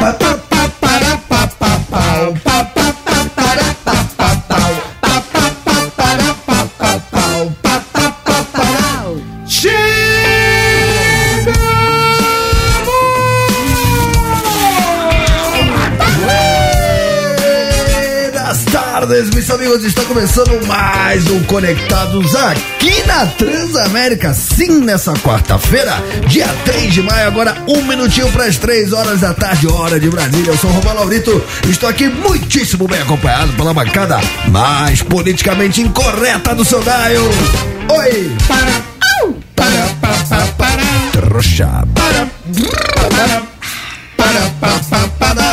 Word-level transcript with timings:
Buenas 0.00 0.39
tardes, 19.20 19.30
meus 19.30 19.50
amigos. 19.50 19.84
Está 19.84 20.02
começando 20.04 20.66
mais 20.66 21.26
um 21.28 21.42
Conectados 21.44 22.34
aqui 22.34 23.02
na 23.06 23.26
Transamérica. 23.26 24.32
Sim, 24.32 24.80
nessa 24.80 25.12
quarta-feira, 25.14 26.02
dia 26.26 26.46
3 26.64 26.94
de 26.94 27.02
maio, 27.02 27.26
agora 27.26 27.56
um 27.68 27.82
minutinho 27.82 28.30
para 28.32 28.44
as 28.44 28.56
3 28.56 28.92
horas 28.92 29.20
da 29.20 29.34
tarde, 29.34 29.66
hora 29.68 30.00
de 30.00 30.08
Brasília. 30.08 30.50
Eu 30.50 30.56
sou 30.56 30.70
o 30.70 30.72
Romão 30.72 30.94
Laurito. 30.94 31.42
Estou 31.68 31.88
aqui 31.88 32.08
muitíssimo 32.08 32.86
bem 32.88 33.00
acompanhado 33.02 33.52
pela 33.52 33.74
bancada 33.74 34.18
mais 34.48 35.02
politicamente 35.02 35.82
incorreta 35.82 36.54
do 36.54 36.64
seu 36.64 36.82
Daio. 36.82 37.22
Oi! 37.90 38.36
Para, 38.48 38.82
para, 39.54 39.88
para, 40.00 40.24
para, 40.24 40.46
para, 40.46 40.82
para, 41.94 42.26
para, 44.16 44.50
para, 44.60 45.08
para, 45.18 45.49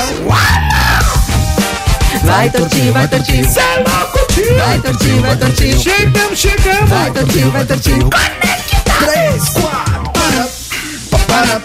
Vai 2.27 2.49
tortinho, 2.49 2.91
vai 2.93 3.07
tortinho. 3.07 3.49
Cê 3.49 3.59
é 3.59 3.83
louco, 3.87 4.33
tio! 4.33 4.57
Vai 4.57 4.79
tortinho, 4.79 5.21
vai 5.21 5.37
tortinho. 5.37 5.79
Chegamos, 5.79 6.37
chegamos! 6.37 6.89
Vai 6.89 7.11
tortinho, 7.11 7.51
vai 7.51 7.65
tortinho. 7.65 8.09
Três, 8.99 9.49
quatro. 9.49 10.11
Para, 10.11 10.47
para, 11.25 11.61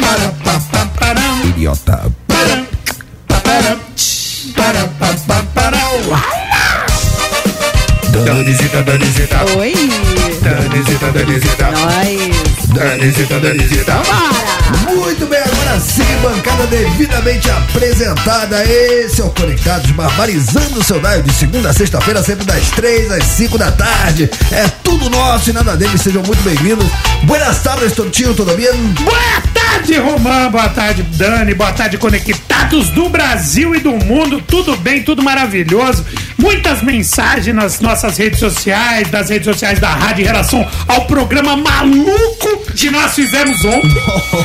para, 0.00 0.28
para, 0.42 0.60
para, 0.60 0.86
para, 0.86 1.20
Idiota. 1.46 2.12
para, 2.26 2.66
para, 3.28 3.46
para, 3.46 3.76
para, 4.56 4.86
Oi. 9.56 9.74
Danisita, 10.42 11.12
Danisita, 11.12 11.70
Nós. 11.70 12.55
Danisita, 12.66 13.38
Danisita. 13.40 13.92
Para. 13.92 14.92
Muito 14.92 15.26
bem, 15.26 15.38
agora 15.38 15.80
sim, 15.80 16.02
bancada 16.22 16.66
devidamente 16.66 17.50
apresentada. 17.50 18.64
Esse 18.64 19.20
é 19.20 19.24
o 19.24 19.30
Conectados, 19.30 19.90
barbarizando 19.92 20.80
o 20.80 20.82
seu 20.82 20.98
Daio 21.00 21.22
de 21.22 21.32
segunda 21.32 21.70
a 21.70 21.72
sexta-feira, 21.72 22.22
sempre 22.22 22.44
das 22.44 22.70
três 22.70 23.10
às 23.10 23.24
cinco 23.24 23.56
da 23.56 23.70
tarde. 23.70 24.28
É 24.50 24.68
tudo 24.82 25.08
nosso 25.10 25.50
e 25.50 25.52
nada 25.52 25.76
deles, 25.76 26.00
sejam 26.00 26.22
muito 26.22 26.42
bem-vindos. 26.42 26.86
Buenas 27.22 27.62
tardes, 27.62 27.92
Tortinho, 27.92 28.34
tudo 28.34 28.54
bem? 28.56 28.72
Boa 29.04 29.42
tarde, 29.54 29.96
Romã. 29.98 30.50
Boa 30.50 30.68
tarde, 30.68 31.02
Dani. 31.02 31.54
Boa 31.54 31.72
tarde, 31.72 31.98
conectados 31.98 32.88
do 32.90 33.08
Brasil 33.08 33.74
e 33.74 33.80
do 33.80 33.92
mundo. 33.92 34.42
Tudo 34.42 34.76
bem, 34.76 35.02
tudo 35.02 35.22
maravilhoso. 35.22 36.04
Muitas 36.38 36.82
mensagens 36.82 37.54
nas 37.54 37.80
nossas 37.80 38.16
redes 38.18 38.38
sociais, 38.38 39.08
das 39.10 39.30
redes 39.30 39.46
sociais 39.46 39.78
da 39.78 39.90
rádio 39.90 40.22
em 40.22 40.26
relação 40.26 40.66
ao 40.88 41.04
programa 41.06 41.56
maluco 41.56 42.55
que 42.76 42.90
nós 42.90 43.14
fizemos 43.14 43.64
ontem 43.64 43.94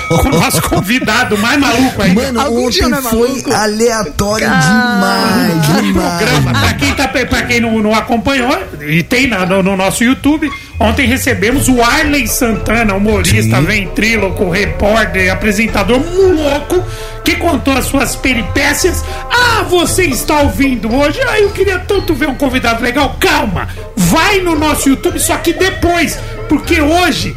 com 0.08 0.28
o 0.30 0.32
nosso 0.40 0.62
convidado 0.64 1.38
mais 1.38 1.60
maluco 1.60 2.02
aí. 2.02 2.14
Mano, 2.14 2.40
Algum 2.42 2.68
ontem 2.68 2.80
é 2.84 3.02
foi 3.02 3.28
maluco? 3.30 3.54
aleatório 3.54 4.48
demais, 4.50 5.66
programa. 5.94 6.22
demais. 6.52 6.60
Pra 6.60 6.74
quem, 6.76 6.94
tá, 6.94 7.08
pra 7.08 7.42
quem 7.44 7.60
não, 7.60 7.80
não 7.82 7.94
acompanhou, 7.96 8.58
e 8.82 9.04
tem 9.04 9.28
na- 9.28 9.46
no, 9.46 9.62
no 9.64 9.76
nosso 9.76 10.04
YouTube, 10.04 10.50
ontem 10.80 11.06
recebemos 11.08 11.68
o 11.68 11.82
Arley 11.82 12.28
Santana, 12.28 12.94
humorista, 12.96 13.58
Sim. 13.58 13.64
ventríloco, 13.66 14.50
repórter, 14.50 15.32
apresentador 15.32 16.00
louco, 16.00 16.84
que 17.24 17.36
contou 17.36 17.74
as 17.78 17.86
suas 17.86 18.16
peripécias. 18.16 19.04
Ah, 19.32 19.64
você 19.70 20.06
está 20.06 20.40
ouvindo 20.42 20.94
hoje? 20.94 21.20
Ah, 21.28 21.40
eu 21.40 21.50
queria 21.52 21.80
tanto 21.80 22.14
ver 22.16 22.28
um 22.30 22.36
convidado 22.36 22.82
legal. 22.84 23.16
Calma, 23.20 23.68
vai 23.96 24.40
no 24.40 24.56
nosso 24.56 24.90
YouTube, 24.90 25.20
só 25.20 25.38
que 25.38 25.54
depois, 25.54 26.18
porque 26.50 26.82
hoje. 26.82 27.36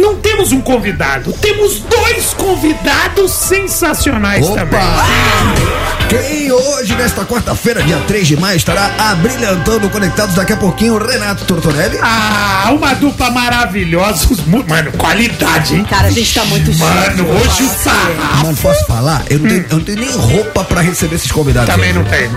Não 0.00 0.16
temos 0.16 0.50
um 0.50 0.62
convidado, 0.62 1.30
temos 1.34 1.80
dois 1.80 2.32
convidados 2.32 3.30
sensacionais 3.32 4.48
também. 4.48 4.80
Opa! 4.80 5.90
Quem 6.08 6.50
hoje, 6.50 6.96
nesta 6.96 7.24
quarta-feira, 7.24 7.82
dia 7.84 7.98
3 8.08 8.26
de 8.26 8.36
maio, 8.36 8.56
estará 8.56 8.90
abrilhantando 8.98 9.88
Conectados 9.90 10.34
daqui 10.34 10.52
a 10.52 10.56
pouquinho, 10.56 10.98
Renato 10.98 11.44
Tortorelli. 11.44 11.98
Ah, 12.02 12.70
uma 12.72 12.94
dupla 12.94 13.30
maravilhosa. 13.30 14.26
Mano, 14.66 14.90
qualidade, 14.92 15.76
hein? 15.76 15.84
Cara, 15.88 16.08
a 16.08 16.10
gente 16.10 16.34
tá 16.34 16.44
muito 16.46 16.72
chique. 16.72 16.82
Mano, 16.82 17.30
hoje 17.30 17.62
o 17.62 17.68
sarrafo 17.68 18.46
Mano, 18.46 18.56
posso 18.56 18.84
falar? 18.86 19.22
Eu 19.30 19.38
não, 19.38 19.48
tenho, 19.48 19.66
eu 19.70 19.76
não 19.76 19.84
tenho 19.84 20.00
nem 20.00 20.10
roupa 20.10 20.64
pra 20.64 20.80
receber 20.80 21.14
esses 21.14 21.30
convidados. 21.30 21.72
também 21.72 21.92
não 21.92 22.02
tem. 22.04 22.28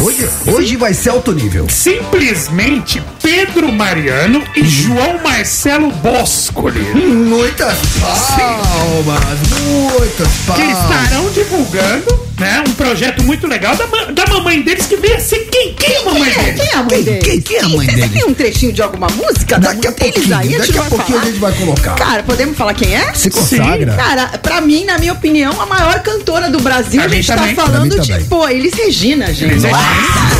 Hoje, 0.00 0.28
hoje 0.46 0.76
vai 0.76 0.94
ser 0.94 1.10
alto 1.10 1.32
nível. 1.32 1.66
Simplesmente 1.68 3.02
Pedro 3.22 3.70
Mariano 3.70 4.42
e 4.56 4.64
João 4.64 5.20
Marcelo 5.22 5.90
Boscoli. 5.90 6.80
Muitas 7.06 7.76
palmas, 7.98 9.38
muitas 9.62 10.28
Que 10.28 10.46
palmas. 10.46 10.78
estarão 10.78 11.30
divulgando, 11.30 12.20
né? 12.38 12.62
Um 12.68 12.72
projeto 12.72 13.22
muito 13.24 13.46
legal 13.46 13.74
da, 13.74 13.86
ma- 13.86 14.04
da 14.12 14.26
mamãe 14.26 14.60
deles 14.62 14.86
que 14.86 14.96
veio 14.96 15.16
a 15.16 15.20
ser 15.20 15.48
quem? 15.50 15.72
Quem 15.74 15.94
é 15.94 15.98
a 15.98 16.04
mamãe 16.04 16.30
é, 16.30 16.34
deles? 16.42 16.60
quem 16.60 16.68
é 16.68 16.74
a 16.74 16.82
mãe 16.82 16.88
Quem- 16.90 17.02
dele? 17.04 17.18
quem- 17.20 17.40
quem 17.40 17.56
é 17.56 17.60
a 17.60 17.68
mãe 17.68 17.86
Você 17.86 17.92
dele? 17.96 18.08
tem 18.10 18.24
um 18.26 18.34
trechinho 18.34 18.72
de 18.72 18.82
alguma 18.82 19.06
música 19.08 19.58
da 19.58 19.72
Daqui 19.72 19.86
a 19.86 19.90
deles 19.90 20.14
pouquinho, 20.14 20.36
aí? 20.38 20.48
daqui 20.58 20.78
a 20.78 20.80
vai 20.82 20.90
pouquinho 20.90 21.18
falar? 21.18 21.22
a 21.22 21.26
gente 21.30 21.40
vai 21.40 21.52
colocar. 21.52 21.94
Cara, 21.94 22.22
podemos 22.22 22.56
falar 22.56 22.74
quem 22.74 22.94
é? 22.94 23.14
Se 23.14 23.30
consagra. 23.30 23.92
Cara, 23.94 24.26
pra 24.38 24.60
mim, 24.60 24.84
na 24.84 24.98
minha 24.98 25.12
opinião, 25.14 25.58
a 25.60 25.66
maior 25.66 26.00
cantora 26.00 26.50
do 26.50 26.60
Brasil, 26.60 27.00
Pra 27.00 27.04
a 27.04 27.08
mim 27.08 27.16
gente 27.16 27.26
tá 27.28 27.36
também. 27.36 27.54
Falando 27.54 27.98
de, 27.98 28.12
pô, 28.24 28.46
Elis 28.48 28.74
Regina, 28.74 29.26
gente. 29.32 29.44
Elis. 29.52 29.62
Nossa 29.64 29.80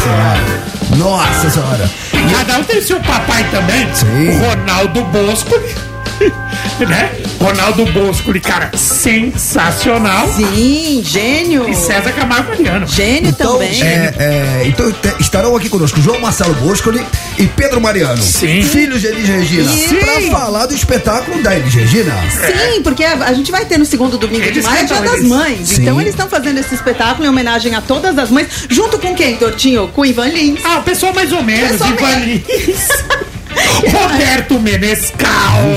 senhora. 0.03 0.70
Nossa 0.97 1.50
senhora. 1.50 1.91
Cada 2.37 2.59
um 2.59 2.65
tem 2.65 2.82
seu 2.82 3.00
papai 3.00 3.44
também. 3.50 3.88
Sim. 3.94 4.28
O 4.28 4.38
Ronaldo 4.47 5.03
Boscoli. 5.04 5.89
Né? 6.78 7.10
Ronaldo 7.41 7.84
Boscoli, 7.86 8.41
cara, 8.41 8.70
sensacional. 8.76 10.28
Sim, 10.28 11.03
gênio. 11.04 11.69
E 11.69 11.75
César 11.75 12.12
Camargo 12.12 12.48
Mariano. 12.50 12.86
Gênio 12.86 13.31
Então, 13.31 13.53
também. 13.54 13.82
é, 13.82 14.14
é, 14.19 14.62
então 14.66 14.92
estarão 15.19 15.56
aqui 15.56 15.69
conosco 15.69 16.00
João 16.00 16.20
Marcelo 16.20 16.54
Boscoli 16.54 17.00
e 17.38 17.47
Pedro 17.47 17.81
Mariano. 17.81 18.22
Sim. 18.22 18.62
Filhos 18.62 19.00
de 19.00 19.08
Elis 19.08 19.28
Regina. 19.28 19.70
Sim. 19.70 19.97
Pra 19.97 20.20
falar 20.38 20.66
do 20.66 20.75
espetáculo 20.75 21.42
da 21.42 21.54
Elis 21.56 21.75
Regina. 21.75 22.14
Sim, 22.31 22.82
porque 22.82 23.04
a, 23.04 23.14
a 23.26 23.32
gente 23.32 23.50
vai 23.50 23.64
ter 23.64 23.78
no 23.78 23.84
segundo 23.84 24.19
domingo 24.19 24.42
de 24.42 24.48
Eles 24.48 24.64
maio 24.64 24.81
é 24.81 24.84
Dia 24.84 25.00
das. 25.00 25.22
Mães. 25.22 25.69
Sim. 25.69 25.82
Então 25.82 26.00
eles 26.00 26.12
estão 26.12 26.28
fazendo 26.28 26.58
esse 26.58 26.75
espetáculo 26.75 27.25
em 27.25 27.28
homenagem 27.28 27.75
a 27.75 27.81
todas 27.81 28.19
as 28.19 28.31
mães, 28.31 28.48
junto 28.69 28.98
com 28.98 29.14
quem, 29.14 29.37
Tortinho? 29.37 29.88
Com 29.88 30.02
o 30.02 30.06
Ivan 30.06 30.28
Lins. 30.28 30.60
Ah, 30.64 30.78
o 30.78 30.82
pessoal 30.82 31.12
mais 31.14 31.32
ou 31.32 31.42
menos. 31.42 31.72
Pessoal 31.72 31.91
Ivan 31.92 32.16
Lins. 32.25 32.88
Roberto 33.92 34.60
Menescal. 34.60 35.75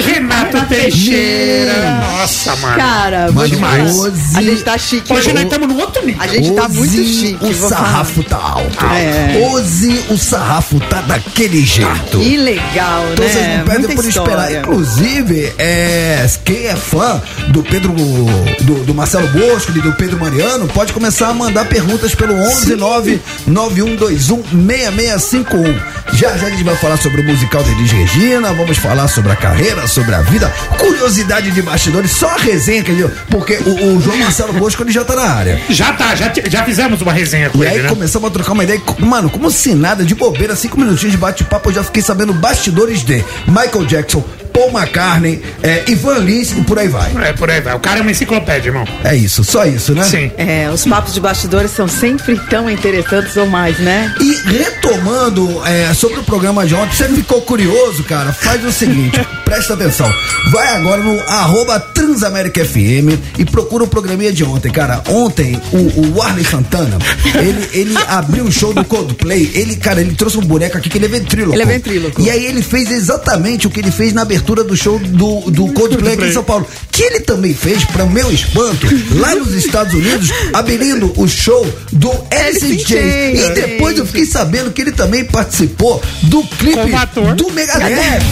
Renato 0.00 0.60
Teixeira. 0.66 2.00
Nossa, 2.12 2.56
mano. 2.56 2.76
Cara, 2.76 3.32
Mano, 3.32 3.48
demais. 3.48 3.96
hoje- 3.96 4.12
A 4.34 4.42
gente 4.42 4.62
tá 4.62 4.78
chique. 4.78 5.12
Hoje 5.12 5.32
nós 5.32 5.42
estamos 5.44 5.68
no 5.68 5.78
outro 5.78 6.04
nível. 6.04 6.20
A 6.22 6.26
gente 6.26 6.50
tá 6.52 6.68
muito 6.68 6.92
chique. 6.92 7.38
O 7.44 7.68
sarrafo 7.68 8.22
tá 8.24 8.36
alto. 8.36 8.84
É. 8.86 9.48
Hoje 9.50 10.04
o 10.10 10.18
sarrafo 10.18 10.78
tá 10.80 11.00
daquele 11.02 11.64
jeito. 11.64 12.18
Que 12.18 12.36
legal, 12.36 13.04
Então 13.12 13.24
vocês 13.26 13.46
né? 13.46 13.58
não 13.58 13.64
perdem 13.64 13.86
Muita 13.86 14.02
por 14.02 14.08
esperar. 14.08 14.52
Inclusive, 14.54 15.52
é, 15.58 16.26
quem 16.44 16.66
é 16.66 16.76
fã 16.76 17.20
do 17.48 17.62
Pedro, 17.62 17.92
do, 17.92 18.84
do 18.84 18.94
Marcelo 18.94 19.28
Bosco 19.28 19.72
e 19.76 19.80
do 19.80 19.92
Pedro 19.92 20.18
Mariano, 20.18 20.66
pode 20.68 20.92
começar 20.92 21.28
a 21.28 21.34
mandar 21.34 21.64
perguntas 21.66 22.14
pelo 22.14 22.34
119 22.50 23.20
9121 23.46 24.42
6651. 24.66 25.74
Já 26.14 26.36
já 26.36 26.46
a 26.46 26.50
gente 26.50 26.62
vai 26.64 26.76
falar 26.76 26.96
sobre 26.96 27.20
o 27.22 27.24
musical 27.24 27.62
de 27.62 27.70
Elis 27.72 27.90
Regina, 27.90 28.52
vamos 28.52 28.76
falar 28.78 29.08
sobre 29.08 29.32
a 29.32 29.36
carreira, 29.36 29.83
sobre 29.86 30.14
a 30.14 30.20
vida, 30.22 30.52
curiosidade 30.78 31.50
de 31.50 31.62
bastidores, 31.62 32.10
só 32.12 32.28
a 32.28 32.36
resenha 32.36 32.82
que 32.82 32.90
ele, 32.90 33.08
porque 33.30 33.56
o, 33.56 33.96
o 33.96 34.00
João 34.00 34.16
Marcelo 34.18 34.52
Bosco 34.52 34.82
ele 34.82 34.92
já 34.92 35.04
tá 35.04 35.14
na 35.14 35.22
área. 35.22 35.60
Já 35.68 35.92
tá, 35.92 36.14
já, 36.14 36.32
já 36.48 36.64
fizemos 36.64 37.00
uma 37.00 37.12
resenha 37.12 37.50
com 37.50 37.62
E 37.62 37.66
aí 37.66 37.74
ele, 37.74 37.82
né? 37.84 37.88
começamos 37.88 38.28
a 38.28 38.32
trocar 38.32 38.52
uma 38.52 38.64
ideia. 38.64 38.80
e, 38.98 39.02
Mano, 39.02 39.30
como 39.30 39.50
se 39.50 39.74
nada, 39.74 40.04
de 40.04 40.14
bobeira, 40.14 40.54
cinco 40.56 40.78
minutinhos 40.78 41.12
de 41.12 41.18
bate-papo, 41.18 41.70
eu 41.70 41.74
já 41.74 41.84
fiquei 41.84 42.02
sabendo 42.02 42.32
bastidores 42.32 43.04
de 43.04 43.24
Michael 43.46 43.84
Jackson, 43.86 44.24
Paul 44.54 44.70
McCartney, 44.70 45.42
é, 45.64 45.82
Ivan 45.88 46.18
Lins 46.20 46.52
e 46.52 46.62
por 46.62 46.78
aí 46.78 46.86
vai. 46.86 47.10
É, 47.28 47.32
por 47.32 47.50
aí 47.50 47.60
vai. 47.60 47.74
O 47.74 47.80
cara 47.80 47.98
é 47.98 48.02
uma 48.02 48.10
enciclopédia, 48.12 48.68
irmão. 48.68 48.84
É 49.02 49.14
isso, 49.14 49.42
só 49.42 49.66
isso, 49.66 49.92
né? 49.94 50.04
Sim. 50.04 50.30
É, 50.38 50.70
os 50.72 50.86
papos 50.86 51.12
de 51.12 51.20
bastidores 51.20 51.72
são 51.72 51.88
sempre 51.88 52.38
tão 52.48 52.70
interessantes 52.70 53.36
ou 53.36 53.46
mais, 53.46 53.76
né? 53.80 54.14
E 54.20 54.32
retomando 54.48 55.60
é, 55.66 55.92
sobre 55.92 56.20
o 56.20 56.22
programa 56.22 56.64
de 56.64 56.74
ontem, 56.74 56.94
você 56.94 57.08
ficou 57.08 57.42
curioso, 57.42 58.04
cara? 58.04 58.32
Faz 58.32 58.64
o 58.64 58.70
seguinte, 58.70 59.20
presta 59.44 59.74
atenção. 59.74 60.10
Vai 60.52 60.68
agora 60.76 61.02
no 61.02 61.18
arroba 61.22 61.80
Transamérica 61.80 62.64
FM 62.64 63.18
e 63.36 63.44
procura 63.44 63.82
o 63.82 63.88
programinha 63.88 64.32
de 64.32 64.44
ontem, 64.44 64.70
cara. 64.70 65.02
Ontem, 65.08 65.60
o, 65.72 66.16
o 66.16 66.22
Arley 66.22 66.44
Santana, 66.44 66.96
ele, 67.34 67.68
ele 67.72 67.94
abriu 68.06 68.44
o 68.44 68.52
show 68.52 68.72
do 68.72 68.84
Coldplay. 68.84 69.50
Ele, 69.52 69.74
cara, 69.74 70.00
ele 70.00 70.14
trouxe 70.14 70.38
um 70.38 70.42
boneco 70.42 70.78
aqui 70.78 70.88
que 70.88 70.96
ele 70.96 71.06
é 71.06 71.08
ventríloco. 71.08 71.56
Ele 71.56 71.62
é 71.62 71.66
ventríloco. 71.66 72.20
E 72.20 72.30
aí 72.30 72.46
ele 72.46 72.62
fez 72.62 72.90
exatamente 72.92 73.66
o 73.66 73.70
que 73.70 73.80
ele 73.80 73.90
fez 73.90 74.12
na 74.12 74.22
abertura 74.22 74.43
do 74.44 74.76
show 74.76 74.98
do, 74.98 75.50
do 75.50 75.72
Coldplay 75.72 76.14
aqui 76.14 76.24
em 76.24 76.32
São 76.32 76.44
Paulo. 76.44 76.66
que 76.90 77.02
ele 77.02 77.20
também 77.20 77.54
fez, 77.54 77.84
para 77.84 78.04
meu 78.06 78.30
espanto, 78.30 78.86
lá 79.16 79.34
nos 79.34 79.54
Estados 79.54 79.94
Unidos, 79.94 80.30
abrindo 80.52 81.12
o 81.16 81.26
show 81.26 81.66
do 81.92 82.10
Alice. 82.30 82.94
E 82.94 83.50
depois 83.54 83.98
eu 83.98 84.06
fiquei 84.06 84.26
sabendo 84.26 84.70
que 84.70 84.82
ele 84.82 84.92
também 84.92 85.24
participou 85.24 86.02
do 86.22 86.42
clipe 86.44 86.90
do 87.36 87.50
Megadeth. 87.50 88.22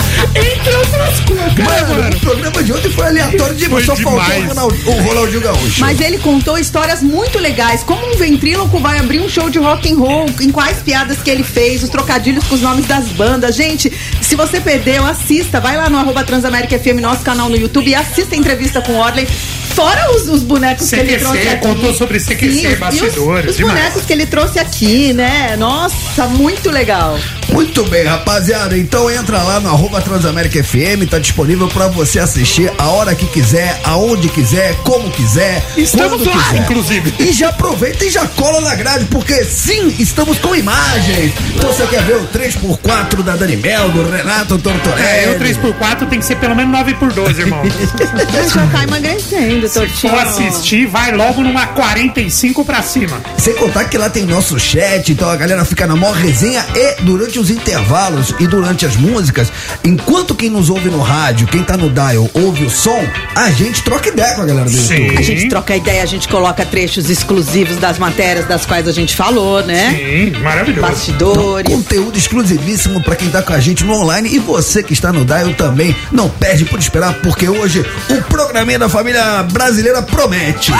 Entre 0.34 0.74
outras 0.74 1.20
coisas. 1.20 1.54
Mano, 1.54 1.94
mano, 1.94 2.16
o 2.16 2.20
programa 2.20 2.62
de 2.62 2.72
ontem 2.72 2.90
foi 2.90 3.06
aleatório 3.06 3.54
demais. 3.54 3.86
Só 3.86 3.96
faltou 3.96 4.68
o, 4.86 4.90
o 4.90 5.02
Ronaldinho 5.02 5.40
Gaúcho. 5.40 5.80
Mas 5.80 6.00
ele 6.00 6.18
contou 6.18 6.58
histórias 6.58 7.02
muito 7.02 7.38
legais. 7.38 7.82
Como 7.82 8.06
um 8.06 8.16
ventríloco 8.16 8.78
vai 8.78 8.98
abrir 8.98 9.20
um 9.20 9.28
show 9.28 9.48
de 9.48 9.58
rock 9.58 9.90
and 9.90 9.96
roll, 9.96 10.26
em 10.40 10.50
quais 10.50 10.78
piadas 10.78 11.18
que 11.18 11.30
ele 11.30 11.42
fez, 11.42 11.82
os 11.82 11.88
trocadilhos 11.88 12.44
com 12.44 12.54
os 12.54 12.60
nomes 12.60 12.86
das 12.86 13.08
bandas. 13.08 13.56
Gente, 13.56 13.92
se 14.20 14.36
você 14.46 14.60
perdeu, 14.60 15.06
assista. 15.06 15.60
Vai 15.60 15.76
lá 15.76 15.90
no 15.90 15.98
arroba 15.98 16.24
Transamérica 16.24 16.78
FM, 16.78 17.00
nosso 17.00 17.22
canal 17.22 17.48
no 17.50 17.56
YouTube, 17.56 17.90
e 17.90 17.94
assista 17.94 18.34
a 18.34 18.38
entrevista 18.38 18.80
com 18.80 18.92
o 18.92 18.96
Orley. 18.96 19.26
Fora 19.74 20.10
os, 20.14 20.28
os 20.28 20.42
bonecos 20.42 20.88
CQC, 20.88 21.04
que 21.04 21.10
ele 21.12 21.18
trouxe 21.18 21.48
aqui. 21.48 21.66
contou 21.66 21.94
sobre 21.94 22.18
CQC, 22.18 22.50
Sim, 22.70 22.76
bastidores. 22.76 23.50
Os, 23.50 23.56
os 23.56 23.60
bonecos 23.60 24.04
que 24.04 24.12
ele 24.12 24.26
trouxe 24.26 24.58
aqui, 24.58 25.12
né? 25.12 25.56
Nossa, 25.56 26.26
muito 26.26 26.70
legal. 26.70 27.18
Muito 27.50 27.84
bem, 27.84 28.04
rapaziada. 28.04 28.76
Então 28.76 29.10
entra 29.10 29.42
lá 29.42 29.60
no 29.60 29.68
arroba 29.68 30.00
Transamérica 30.00 30.62
FM, 30.62 31.08
tá 31.08 31.18
disponível 31.18 31.68
pra 31.68 31.86
você 31.86 32.18
assistir 32.18 32.72
a 32.78 32.88
hora 32.88 33.14
que 33.14 33.26
quiser, 33.26 33.78
aonde 33.84 34.28
quiser, 34.28 34.74
como 34.82 35.10
quiser. 35.10 35.62
Estamos 35.76 36.22
quando 36.22 36.36
lá, 36.36 36.44
quiser. 36.44 36.62
inclusive. 36.62 37.14
E 37.18 37.32
já 37.32 37.50
aproveita 37.50 38.04
e 38.04 38.10
já 38.10 38.26
cola 38.26 38.60
na 38.60 38.74
grade, 38.74 39.04
porque 39.06 39.44
sim, 39.44 39.94
estamos 39.98 40.38
com 40.38 40.54
imagens. 40.54 41.32
Então 41.54 41.72
você 41.72 41.86
quer 41.86 42.02
ver 42.02 42.16
o 42.16 42.26
3x4 42.28 43.22
da 43.22 43.36
Dani 43.36 43.56
Mel, 43.56 43.90
do 43.90 44.10
Renato 44.10 44.29
Tortorelli? 44.46 45.02
É, 45.02 45.28
eu 45.28 45.38
3x4 45.38 46.08
tem 46.08 46.18
que 46.18 46.24
ser 46.24 46.36
pelo 46.36 46.54
menos 46.54 46.76
9x12, 46.78 47.38
irmão. 47.38 47.62
Já 48.54 48.66
tá 48.66 48.84
emagrecendo, 48.84 49.68
Se 49.68 49.74
Tortinho. 49.74 50.12
for 50.12 50.22
assistir, 50.22 50.86
vai 50.86 51.12
logo 51.12 51.42
numa 51.42 51.66
45 51.66 52.64
pra 52.64 52.82
cima. 52.82 53.20
Sem 53.38 53.54
contar 53.54 53.84
que 53.84 53.96
lá 53.98 54.08
tem 54.10 54.24
nosso 54.24 54.58
chat, 54.58 55.12
então 55.12 55.28
a 55.28 55.36
galera 55.36 55.64
fica 55.64 55.86
na 55.86 55.96
maior 55.96 56.14
resenha 56.14 56.64
e 56.74 57.02
durante 57.02 57.38
os 57.38 57.50
intervalos 57.50 58.34
e 58.38 58.46
durante 58.46 58.86
as 58.86 58.96
músicas, 58.96 59.52
enquanto 59.84 60.34
quem 60.34 60.50
nos 60.50 60.70
ouve 60.70 60.88
no 60.88 61.00
rádio, 61.00 61.46
quem 61.46 61.62
tá 61.62 61.76
no 61.76 61.90
dial, 61.90 62.28
ouve 62.34 62.64
o 62.64 62.70
som, 62.70 63.02
a 63.34 63.50
gente 63.50 63.82
troca 63.82 64.08
ideia 64.08 64.34
com 64.34 64.42
a 64.42 64.46
galera 64.46 64.68
do 64.68 64.76
Sim. 64.76 64.94
YouTube. 64.94 65.18
A 65.18 65.22
gente 65.22 65.48
troca 65.48 65.76
ideia, 65.76 66.02
a 66.02 66.06
gente 66.06 66.28
coloca 66.28 66.64
trechos 66.64 67.08
exclusivos 67.10 67.76
das 67.76 67.98
matérias 67.98 68.46
das 68.46 68.66
quais 68.66 68.86
a 68.86 68.92
gente 68.92 69.16
falou, 69.16 69.62
né? 69.64 69.90
Sim, 69.96 70.40
maravilhoso. 70.40 70.86
Bastidores. 70.86 71.72
Conteúdo 71.72 72.16
exclusivíssimo 72.18 73.00
pra 73.02 73.16
quem 73.16 73.30
tá 73.30 73.42
com 73.42 73.52
a 73.52 73.60
gente 73.60 73.84
no 73.84 73.94
online 73.94 74.19
e 74.28 74.38
você 74.38 74.82
que 74.82 74.92
está 74.92 75.12
no 75.12 75.24
dial 75.24 75.54
também. 75.54 75.94
Não 76.12 76.28
perde 76.28 76.64
por 76.64 76.78
esperar, 76.78 77.14
porque 77.22 77.48
hoje 77.48 77.84
o 78.08 78.22
programinha 78.22 78.78
da 78.78 78.88
família 78.88 79.42
brasileira 79.44 80.02
promete. 80.02 80.72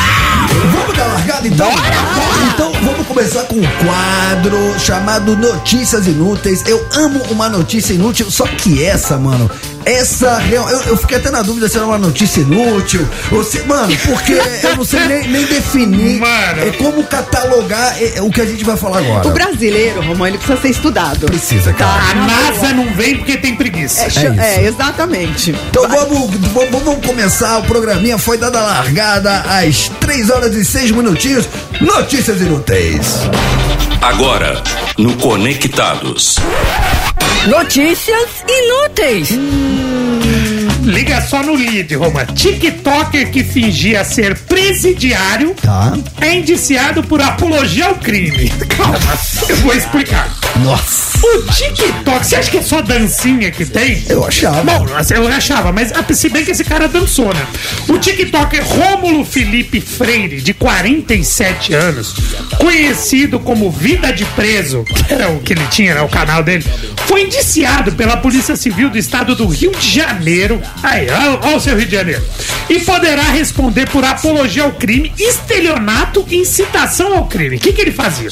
Vamos 0.72 0.96
dar 0.96 1.06
largada 1.06 1.46
então? 1.46 1.70
Então 2.52 2.72
vamos 2.82 3.06
começar 3.06 3.44
com 3.44 3.56
um 3.56 3.66
quadro 3.84 4.78
chamado 4.78 5.36
Notícias 5.36 6.06
Inúteis. 6.06 6.62
Eu 6.66 6.86
amo 6.92 7.22
uma 7.30 7.48
notícia 7.48 7.92
inútil, 7.92 8.30
só 8.30 8.46
que 8.46 8.82
essa, 8.84 9.16
mano. 9.18 9.50
Essa 9.84 10.38
real, 10.38 10.68
eu, 10.68 10.80
eu 10.82 10.96
fiquei 10.96 11.16
até 11.16 11.30
na 11.30 11.42
dúvida 11.42 11.68
se 11.68 11.76
era 11.76 11.86
uma 11.86 11.98
notícia 11.98 12.40
inútil. 12.40 13.06
Ou 13.32 13.42
se, 13.42 13.60
mano, 13.62 13.96
porque 14.06 14.32
eu 14.62 14.76
não 14.76 14.84
sei 14.84 15.00
nem, 15.06 15.28
nem 15.28 15.44
definir 15.46 16.20
Mano. 16.20 16.62
é, 16.62 16.70
como 16.72 17.02
catalogar 17.04 17.96
é, 18.00 18.20
o 18.20 18.30
que 18.30 18.40
a 18.40 18.46
gente 18.46 18.64
vai 18.64 18.76
falar 18.76 18.98
agora. 18.98 19.26
O 19.26 19.30
brasileiro, 19.32 20.00
Romão, 20.02 20.26
ele 20.26 20.38
precisa 20.38 20.60
ser 20.60 20.68
estudado. 20.70 21.26
Precisa, 21.26 21.72
cara. 21.72 22.02
A 22.10 22.14
NASA 22.14 22.74
não 22.74 22.92
vem 22.94 23.16
porque 23.16 23.36
tem 23.36 23.56
preguiça. 23.56 24.04
É, 24.04 24.08
isso. 24.08 24.18
é, 24.20 24.64
exatamente. 24.66 25.54
Então 25.70 25.88
vamos, 25.88 26.30
vamos, 26.52 26.82
vamos 26.82 27.06
começar. 27.06 27.58
O 27.58 27.62
programinha 27.62 28.18
foi 28.18 28.36
dada 28.36 28.58
a 28.60 28.62
largada 28.62 29.40
às 29.40 29.88
3 30.00 30.30
horas 30.30 30.54
e 30.54 30.64
6 30.64 30.90
minutinhos. 30.90 31.48
Notícias 31.80 32.40
inúteis. 32.40 33.20
Agora, 34.00 34.62
no 34.98 35.14
Conectados. 35.16 36.36
Notícias 37.48 38.44
inúteis. 38.48 39.30
Liga 40.82 41.20
só 41.20 41.42
no 41.42 41.54
lead, 41.54 41.94
Roma. 41.94 42.24
TikToker 42.26 43.30
que 43.30 43.44
fingia 43.44 44.04
ser 44.04 44.36
presidiário 44.38 45.54
Tá. 45.60 45.96
é 46.20 46.34
indiciado 46.34 47.02
por 47.02 47.20
apologia 47.20 47.86
ao 47.86 47.94
crime. 47.96 48.50
Calma, 48.76 48.98
eu 49.48 49.56
vou 49.56 49.74
explicar. 49.74 50.28
Nossa. 50.62 51.10
O 51.22 51.42
TikTok, 51.52 52.26
você 52.26 52.36
acha 52.36 52.50
que 52.50 52.56
é 52.56 52.62
só 52.62 52.80
dancinha 52.80 53.50
que 53.50 53.66
tem? 53.66 54.02
Eu 54.08 54.24
achava. 54.24 54.62
Bom, 54.62 54.86
eu 55.14 55.28
achava, 55.28 55.70
mas 55.70 55.92
ah, 55.92 56.02
se 56.14 56.30
bem 56.30 56.44
que 56.44 56.50
esse 56.50 56.64
cara 56.64 56.88
dançou, 56.88 57.32
né? 57.34 57.46
O 57.88 57.98
TikToker 57.98 58.64
Rômulo 58.64 59.24
Felipe 59.24 59.80
Freire, 59.82 60.40
de 60.40 60.54
47 60.54 61.74
anos, 61.74 62.14
conhecido 62.58 63.38
como 63.38 63.70
Vida 63.70 64.12
de 64.12 64.24
Preso, 64.24 64.82
que 64.84 65.12
era 65.12 65.28
o 65.28 65.40
que 65.40 65.52
ele 65.52 65.66
tinha, 65.70 65.90
era 65.90 66.02
o 66.02 66.08
canal 66.08 66.42
dele, 66.42 66.64
foi 67.06 67.22
indiciado 67.24 67.92
pela 67.92 68.16
Polícia 68.16 68.56
Civil 68.56 68.88
do 68.88 68.96
Estado 68.96 69.34
do 69.34 69.46
Rio 69.46 69.72
de 69.72 69.90
Janeiro. 69.90 70.60
Aí, 70.82 71.06
olha 71.10 71.56
o 71.56 71.60
seu 71.60 71.76
Rio 71.76 71.86
de 71.86 71.92
Janeiro. 71.92 72.22
E 72.68 72.80
poderá 72.80 73.22
responder 73.24 73.88
por 73.90 74.04
apologia 74.04 74.62
ao 74.62 74.72
crime, 74.72 75.12
estelionato 75.18 76.24
e 76.28 76.36
incitação 76.36 77.14
ao 77.14 77.26
crime. 77.26 77.56
O 77.56 77.60
que, 77.60 77.72
que 77.72 77.80
ele 77.80 77.92
fazia? 77.92 78.30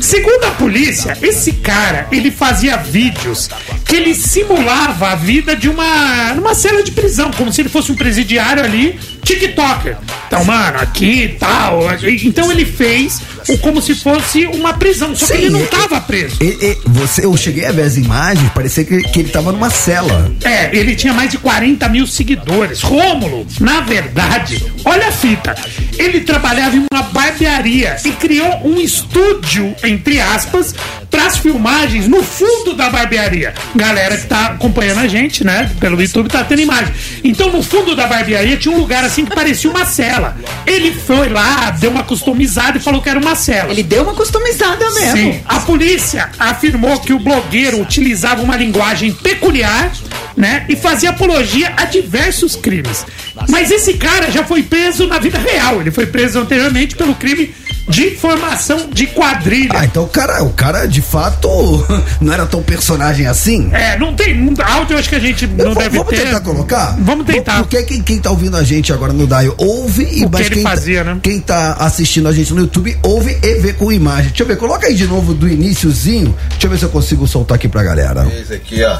Segundo 0.00 0.44
a 0.44 0.50
polícia, 0.52 1.16
esse 1.20 1.52
cara, 1.52 2.06
ele 2.10 2.30
fazia 2.30 2.76
vídeos 2.76 3.48
que 3.84 3.96
ele 3.96 4.14
simulava 4.14 5.10
a 5.10 5.14
vida 5.14 5.54
de 5.56 5.68
uma 5.68 6.32
numa 6.34 6.54
cela 6.54 6.82
de 6.82 6.92
prisão, 6.92 7.30
como 7.32 7.52
se 7.52 7.60
ele 7.60 7.68
fosse 7.68 7.92
um 7.92 7.96
presidiário 7.96 8.62
ali, 8.62 8.98
TikToker. 9.24 9.96
Então, 10.26 10.44
mano, 10.44 10.78
aqui 10.78 11.22
e 11.24 11.28
tal. 11.30 11.80
Então 12.24 12.50
ele 12.50 12.64
fez 12.64 13.20
como 13.60 13.80
se 13.80 13.94
fosse 13.94 14.46
uma 14.46 14.72
prisão, 14.74 15.14
só 15.14 15.26
que 15.26 15.32
ele 15.34 15.50
não 15.50 15.60
e- 15.62 15.66
tava 15.66 16.00
preso. 16.00 16.36
e- 16.40 16.44
e- 16.44 16.78
você, 16.86 17.24
eu 17.24 17.36
cheguei 17.36 17.66
a 17.66 17.72
ver 17.72 17.82
as 17.82 17.96
imagens, 17.96 18.50
parecia 18.52 18.84
que, 18.84 19.02
que 19.02 19.20
ele 19.20 19.28
tava 19.28 19.52
numa 19.52 19.70
cela. 19.70 20.32
É, 20.44 20.74
ele 20.76 20.94
tinha 20.96 21.12
mais 21.12 21.30
de 21.30 21.38
40 21.38 21.88
mil 21.88 22.06
seguidores. 22.06 22.80
Rômulo, 22.82 23.46
na 23.60 23.80
verdade, 23.80 24.64
olha 24.84 25.08
a 25.08 25.12
fita. 25.12 25.54
Ele 25.98 26.20
trabalhava 26.20 26.76
em 26.76 26.84
uma 26.92 27.02
barbearia 27.02 27.96
e 28.04 28.10
criou 28.12 28.60
um 28.64 28.78
estúdio, 28.80 29.74
entre 29.84 30.20
aspas, 30.20 30.74
para 31.10 31.26
as 31.26 31.38
filmagens 31.38 32.08
no 32.08 32.22
fundo 32.22 32.74
da 32.74 32.90
barbearia. 32.90 33.54
Galera 33.76 34.16
que 34.16 34.26
tá 34.26 34.46
acompanhando 34.46 34.98
a 35.00 35.06
gente, 35.06 35.44
né, 35.44 35.70
pelo 35.78 36.00
YouTube, 36.00 36.28
tá 36.28 36.42
tendo 36.42 36.60
imagem. 36.62 36.92
Então, 37.22 37.50
no 37.52 37.62
fundo 37.62 37.94
da 37.94 38.06
barbearia 38.06 38.56
tinha 38.56 38.74
um 38.74 38.78
lugar 38.78 39.04
assim 39.04 39.13
que 39.22 39.34
parecia 39.34 39.70
uma 39.70 39.84
cela. 39.84 40.36
Ele 40.66 40.92
foi 40.92 41.28
lá, 41.28 41.70
deu 41.70 41.90
uma 41.90 42.02
customizada 42.02 42.78
e 42.78 42.80
falou 42.80 43.02
que 43.02 43.08
era 43.08 43.18
uma 43.18 43.36
cela. 43.36 43.70
Ele 43.70 43.82
deu 43.82 44.02
uma 44.02 44.14
customizada 44.14 44.90
mesmo. 44.92 45.16
Sim. 45.16 45.40
A 45.44 45.60
polícia 45.60 46.30
afirmou 46.38 46.98
que 47.00 47.12
o 47.12 47.18
blogueiro 47.18 47.80
utilizava 47.80 48.42
uma 48.42 48.56
linguagem 48.56 49.12
peculiar, 49.12 49.92
né? 50.36 50.64
E 50.68 50.74
fazia 50.74 51.10
apologia 51.10 51.72
a 51.76 51.84
diversos 51.84 52.56
crimes. 52.56 53.04
Mas 53.48 53.70
esse 53.70 53.94
cara 53.94 54.30
já 54.30 54.42
foi 54.44 54.62
preso 54.62 55.06
na 55.06 55.18
vida 55.18 55.38
real. 55.38 55.80
Ele 55.80 55.90
foi 55.90 56.06
preso 56.06 56.38
anteriormente 56.38 56.96
pelo 56.96 57.14
crime 57.14 57.54
de 57.88 58.12
formação 58.16 58.88
de 58.90 59.06
quadrilha. 59.08 59.72
Ah, 59.74 59.84
então 59.84 60.04
o 60.04 60.08
cara, 60.08 60.42
o 60.42 60.50
cara 60.52 60.86
de 60.86 61.02
fato 61.02 61.48
não 62.20 62.32
era 62.32 62.46
tão 62.46 62.62
personagem 62.62 63.26
assim? 63.26 63.68
É, 63.72 63.98
não 63.98 64.14
tem. 64.14 64.34
Áudio 64.62 64.94
eu 64.94 64.98
acho 64.98 65.08
que 65.08 65.14
a 65.14 65.20
gente 65.20 65.46
não 65.46 65.66
vou- 65.74 65.82
deve 65.82 65.98
vamos 65.98 66.10
ter. 66.14 66.24
tentar 66.24 66.40
colocar? 66.40 66.96
Vamos 66.98 67.26
tentar. 67.26 67.58
Porque 67.58 67.82
quem, 67.82 68.02
quem 68.02 68.18
tá 68.18 68.30
ouvindo 68.30 68.56
a 68.56 68.62
gente 68.64 68.92
agora 68.92 69.12
no 69.12 69.26
Dial 69.26 69.54
ouve 69.58 70.02
e 70.04 70.24
O 70.24 70.30
que 70.30 70.32
mas 70.32 70.46
ele 70.46 70.54
quem, 70.56 70.64
tá- 70.64 70.70
fazia, 70.70 71.04
né? 71.04 71.18
quem 71.22 71.40
tá 71.40 71.72
assistindo 71.74 72.28
a 72.28 72.32
gente 72.32 72.52
no 72.54 72.60
YouTube 72.62 72.96
ouve 73.02 73.38
e 73.42 73.54
vê 73.60 73.72
com 73.72 73.92
imagem. 73.92 74.28
Deixa 74.28 74.42
eu 74.42 74.46
ver, 74.46 74.56
coloca 74.56 74.86
aí 74.86 74.94
de 74.94 75.06
novo 75.06 75.34
do 75.34 75.48
iníciozinho. 75.48 76.34
Deixa 76.50 76.66
eu 76.66 76.70
ver 76.70 76.78
se 76.78 76.84
eu 76.84 76.88
consigo 76.90 77.26
soltar 77.26 77.56
aqui 77.56 77.68
pra 77.68 77.82
galera. 77.82 78.26
Esse 78.40 78.54
aqui, 78.54 78.82
ó. 78.82 78.96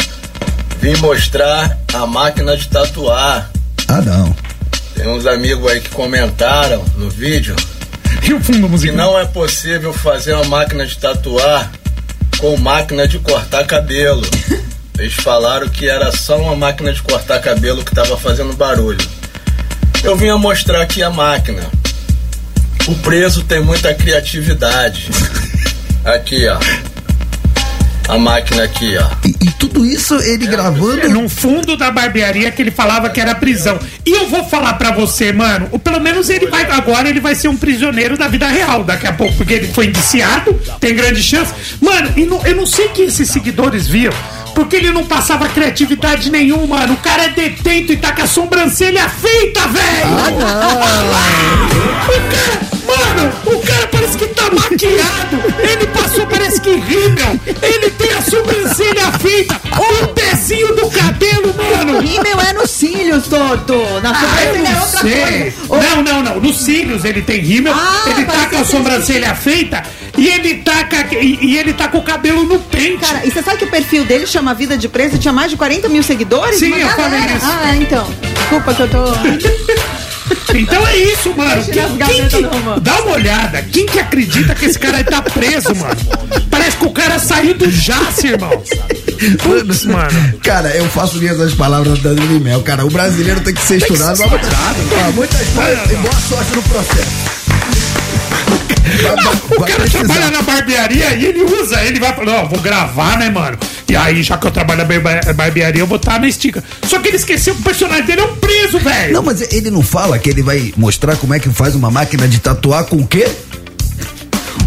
Vim 0.81 0.97
mostrar 0.99 1.79
a 1.95 2.07
máquina 2.07 2.57
de 2.57 2.69
tatuar. 2.69 3.50
Ah, 3.88 4.03
não. 4.03 4.35
Tem 4.95 5.09
uns 5.09 5.26
amigos 5.26 5.71
aí 5.73 5.81
que 5.81 5.88
comentaram 5.88 6.85
no 6.97 7.09
vídeo 7.11 7.57
E 8.26 8.33
o 8.33 8.40
fundo 8.40 8.62
que 8.62 8.69
musical? 8.69 8.97
não 8.97 9.19
é 9.19 9.26
possível 9.26 9.93
fazer 9.93 10.33
uma 10.33 10.45
máquina 10.45 10.87
de 10.87 10.97
tatuar 10.97 11.71
com 12.38 12.57
máquina 12.57 13.07
de 13.07 13.19
cortar 13.19 13.64
cabelo. 13.66 14.23
Eles 14.99 15.14
falaram 15.14 15.69
que 15.69 15.88
era 15.88 16.11
só 16.12 16.38
uma 16.38 16.57
máquina 16.57 16.93
de 16.93 17.02
cortar 17.02 17.40
cabelo 17.40 17.85
que 17.85 17.90
estava 17.90 18.16
fazendo 18.16 18.54
barulho. 18.54 19.07
Eu 20.02 20.16
vim 20.16 20.28
a 20.28 20.38
mostrar 20.38 20.81
aqui 20.81 21.02
a 21.02 21.11
máquina. 21.11 21.62
O 22.87 22.95
preso 22.97 23.43
tem 23.45 23.62
muita 23.62 23.95
criatividade. 23.95 25.09
Aqui, 26.04 26.47
ó. 26.47 26.59
A 28.08 28.18
máquina 28.18 28.64
aqui, 28.64 28.96
ó. 28.99 29.06
E, 29.26 29.30
e 29.49 29.50
tudo 29.52 29.84
isso 29.84 30.14
ele 30.16 30.46
gravando. 30.46 31.00
É, 31.00 31.08
num 31.08 31.28
fundo 31.28 31.76
da 31.76 31.90
barbearia 31.90 32.50
que 32.50 32.61
ele 32.62 32.70
falava 32.70 33.08
que 33.08 33.20
era 33.20 33.34
prisão. 33.34 33.78
E 34.04 34.11
eu 34.12 34.28
vou 34.28 34.44
falar 34.44 34.75
pra 34.75 34.90
você, 34.92 35.32
mano, 35.32 35.68
ou 35.73 35.78
pelo 35.78 36.00
menos 36.00 36.28
ele 36.28 36.46
vai 36.46 36.64
agora 36.70 37.08
ele 37.08 37.20
vai 37.20 37.34
ser 37.34 37.49
um 37.49 37.56
prisioneiro 37.56 38.16
da 38.16 38.28
vida 38.28 38.46
real 38.46 38.84
daqui 38.84 39.06
a 39.06 39.12
pouco, 39.12 39.34
porque 39.34 39.54
ele 39.54 39.68
foi 39.68 39.87
indiciado, 39.87 40.52
tem 40.80 40.94
grande 40.94 41.23
chance. 41.23 41.52
Mano, 41.80 42.12
e 42.16 42.25
não- 42.26 42.44
eu 42.46 42.54
não 42.56 42.66
sei 42.66 42.88
que 42.88 43.02
esses 43.02 43.28
seguidores 43.30 43.87
viam. 43.87 44.12
Porque 44.54 44.76
ele 44.76 44.92
não 44.92 45.04
passava 45.04 45.49
criatividade 45.49 46.30
nenhuma, 46.30 46.78
mano. 46.78 46.92
O 46.94 46.96
cara 46.99 47.25
é 47.25 47.28
detento 47.30 47.92
e 47.92 47.96
tá 47.96 48.12
com 48.12 48.23
a 48.23 48.26
sobrancelha 48.26 49.08
feita, 49.08 49.61
velho! 49.66 50.14
O 52.04 52.20
cara, 52.30 52.61
mano, 52.87 53.32
o 53.46 53.61
cara 53.66 53.87
parece 53.88 54.16
que 54.16 54.26
tá 54.50 54.54
maquiado. 54.54 55.42
Ele 55.58 55.86
passou, 55.88 56.26
parece 56.26 56.60
que 56.60 56.70
rímel. 56.70 57.40
Ele 57.62 57.90
tem 57.90 58.12
a 58.12 58.22
sobrancelha 58.22 59.12
feita. 59.12 59.60
O 59.78 60.08
pezinho 60.08 60.74
do 60.74 60.88
cabelo, 60.90 61.54
mano. 61.54 62.00
Rímel 62.00 62.40
é 62.40 62.52
nos 62.52 62.70
cílios, 62.70 63.26
Toto. 63.26 63.74
Na 64.02 64.10
Ah, 64.10 64.14
sobrancelha 64.14 64.68
é 64.68 64.72
não 64.72 64.82
outra 64.82 65.00
sei. 65.00 65.52
coisa. 65.68 65.88
Não, 65.88 66.02
não, 66.02 66.22
não. 66.22 66.40
Nos 66.40 66.56
cílios 66.64 67.04
ele 67.04 67.22
tem 67.22 67.40
rímel, 67.40 67.74
Ah, 67.74 68.04
ele 68.10 68.24
tá 68.24 68.46
com 68.46 68.56
a 68.56 68.60
que 68.60 68.64
sobrancelha 68.70 69.34
feita 69.34 69.82
e 70.16 70.28
ele 70.28 70.54
tá 70.56 70.84
com, 70.84 71.14
e, 71.16 71.38
e 71.42 71.58
ele 71.58 71.72
tá 71.72 71.88
com 71.88 71.98
o 71.98 72.02
cabelo 72.02 72.44
no 72.44 72.58
pente. 72.58 72.98
Cara, 72.98 73.22
e 73.24 73.30
você 73.30 73.42
sabe 73.42 73.58
que 73.58 73.64
o 73.64 73.70
perfil 73.70 74.04
dele 74.04 74.26
chama 74.26 74.54
Vida 74.54 74.76
de 74.76 74.88
Preso 74.88 75.18
tinha 75.18 75.32
mais 75.32 75.50
de 75.50 75.56
40 75.56 75.88
mil 75.88 76.02
seguidores? 76.02 76.58
Sim, 76.58 76.68
Uma 76.72 76.78
eu 76.78 76.88
galera. 76.96 77.10
falei 77.10 77.36
isso. 77.36 77.46
Ah, 77.46 77.76
então. 77.76 78.08
Desculpa 78.38 78.74
que 78.74 78.82
eu 78.82 78.88
tô. 78.88 79.04
Então 80.54 80.87
é 80.87 80.97
isso, 80.97 81.35
mano. 81.37 81.62
Quem, 81.64 81.97
quem 81.99 82.28
que, 82.28 82.43
do 82.43 82.81
dá 82.81 83.00
uma 83.02 83.12
olhada. 83.12 83.62
Quem 83.62 83.87
que 83.87 83.99
acredita 83.99 84.54
que 84.54 84.66
esse 84.66 84.78
cara 84.78 84.99
aí 84.99 85.04
tá 85.04 85.21
preso, 85.21 85.75
mano? 85.75 85.97
Parece 86.50 86.76
que 86.76 86.87
o 86.87 86.90
cara 86.90 87.19
saiu 87.19 87.54
do 87.54 87.71
Jace, 87.71 88.28
irmão. 88.28 88.50
Putz, 89.43 89.85
mano. 89.85 90.38
Cara, 90.43 90.69
eu 90.76 90.88
faço 90.88 91.16
minhas 91.19 91.40
as 91.40 91.52
palavras 91.54 91.99
da 92.00 92.12
Dani 92.12 92.40
Mel. 92.40 92.62
Cara, 92.62 92.85
o 92.87 92.90
brasileiro 92.90 93.40
tem 93.40 93.54
que 93.54 93.62
ser 93.62 93.78
que 93.83 93.93
estudado. 93.93 94.16
ser 94.16 94.23
mas 94.26 94.31
muitas- 94.31 94.52
estudado, 94.52 94.76
Ah, 95.07 95.11
muitas 95.12 95.49
coisas 95.49 95.90
e 95.90 95.95
boa 95.97 96.14
sorte 96.28 96.57
no 96.57 96.62
processo. 96.62 97.43
O 99.50 99.61
cara 99.61 99.88
trabalha 99.88 100.30
na 100.30 100.42
barbearia 100.42 101.14
e 101.14 101.26
ele 101.26 101.42
usa, 101.42 101.82
ele 101.82 102.00
vai 102.00 102.14
falar, 102.14 102.42
ó, 102.42 102.46
vou 102.46 102.61
gravar, 102.61 103.18
né, 103.18 103.30
mano? 103.30 103.58
E 103.88 103.94
aí, 103.94 104.23
já 104.23 104.37
que 104.37 104.46
eu 104.46 104.50
trabalho 104.50 104.84
na 104.84 105.32
barbearia, 105.32 105.80
eu 105.82 105.87
vou 105.87 105.96
estar 105.96 106.18
na 106.18 106.26
estica. 106.26 106.62
Só 106.82 106.99
que 106.99 107.08
ele 107.08 107.16
esqueceu 107.16 107.54
que 107.54 107.61
o 107.61 107.64
personagem 107.64 108.04
dele 108.04 108.23
é 108.23 108.25
um 108.25 108.37
preso, 108.37 108.78
velho. 108.78 109.12
Não, 109.12 109.23
mas 109.23 109.40
ele 109.52 109.70
não 109.70 109.82
fala 109.82 110.18
que 110.18 110.30
ele 110.30 110.42
vai 110.42 110.73
mostrar 110.76 111.16
como 111.16 111.34
é 111.34 111.38
que 111.38 111.49
faz 111.50 111.75
uma 111.75 111.90
máquina 111.90 112.26
de 112.26 112.40
tatuar 112.40 112.84
com 112.84 112.96
o 112.96 113.06
quê? 113.06 113.28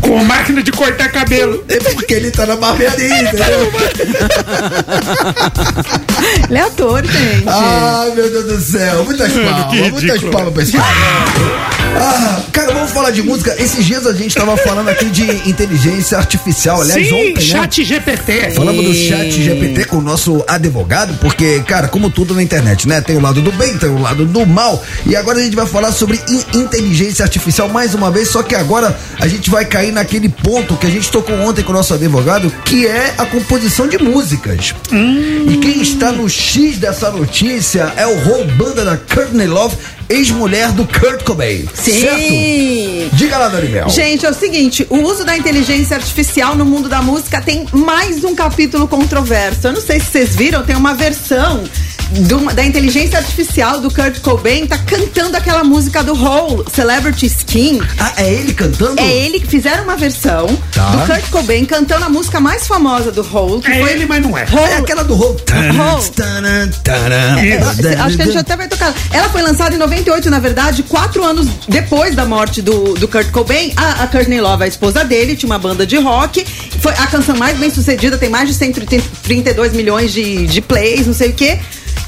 Com 0.02 0.24
máquina 0.24 0.62
de 0.64 0.72
cortar 0.72 1.10
cabelo. 1.12 1.64
É 1.68 1.78
porque 1.80 2.14
ele 2.14 2.32
tá 2.32 2.46
na 2.46 2.56
barbearia, 2.56 3.24
entendeu? 3.28 3.72
Ele 6.50 6.58
é 6.58 6.62
ator, 6.62 7.06
gente. 7.06 7.44
Ai, 7.48 8.12
meu 8.16 8.30
Deus 8.30 8.46
do 8.46 8.62
céu. 8.62 9.04
Muitas 9.04 9.34
Mano, 9.34 9.50
palmas, 9.64 9.92
muitas 9.92 10.22
palmas 10.24 10.54
pra 10.54 10.64
esse 10.64 10.72
cara. 10.74 10.88
Ah, 12.00 12.42
cara, 12.52 12.74
vamos 12.74 12.92
falar 12.92 13.12
de 13.12 13.24
música. 13.24 13.56
Esses 13.62 13.84
dias 13.86 14.06
a 14.06 14.14
gente 14.14 14.36
tava 14.36 14.56
falando 14.58 14.90
aqui 14.90 15.06
de 15.06 15.24
inteligência 15.50 16.18
artificial. 16.18 16.82
Aliás, 16.82 17.08
Sim, 17.08 17.14
ontem, 17.14 17.34
né? 17.34 17.42
chat 17.42 17.84
GPT. 17.84 18.52
Falamos 18.56 18.86
do 18.86 18.94
chat 18.94 19.32
GPT 19.42 19.86
com 19.86 19.98
o 19.98 20.02
nosso 20.02 20.44
advogado, 20.48 21.16
porque, 21.20 21.62
cara, 21.62 21.88
como 21.88 22.10
tudo 22.10 22.34
na 22.36 22.44
internet, 22.44 22.88
né? 22.88 23.02
Tem 23.02 23.18
o 23.18 23.22
lado 23.22 23.42
do 23.42 23.52
bem, 23.52 23.78
tem 23.78 23.90
o 23.90 24.00
lado 24.00 24.26
do 24.26 24.46
mal. 24.46 24.84
E 25.06 25.16
agora 25.16 25.40
a 25.40 25.42
gente 25.42 25.56
vai 25.56 25.66
falar 25.66 25.92
sobre 25.92 26.22
in- 26.30 26.60
inteligência 26.60 27.24
artificial 27.24 27.68
mais 27.70 27.94
uma 27.96 28.12
vez, 28.12 28.30
só 28.30 28.44
que 28.44 28.54
agora 28.56 28.98
a 29.20 29.28
gente 29.28 29.50
vai 29.50 29.66
cair 29.78 29.92
naquele 29.92 30.28
ponto 30.28 30.76
que 30.76 30.88
a 30.88 30.90
gente 30.90 31.12
tocou 31.12 31.36
ontem 31.42 31.62
com 31.62 31.72
o 31.72 31.76
nosso 31.76 31.94
advogado, 31.94 32.52
que 32.66 32.88
é 32.88 33.14
a 33.16 33.28
composição 33.28 33.88
de 33.88 34.00
músicas. 34.00 34.74
E 34.92 35.58
quem 35.58 35.80
está 35.84 36.12
no 36.12 36.28
X 36.28 36.78
dessa 36.78 37.12
notícia 37.12 37.94
é 37.96 38.08
o 38.08 38.18
Raul 38.24 38.46
Banda 38.46 38.84
da 38.84 38.98
Courtney 38.98 39.46
Love, 39.46 39.78
ex-mulher 40.10 40.72
do 40.72 40.84
Kurt 40.88 41.22
Cobain. 41.24 41.68
Sim. 41.76 42.02
Certo? 42.02 43.16
Diga 43.16 43.38
lá, 43.38 43.50
Dorival. 43.50 43.88
Gente, 43.88 44.26
é 44.26 44.30
o 44.32 44.34
seguinte, 44.34 44.88
o 44.90 44.98
uso 44.98 45.24
da 45.24 45.38
inteligência 45.38 45.96
artificial 45.96 46.56
no 46.56 46.66
mundo 46.66 46.90
da 46.90 47.04
música 47.04 47.40
tem 47.40 47.68
mais 47.72 48.24
um 48.24 48.34
capítulo 48.34 48.88
controverso. 48.88 49.68
Eu 49.68 49.74
não 49.74 49.82
sei 49.82 50.00
se 50.00 50.08
vocês 50.08 50.36
viram, 50.36 50.64
tem 50.64 50.76
uma 50.76 50.96
versão 50.96 51.64
do- 52.12 52.54
da 52.54 52.64
inteligência 52.64 53.18
artificial 53.20 53.80
do 53.82 53.92
Kurt 53.94 54.20
Cobain 54.22 54.66
tá 54.66 54.78
cantando 54.78 55.36
aquela 55.38 55.64
música 55.64 56.04
do 56.04 56.14
Hole, 56.14 56.64
Celebrity 56.74 57.26
Skin. 57.28 57.80
Ah, 58.00 58.14
é 58.18 58.34
ele 58.34 58.54
cantando? 58.54 59.00
É 59.02 59.06
ele 59.12 59.40
que 59.40 59.48
fizeram 59.48 59.84
uma 59.84 59.96
versão 59.98 60.48
Tá. 60.72 60.90
do 60.92 61.06
Kurt 61.06 61.30
Cobain 61.30 61.66
cantando 61.66 62.06
a 62.06 62.10
música 62.10 62.40
mais 62.40 62.68
famosa 62.68 63.12
do 63.12 63.22
Hole, 63.22 63.62
que 63.62 63.72
É 63.72 63.80
foi 63.82 63.92
ele, 63.92 64.06
mas 64.06 64.22
não 64.24 64.38
é. 64.38 64.44
Hole. 64.44 64.72
É 64.72 64.78
aquela 64.78 65.04
do. 65.04 65.16
Raul. 65.16 66.00
Isso. 67.44 67.88
É, 67.88 67.96
Acho 68.00 68.16
que 68.16 68.22
a 68.22 68.26
gente 68.26 68.38
até 68.38 68.56
vai 68.56 68.68
tocar. 68.68 68.94
Ela 69.12 69.30
foi 69.30 69.42
lançada 69.42 69.76
em 69.76 69.78
98, 69.78 70.30
na 70.30 70.40
verdade, 70.40 70.84
quatro 70.84 71.24
anos 71.24 71.48
depois 71.68 72.16
da 72.16 72.26
morte 72.26 72.62
do, 72.62 72.94
do 72.94 73.08
Kurt 73.08 73.30
Cobain. 73.32 73.74
A, 73.76 74.04
a 74.04 74.08
Courtney 74.08 74.40
Love, 74.42 74.64
a 74.64 74.68
esposa 74.68 75.04
dele, 75.04 75.36
tinha 75.36 75.48
uma 75.50 75.60
banda 75.60 75.86
de 75.86 75.98
rock. 75.98 76.46
Foi 76.80 76.94
a 76.94 77.08
canção 77.08 77.36
mais 77.36 77.58
bem 77.58 77.70
sucedida, 77.70 78.18
tem 78.18 78.30
mais 78.30 78.48
de 78.48 78.54
132 78.56 79.74
milhões 79.74 80.12
de, 80.14 80.48
de 80.48 80.62
plays, 80.62 81.06
não 81.08 81.14
sei 81.14 81.30
o 81.30 81.34
quê. 81.34 81.60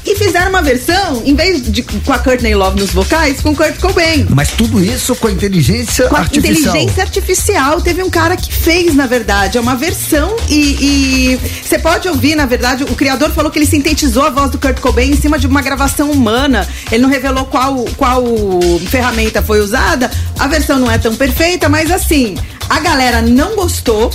E 0.04 0.16
fizeram 0.16 0.48
uma 0.50 0.62
versão, 0.62 1.22
em 1.24 1.34
vez 1.34 1.70
de 1.70 1.82
com 1.82 2.12
a 2.12 2.18
Courtney 2.18 2.54
Love 2.54 2.80
nos 2.80 2.90
vocais, 2.90 3.40
com 3.40 3.54
Kurt 3.54 3.78
Cobain. 3.78 4.26
Mas 4.30 4.50
tudo 4.50 4.82
isso 4.82 5.14
com 5.16 5.28
a 5.28 5.32
inteligência 5.32 6.08
Com 6.08 6.16
a 6.16 6.20
artificial. 6.20 6.74
inteligência 6.74 7.02
artificial. 7.02 7.80
Teve 7.80 8.02
um 8.02 8.10
cara 8.10 8.36
que 8.36 8.52
fez, 8.52 8.94
na 8.94 9.06
verdade. 9.06 9.58
É 9.58 9.60
uma 9.60 9.76
versão 9.76 10.34
e 10.48 11.38
você 11.62 11.78
pode 11.78 12.08
ouvir, 12.08 12.34
na 12.34 12.46
verdade, 12.46 12.84
o 12.84 12.94
criador 12.96 13.30
falou 13.30 13.50
que 13.50 13.58
ele 13.58 13.66
sintetizou 13.66 14.22
a 14.24 14.30
voz 14.30 14.50
do 14.50 14.58
Kurt 14.58 14.80
Cobain 14.80 15.10
em 15.10 15.16
cima 15.16 15.38
de 15.38 15.46
uma 15.46 15.60
gravação 15.62 16.10
humana. 16.10 16.66
Ele 16.90 17.02
não 17.02 17.08
revelou 17.10 17.44
qual, 17.44 17.84
qual 17.96 18.24
ferramenta 18.88 19.42
foi 19.42 19.60
usada. 19.60 20.10
A 20.38 20.46
versão 20.48 20.78
não 20.78 20.90
é 20.90 20.98
tão 20.98 21.14
perfeita, 21.14 21.68
mas 21.68 21.90
assim, 21.90 22.36
a 22.68 22.80
galera 22.80 23.20
não 23.22 23.54
gostou. 23.54 24.10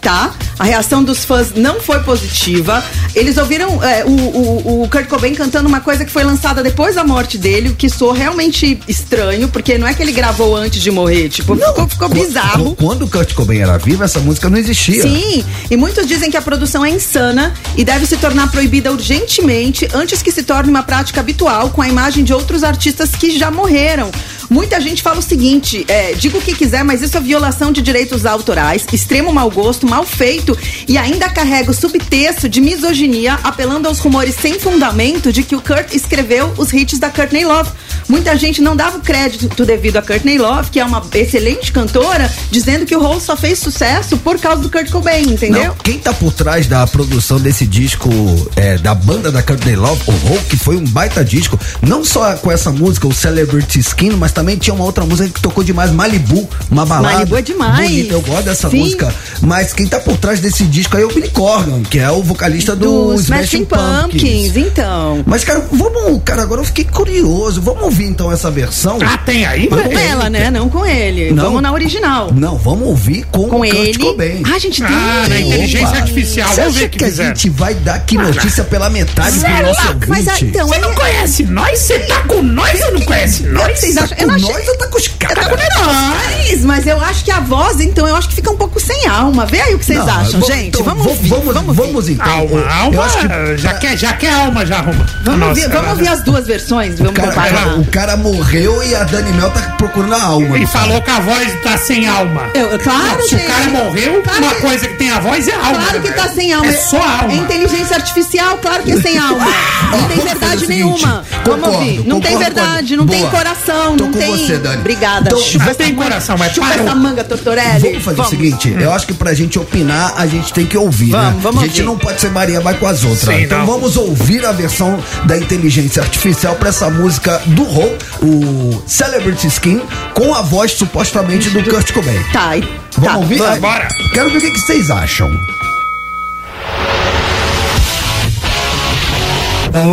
Tá? 0.00 0.32
A 0.58 0.64
reação 0.64 1.04
dos 1.04 1.24
fãs 1.26 1.52
não 1.54 1.78
foi 1.80 2.00
positiva. 2.00 2.82
Eles 3.14 3.36
ouviram 3.36 3.82
é, 3.84 4.02
o, 4.04 4.08
o, 4.10 4.82
o 4.84 4.88
Kurt 4.88 5.06
Cobain 5.08 5.34
cantando 5.34 5.68
uma 5.68 5.80
coisa 5.80 6.06
que 6.06 6.10
foi 6.10 6.24
lançada 6.24 6.62
depois 6.62 6.94
da 6.94 7.04
morte 7.04 7.36
dele, 7.36 7.68
o 7.68 7.74
que 7.74 7.88
soou 7.90 8.12
realmente 8.12 8.80
estranho, 8.88 9.48
porque 9.48 9.76
não 9.76 9.86
é 9.86 9.92
que 9.92 10.02
ele 10.02 10.12
gravou 10.12 10.56
antes 10.56 10.80
de 10.82 10.90
morrer, 10.90 11.28
tipo, 11.28 11.54
ficou, 11.54 11.86
ficou 11.88 12.08
Qu- 12.08 12.14
bizarro. 12.14 12.70
qu- 12.74 12.76
Quando 12.86 13.02
o 13.04 13.08
Kurt 13.10 13.34
Cobain 13.34 13.58
era 13.58 13.76
vivo, 13.76 14.02
essa 14.02 14.20
música 14.20 14.48
não 14.48 14.56
existia. 14.56 15.02
Sim, 15.02 15.44
e 15.70 15.76
muitos 15.76 16.06
dizem 16.06 16.30
que 16.30 16.36
a 16.36 16.42
produção 16.42 16.82
é 16.84 16.88
insana 16.90 17.52
e 17.76 17.84
deve 17.84 18.06
se 18.06 18.16
tornar 18.16 18.50
proibida 18.50 18.90
urgentemente 18.90 19.86
antes 19.92 20.22
que 20.22 20.32
se 20.32 20.42
torne 20.42 20.70
uma 20.70 20.82
prática 20.82 21.20
habitual 21.20 21.68
com 21.70 21.82
a 21.82 21.88
imagem 21.88 22.24
de 22.24 22.32
outros 22.32 22.64
artistas 22.64 23.10
que 23.10 23.38
já 23.38 23.50
morreram. 23.50 24.10
Muita 24.48 24.80
gente 24.80 25.02
fala 25.02 25.18
o 25.18 25.22
seguinte: 25.22 25.84
é, 25.88 26.12
diga 26.14 26.38
o 26.38 26.40
que 26.42 26.54
quiser, 26.54 26.82
mas 26.82 27.02
isso 27.02 27.16
é 27.16 27.20
violação 27.20 27.70
de 27.70 27.80
direitos 27.82 28.26
autorais, 28.26 28.84
extremo 28.92 29.32
mau 29.32 29.48
gosto, 29.50 29.86
mal 29.90 30.06
feito 30.06 30.56
e 30.86 30.96
ainda 30.96 31.28
carrega 31.28 31.72
o 31.72 31.74
subtexto 31.74 32.48
de 32.48 32.60
misoginia, 32.60 33.38
apelando 33.42 33.88
aos 33.88 33.98
rumores 33.98 34.36
sem 34.36 34.58
fundamento 34.58 35.32
de 35.32 35.42
que 35.42 35.56
o 35.56 35.60
Kurt 35.60 35.94
escreveu 35.94 36.54
os 36.56 36.72
hits 36.72 36.98
da 36.98 37.10
Courtney 37.10 37.44
Love. 37.44 37.70
Muita 38.08 38.36
gente 38.36 38.62
não 38.62 38.74
dava 38.74 38.98
o 38.98 39.00
crédito 39.00 39.64
devido 39.64 39.96
a 39.96 40.02
Courtney 40.02 40.38
Love, 40.38 40.70
que 40.70 40.80
é 40.80 40.84
uma 40.84 41.02
excelente 41.14 41.72
cantora, 41.72 42.32
dizendo 42.50 42.86
que 42.86 42.94
o 42.96 43.00
Rose 43.00 43.26
só 43.26 43.36
fez 43.36 43.58
sucesso 43.58 44.16
por 44.18 44.38
causa 44.38 44.62
do 44.62 44.70
Kurt 44.70 44.90
Cobain, 44.90 45.22
entendeu? 45.22 45.68
Não, 45.68 45.74
quem 45.76 45.98
tá 45.98 46.12
por 46.12 46.32
trás 46.32 46.66
da 46.66 46.86
produção 46.86 47.38
desse 47.38 47.66
disco 47.66 48.08
é, 48.56 48.78
da 48.78 48.94
banda 48.94 49.30
da 49.30 49.42
Courtney 49.42 49.76
Love, 49.76 50.02
o 50.06 50.10
Hulk, 50.10 50.44
que 50.46 50.56
foi 50.56 50.76
um 50.76 50.84
baita 50.84 51.24
disco, 51.24 51.58
não 51.82 52.04
só 52.04 52.34
com 52.34 52.50
essa 52.50 52.70
música, 52.70 53.06
o 53.06 53.12
Celebrity 53.12 53.80
Skin, 53.80 54.10
mas 54.10 54.32
também 54.32 54.56
tinha 54.56 54.74
uma 54.74 54.84
outra 54.84 55.04
música 55.04 55.28
que 55.28 55.40
tocou 55.40 55.64
demais, 55.64 55.90
Malibu, 55.90 56.48
uma 56.70 56.86
balada. 56.86 57.14
Malibu 57.14 57.36
é 57.36 57.42
demais. 57.42 57.88
Bonita, 57.88 58.14
eu 58.14 58.20
gosto 58.20 58.44
dessa 58.44 58.70
Sim. 58.70 58.78
música, 58.78 59.14
mas 59.40 59.72
quem 59.80 59.86
tá 59.88 59.98
por 59.98 60.18
trás 60.18 60.40
desse 60.40 60.64
disco 60.64 60.94
aí 60.94 61.02
é 61.02 61.06
o 61.06 61.08
Billy 61.08 61.30
Corgan, 61.30 61.82
que 61.82 61.98
é 61.98 62.10
o 62.10 62.22
vocalista 62.22 62.76
do, 62.76 63.12
Dos 63.12 63.22
Smashing 63.22 63.64
Pumpkins, 63.64 64.54
então. 64.54 65.24
Mas, 65.26 65.42
cara, 65.42 65.66
vamos, 65.72 66.20
cara, 66.22 66.42
agora 66.42 66.60
eu 66.60 66.66
fiquei 66.66 66.84
curioso, 66.84 67.62
vamos 67.62 67.84
ouvir 67.84 68.04
então 68.04 68.30
essa 68.30 68.50
versão? 68.50 68.98
Ah, 69.02 69.16
tem 69.16 69.46
aí, 69.46 69.68
Com 69.68 69.76
velho? 69.76 69.98
ela, 69.98 70.28
né? 70.28 70.50
Não 70.50 70.68
com 70.68 70.84
ele. 70.84 71.32
Não. 71.32 71.44
Vamos 71.44 71.62
na 71.62 71.72
original. 71.72 72.30
Não, 72.30 72.58
vamos 72.58 72.88
ouvir 72.88 73.24
com, 73.32 73.48
Com 73.48 73.56
o 73.56 73.60
Kurt 73.60 73.72
ele. 73.74 73.98
Cobain. 73.98 74.42
Ah, 74.54 74.58
gente, 74.58 74.82
tem. 74.82 74.94
Ah, 74.94 75.26
na 75.30 75.40
inteligência 75.40 75.88
Opa. 75.88 75.96
artificial. 75.96 76.48
Você 76.50 76.56
Vamos 76.60 76.76
acha 76.76 76.80
ver 76.84 76.88
que 76.90 76.98
que 76.98 77.04
a 77.06 77.10
gente 77.10 77.48
vai 77.48 77.72
dar 77.76 77.94
aqui 77.94 78.18
notícia 78.18 78.64
pela 78.64 78.90
metade 78.90 79.38
pro 79.38 79.48
é 79.48 79.62
nosso 79.62 79.82
louco, 79.82 79.94
ouvinte? 79.94 80.08
Mas 80.26 80.42
então, 80.42 80.68
Você 80.68 80.74
ele- 80.74 80.84
não 80.86 80.94
conhece 80.94 81.42
nós? 81.44 81.78
Você 81.78 81.98
tá 82.00 82.20
com 82.28 82.42
nós 82.42 82.82
ou 82.82 82.92
não 82.92 83.00
conhece 83.00 83.42
que 83.44 83.48
nós? 83.48 83.78
vocês 83.80 83.96
acham? 83.96 84.14
Tá 84.14 84.22
Eu 84.24 84.28
com 84.28 84.34
não 84.38 84.44
achei. 84.50 84.52
nós 84.58 84.68
ou 84.68 84.76
tá 84.76 84.88
com 84.88 84.98
os 84.98 85.08
caras? 85.08 85.46
Nós, 85.48 86.64
mas 86.64 86.86
eu 86.86 87.00
acho 87.00 87.24
que 87.24 87.30
a 87.30 87.40
voz, 87.40 87.80
então, 87.80 88.06
eu 88.06 88.14
acho 88.14 88.28
que 88.28 88.34
fica 88.34 88.50
um 88.50 88.56
pouco 88.58 88.78
sem 88.78 89.06
alma. 89.06 89.46
Vê 89.46 89.58
aí 89.60 89.69
o 89.74 89.78
que 89.78 89.84
vocês 89.84 89.98
Não, 89.98 90.08
acham, 90.08 90.30
vamos- 90.40 90.46
gente. 90.48 90.68
então, 90.68 90.82
vamos 90.84 91.04
vamos, 91.04 91.18
ouvir. 91.18 91.28
vamos, 91.30 91.54
vamos 91.54 91.76
vamos, 91.76 91.94
ouvir. 91.96 92.12
então. 92.12 92.30
Alma, 92.32 92.72
alma, 92.72 92.94
eu 92.94 93.02
acho 93.02 93.18
que 93.18 93.56
já, 93.58 93.74
quer, 93.74 93.96
já 93.98 94.12
quer 94.12 94.32
alma, 94.32 94.66
já 94.66 94.76
arruma. 94.78 95.06
Vamos, 95.24 95.40
Nossa, 95.40 95.48
ouvir, 95.60 95.68
vamos 95.68 95.90
ouvir 95.90 96.08
as 96.08 96.22
duas 96.22 96.46
versões. 96.46 96.98
Vamos 96.98 97.14
Cara, 97.14 97.28
comparar. 97.28 97.78
O 97.78 97.84
cara 97.86 98.16
morreu 98.16 98.82
e 98.82 98.94
a 98.94 99.04
Dani 99.04 99.32
Mel 99.32 99.50
tá 99.50 99.60
procurando 99.78 100.14
a 100.14 100.22
alma. 100.22 100.58
E 100.58 100.66
falou 100.66 101.00
que 101.02 101.10
a 101.10 101.20
voz 101.20 101.52
tá 101.62 101.76
sem 101.78 102.06
alma. 102.06 102.42
Eu, 102.54 102.78
claro, 102.78 103.22
Se 103.28 103.34
o 103.34 103.40
cara 103.46 103.68
morreu, 103.70 104.22
Claro 104.22 104.42
uma 104.44 104.54
que- 104.54 104.60
coisa 104.60 104.88
que 104.88 104.94
tem 104.96 105.10
a 105.10 105.20
voz 105.20 105.46
é 105.48 105.54
alma. 105.54 105.70
Claro 105.80 106.00
que 106.02 106.08
né, 106.10 106.14
tá 106.16 106.22
velho? 106.22 106.34
sem 106.34 106.52
alma. 106.52 106.66
É 106.66 106.72
só 106.72 106.96
alma. 107.02 107.32
É 107.32 107.36
inteligência 107.36 107.96
artificial, 107.96 108.58
claro 108.58 108.82
que 108.82 108.92
é 108.92 109.00
sem 109.00 109.18
alma. 109.18 109.46
Não 109.90 110.04
tem 110.08 110.18
verdade 110.20 110.64
o 110.64 110.68
nenhuma. 110.68 110.98
concordo, 110.98 111.50
Vamos 111.62 111.68
ouvir. 111.68 111.96
Não 112.06 112.20
tem 112.20 112.32
concordo 112.32 112.38
verdade, 112.54 112.90
com- 112.96 112.96
não 112.96 113.06
tem 113.06 113.28
coração, 113.28 113.96
Tô 113.96 114.04
não 114.04 114.12
com 114.12 114.18
tem. 114.18 114.30
você, 114.46 114.58
Dani. 114.58 114.76
Obrigada. 114.78 115.24
Então, 115.26 115.38
Chupa 115.40 115.74
tem 115.74 115.94
coração, 115.94 116.36
mas 116.38 116.52
Chupa 116.54 116.72
essa 116.74 116.94
manga, 116.94 117.24
Tortorelli. 117.24 117.80
Vamos 117.80 118.04
fazer 118.04 118.20
o 118.20 118.24
seguinte, 118.24 118.68
Hum. 118.70 118.80
eu 118.80 118.92
acho 118.92 119.06
que 119.06 119.14
pra 119.14 119.34
gente 119.34 119.58
opinar, 119.60 120.14
a 120.16 120.26
gente 120.26 120.52
tem 120.52 120.66
que 120.66 120.76
ouvir, 120.76 121.10
Vamos, 121.10 121.34
né? 121.34 121.40
vamos 121.42 121.62
a 121.62 121.66
gente 121.66 121.82
ouvir. 121.82 121.92
não 121.92 121.98
pode 121.98 122.20
ser 122.20 122.30
Maria 122.30 122.60
vai 122.60 122.74
com 122.74 122.86
as 122.86 123.04
outras. 123.04 123.34
Sim, 123.34 123.42
então 123.44 123.58
não. 123.60 123.66
vamos 123.66 123.96
ouvir 123.96 124.44
a 124.44 124.52
versão 124.52 124.98
da 125.24 125.36
inteligência 125.36 126.02
artificial 126.02 126.54
pra 126.56 126.68
essa 126.70 126.88
música 126.90 127.40
do 127.46 127.62
Ho, 127.62 127.98
o 128.22 128.82
Celebrity 128.86 129.46
Skin, 129.46 129.80
com 130.14 130.34
a 130.34 130.42
voz 130.42 130.72
supostamente 130.72 131.50
do 131.50 131.62
Kurt 131.64 131.92
Cobain. 131.92 132.22
Tá, 132.32 132.50
Vamos 132.96 133.10
tá, 133.12 133.16
ouvir? 133.18 133.38
vamos. 133.38 133.58
Bora. 133.60 133.88
Quero 134.12 134.30
ver 134.30 134.38
o 134.38 134.40
que, 134.40 134.50
que 134.50 134.60
vocês 134.60 134.90
acham. 134.90 135.30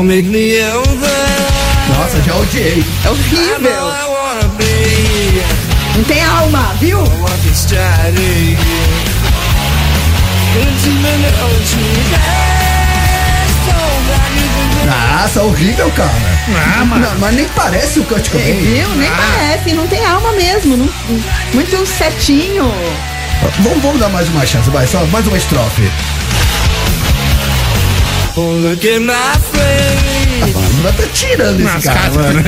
Make 0.03 0.27
me. 0.29 0.59
Nossa, 1.89 2.21
já 2.25 2.35
odiei. 2.35 2.83
É 3.05 3.09
horrível. 3.09 3.93
Não 5.95 6.03
tem 6.03 6.23
alma, 6.23 6.73
viu? 6.79 6.99
Nossa, 14.85 15.43
horrível, 15.43 15.91
cara. 15.91 16.11
Ah, 16.79 16.85
mano. 16.85 17.05
Não, 17.09 17.19
mas 17.19 17.35
nem 17.35 17.47
parece 17.49 17.99
o 17.99 18.03
Kurt 18.05 18.27
É, 18.27 18.29
Cobain. 18.29 18.59
viu? 18.61 18.89
Nem 18.95 19.09
parece, 19.11 19.73
não 19.73 19.87
tem 19.87 20.05
alma 20.05 20.31
mesmo. 20.33 20.77
não- 20.77 20.89
muito 21.53 21.85
certinho. 21.85 22.71
Vamos, 23.59 23.81
vamos 23.83 23.99
dar 23.99 24.09
mais 24.09 24.27
uma 24.29 24.45
chance, 24.45 24.69
vai, 24.69 24.87
só 24.87 25.03
mais 25.07 25.27
uma 25.27 25.37
estrofe. 25.37 25.91
Oh, 28.35 28.41
look 28.61 28.87
at 28.87 28.99
my. 28.99 30.16
Tá 30.93 31.03
tirando 31.13 31.55
esse 31.59 31.63
Nas 31.63 31.83
cara, 31.83 31.99
casas. 31.99 32.15
mano. 32.15 32.43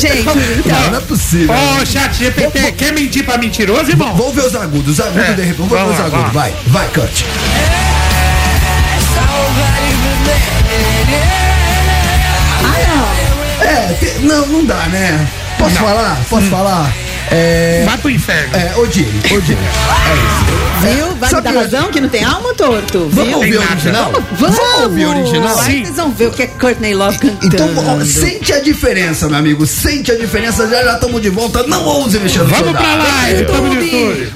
Gente, 0.00 0.24
Não, 0.24 0.34
então. 0.34 0.90
não 0.90 0.98
é 0.98 1.00
possível. 1.02 1.54
Ô, 1.54 1.86
chat 1.86 2.14
GPT, 2.18 2.72
quer 2.72 2.92
mentir 2.92 3.24
pra 3.24 3.38
mentiroso, 3.38 3.90
irmão? 3.90 4.14
Vamos 4.16 4.34
ver 4.34 4.44
os 4.46 4.54
agudos, 4.54 4.94
os 4.94 5.00
agudos 5.00 5.22
É, 5.28 5.32
de 5.34 5.42
repente. 5.42 5.68
Vamos 5.68 5.96
ver 5.96 6.00
os 6.02 6.06
agudos. 6.12 6.32
Vai, 6.32 6.54
vai, 6.66 6.88
Kurt. 6.88 7.22
Ah, 12.64 13.64
É, 13.64 13.92
te- 13.94 14.18
não, 14.20 14.46
não 14.46 14.64
dá, 14.64 14.86
né? 14.88 15.26
Posso 15.58 15.74
Não. 15.76 15.82
falar? 15.88 16.18
Posso 16.28 16.46
falar? 16.50 16.92
É. 17.30 17.82
Vai 17.86 17.98
pro 17.98 18.10
inferno. 18.10 18.56
É, 18.56 18.72
odiei, 18.76 19.08
odiei. 19.36 19.58
É 19.58 20.14
não. 20.14 20.94
Viu? 20.94 21.06
Vai 21.16 21.28
me 21.28 21.28
Sabe 21.28 21.42
dar 21.42 21.52
que- 21.52 21.58
razão 21.58 21.90
que 21.90 22.00
não 22.00 22.08
tem 22.08 22.22
alma, 22.24 22.54
torto? 22.54 23.08
Vamos 23.10 23.28
Viu? 23.28 23.36
ouvir 23.38 23.56
o 23.56 23.60
original? 23.62 24.12
Vamos! 24.38 24.58
ouvir 24.82 25.06
o 25.06 25.10
original? 25.10 25.58
Aí 25.60 25.84
vocês 25.84 25.96
vão 25.96 26.10
ver 26.12 26.26
o 26.28 26.30
que 26.30 26.42
é 26.42 26.46
Courtney 26.46 26.94
Love 26.94 27.18
cantando. 27.18 27.46
Então, 27.46 27.70
ó, 28.00 28.04
sente 28.04 28.52
a 28.52 28.60
diferença, 28.60 29.28
meu 29.28 29.38
amigo. 29.38 29.66
Sente 29.66 30.12
a 30.12 30.16
diferença. 30.16 30.68
Já 30.68 30.84
já 30.84 30.94
estamos 30.94 31.20
de 31.22 31.30
volta. 31.30 31.62
Não 31.64 31.84
ouse 31.84 32.18
mexer 32.20 32.40
no 32.40 32.46
Vamos 32.46 32.72
pra 32.76 32.94
live, 32.94 33.44
tamo 33.46 33.62
no 33.62 33.74
YouTube. 33.74 34.32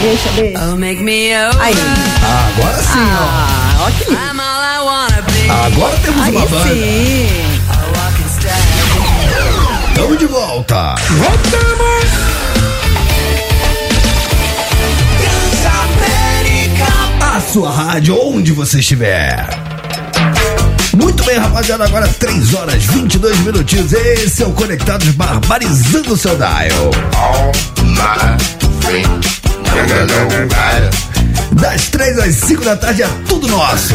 Deixa, 0.00 0.28
deixa. 0.36 0.64
Oh, 0.72 0.76
make 0.76 1.02
me 1.02 1.32
over. 1.34 1.60
Aí. 1.60 1.74
Ah, 2.22 2.48
agora 2.56 2.76
sim, 2.82 2.88
Ah, 2.96 3.76
ó 3.80 3.90
que 3.90 4.10
lindo. 4.10 4.22
I'm 4.22 4.40
all 4.40 4.62
I 4.62 4.78
wanna 4.84 5.22
be. 5.22 5.50
ó. 5.50 5.66
Agora 5.66 5.96
temos 5.98 6.22
Aí 6.22 6.30
uma 6.36 6.46
banda. 6.46 6.68
sim. 6.72 7.47
Tamo 10.08 10.16
de 10.16 10.26
volta. 10.26 10.94
Voltamos! 11.10 12.08
A 17.20 17.40
sua 17.42 17.70
rádio, 17.70 18.18
onde 18.18 18.52
você 18.52 18.78
estiver. 18.78 19.46
Muito 20.96 21.22
bem, 21.24 21.36
rapaziada, 21.36 21.84
agora 21.84 22.08
3 22.08 22.54
horas 22.54 22.84
22 22.84 23.38
minutinhos. 23.40 23.92
Esse 23.92 24.42
é 24.42 24.46
o 24.46 24.52
Conectados 24.52 25.08
Barbarizando 25.10 26.14
o 26.14 26.16
seu 26.16 26.36
dial. 26.36 26.90
Das 31.52 31.88
3 31.88 32.18
às 32.18 32.34
5 32.34 32.64
da 32.64 32.76
tarde 32.76 33.02
é 33.02 33.08
tudo 33.28 33.46
nosso. 33.46 33.94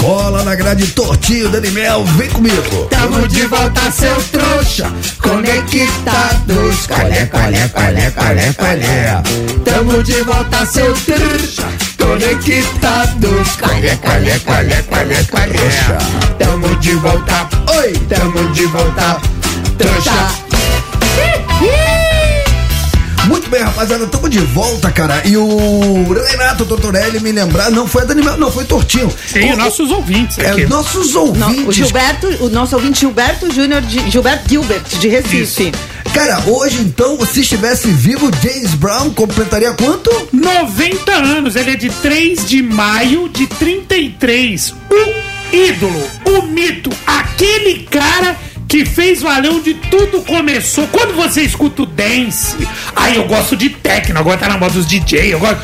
Cola 0.00 0.42
na 0.42 0.54
grade 0.54 0.86
tortinho, 0.88 1.48
Dani 1.48 1.70
Mel, 1.70 2.04
vem 2.16 2.28
comigo. 2.30 2.86
Tamo 2.90 3.26
de 3.28 3.46
volta, 3.46 3.90
seu 3.90 4.14
trouxa. 4.32 4.92
Conectados, 5.22 6.86
colé, 6.86 7.26
colé, 7.26 7.68
colé, 7.68 8.10
colé, 8.10 8.52
colé. 8.54 9.62
Tamo 9.64 10.02
de 10.02 10.22
volta, 10.22 10.66
seu 10.66 10.92
trouxa. 10.94 11.64
Conectados, 11.98 13.48
colé, 13.56 13.96
colé, 13.96 14.38
colé, 14.40 14.82
colé, 14.88 15.24
colé. 15.30 16.36
Tamo 16.38 16.74
de 16.76 16.94
volta. 16.94 17.48
Oi, 17.78 17.92
Tamo 18.08 18.52
de 18.52 18.66
volta. 18.66 19.20
Trouxa. 19.78 20.53
Rapaziada, 23.84 24.04
estamos 24.06 24.30
de 24.30 24.38
volta, 24.38 24.90
cara. 24.90 25.20
E 25.26 25.36
o 25.36 26.12
Renato 26.30 26.64
Tortorelli 26.64 27.20
me 27.20 27.30
lembrar, 27.32 27.70
não 27.70 27.86
foi 27.86 28.02
a 28.02 28.04
Dani 28.06 28.22
Mel, 28.22 28.38
não, 28.38 28.50
foi 28.50 28.64
Tortinho. 28.64 29.12
Tem 29.30 29.50
O- 29.50 29.52
os 29.52 29.58
nossos 29.58 29.90
ouvintes 29.90 30.38
É, 30.38 30.50
aqui. 30.50 30.66
nossos 30.66 31.14
ouvintes. 31.14 31.66
o 31.66 31.72
Gilberto, 31.72 32.26
o 32.40 32.48
nosso 32.48 32.74
ouvinte 32.76 33.00
Gilberto 33.00 33.52
Júnior, 33.52 33.82
de- 33.82 34.10
Gilberto 34.10 34.48
Gilbert, 34.48 34.82
de 34.98 35.08
Recife. 35.08 35.70
Cara, 36.14 36.42
hoje 36.46 36.78
então, 36.80 37.18
se 37.26 37.40
estivesse 37.40 37.88
vivo, 37.88 38.30
James 38.42 38.72
Brown 38.74 39.10
completaria 39.10 39.72
quanto? 39.74 40.10
90 40.32 41.12
anos, 41.12 41.54
ele 41.54 41.72
é 41.72 41.76
de 41.76 41.90
3 41.90 42.46
de 42.46 42.62
maio 42.62 43.28
de 43.28 43.46
33. 43.46 44.70
O 44.90 45.54
ídolo, 45.54 46.02
o 46.24 46.42
mito, 46.46 46.88
aquele 47.06 47.80
cara 47.90 48.34
que 48.68 48.84
fez 48.84 49.22
valer 49.22 49.50
onde 49.50 49.74
tudo 49.74 50.22
começou. 50.22 50.86
Quando 50.88 51.14
você 51.14 51.42
escuta 51.42 51.82
o 51.82 51.86
dance, 51.86 52.56
aí 52.94 53.16
eu 53.16 53.26
gosto 53.26 53.56
de 53.56 53.70
techno, 53.70 54.18
agora 54.18 54.38
tá 54.38 54.48
na 54.48 54.58
moda 54.58 54.72
dos 54.72 54.86
DJ, 54.86 55.34
eu 55.34 55.38
gosto. 55.38 55.62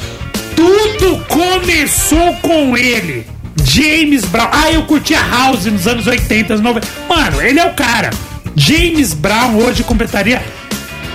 Tudo 0.55 1.25
começou 1.27 2.35
com 2.37 2.77
ele. 2.77 3.27
James 3.65 4.25
Brown. 4.25 4.49
Ah, 4.53 4.71
eu 4.73 4.83
curtia 4.83 5.21
House 5.21 5.65
nos 5.67 5.87
anos 5.87 6.07
80, 6.07 6.55
anos 6.55 6.63
90. 6.63 6.87
Mano, 7.09 7.41
ele 7.43 7.61
é 7.61 7.67
o 7.67 7.75
cara. 7.75 8.11
James 8.57 9.15
Brown 9.15 9.57
hoje 9.57 9.83
completaria 9.85 10.43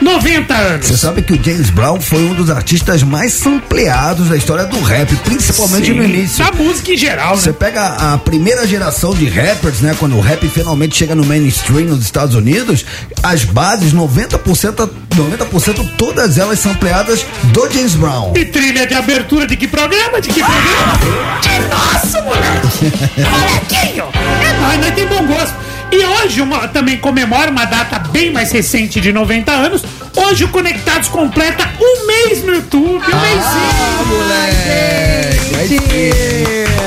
90 0.01 0.53
anos. 0.53 0.87
Você 0.87 0.97
sabe 0.97 1.21
que 1.21 1.33
o 1.33 1.43
James 1.43 1.69
Brown 1.69 1.99
foi 1.99 2.19
um 2.23 2.33
dos 2.33 2.49
artistas 2.49 3.03
mais 3.03 3.33
sampleados 3.33 4.29
da 4.29 4.35
história 4.37 4.65
do 4.65 4.79
rap, 4.81 5.15
principalmente 5.17 5.91
no 5.93 6.03
Sim, 6.03 6.09
início. 6.09 6.45
Da 6.45 6.51
música 6.51 6.91
em 6.91 6.97
geral, 6.97 7.37
Você 7.37 7.49
né? 7.49 7.55
pega 7.57 7.85
a 8.13 8.17
primeira 8.17 8.67
geração 8.67 9.13
de 9.13 9.27
rappers, 9.27 9.81
né? 9.81 9.95
Quando 9.99 10.15
o 10.17 10.21
rap 10.21 10.47
finalmente 10.49 10.95
chega 10.95 11.15
no 11.15 11.25
mainstream 11.25 11.87
nos 11.87 12.03
Estados 12.03 12.35
Unidos, 12.35 12.85
as 13.23 13.43
bases, 13.43 13.93
90%, 13.93 14.89
90% 15.15 15.89
todas 15.97 16.37
elas 16.37 16.59
são 16.59 16.71
ampliadas 16.71 17.25
do 17.45 17.71
James 17.71 17.95
Brown. 17.95 18.33
E 18.35 18.45
trilha 18.45 18.85
de 18.85 18.93
abertura 18.93 19.47
de 19.47 19.55
que 19.55 19.67
programa? 19.67 20.19
De 20.21 20.29
que 20.29 20.41
programa? 20.43 20.99
De 21.41 21.59
nosso, 21.69 22.23
moleque! 22.23 23.15
Molequinho! 23.21 24.05
É 24.43 24.61
nóis, 24.61 24.79
nós 24.79 24.93
tem 24.95 25.07
bom 25.07 25.25
gosto. 25.27 25.53
E 25.91 26.05
hoje 26.05 26.41
uma- 26.41 26.67
também 26.67 26.97
comemora 26.97 27.49
uma 27.51 27.65
data 27.65 27.99
bem 27.99 28.31
mais 28.31 28.51
recente 28.51 28.99
de 28.99 29.11
90 29.13 29.51
anos. 29.51 29.83
Hoje 30.15 30.43
o 30.45 30.47
Conectados 30.49 31.07
completa 31.09 31.69
um 31.79 32.07
mês 32.07 32.43
no 32.43 32.53
YouTube. 32.53 33.03
Um 33.03 33.21
mêsinho. 33.21 34.65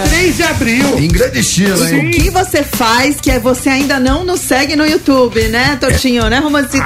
3 0.09 0.37
de 0.37 0.43
abril. 0.43 0.99
Em 0.99 1.09
grande 1.09 1.41
estilo, 1.41 1.81
O 1.81 1.87
hein? 1.89 2.11
que 2.11 2.31
você 2.31 2.63
faz 2.63 3.21
que 3.21 3.31
é 3.31 3.39
você 3.39 3.69
ainda 3.69 3.99
não 4.01 4.25
nos 4.25 4.41
segue 4.41 4.75
no 4.77 4.87
YouTube, 4.87 5.41
né, 5.49 5.77
Tortinho, 5.81 6.29
né, 6.29 6.39
Romancito? 6.39 6.85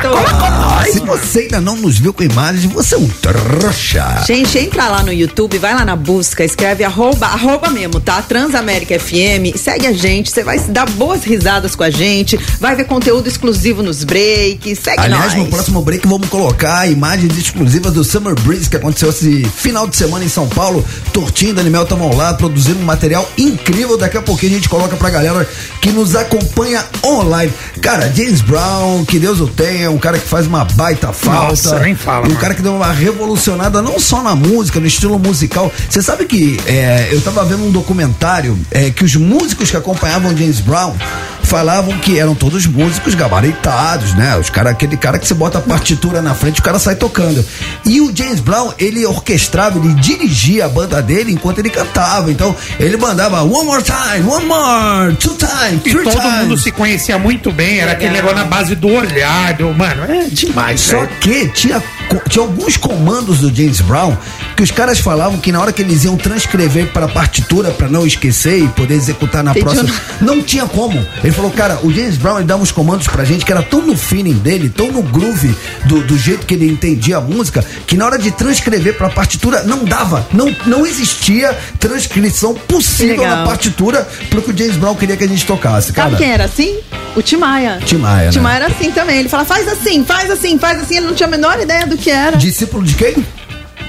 Se 0.92 1.00
você 1.00 1.40
ainda 1.40 1.60
não 1.60 1.76
nos 1.76 1.98
viu 1.98 2.12
com 2.12 2.22
imagens, 2.22 2.64
você 2.72 2.94
é 2.94 2.98
um 2.98 3.08
trouxa. 3.08 4.24
Gente, 4.26 4.58
entra 4.58 4.88
lá 4.88 5.02
no 5.02 5.12
YouTube, 5.12 5.58
vai 5.58 5.74
lá 5.74 5.84
na 5.84 5.96
busca, 5.96 6.44
escreve 6.44 6.84
arroba, 6.84 7.26
arroba 7.26 7.70
mesmo, 7.70 8.00
tá? 8.00 8.20
Transamérica 8.22 8.98
FM, 8.98 9.56
segue 9.56 9.86
a 9.86 9.92
gente, 9.92 10.30
você 10.30 10.42
vai 10.42 10.58
dar 10.58 10.88
boas 10.90 11.24
risadas 11.24 11.74
com 11.74 11.82
a 11.82 11.90
gente. 11.90 12.11
Gente. 12.12 12.38
Vai 12.60 12.76
ver 12.76 12.84
conteúdo 12.84 13.28
exclusivo 13.28 13.82
nos 13.82 14.04
breaks. 14.04 14.78
Segue 14.78 15.00
Aliás, 15.00 15.34
nós. 15.34 15.34
no 15.34 15.46
próximo 15.46 15.82
break 15.82 16.06
vamos 16.06 16.28
colocar 16.28 16.86
imagens 16.88 17.36
exclusivas 17.36 17.92
do 17.92 18.04
Summer 18.04 18.34
Breeze 18.40 18.68
que 18.68 18.76
aconteceu 18.76 19.10
esse 19.10 19.44
final 19.44 19.86
de 19.86 19.96
semana 19.96 20.24
em 20.24 20.28
São 20.28 20.48
Paulo. 20.48 20.84
Tortinho 21.12 21.50
e 21.50 21.54
Daniel 21.54 21.82
estão 21.82 22.14
lá 22.16 22.34
produzindo 22.34 22.80
um 22.80 22.84
material 22.84 23.28
incrível. 23.36 23.96
Daqui 23.96 24.16
a 24.16 24.22
pouquinho 24.22 24.52
a 24.52 24.54
gente 24.56 24.68
coloca 24.68 24.96
pra 24.96 25.10
galera 25.10 25.48
que 25.80 25.90
nos 25.90 26.14
acompanha 26.14 26.84
online. 27.04 27.52
Cara, 27.80 28.12
James 28.12 28.40
Brown, 28.40 29.04
que 29.04 29.18
Deus 29.18 29.40
o 29.40 29.46
tenha, 29.46 29.90
um 29.90 29.98
cara 29.98 30.18
que 30.18 30.26
faz 30.26 30.46
uma 30.46 30.64
baita 30.64 31.12
falta. 31.12 31.48
Nossa, 31.48 31.78
nem 31.80 31.94
fala, 31.94 32.28
E 32.28 32.32
um 32.32 32.36
cara 32.36 32.54
que 32.54 32.62
deu 32.62 32.74
uma 32.74 32.92
revolucionada 32.92 33.80
não 33.80 33.98
só 33.98 34.22
na 34.22 34.34
música, 34.34 34.78
no 34.78 34.86
estilo 34.86 35.18
musical. 35.18 35.72
Você 35.88 36.02
sabe 36.02 36.26
que 36.26 36.58
é, 36.66 37.08
eu 37.10 37.20
tava 37.20 37.44
vendo 37.44 37.64
um 37.64 37.70
documentário 37.70 38.58
é, 38.70 38.90
que 38.90 39.04
os 39.04 39.16
músicos 39.16 39.70
que 39.70 39.76
acompanhavam 39.76 40.36
James 40.36 40.60
Brown 40.60 40.94
falavam 41.42 41.91
que 42.00 42.18
eram 42.18 42.34
todos 42.34 42.66
músicos 42.66 43.14
gabaritados, 43.14 44.14
né? 44.14 44.36
Os 44.36 44.50
cara, 44.50 44.70
aquele 44.70 44.96
cara 44.96 45.18
que 45.18 45.26
você 45.26 45.34
bota 45.34 45.58
a 45.58 45.60
partitura 45.60 46.20
na 46.22 46.34
frente, 46.34 46.60
o 46.60 46.62
cara 46.62 46.78
sai 46.78 46.94
tocando. 46.96 47.44
E 47.84 48.00
o 48.00 48.14
James 48.14 48.40
Brown, 48.40 48.72
ele 48.78 49.04
orquestrava, 49.06 49.78
ele 49.78 49.94
dirigia 49.94 50.66
a 50.66 50.68
banda 50.68 51.00
dele 51.02 51.32
enquanto 51.32 51.58
ele 51.58 51.70
cantava. 51.70 52.30
Então, 52.30 52.54
ele 52.78 52.96
mandava 52.96 53.42
one 53.42 53.66
more 53.66 53.82
time, 53.82 54.26
one 54.28 54.44
more, 54.46 55.14
two 55.16 55.36
times, 55.36 55.80
E 55.84 55.90
three 55.90 56.04
todo 56.04 56.20
times. 56.20 56.38
mundo 56.38 56.56
se 56.58 56.70
conhecia 56.70 57.18
muito 57.18 57.50
bem, 57.52 57.78
era 57.78 57.92
aquele 57.92 58.12
negócio 58.12 58.36
na 58.36 58.44
base 58.44 58.74
do 58.74 58.88
olhar, 58.88 59.54
do, 59.54 59.72
mano, 59.74 60.04
é 60.04 60.24
demais, 60.30 60.80
Só 60.80 61.06
que 61.20 61.48
tinha, 61.48 61.82
tinha 62.28 62.42
alguns 62.44 62.76
comandos 62.76 63.38
do 63.38 63.54
James 63.54 63.80
Brown 63.80 64.16
que 64.56 64.62
os 64.62 64.70
caras 64.70 64.98
falavam 64.98 65.38
que 65.38 65.50
na 65.52 65.60
hora 65.60 65.72
que 65.72 65.82
eles 65.82 66.04
iam 66.04 66.16
transcrever 66.16 66.88
para 66.88 67.06
a 67.06 67.08
partitura 67.08 67.70
para 67.70 67.88
não 67.88 68.06
esquecer 68.06 68.58
e 68.62 68.68
poder 68.68 68.94
executar 68.94 69.42
na 69.42 69.50
Entendi. 69.52 69.64
próxima, 69.64 70.00
não 70.20 70.42
tinha 70.42 70.66
como. 70.66 71.04
Ele 71.22 71.32
falou, 71.32 71.50
cara, 71.50 71.78
o 71.82 71.92
James 71.92 72.16
Brown 72.16 72.38
ele 72.38 72.46
dava 72.46 72.62
uns 72.62 72.72
comandos 72.72 73.06
pra 73.08 73.24
gente 73.24 73.44
que 73.44 73.52
era 73.52 73.62
tão 73.62 73.82
no 73.82 73.96
feeling 73.96 74.34
dele, 74.34 74.68
tão 74.68 74.90
no 74.90 75.02
groove 75.02 75.54
do, 75.84 76.02
do 76.02 76.16
jeito 76.16 76.46
que 76.46 76.54
ele 76.54 76.66
entendia 76.66 77.18
a 77.18 77.20
música, 77.20 77.64
que 77.86 77.96
na 77.96 78.06
hora 78.06 78.18
de 78.18 78.30
transcrever 78.30 78.96
para 78.96 79.08
a 79.08 79.10
partitura 79.10 79.62
não 79.64 79.84
dava, 79.84 80.26
não, 80.32 80.54
não 80.66 80.86
existia 80.86 81.56
transcrição 81.78 82.54
possível 82.54 83.26
na 83.26 83.44
partitura 83.44 84.06
pro 84.30 84.42
que 84.42 84.50
o 84.50 84.56
James 84.56 84.76
Brown 84.76 84.94
queria 84.94 85.16
que 85.16 85.24
a 85.24 85.28
gente 85.28 85.44
tocasse, 85.44 85.92
cara. 85.92 86.10
Sabe 86.10 86.22
quem 86.22 86.32
era 86.32 86.44
assim? 86.44 86.78
O 87.14 87.22
Timaya. 87.22 87.78
Tim 87.84 87.98
Maia, 87.98 88.26
né? 88.26 88.30
Timaya 88.30 88.56
era 88.56 88.66
assim 88.68 88.90
também. 88.90 89.18
Ele 89.18 89.28
fala, 89.28 89.44
faz 89.44 89.68
assim, 89.68 90.04
faz 90.04 90.30
assim, 90.30 90.58
faz 90.58 90.80
assim. 90.80 90.96
Ele 90.96 91.06
não 91.06 91.14
tinha 91.14 91.26
a 91.26 91.30
menor 91.30 91.60
ideia 91.60 91.86
do 91.86 91.96
que 91.96 92.10
era. 92.10 92.36
Discípulo 92.36 92.84
de 92.84 92.94
quem? 92.94 93.24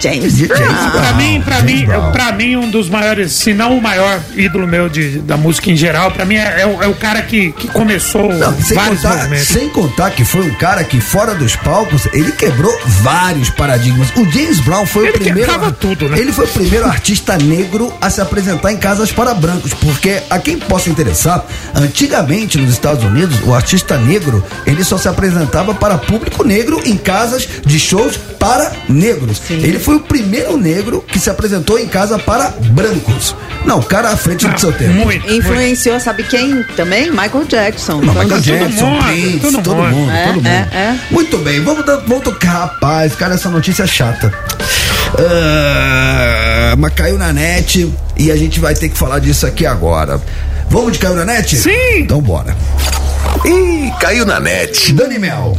James 0.03 0.33
Brown. 0.41 0.57
James 0.57 0.91
Brown. 0.91 0.91
Pra 1.01 1.13
mim, 1.13 1.41
pra 1.41 1.55
James 1.59 1.73
mim, 1.79 1.85
Brown. 1.85 2.11
pra 2.11 2.31
mim, 2.31 2.55
um 2.57 2.69
dos 2.69 2.89
maiores, 2.89 3.31
se 3.31 3.53
não 3.53 3.77
o 3.77 3.81
maior 3.81 4.19
ídolo 4.35 4.67
meu 4.67 4.89
de, 4.89 5.19
da 5.19 5.37
música 5.37 5.71
em 5.71 5.75
geral, 5.75 6.11
pra 6.11 6.25
mim 6.25 6.35
é, 6.35 6.61
é 6.61 6.67
o, 6.67 6.83
é 6.83 6.87
o 6.87 6.93
cara 6.95 7.21
que, 7.21 7.51
que 7.53 7.67
começou 7.69 8.33
Não, 8.33 8.53
sem 8.61 8.75
vários 8.75 9.01
contar, 9.01 9.15
movimentos. 9.17 9.47
sem 9.47 9.69
contar 9.69 10.11
que 10.11 10.25
foi 10.25 10.41
um 10.41 10.53
cara 10.55 10.83
que, 10.83 10.99
fora 10.99 11.33
dos 11.35 11.55
palcos, 11.55 12.07
ele 12.13 12.31
quebrou 12.33 12.73
vários 13.01 13.49
paradigmas. 13.49 14.09
O 14.17 14.29
James 14.31 14.59
Brown 14.59 14.85
foi 14.85 15.03
Ele 15.07 15.09
o 15.11 15.19
primeiro. 15.19 15.39
quebrava 15.51 15.71
tudo, 15.71 16.09
né? 16.09 16.19
Ele 16.19 16.31
foi 16.31 16.45
o 16.45 16.49
primeiro 16.49 16.85
artista 16.85 17.37
negro 17.37 17.93
a 18.01 18.09
se 18.09 18.19
apresentar 18.21 18.71
em 18.71 18.77
casas 18.77 19.11
para 19.11 19.33
brancos. 19.33 19.73
Porque, 19.73 20.21
a 20.29 20.39
quem 20.39 20.57
possa 20.59 20.89
interessar, 20.89 21.45
antigamente 21.75 22.57
nos 22.57 22.71
Estados 22.71 23.03
Unidos, 23.03 23.37
o 23.45 23.53
artista 23.53 23.97
negro 23.97 24.43
ele 24.65 24.83
só 24.83 24.97
se 24.97 25.07
apresentava 25.07 25.73
para 25.73 25.97
público 25.97 26.43
negro 26.43 26.81
em 26.85 26.97
casas 26.97 27.47
de 27.65 27.79
shows 27.79 28.17
para 28.39 28.71
negros. 28.89 29.41
Ele 29.49 29.79
foi 29.79 29.92
o 29.95 29.99
primeiro 29.99 30.57
negro 30.57 31.03
que 31.07 31.19
se 31.19 31.29
apresentou 31.29 31.77
em 31.79 31.87
casa 31.87 32.17
para 32.19 32.49
brancos. 32.71 33.35
Não, 33.65 33.79
o 33.79 33.83
cara 33.83 34.09
à 34.09 34.17
frente 34.17 34.47
do 34.47 34.59
seu 34.59 34.71
tempo. 34.73 34.91
Ah, 34.91 35.05
Muito, 35.05 35.23
muito. 35.27 35.33
Influenciou, 35.33 35.99
sabe 35.99 36.23
quem 36.23 36.63
também? 36.75 37.09
Michael 37.09 37.45
Jackson. 37.47 38.01
Não, 38.01 38.13
Michael 38.13 38.41
Jackson, 38.41 38.85
mundo, 38.85 39.03
Prince, 39.05 39.39
todo 39.39 39.63
todo, 39.63 39.75
mundo. 39.75 39.95
mundo, 39.95 40.11
É, 40.11 40.23
todo 40.25 40.35
mundo. 40.35 40.47
é, 40.47 40.67
é. 40.73 40.99
Muito 41.11 41.37
bem, 41.37 41.61
vamos, 41.61 41.85
vamos 41.85 42.23
tocar, 42.23 42.49
rapaz, 42.51 43.15
cara, 43.15 43.35
essa 43.35 43.49
notícia 43.49 43.83
é 43.83 43.87
chata. 43.87 44.33
Ah, 45.17 46.75
mas 46.77 46.93
caiu 46.93 47.17
na 47.17 47.31
net 47.31 47.91
e 48.17 48.31
a 48.31 48.35
gente 48.35 48.59
vai 48.59 48.73
ter 48.73 48.89
que 48.89 48.97
falar 48.97 49.19
disso 49.19 49.45
aqui 49.45 49.65
agora. 49.65 50.19
Vamos 50.69 50.93
de 50.93 50.99
caiu 50.99 51.15
na 51.15 51.25
net? 51.25 51.55
Sim. 51.55 51.99
Então 51.99 52.19
bora. 52.21 52.55
Ih, 53.45 53.91
caiu 53.99 54.25
na 54.25 54.39
net. 54.39 54.91
Dani 54.93 55.19
Mel. 55.19 55.57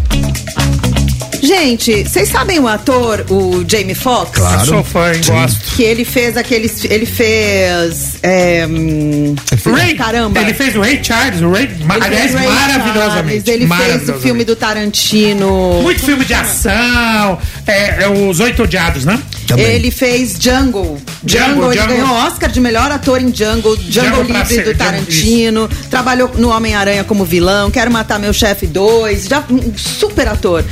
Gente, 1.44 2.04
vocês 2.04 2.28
sabem 2.30 2.58
o 2.58 2.66
ator, 2.66 3.24
o 3.28 3.64
Jamie 3.68 3.94
Foxx? 3.94 4.38
Claro. 4.38 4.64
Sou 4.66 4.82
fã, 4.84 5.12
gosto. 5.26 5.74
Que 5.76 5.82
ele 5.82 6.04
fez 6.04 6.36
aqueles. 6.36 6.84
Ele 6.84 7.04
fez. 7.06 8.14
É, 8.22 8.66
hum, 8.66 9.34
Ray, 9.72 9.94
Caramba. 9.94 10.40
Ele 10.40 10.54
fez 10.54 10.74
o 10.74 10.80
Ray 10.80 11.02
Charles, 11.04 11.42
o 11.42 11.50
Ray, 11.50 11.68
ma- 11.84 11.96
ele 11.96 12.04
aliás, 12.06 12.30
fez 12.30 12.34
Ray 12.34 12.48
maravilhosamente. 12.48 13.44
Charles, 13.44 13.48
Ele 13.48 13.58
fez 13.58 13.64
o 13.64 13.68
maravilhosamente. 13.68 14.22
filme 14.22 14.44
do 14.44 14.56
Tarantino. 14.56 15.80
Muito 15.82 16.00
filme 16.02 16.24
de 16.24 16.32
ação, 16.34 17.38
é, 17.66 18.04
é 18.04 18.08
os 18.08 18.40
Oito 18.40 18.62
Odiados, 18.62 19.04
né? 19.04 19.20
Também. 19.46 19.66
Ele 19.66 19.90
fez 19.90 20.38
Django. 20.38 20.98
Django, 21.22 21.66
ele 21.66 21.74
Django. 21.74 21.92
ganhou 21.92 22.10
Oscar 22.26 22.50
de 22.50 22.60
melhor 22.60 22.90
ator 22.90 23.20
em 23.20 23.30
Django. 23.30 23.76
Django, 23.76 24.22
Django 24.24 24.32
Livre 24.32 24.54
ser- 24.54 24.64
do 24.64 24.74
Tarantino. 24.74 25.68
Trabalhou 25.90 26.30
no 26.38 26.48
Homem-Aranha 26.48 27.04
como 27.04 27.24
vilão. 27.24 27.70
Quero 27.70 27.90
Matar 27.90 28.18
Meu 28.18 28.32
Chefe 28.32 28.66
2. 28.66 29.26
Já, 29.26 29.44
um 29.50 29.76
super 29.76 30.26
ator. 30.28 30.64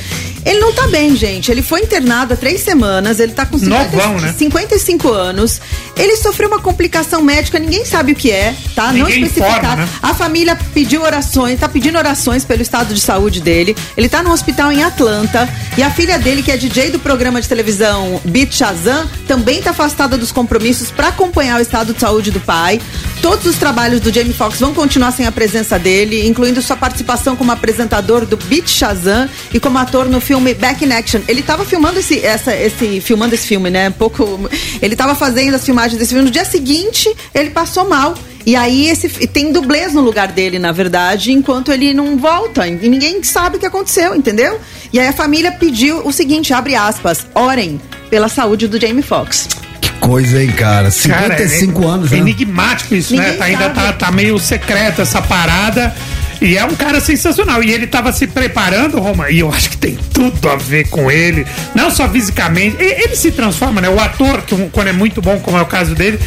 Ele 0.44 0.58
não 0.58 0.72
tá 0.72 0.88
bem, 0.88 1.14
gente. 1.14 1.50
Ele 1.50 1.62
foi 1.62 1.82
internado 1.82 2.34
há 2.34 2.36
três 2.36 2.60
semanas. 2.60 3.20
Ele 3.20 3.32
tá 3.32 3.46
com 3.46 3.58
50, 3.58 3.84
Novão, 3.96 4.20
né? 4.20 4.34
55 4.36 5.08
anos. 5.12 5.60
Ele 5.96 6.16
sofreu 6.16 6.48
uma 6.48 6.58
complicação 6.58 7.22
médica, 7.22 7.58
ninguém 7.58 7.84
sabe 7.84 8.12
o 8.12 8.14
que 8.14 8.30
é, 8.30 8.54
tá? 8.74 8.86
não 8.86 9.06
Ninguém 9.06 9.22
especificado. 9.22 9.58
informa, 9.58 9.76
né? 9.76 9.88
A 10.02 10.14
família 10.14 10.58
pediu 10.74 11.02
orações, 11.02 11.60
tá 11.60 11.68
pedindo 11.68 11.96
orações 11.96 12.44
pelo 12.44 12.60
estado 12.62 12.92
de 12.92 13.00
saúde 13.00 13.40
dele. 13.40 13.76
Ele 13.96 14.08
tá 14.08 14.22
no 14.22 14.32
hospital 14.32 14.72
em 14.72 14.82
Atlanta. 14.82 15.48
E 15.76 15.82
a 15.82 15.90
filha 15.90 16.18
dele, 16.18 16.42
que 16.42 16.50
é 16.50 16.56
DJ 16.56 16.90
do 16.90 16.98
programa 16.98 17.40
de 17.40 17.48
televisão 17.48 18.20
Beat 18.24 18.52
Shazam, 18.52 19.08
também 19.28 19.62
tá 19.62 19.70
afastada 19.70 20.18
dos 20.18 20.32
compromissos 20.32 20.90
para 20.90 21.08
acompanhar 21.08 21.58
o 21.58 21.62
estado 21.62 21.94
de 21.94 22.00
saúde 22.00 22.30
do 22.30 22.40
pai. 22.40 22.80
Todos 23.20 23.46
os 23.46 23.56
trabalhos 23.56 24.00
do 24.00 24.12
Jamie 24.12 24.32
Foxx 24.32 24.58
vão 24.58 24.74
continuar 24.74 25.12
sem 25.12 25.26
a 25.26 25.32
presença 25.32 25.78
dele, 25.78 26.26
incluindo 26.26 26.60
sua 26.60 26.76
participação 26.76 27.36
como 27.36 27.52
apresentador 27.52 28.26
do 28.26 28.36
Beat 28.36 28.68
Shazam 28.68 29.28
e 29.54 29.60
como 29.60 29.78
ator 29.78 30.06
no 30.06 30.20
filme 30.20 30.31
Back 30.40 30.84
in 30.84 30.92
Action. 30.92 31.20
Ele 31.28 31.42
tava 31.42 31.64
filmando 31.64 31.98
esse, 31.98 32.24
essa, 32.24 32.54
esse, 32.54 33.00
filmando 33.00 33.34
esse 33.34 33.46
filme, 33.46 33.70
né? 33.70 33.90
Pouco. 33.90 34.48
Ele 34.80 34.96
tava 34.96 35.14
fazendo 35.14 35.54
as 35.54 35.64
filmagens 35.64 35.98
desse 35.98 36.10
filme. 36.10 36.24
No 36.24 36.30
dia 36.30 36.44
seguinte, 36.44 37.12
ele 37.34 37.50
passou 37.50 37.88
mal. 37.88 38.14
E 38.44 38.56
aí 38.56 38.88
esse, 38.88 39.08
tem 39.28 39.52
dublês 39.52 39.92
no 39.92 40.00
lugar 40.00 40.28
dele, 40.28 40.58
na 40.58 40.72
verdade, 40.72 41.32
enquanto 41.32 41.70
ele 41.70 41.94
não 41.94 42.16
volta. 42.16 42.66
E 42.66 42.88
ninguém 42.88 43.22
sabe 43.22 43.56
o 43.56 43.60
que 43.60 43.66
aconteceu, 43.66 44.14
entendeu? 44.14 44.58
E 44.92 44.98
aí 44.98 45.06
a 45.06 45.12
família 45.12 45.52
pediu 45.52 46.06
o 46.06 46.12
seguinte, 46.12 46.52
abre 46.52 46.74
aspas, 46.74 47.26
orem 47.34 47.80
pela 48.10 48.28
saúde 48.28 48.66
do 48.66 48.80
Jamie 48.80 49.02
Foxx. 49.02 49.48
Que 49.80 49.90
coisa, 50.00 50.42
hein, 50.42 50.50
cara? 50.50 50.90
Cara, 50.90 50.90
55 50.90 51.82
é, 51.82 51.86
anos, 51.86 52.12
é 52.12 52.16
né? 52.16 52.20
enigmático 52.20 52.94
isso, 52.94 53.12
Ninguém 53.14 53.30
né? 53.30 53.36
Tá, 53.36 53.44
ainda 53.44 53.70
tá, 53.70 53.92
tá 53.92 54.10
meio 54.10 54.38
secreto 54.38 55.02
essa 55.02 55.22
parada. 55.22 55.94
E 56.42 56.58
é 56.58 56.64
um 56.64 56.74
cara 56.74 57.00
sensacional. 57.00 57.62
E 57.62 57.70
ele 57.70 57.86
tava 57.86 58.12
se 58.12 58.26
preparando, 58.26 58.98
Roma, 58.98 59.30
e 59.30 59.38
eu 59.38 59.50
acho 59.50 59.70
que 59.70 59.76
tem 59.76 59.96
tudo 60.12 60.50
a 60.50 60.56
ver 60.56 60.88
com 60.88 61.10
ele. 61.10 61.46
Não 61.74 61.88
só 61.88 62.08
fisicamente. 62.08 62.76
Ele 62.82 63.14
se 63.14 63.30
transforma, 63.30 63.80
né? 63.80 63.88
O 63.88 64.00
ator, 64.00 64.42
que 64.42 64.56
quando 64.72 64.88
é 64.88 64.92
muito 64.92 65.22
bom, 65.22 65.38
como 65.38 65.56
é 65.56 65.62
o 65.62 65.66
caso 65.66 65.94
dele, 65.94 66.18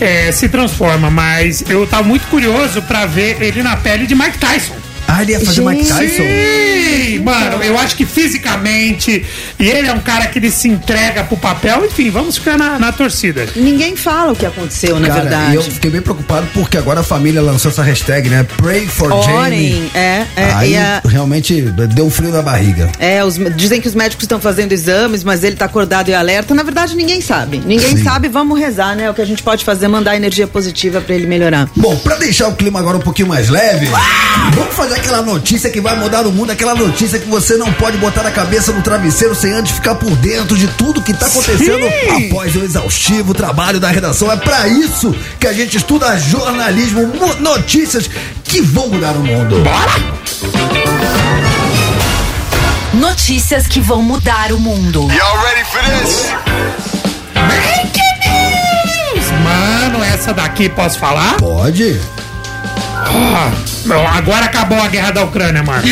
é, 0.00 0.32
se 0.32 0.48
transforma. 0.48 1.10
Mas 1.10 1.62
eu 1.68 1.86
tava 1.86 2.02
muito 2.02 2.26
curioso 2.28 2.80
pra 2.82 3.04
ver 3.04 3.42
ele 3.42 3.62
na 3.62 3.76
pele 3.76 4.06
de 4.06 4.14
Mike 4.14 4.38
Tyson. 4.38 4.87
Ah, 5.10 5.22
ele 5.22 5.32
ia 5.32 5.40
fazer 5.40 5.62
Mike 5.62 5.84
Gente. 5.84 5.96
Tyson? 5.96 6.22
Sim, 6.22 7.18
mano, 7.20 7.62
eu 7.64 7.78
acho 7.78 7.96
que 7.96 8.04
fisicamente. 8.04 9.24
E 9.58 9.66
ele 9.68 9.88
é 9.88 9.92
um 9.92 10.00
cara 10.00 10.26
que 10.26 10.38
ele 10.38 10.50
se 10.50 10.68
entrega 10.68 11.24
pro 11.24 11.36
papel. 11.36 11.84
Enfim, 11.86 12.10
vamos 12.10 12.36
ficar 12.36 12.58
na, 12.58 12.78
na 12.78 12.92
torcida. 12.92 13.46
Ninguém 13.56 13.96
fala 13.96 14.32
o 14.32 14.36
que 14.36 14.44
aconteceu, 14.46 15.00
na 15.00 15.08
Cara, 15.08 15.20
verdade. 15.22 15.52
e 15.52 15.54
eu 15.56 15.62
fiquei 15.62 15.90
bem 15.90 16.00
preocupado 16.02 16.46
porque 16.52 16.76
agora 16.76 17.00
a 17.00 17.02
família 17.02 17.40
lançou 17.40 17.70
essa 17.70 17.82
hashtag, 17.82 18.28
né? 18.28 18.46
Pray 18.58 18.86
for 18.86 19.10
Jamie. 19.22 19.34
Orem, 19.38 19.90
é, 19.94 20.26
é, 20.36 20.52
Aí 20.54 20.72
e 20.72 20.76
a- 20.76 21.02
realmente 21.04 21.60
deu 21.62 22.06
um 22.06 22.10
frio 22.10 22.30
na 22.30 22.42
barriga. 22.42 22.90
É, 22.98 23.24
os- 23.24 23.38
dizem 23.56 23.80
que 23.80 23.88
os 23.88 23.94
médicos 23.94 24.24
estão 24.24 24.40
fazendo 24.40 24.72
exames, 24.72 25.24
mas 25.24 25.42
ele 25.42 25.56
tá 25.56 25.64
acordado 25.64 26.10
e 26.10 26.14
alerta. 26.14 26.54
Na 26.54 26.62
verdade, 26.62 26.94
ninguém 26.94 27.20
sabe. 27.20 27.62
Ninguém 27.64 27.96
Sim. 27.96 28.04
sabe, 28.04 28.28
vamos 28.28 28.58
rezar, 28.58 28.94
né? 28.94 29.10
O 29.10 29.14
que 29.14 29.22
a 29.22 29.26
gente 29.26 29.42
pode 29.42 29.64
fazer 29.64 29.86
é 29.86 29.88
mandar 29.88 30.16
energia 30.16 30.46
positiva 30.46 31.00
pra 31.00 31.14
ele 31.14 31.26
melhorar. 31.26 31.68
Bom, 31.74 31.96
pra 31.96 32.16
deixar 32.16 32.48
o 32.48 32.54
clima 32.54 32.78
agora 32.78 32.96
um 32.96 33.00
pouquinho 33.00 33.28
mais 33.28 33.48
leve, 33.48 33.86
vamos 34.54 34.74
fazer 34.74 34.97
aquela 34.98 35.22
notícia 35.22 35.70
que 35.70 35.80
vai 35.80 35.96
mudar 35.96 36.26
o 36.26 36.32
mundo, 36.32 36.50
aquela 36.50 36.74
notícia 36.74 37.18
que 37.18 37.28
você 37.28 37.56
não 37.56 37.72
pode 37.72 37.96
botar 37.98 38.26
a 38.26 38.30
cabeça 38.30 38.72
no 38.72 38.82
travesseiro 38.82 39.34
sem 39.34 39.52
antes 39.52 39.72
ficar 39.72 39.94
por 39.94 40.10
dentro 40.16 40.56
de 40.56 40.66
tudo 40.68 41.00
que 41.00 41.14
tá 41.14 41.26
acontecendo 41.26 41.88
Sim. 41.88 42.26
após 42.26 42.54
o 42.56 42.64
exaustivo 42.64 43.32
trabalho 43.32 43.80
da 43.80 43.88
redação. 43.88 44.30
É 44.30 44.36
pra 44.36 44.68
isso 44.68 45.14
que 45.38 45.46
a 45.46 45.52
gente 45.52 45.76
estuda 45.76 46.18
jornalismo, 46.18 47.10
notícias 47.40 48.10
que 48.44 48.60
vão 48.60 48.88
mudar 48.88 49.12
o 49.12 49.20
mundo. 49.20 49.56
Notícias 52.94 53.66
que 53.66 53.80
vão 53.80 54.02
mudar 54.02 54.52
o 54.52 54.58
mundo. 54.58 55.08
Y'all 55.12 55.38
ready 55.42 55.64
for 55.70 55.82
this? 55.84 56.26
Breaking 57.34 58.02
News! 59.14 59.26
Mano, 59.42 60.02
essa 60.04 60.34
daqui 60.34 60.68
posso 60.68 60.98
falar? 60.98 61.36
Pode? 61.36 62.00
Ah, 63.10 64.18
agora 64.18 64.44
acabou 64.46 64.80
a 64.80 64.88
guerra 64.88 65.10
da 65.12 65.24
Ucrânia, 65.24 65.62
mano. 65.62 65.82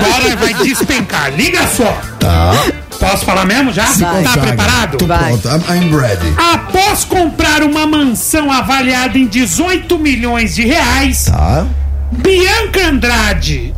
Agora 0.00 0.36
vai 0.36 0.54
despencar. 0.54 1.30
Liga 1.34 1.66
só. 1.66 1.98
Tá. 2.18 2.52
Posso 2.98 3.24
falar 3.26 3.44
mesmo 3.44 3.72
já? 3.72 3.86
Se 3.86 4.00
Tá 4.00 4.10
consagra. 4.12 4.42
preparado? 4.42 4.96
Tô 4.98 5.06
Vai. 5.06 5.18
pronto. 5.36 5.48
I'm, 5.48 5.74
I'm 5.76 5.96
ready. 5.96 6.32
Após 6.54 7.04
comprar 7.04 7.62
uma 7.62 7.86
mansão 7.86 8.50
avaliada 8.50 9.18
em 9.18 9.26
18 9.26 9.98
milhões 9.98 10.54
de 10.54 10.64
reais, 10.64 11.24
Tá. 11.26 11.66
Bianca 12.12 12.86
Andrade, 12.88 13.74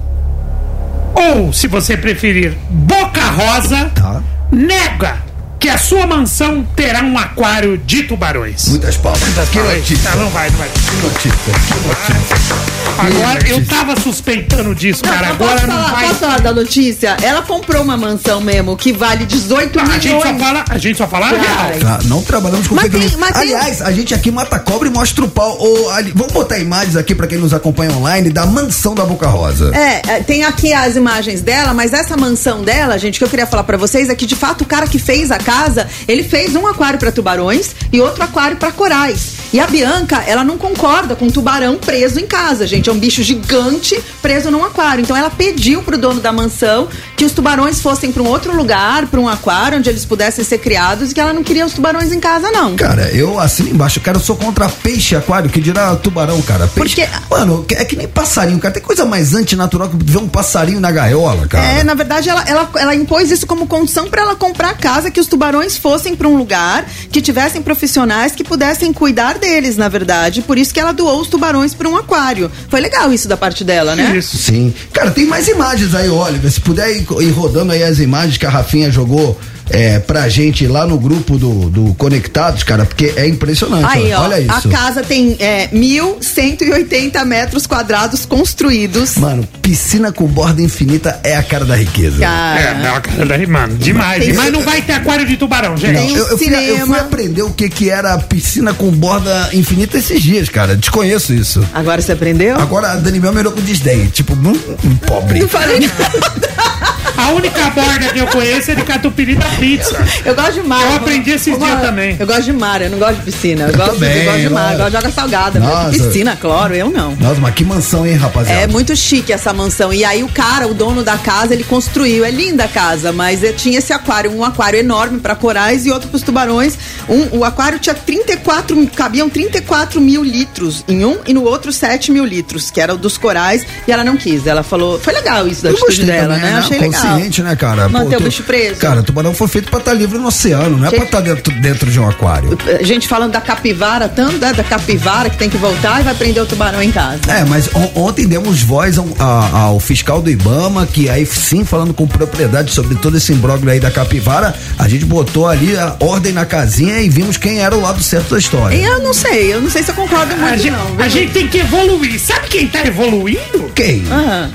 ou 1.15 1.53
se 1.53 1.67
você 1.67 1.97
preferir, 1.97 2.57
Boca 2.69 3.23
Rosa, 3.31 3.91
Tá. 3.95 4.21
nega 4.53 5.17
que 5.59 5.69
a 5.69 5.79
sua 5.79 6.07
mansão 6.07 6.67
terá 6.77 7.03
um 7.03 7.17
aquário 7.19 7.79
de 7.79 8.03
tubarões. 8.05 8.69
Muitas 8.69 8.97
palmas. 8.97 9.21
Que 9.51 9.59
notícia. 9.59 10.11
Tá, 10.11 10.17
não 10.17 10.29
vai, 10.31 10.51
não 10.51 10.59
vai. 10.59 10.69
Que 10.69 10.97
notícia. 10.97 11.31
Que 11.33 11.89
notícia. 11.89 12.57
Agora, 12.99 13.47
eu 13.49 13.65
tava 13.67 14.01
suspeitando 14.01 14.75
disso, 14.75 15.03
cara. 15.03 15.27
Não, 15.29 15.35
Agora 15.35 15.53
posso, 15.55 15.67
não 15.67 15.75
falar, 15.77 15.91
vai. 15.93 16.07
posso 16.09 16.21
falar 16.21 16.41
da 16.41 16.53
notícia? 16.55 17.17
Ela 17.23 17.43
comprou 17.43 17.83
uma 17.83 17.97
mansão 17.97 18.41
mesmo 18.41 18.75
que 18.77 18.91
vale 18.93 19.27
18 19.27 19.79
A 19.79 19.83
milhões. 19.83 20.03
gente 20.03 20.23
só 20.23 20.35
fala, 20.39 20.65
a 20.69 20.79
gente 20.79 20.97
só 20.99 21.07
fala 21.07 21.27
a 21.27 21.31
real. 21.31 21.73
Tá, 21.81 21.99
não 22.05 22.23
trabalhamos 22.23 22.67
com 22.69 22.75
Mas 22.75 22.91
tem- 22.91 23.11
mas 23.19 23.37
Aliás, 23.37 23.83
a 23.83 23.93
gente 23.93 24.15
aqui 24.15 24.31
mata 24.31 24.59
cobra 24.59 24.89
e 24.89 24.91
mostra 24.91 25.25
o 25.25 25.29
pau. 25.29 25.59
Ô, 25.61 25.91
ali- 25.91 26.13
vamos 26.15 26.33
botar 26.33 26.59
imagens 26.59 26.97
aqui 26.97 27.15
pra 27.15 27.27
quem 27.27 27.37
nos 27.39 27.53
acompanha 27.53 27.93
online 27.93 28.31
da 28.31 28.47
mansão 28.47 28.95
da 28.95 29.05
Boca 29.05 29.27
Rosa. 29.27 29.73
É, 29.77 30.03
é, 30.17 30.21
tem 30.23 30.45
aqui 30.45 30.73
as 30.73 30.97
imagens 30.97 31.43
dela, 31.43 31.75
mas 31.75 31.93
essa 31.93 32.17
mansão 32.17 32.63
dela, 32.63 32.97
gente, 32.99 33.19
que 33.19 33.25
eu 33.25 33.29
queria 33.29 33.47
falar 33.47 33.65
pra 33.65 33.77
vocês 33.77 34.09
é 34.09 34.15
que 34.15 34.25
de 34.25 34.35
fato 34.37 34.63
o 34.63 34.67
cara 34.67 34.87
que 34.87 34.99
fez 34.99 35.31
a 35.31 35.39
casa, 35.47 35.87
ele 36.09 36.25
fez 36.25 36.57
um 36.57 36.67
aquário 36.67 36.99
pra 36.99 37.13
tubarões 37.13 37.71
e 37.93 38.01
outro 38.01 38.25
aquário 38.25 38.57
pra 38.57 38.73
corais. 38.73 39.37
E 39.53 39.61
a 39.61 39.67
Bianca, 39.69 40.25
ela 40.27 40.43
não 40.43 40.59
concorda 40.59 41.15
com 41.15 41.27
um 41.27 41.31
tubarão 41.31 41.77
preso 41.77 42.19
em 42.19 42.27
casa, 42.27 42.67
gente. 42.67 42.91
É 42.91 42.93
um 42.93 42.99
bicho 42.99 43.23
gigante 43.23 43.97
preso 44.21 44.51
num 44.51 44.65
aquário. 44.65 45.03
Então 45.03 45.17
ela 45.17 45.31
pediu 45.31 45.83
pro 45.83 45.97
dono 45.97 46.21
da 46.21 46.33
mansão 46.33 46.89
que 47.17 47.25
os 47.25 47.31
tubarões 47.33 47.81
fossem 47.81 48.11
pra 48.11 48.23
um 48.23 48.27
outro 48.27 48.55
lugar, 48.57 49.07
pra 49.07 49.21
um 49.21 49.29
aquário 49.29 49.79
onde 49.79 49.89
eles 49.89 50.05
pudessem 50.05 50.45
ser 50.45 50.59
criados 50.59 51.13
e 51.13 51.15
que 51.15 51.21
ela 51.21 51.33
não 51.33 51.45
queria 51.45 51.65
os 51.65 51.73
tubarões 51.73 52.13
em 52.13 52.19
casa, 52.19 52.51
não. 52.51 52.75
Cara, 52.75 53.09
eu 53.13 53.39
assino 53.39 53.69
embaixo, 53.71 54.01
cara, 54.01 54.19
eu 54.19 54.23
sou 54.23 54.35
contra 54.37 54.69
peixe 54.69 55.15
aquário, 55.15 55.49
que 55.49 55.61
dirá 55.61 55.95
tubarão, 55.95 56.43
cara. 56.43 56.67
Peixe. 56.67 56.97
Porque- 56.97 57.09
Mano, 57.31 57.65
é 57.71 57.85
que 57.85 57.95
nem 57.97 58.09
passarinho, 58.09 58.59
cara. 58.59 58.75
Tem 58.75 58.83
coisa 58.83 59.05
mais 59.05 59.33
antinatural 59.35 59.89
que 59.89 59.97
ver 60.03 60.19
um 60.19 60.29
passarinho 60.29 60.81
na 60.81 60.91
gaiola, 60.91 61.47
cara. 61.47 61.65
É, 61.65 61.85
na 61.85 61.95
verdade, 61.95 62.29
ela, 62.29 62.43
ela, 62.49 62.69
ela 62.77 62.95
impôs 62.95 63.31
isso 63.31 63.47
como 63.47 63.67
condição 63.67 64.09
para 64.09 64.23
ela 64.23 64.35
comprar 64.35 64.71
a 64.71 64.75
casa, 64.75 65.11
que 65.11 65.21
os 65.21 65.27
tubarões 65.27 65.36
fossem 65.77 66.15
para 66.17 66.29
um 66.29 66.37
lugar, 66.37 66.85
que 67.11 67.21
tivessem 67.21 67.63
profissionais 67.63 68.33
que 68.33 68.45
pudessem 68.45 68.93
cuidar 68.93 69.39
deles, 69.39 69.77
na 69.77 69.89
verdade. 69.89 70.43
Por 70.43 70.59
isso 70.59 70.73
que 70.73 70.81
ela 70.81 70.93
doou 70.93 71.21
os 71.21 71.29
tubarões 71.29 71.75
para 71.75 71.89
um 71.89 71.97
aquário. 71.97 72.51
Foi 72.69 72.81
legal 72.81 73.13
isso 73.13 73.29
da 73.29 73.37
parte 73.37 73.65
dela, 73.65 73.95
né? 73.97 74.17
Isso. 74.17 74.37
Sim. 74.37 74.73
Cara, 74.93 75.11
tem 75.11 75.27
mais 75.27 75.49
imagens 75.49 75.95
aí, 75.95 76.09
Oliver. 76.09 76.51
Se 76.51 76.61
puder 76.61 76.91
ir, 76.91 77.07
ir 77.21 77.31
rodando 77.31 77.73
aí 77.73 77.83
as 77.83 77.99
imagens 77.99 78.37
que 78.39 78.47
a 78.47 78.51
Rafinha 78.51 78.91
jogou 78.91 79.39
é, 79.71 79.99
pra 79.99 80.29
gente 80.29 80.67
lá 80.67 80.87
no 80.87 80.99
grupo 80.99 81.39
do, 81.39 81.69
do 81.71 81.95
Conectados, 81.95 82.63
cara, 82.63 82.85
porque 82.87 83.13
é 83.17 83.27
impressionante. 83.27 83.87
Aí, 83.89 84.13
ó, 84.13 84.23
olha 84.23 84.37
a 84.37 84.41
isso. 84.41 84.69
casa 84.69 85.03
tem 85.03 85.37
é, 85.41 85.69
1.180 85.69 87.25
metros 87.25 87.67
quadrados 87.67 88.25
construídos. 88.27 89.17
Mano, 89.17 89.47
piscina 89.63 90.13
com 90.13 90.27
borda 90.27 90.63
infinita 90.63 91.19
é 91.23 91.37
a 91.37 91.43
cara 91.43 91.65
da 91.65 91.75
riqueza. 91.77 92.19
Cara, 92.21 92.61
É, 92.61 92.75
não, 92.83 93.01
cara, 93.01 93.27
daí, 93.27 93.47
mano, 93.47 93.77
demais. 93.77 94.25
Tem- 94.25 94.35
Mas 94.35 94.53
não 94.53 94.63
vai 94.63 94.83
ter 94.83 94.93
aquário 94.93 95.27
de 95.27 95.37
tubarão, 95.37 95.77
gente. 95.77 95.95
Tem 95.97 96.15
eu, 96.15 96.27
eu, 96.29 96.39
fui, 96.39 96.47
eu 96.55 96.87
fui 96.87 96.99
aprender 96.99 97.43
o 97.43 97.51
que, 97.51 97.69
que 97.69 97.91
era 97.91 98.17
piscina 98.19 98.73
com 98.75 98.91
borda 98.91 99.51
infinita 99.53 99.99
esses 99.99 100.23
dias, 100.23 100.49
cara. 100.49 100.77
Desconheço 100.77 101.33
isso. 101.35 101.67
agora 101.75 102.01
você 102.01 102.13
aprendeu? 102.13 102.57
Agora 102.61 102.93
a 102.93 102.97
Dani 102.97 103.19
Mel 103.21 103.33
me 103.33 103.41
olhou 103.41 103.53
com 103.53 103.61
desdém. 103.61 104.07
Tipo, 104.07 104.35
hum, 104.35 104.57
hum, 104.85 104.97
pobre. 105.07 105.41
Não 105.41 105.49
falei 105.49 105.81
nada. 105.99 106.96
A 107.17 107.31
única 107.31 107.71
borda 107.71 108.09
que 108.13 108.19
eu 108.19 108.27
conheço 108.27 108.71
é 108.71 108.75
de 108.75 108.83
catupiry 108.83 109.37
da 109.37 109.47
pizza. 109.59 109.97
Eu 110.25 110.35
gosto 110.35 110.53
de 110.55 110.63
mar. 110.63 110.83
Eu 110.83 110.97
aprendi 110.97 111.31
esses 111.31 111.59
dias 111.59 111.81
também. 111.81 112.17
Eu 112.19 112.27
gosto 112.27 112.43
de 112.43 112.53
mar, 112.53 112.83
eu 112.83 112.91
não 112.91 112.99
gosto 112.99 113.17
de 113.17 113.23
piscina. 113.23 113.65
Eu, 113.69 113.77
gosto, 113.77 113.95
também, 113.95 114.19
eu 114.19 114.25
gosto 114.25 114.41
de 114.41 114.49
mar, 114.51 114.73
eu 114.73 114.79
gosto 114.79 114.91
de 114.91 114.97
água 114.97 115.11
salgada. 115.11 115.59
Nossa. 115.59 115.91
Piscina, 115.91 116.37
cloro, 116.37 116.75
eu 116.75 116.91
não. 116.91 117.17
Nossa, 117.17 117.41
mas 117.41 117.55
que 117.55 117.65
mansão, 117.65 118.07
hein, 118.07 118.17
rapaziada? 118.17 118.61
É 118.61 118.67
muito 118.67 118.95
chique 118.95 119.33
essa 119.33 119.53
mansão. 119.53 119.93
E 119.93 120.05
aí 120.05 120.23
o 120.23 120.29
cara, 120.29 120.67
o 120.67 120.75
dono 120.75 121.03
da 121.03 121.17
casa, 121.17 121.55
ele 121.55 121.65
construiu. 121.65 122.25
É 122.25 122.31
linda 122.31 122.65
a 122.65 122.69
casa, 122.69 123.13
mas 123.13 123.41
tinha 123.57 123.79
esse 123.79 123.93
aquário, 123.93 124.31
um 124.31 124.45
aquário 124.45 124.79
enorme 124.79 125.19
para 125.19 125.35
corais 125.35 125.87
e 125.87 125.91
outro 125.91 126.09
para 126.09 126.17
os 126.17 126.23
tubarões. 126.23 126.79
Um, 127.09 127.39
o 127.39 127.45
aquário 127.45 127.79
tinha 127.79 127.95
34, 127.95 128.87
cabiam 128.95 129.29
34 129.29 130.01
mil 130.01 130.23
litros 130.23 130.85
em 130.87 131.05
um 131.05 131.19
e 131.27 131.33
no 131.33 131.45
outro 131.45 131.73
7 131.73 132.13
mil 132.13 132.25
litros, 132.25 132.71
que 132.71 132.81
era 132.81 132.95
o 132.95 132.99
dos 132.99 133.17
corais. 133.17 133.65
E 133.87 133.93
ela 133.93 134.05
não 134.05 134.17
quis. 134.17 134.47
Ela 134.47 134.63
falou, 134.63 135.01
foi 135.01 135.15
legal 135.15 135.47
isso 135.49 135.63
da 135.63 135.71
Eu 135.71 135.77
atitude 135.77 136.05
dela, 136.05 136.35
também, 136.35 136.51
né? 136.51 136.59
Achei 136.59 136.79
legal. 136.79 137.06
Consciente, 137.15 137.43
né, 137.43 137.57
cara? 137.57 137.89
Manter 137.89 138.17
o 138.17 138.19
tu- 138.19 138.25
bicho 138.25 138.43
preso. 138.43 138.81
Cara, 138.81 139.03
tubarão 139.03 139.35
foi 139.35 139.49
feito 139.49 139.71
pra 139.71 139.79
estar 139.81 139.93
livre 139.93 140.19
no 140.19 140.29
oceano, 140.29 140.77
não 140.77 140.87
é 140.87 140.91
Che- 140.91 140.97
pra 140.97 141.05
estar 141.05 141.21
dentro, 141.21 141.53
dentro 141.61 141.91
de 141.91 141.99
um 142.01 142.09
aquário. 142.09 142.57
A 142.79 142.83
gente 142.83 143.07
falando 143.09 143.33
da 143.33 143.41
capivara, 143.41 144.09
tanto 144.09 144.39
né, 144.39 144.53
da 144.53 144.65
capivara 144.65 145.31
que 145.31 145.37
tem 145.37 145.49
que 145.51 145.57
voltar 145.57 146.01
e 146.01 146.05
vai 146.05 146.15
prender 146.15 146.43
o 146.43 146.47
tubarão 146.47 146.83
em 146.83 146.91
casa. 146.91 147.21
É, 147.29 147.45
mas 147.45 147.69
on- 147.75 147.91
ontem 147.95 148.27
demos 148.27 148.63
voz 148.63 148.99
ao, 148.99 149.07
a- 149.19 149.51
ao 149.59 149.81
fiscal 149.81 150.21
do 150.21 150.31
Ibama, 150.31 150.87
que 150.87 151.09
aí 151.09 151.25
sim, 151.27 151.65
falando 151.65 151.93
com 151.95 152.07
propriedade 152.07 152.73
sobre 152.73 152.95
todo 152.97 153.17
esse 153.17 153.33
imbróglio 153.33 153.71
aí 153.73 153.81
da 153.81 153.91
capivara, 153.91 154.55
a 154.79 154.89
gente 154.89 155.05
botou 155.05 155.47
ali 155.49 155.77
a 155.77 155.97
ordem 156.01 156.33
na 156.33 156.45
casinha 156.45 157.01
e 157.01 157.09
vimos 157.09 157.37
quem 157.37 157.61
era 157.61 157.77
o 157.77 157.81
lado 157.81 158.03
certo 158.03 158.31
da 158.35 158.39
história. 158.39 158.77
Eu 158.77 159.01
não 159.03 159.13
sei, 159.13 159.53
eu 159.53 159.61
não 159.61 159.71
sei 159.71 159.83
se 159.83 159.91
eu 159.91 159.95
concordo 159.95 160.33
A 160.35 160.37
muito, 160.37 160.59
gente, 160.59 160.71
não. 160.73 161.05
a 161.05 161.09
gente 161.09 161.33
tem 161.33 161.49
que 161.49 161.59
evoluir. 161.59 162.21
Sabe 162.21 162.49
quem 162.49 162.67
tá 162.69 162.81
evoluindo? 162.87 163.71
Quem? 163.75 164.05
Ah. 164.11 164.49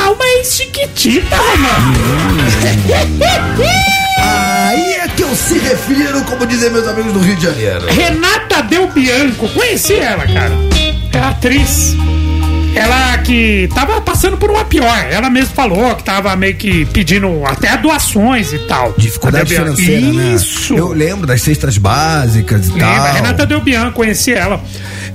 Ah, 0.00 0.10
uma 0.10 0.24
ex-chiquitita, 0.38 1.36
mano. 1.36 1.94
Aí 4.20 4.92
é 4.94 5.08
que 5.08 5.22
eu 5.22 5.34
se 5.34 5.58
refiro, 5.58 6.22
como 6.24 6.46
dizem 6.46 6.70
meus 6.70 6.86
amigos 6.86 7.12
do 7.12 7.18
Rio 7.20 7.36
de 7.36 7.42
Janeiro. 7.42 7.86
Renata 7.88 8.62
Del 8.62 8.86
Bianco. 8.88 9.48
Conheci 9.48 9.94
ela, 9.94 10.26
cara. 10.26 10.52
É 11.12 11.18
atriz. 11.18 11.96
Ela 12.74 13.18
que 13.18 13.68
tava 13.74 14.00
passando 14.00 14.36
por 14.36 14.50
uma 14.50 14.64
pior. 14.64 15.06
Ela 15.10 15.28
mesma 15.28 15.52
falou 15.54 15.94
que 15.96 16.04
tava 16.04 16.34
meio 16.36 16.54
que 16.54 16.84
pedindo 16.86 17.42
até 17.44 17.76
doações 17.76 18.52
e 18.52 18.58
tal. 18.60 18.94
Dificuldade 18.96 19.52
financeira, 19.52 20.12
né? 20.12 20.34
Isso. 20.34 20.74
Eu 20.74 20.92
lembro 20.92 21.26
das 21.26 21.42
cestas 21.42 21.76
básicas 21.76 22.68
e 22.68 22.72
Lembra? 22.72 22.86
tal. 22.86 23.14
Renata 23.14 23.46
Del 23.46 23.60
Bianco, 23.60 23.92
conheci 23.92 24.32
ela. 24.32 24.62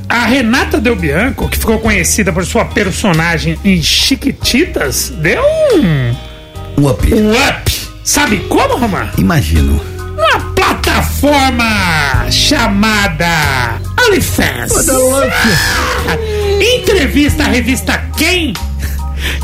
A 0.10 0.26
Renata 0.26 0.80
Del 0.80 0.96
Bianco, 0.96 1.48
que 1.50 1.58
ficou 1.58 1.80
conhecida 1.80 2.32
por 2.32 2.46
sua 2.46 2.66
personagem 2.66 3.58
em 3.66 3.82
Chiquititas, 3.82 5.10
deu 5.18 5.42
um, 5.42 6.16
Um 6.78 6.88
up. 6.88 7.14
um 7.14 7.32
up. 7.32 7.72
Sabe 8.04 8.38
como, 8.50 8.76
Romar? 8.78 9.14
Imagino. 9.18 9.82
Uma 10.18 10.40
plataforma 10.54 12.30
chamada 12.30 13.80
OnlyFans. 14.08 14.74
Ah, 14.90 16.18
Entrevista 16.78 17.44
à 17.44 17.48
revista 17.48 17.98
Quem? 18.18 18.54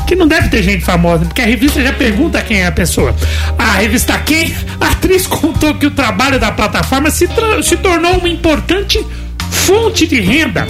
Que 0.05 0.13
não 0.15 0.27
deve 0.27 0.49
ter 0.49 0.61
gente 0.61 0.83
famosa, 0.83 1.23
porque 1.25 1.41
a 1.41 1.45
revista 1.45 1.81
já 1.81 1.93
pergunta 1.93 2.41
quem 2.41 2.61
é 2.61 2.67
a 2.67 2.71
pessoa. 2.71 3.15
A 3.57 3.73
revista 3.77 4.17
Quem? 4.19 4.53
A 4.79 4.87
atriz 4.91 5.25
contou 5.25 5.73
que 5.75 5.85
o 5.85 5.91
trabalho 5.91 6.37
da 6.39 6.51
plataforma 6.51 7.09
se, 7.09 7.27
se 7.63 7.77
tornou 7.77 8.17
uma 8.17 8.27
importante 8.29 9.03
fonte 9.49 10.07
de 10.07 10.19
renda 10.19 10.67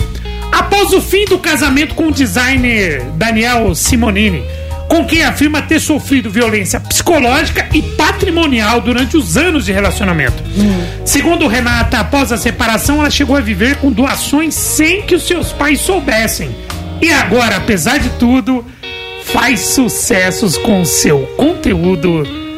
após 0.51 0.91
o 0.93 1.01
fim 1.01 1.25
do 1.25 1.37
casamento 1.37 1.95
com 1.95 2.07
o 2.07 2.11
designer 2.11 3.03
Daniel 3.15 3.73
Simonini, 3.75 4.43
com 4.87 5.05
quem 5.05 5.23
afirma 5.23 5.61
ter 5.61 5.79
sofrido 5.79 6.29
violência 6.29 6.79
psicológica 6.79 7.67
e 7.73 7.81
patrimonial 7.81 8.81
durante 8.81 9.15
os 9.15 9.37
anos 9.37 9.65
de 9.65 9.71
relacionamento. 9.71 10.43
Segundo 11.05 11.47
Renata, 11.47 11.99
após 11.99 12.31
a 12.31 12.37
separação, 12.37 12.99
ela 12.99 13.09
chegou 13.09 13.35
a 13.35 13.41
viver 13.41 13.75
com 13.77 13.91
doações 13.91 14.55
sem 14.55 15.03
que 15.03 15.15
os 15.15 15.27
seus 15.27 15.51
pais 15.51 15.79
soubessem. 15.79 16.49
E 17.01 17.11
agora, 17.11 17.57
apesar 17.57 17.99
de 17.99 18.09
tudo, 18.11 18.65
faz 19.25 19.59
sucessos 19.59 20.57
com 20.57 20.83
seu 20.83 21.19
conteúdo 21.37 22.48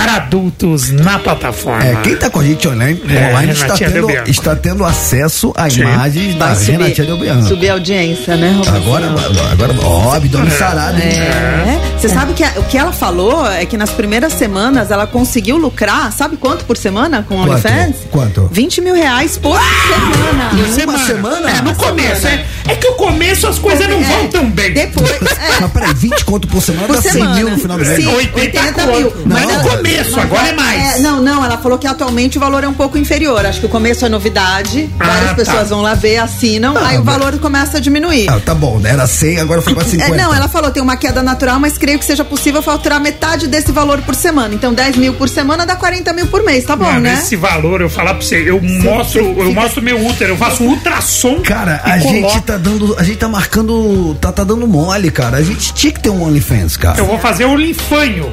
para 0.00 0.14
adultos 0.16 0.90
na 0.90 1.18
plataforma. 1.18 1.84
É, 1.84 1.94
quem 1.96 2.16
tá 2.16 2.30
com 2.30 2.40
a 2.40 2.42
gente 2.44 2.66
online, 2.66 3.02
É, 3.06 3.28
online 3.28 3.52
está, 3.52 3.74
tendo, 3.76 4.10
está 4.26 4.56
tendo 4.56 4.82
acesso 4.84 5.52
a 5.54 5.68
Sim. 5.68 5.80
imagens 5.82 6.34
da 6.36 6.54
Vai 6.54 6.64
Renatinha 6.64 7.06
Del 7.06 7.18
Bianco. 7.18 7.48
subir 7.48 7.68
a 7.68 7.72
audiência, 7.74 8.34
né, 8.36 8.50
Roberto? 8.56 8.76
Agora, 8.76 9.06
agora, 9.52 9.74
ó, 9.82 10.14
abdômen 10.14 10.50
sarado, 10.52 10.96
hein? 11.02 11.08
É. 11.12 11.80
Você 11.98 12.08
sabe 12.08 12.32
que 12.32 12.42
a- 12.42 12.52
o 12.56 12.62
que 12.64 12.78
ela 12.78 12.92
falou 12.92 13.46
é 13.46 13.66
que 13.66 13.76
nas 13.76 13.90
primeiras 13.90 14.32
semanas 14.32 14.90
ela 14.90 15.06
conseguiu 15.06 15.58
lucrar, 15.58 16.10
sabe 16.12 16.38
quanto 16.38 16.64
por 16.64 16.78
semana 16.78 17.22
com 17.28 17.34
o 17.34 17.38
Quanto? 17.46 17.50
OnlyFans? 17.50 17.96
Quanto? 18.10 18.48
20 18.50 18.80
mil 18.80 18.94
reais 18.94 19.36
por 19.36 19.58
semana. 19.60 20.50
Uma 20.86 20.98
semana? 21.06 21.50
É, 21.50 21.60
no 21.60 21.74
começo. 21.74 22.26
É, 22.26 22.44
é 22.68 22.74
que 22.74 22.86
o 22.88 22.92
começo 22.94 23.46
as 23.46 23.58
coisas 23.58 23.86
não 23.86 23.98
É, 24.00 24.02
vão 24.04 24.28
tão 24.28 24.50
bem. 24.50 24.72
Depois, 24.72 25.10
é, 25.10 25.60
Mas 25.60 25.70
peraí, 25.72 25.92
20 25.94 26.24
conto 26.24 26.48
por 26.48 26.62
semana 26.62 26.86
Por 26.86 26.96
dá 26.96 27.02
100 27.02 27.12
semana. 27.12 27.34
mil 27.34 27.50
no 27.50 27.58
final 27.58 27.76
do 27.78 27.84
mês. 27.84 27.96
Sim, 28.02 28.06
80 28.14 28.38
80 28.40 28.72
conto. 28.82 28.96
mil. 28.96 29.12
Mas 29.26 29.42
Não, 29.42 29.50
no 29.62 29.68
começo, 29.68 29.89
Mas 29.98 30.18
agora 30.18 30.46
é 30.46 30.50
é- 30.50 30.54
mais. 30.54 30.96
é, 30.96 30.98
não, 31.00 31.20
não, 31.22 31.44
ela 31.44 31.58
falou 31.58 31.78
que 31.78 31.86
atualmente 31.86 32.36
o 32.38 32.40
valor 32.40 32.64
é 32.64 32.68
um 32.68 32.72
pouco 32.74 32.96
inferior. 32.98 33.44
Acho 33.44 33.60
que 33.60 33.66
o 33.66 33.68
começo 33.68 34.04
é 34.04 34.08
novidade, 34.08 34.88
Ah, 34.98 35.06
várias 35.06 35.28
tá. 35.30 35.34
pessoas 35.34 35.68
vão 35.70 35.80
lá 35.82 35.94
ver, 35.94 36.18
assinam, 36.18 36.76
aí 36.76 36.98
o 36.98 37.02
valor 37.02 37.38
começa 37.38 37.78
a 37.78 37.80
diminuir. 37.80 38.28
Ah, 38.28 38.40
tá 38.40 38.54
bom, 38.54 38.78
né? 38.78 38.90
Era 38.90 39.06
100, 39.06 39.38
agora 39.40 39.60
foi 39.62 39.74
pra 39.74 39.84
50. 39.84 40.10
É, 40.14 40.16
não, 40.16 40.34
ela 40.34 40.48
falou, 40.48 40.70
tem 40.70 40.82
uma 40.82 40.96
queda 40.96 41.22
natural, 41.22 41.58
mas 41.60 41.76
creio 41.78 41.98
que 41.98 42.04
seja 42.04 42.24
possível 42.24 42.62
faturar 42.62 43.00
metade 43.00 43.46
desse 43.46 43.70
valor 43.72 44.00
por 44.02 44.14
semana. 44.14 44.54
Então, 44.54 44.72
10 44.74 44.96
mil 44.96 45.14
por 45.14 45.28
semana 45.28 45.64
dá 45.66 45.76
40 45.76 46.12
mil 46.12 46.26
por 46.26 46.42
mês, 46.42 46.64
tá 46.64 46.74
bom, 46.76 46.84
Mano, 46.84 47.00
né? 47.00 47.14
esse 47.22 47.36
valor, 47.36 47.80
eu 47.80 47.88
falar 47.90 48.14
pra 48.14 48.22
você, 48.22 48.36
eu 48.50 48.60
mostro, 48.60 49.20
eu 49.20 49.34
fica- 49.46 49.60
mostro 49.60 49.82
meu 49.82 50.04
útero, 50.06 50.32
eu 50.32 50.36
faço 50.36 50.62
um 50.62 50.68
ultrassom. 50.70 51.40
Cara, 51.42 51.80
a 51.84 51.98
gente 51.98 52.22
coloco. 52.22 52.40
tá 52.42 52.56
dando. 52.56 52.96
A 52.98 53.02
gente 53.02 53.18
tá 53.18 53.28
marcando. 53.28 54.14
Tá, 54.20 54.32
tá 54.32 54.44
dando 54.44 54.66
mole, 54.66 55.10
cara. 55.10 55.36
A 55.38 55.42
gente 55.42 55.72
tinha 55.74 55.92
que 55.92 56.00
ter 56.00 56.10
um 56.10 56.22
OnlyFans, 56.22 56.76
cara. 56.76 56.98
Eu 56.98 57.06
vou 57.06 57.18
fazer 57.18 57.44
o 57.44 57.56
linfanho 57.56 58.28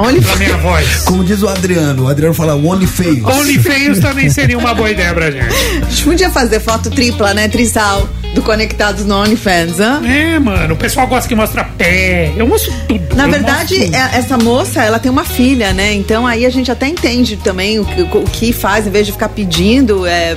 Only 0.00 0.20
pra 0.20 0.36
minha 0.36 0.56
voz. 0.58 1.02
Como 1.04 1.24
diz 1.24 1.42
o 1.42 1.48
Adriano, 1.48 2.04
o 2.04 2.08
Adriano 2.08 2.32
fala 2.32 2.54
OnlyFans. 2.54 3.24
OnlyFans 3.24 3.98
também 3.98 4.30
seria 4.30 4.56
uma 4.56 4.72
boa 4.72 4.88
ideia 4.88 5.12
pra 5.12 5.28
gente. 5.28 5.48
A 5.82 5.90
gente 5.90 6.04
podia 6.04 6.30
fazer 6.30 6.60
foto 6.60 6.88
tripla, 6.88 7.34
né? 7.34 7.48
Trisal 7.48 8.08
do 8.32 8.40
Conectados 8.40 9.04
no 9.04 9.16
OnlyFans, 9.16 9.80
hã? 9.80 10.00
É, 10.06 10.38
mano, 10.38 10.74
o 10.74 10.76
pessoal 10.76 11.08
gosta 11.08 11.28
que 11.28 11.34
mostra 11.34 11.64
pé. 11.64 12.32
Eu 12.36 12.46
mostro 12.46 12.72
tudo. 12.86 13.16
Na 13.16 13.26
verdade, 13.26 13.76
tudo. 13.86 13.96
é- 13.96 14.10
essa 14.18 14.38
moça, 14.38 14.84
ela 14.84 15.00
tem 15.00 15.10
uma 15.10 15.24
filha, 15.24 15.72
né? 15.72 15.92
Então 15.94 16.24
aí 16.24 16.46
a 16.46 16.50
gente 16.50 16.70
até 16.70 16.86
entende 16.86 17.36
também 17.36 17.80
o 17.80 17.84
que, 17.84 18.02
o 18.02 18.24
que 18.24 18.52
faz, 18.52 18.86
em 18.86 18.90
vez 18.90 19.04
de 19.06 19.12
ficar 19.12 19.28
pedindo, 19.30 20.06
é 20.06 20.36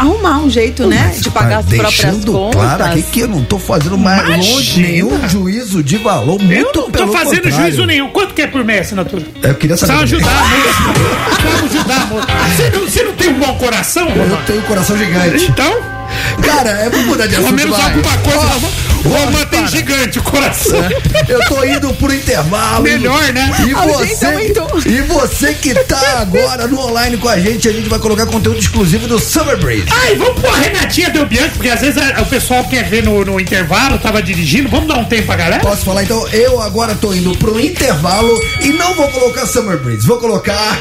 arrumar 0.00 0.38
um 0.38 0.50
jeito, 0.50 0.86
né? 0.86 1.08
Mas 1.12 1.22
De 1.22 1.30
pagar 1.30 1.48
tá 1.50 1.58
as 1.58 1.64
próprias 1.66 1.94
deixando 1.94 2.32
contas. 2.32 2.60
claro 2.60 2.84
aqui 2.84 3.02
que 3.02 3.20
eu 3.20 3.28
não 3.28 3.44
tô 3.44 3.58
fazendo 3.58 3.98
mais 3.98 4.22
Imagina. 4.26 4.52
longe 4.54 4.80
nenhum 4.82 5.28
juízo 5.28 5.82
de 5.82 5.96
valor. 5.98 6.38
Muito 6.40 6.52
Eu 6.52 6.64
não 6.64 6.72
tô 6.72 6.90
pelo 6.90 7.12
fazendo 7.12 7.42
contrário. 7.42 7.66
juízo 7.66 7.86
nenhum. 7.86 8.08
Quanto 8.10 8.34
que 8.34 8.42
é 8.42 8.46
por 8.46 8.64
mês, 8.64 8.80
assinatura? 8.86 9.22
Eu 9.42 9.54
queria 9.54 9.76
saber. 9.76 9.92
Também. 9.92 10.04
ajudar 10.04 10.30
moça. 10.48 11.40
Vamos 11.42 11.74
ajudar 11.74 11.96
a 12.02 12.06
moça. 12.06 12.26
Você 12.56 12.70
não, 12.70 12.80
você 12.84 13.02
não 13.04 13.12
tem 13.12 13.28
um 13.30 13.38
bom 13.38 13.54
coração, 13.58 14.08
Eu 14.08 14.22
Romano? 14.22 14.42
tenho 14.46 14.58
um 14.58 14.62
coração 14.62 14.96
gigante. 14.96 15.44
Então, 15.44 16.00
Cara, 16.42 16.70
é 16.70 16.90
vamos 16.90 17.06
mudar 17.06 17.26
de 17.26 17.34
pelo 17.36 17.46
assunto. 17.46 17.56
menos 17.58 17.76
vai. 17.76 17.86
alguma 17.86 18.16
coisa. 18.18 18.38
Ó, 18.40 18.79
o 19.04 19.08
Romano 19.08 19.38
ó, 19.40 19.46
tem 19.46 19.60
para. 19.60 19.66
gigante 19.70 20.18
o 20.18 20.22
coração. 20.22 20.80
Eu 21.28 21.40
tô 21.46 21.64
indo 21.64 21.92
pro 21.94 22.12
intervalo. 22.14 22.82
Melhor, 22.82 23.32
né? 23.32 23.50
E 23.66 23.72
você, 23.74 24.26
aumentou. 24.26 24.68
e 24.86 25.00
você 25.02 25.54
que 25.54 25.74
tá 25.84 26.18
agora 26.20 26.66
no 26.66 26.78
online 26.80 27.16
com 27.16 27.28
a 27.28 27.38
gente, 27.38 27.68
a 27.68 27.72
gente 27.72 27.88
vai 27.88 27.98
colocar 27.98 28.26
conteúdo 28.26 28.58
exclusivo 28.58 29.06
do 29.06 29.18
Summer 29.18 29.56
Breeze. 29.58 29.86
Ai, 29.90 30.14
vamos 30.16 30.40
pôr 30.40 30.50
a 30.50 30.56
Renatinha 30.58 31.10
Del 31.10 31.26
Bianco, 31.26 31.54
porque 31.54 31.68
às 31.70 31.80
vezes 31.80 31.96
a- 31.96 32.20
o 32.22 32.26
pessoal 32.26 32.64
quer 32.64 32.84
ver 32.84 33.02
no, 33.02 33.24
no 33.24 33.40
intervalo, 33.40 33.98
tava 33.98 34.22
dirigindo. 34.22 34.68
Vamos 34.68 34.88
dar 34.88 34.96
um 34.96 35.04
tempo 35.04 35.26
pra 35.26 35.36
galera? 35.36 35.62
Posso 35.62 35.84
falar 35.84 36.02
então? 36.02 36.26
Eu 36.28 36.60
agora 36.60 36.94
tô 36.94 37.12
indo 37.14 37.36
pro 37.38 37.58
intervalo 37.60 38.40
e 38.60 38.68
não 38.68 38.94
vou 38.94 39.08
colocar 39.08 39.46
Summer 39.46 39.78
Breeze, 39.78 40.06
vou 40.06 40.18
colocar. 40.18 40.78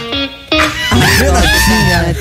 Renatinha. 1.18 2.16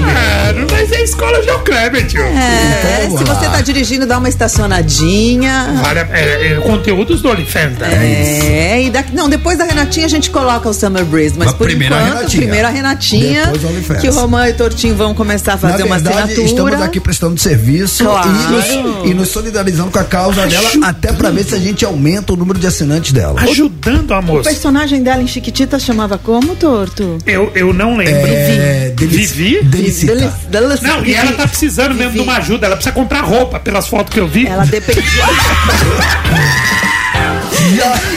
Mano, 0.00 0.66
mas 0.70 0.92
é 0.92 1.02
escola 1.02 1.42
João 1.42 1.62
Kleber, 1.64 2.06
tio. 2.06 2.22
É, 2.22 3.04
Então, 3.06 3.18
se 3.18 3.24
você 3.24 3.46
lá. 3.46 3.52
tá 3.52 3.60
dirigindo, 3.60 4.06
dá 4.06 4.18
uma 4.18 4.28
estacionadinha. 4.28 5.82
Olha, 5.86 6.08
é, 6.12 6.52
é, 6.52 6.54
conteúdos 6.56 7.20
do 7.22 7.28
OnlyFans, 7.30 7.78
né? 7.78 7.88
É, 7.94 8.82
e 8.82 8.90
da- 8.90 9.04
não, 9.12 9.28
depois 9.28 9.58
da 9.58 9.64
Renatinha 9.64 10.06
a 10.06 10.08
gente 10.08 10.30
coloca 10.30 10.68
o 10.68 10.72
Summer 10.74 11.04
Breeze, 11.04 11.34
mas 11.38 11.48
Mas 11.48 11.56
por 11.56 11.66
primeiro 11.66 11.94
a 11.94 11.98
enquanto, 11.98 12.16
Renatinha. 12.16 12.42
primeiro 12.42 12.66
a 12.66 12.70
Renatinha, 12.70 13.52
o 13.52 14.00
que 14.00 14.08
o 14.08 14.12
Romã 14.12 14.48
e 14.48 14.52
o 14.52 14.54
Tortinho 14.54 14.94
vão 14.96 15.14
começar 15.14 15.52
a 15.52 15.54
Na 15.56 15.60
fazer 15.60 15.82
uma 15.84 15.96
verdade, 15.96 16.32
assinatura. 16.32 16.46
estamos 16.46 16.82
aqui 16.82 17.00
prestando 17.00 17.38
serviço 17.40 18.04
Claro. 18.04 18.28
e, 18.28 18.52
nos, 18.52 19.10
e 19.10 19.14
nos 19.14 19.28
solidarizando 19.28 19.90
com 19.90 19.98
a 19.98 20.04
causa 20.04 20.46
dela, 20.46 20.68
até 20.84 21.12
pra 21.12 21.30
ver 21.30 21.44
se 21.44 21.54
a 21.54 21.58
gente 21.58 21.84
aumenta 21.84 22.32
o 22.32 22.36
número 22.36 22.58
de 22.58 22.66
assinantes 22.66 23.12
dela. 23.12 23.40
Ajudando 23.40 24.12
a 24.12 24.18
O 24.18 24.22
moça. 24.22 24.48
personagem 24.48 25.02
dela 25.02 25.22
em 25.22 25.26
Chiquititas 25.26 25.82
chamava 25.82 26.18
como, 26.18 26.54
Torto? 26.56 27.18
Eu, 27.26 27.50
eu 27.54 27.72
não 27.72 27.96
lembro. 27.96 28.15
É, 28.16 28.92
delici- 28.96 29.34
Vivi? 29.34 29.62
Delicita. 29.64 30.14
Delic- 30.14 30.32
delic- 30.48 30.82
Não, 30.82 31.04
e 31.04 31.14
ela 31.14 31.32
tá 31.32 31.46
precisando 31.46 31.94
mesmo 31.94 32.12
de 32.12 32.18
Vivi. 32.18 32.28
uma 32.30 32.38
ajuda. 32.38 32.66
Ela 32.66 32.76
precisa 32.76 32.94
comprar 32.94 33.20
roupa, 33.22 33.58
pelas 33.60 33.86
fotos 33.86 34.12
que 34.12 34.20
eu 34.20 34.26
vi. 34.28 34.46
Ela 34.46 34.64
depende. 34.64 35.02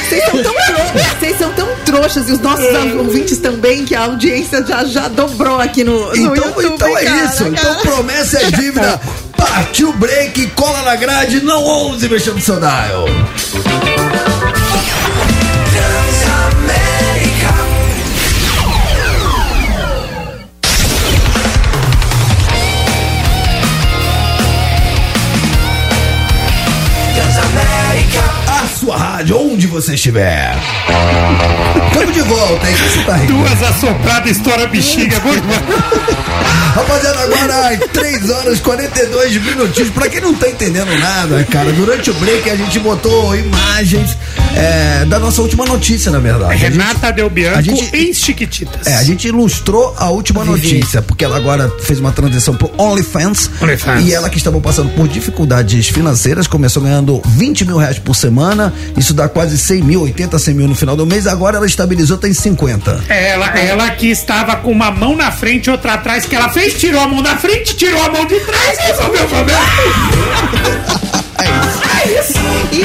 Vocês 0.10 0.24
são 0.26 0.44
tão 0.44 0.54
trouxas, 0.54 1.08
vocês 1.20 1.38
são 1.38 1.54
tão 1.54 1.68
trouxas 1.86 2.30
e 2.30 2.32
os 2.34 2.40
nossos 2.40 2.66
ouvintes 2.98 3.38
também, 3.38 3.86
que 3.86 3.96
a 3.96 4.02
audiência 4.02 4.64
já, 4.66 4.84
já 4.86 5.08
dobrou 5.08 5.60
aqui 5.60 5.84
no, 5.84 6.08
no 6.10 6.16
Então, 6.16 6.36
YouTube. 6.36 6.66
então 6.74 6.98
é 6.98 7.04
cara, 7.04 7.26
isso. 7.26 7.38
cara. 7.46 7.50
Então 7.52 7.76
promessa 7.82 8.40
é 8.40 8.52
dívida. 8.52 9.00
Partiu 9.36 9.90
o 9.90 9.94
break, 9.94 10.48
cola 10.56 10.82
na 10.84 10.96
grade, 10.96 11.42
não 11.42 11.64
ouse 11.64 12.08
mexer 12.08 12.32
no 12.32 12.42
seu 12.42 12.60
dial. 12.60 13.06
Rádio, 29.00 29.40
onde 29.40 29.66
você 29.66 29.94
estiver. 29.94 30.54
Estamos 31.88 32.14
de 32.14 32.22
volta, 32.22 32.70
hein? 32.70 32.76
Você 32.76 33.04
tá 33.04 33.16
rindo? 33.16 33.34
Duas 33.34 33.64
assopradas, 33.64 34.32
estoura 34.32 34.68
bexiga. 34.68 35.18
Vou- 35.22 35.34
Rapaziada, 36.76 37.20
agora 37.24 37.78
3 37.94 38.30
horas 38.30 38.58
e 38.60 38.62
42 38.62 39.38
minutinhos. 39.42 39.90
Pra 39.92 40.10
quem 40.10 40.20
não 40.22 40.34
tá 40.34 40.50
entendendo 40.50 40.94
nada, 41.00 41.44
cara, 41.46 41.72
durante 41.72 42.12
o 42.12 42.14
break 42.16 42.50
a 42.50 42.56
gente 42.58 42.78
botou 42.80 43.36
imagens 43.36 44.18
é, 44.56 45.06
da 45.06 45.20
nossa 45.20 45.42
última 45.42 45.66
notícia, 45.66 46.12
na 46.12 46.20
verdade. 46.20 46.54
A 46.54 46.58
gente- 46.58 46.72
Renata 46.78 47.12
Del 47.12 47.30
Bianco 47.30 47.58
a 47.58 47.62
gente- 47.62 47.96
em 47.96 48.14
Chiquititas. 48.14 48.86
É, 48.88 48.96
a 48.96 49.04
gente 49.04 49.28
ilustrou 49.28 49.94
a 49.98 50.10
última 50.10 50.44
notícia, 50.44 51.02
porque 51.02 51.24
ela 51.24 51.38
agora 51.38 51.72
fez 51.82 52.00
uma 52.00 52.12
transição 52.12 52.54
pro 52.56 52.72
OnlyFans. 52.78 53.50
OnlyFans. 53.62 54.06
E 54.06 54.14
ela 54.14 54.30
que 54.30 54.38
estava 54.38 54.60
passando 54.60 54.90
por 54.96 55.08
dificuldades 55.08 55.88
financeiras, 55.88 56.48
começou 56.48 56.84
ganhando 56.84 57.22
20 57.26 57.64
mil 57.66 57.78
reais 57.78 58.00
por 58.00 58.16
semana, 58.16 58.74
isso 58.98 59.14
dá 59.14 59.30
quase 59.30 59.58
100 59.58 59.82
mil, 59.84 60.02
80, 60.02 60.38
100 60.38 60.54
mil 60.54 60.68
no 60.68 60.76
final 60.76 60.96
do 60.96 61.06
mês, 61.06 61.28
agora 61.28 61.58
ela 61.58 61.66
estabilizou, 61.66 62.18
tá 62.18 62.28
em 62.28 62.34
50. 62.34 63.04
Ela, 63.08 63.58
ela 63.60 63.90
que 63.92 64.08
estava 64.08 64.56
com 64.58 64.72
uma 64.72 64.92
mão 64.92 65.16
na 65.16 65.32
frente 65.32 65.68
e 65.68 65.70
outra 65.70 65.94
atrás, 65.94 66.26
que 66.26 66.36
ela 66.36 66.50
fez, 66.50 66.74
tirou 66.74 67.02
a 67.02 67.08
mão 67.08 67.22
da 67.22 67.38
frente, 67.38 67.76
tirou 67.76 68.02
a 68.04 68.10
mão 68.10 68.26
de 68.26 68.40
trás 68.42 68.78
e 68.80 68.82
resolveu 68.92 69.24
o 69.24 69.28
problema. 69.28 69.60
E, 72.72 72.84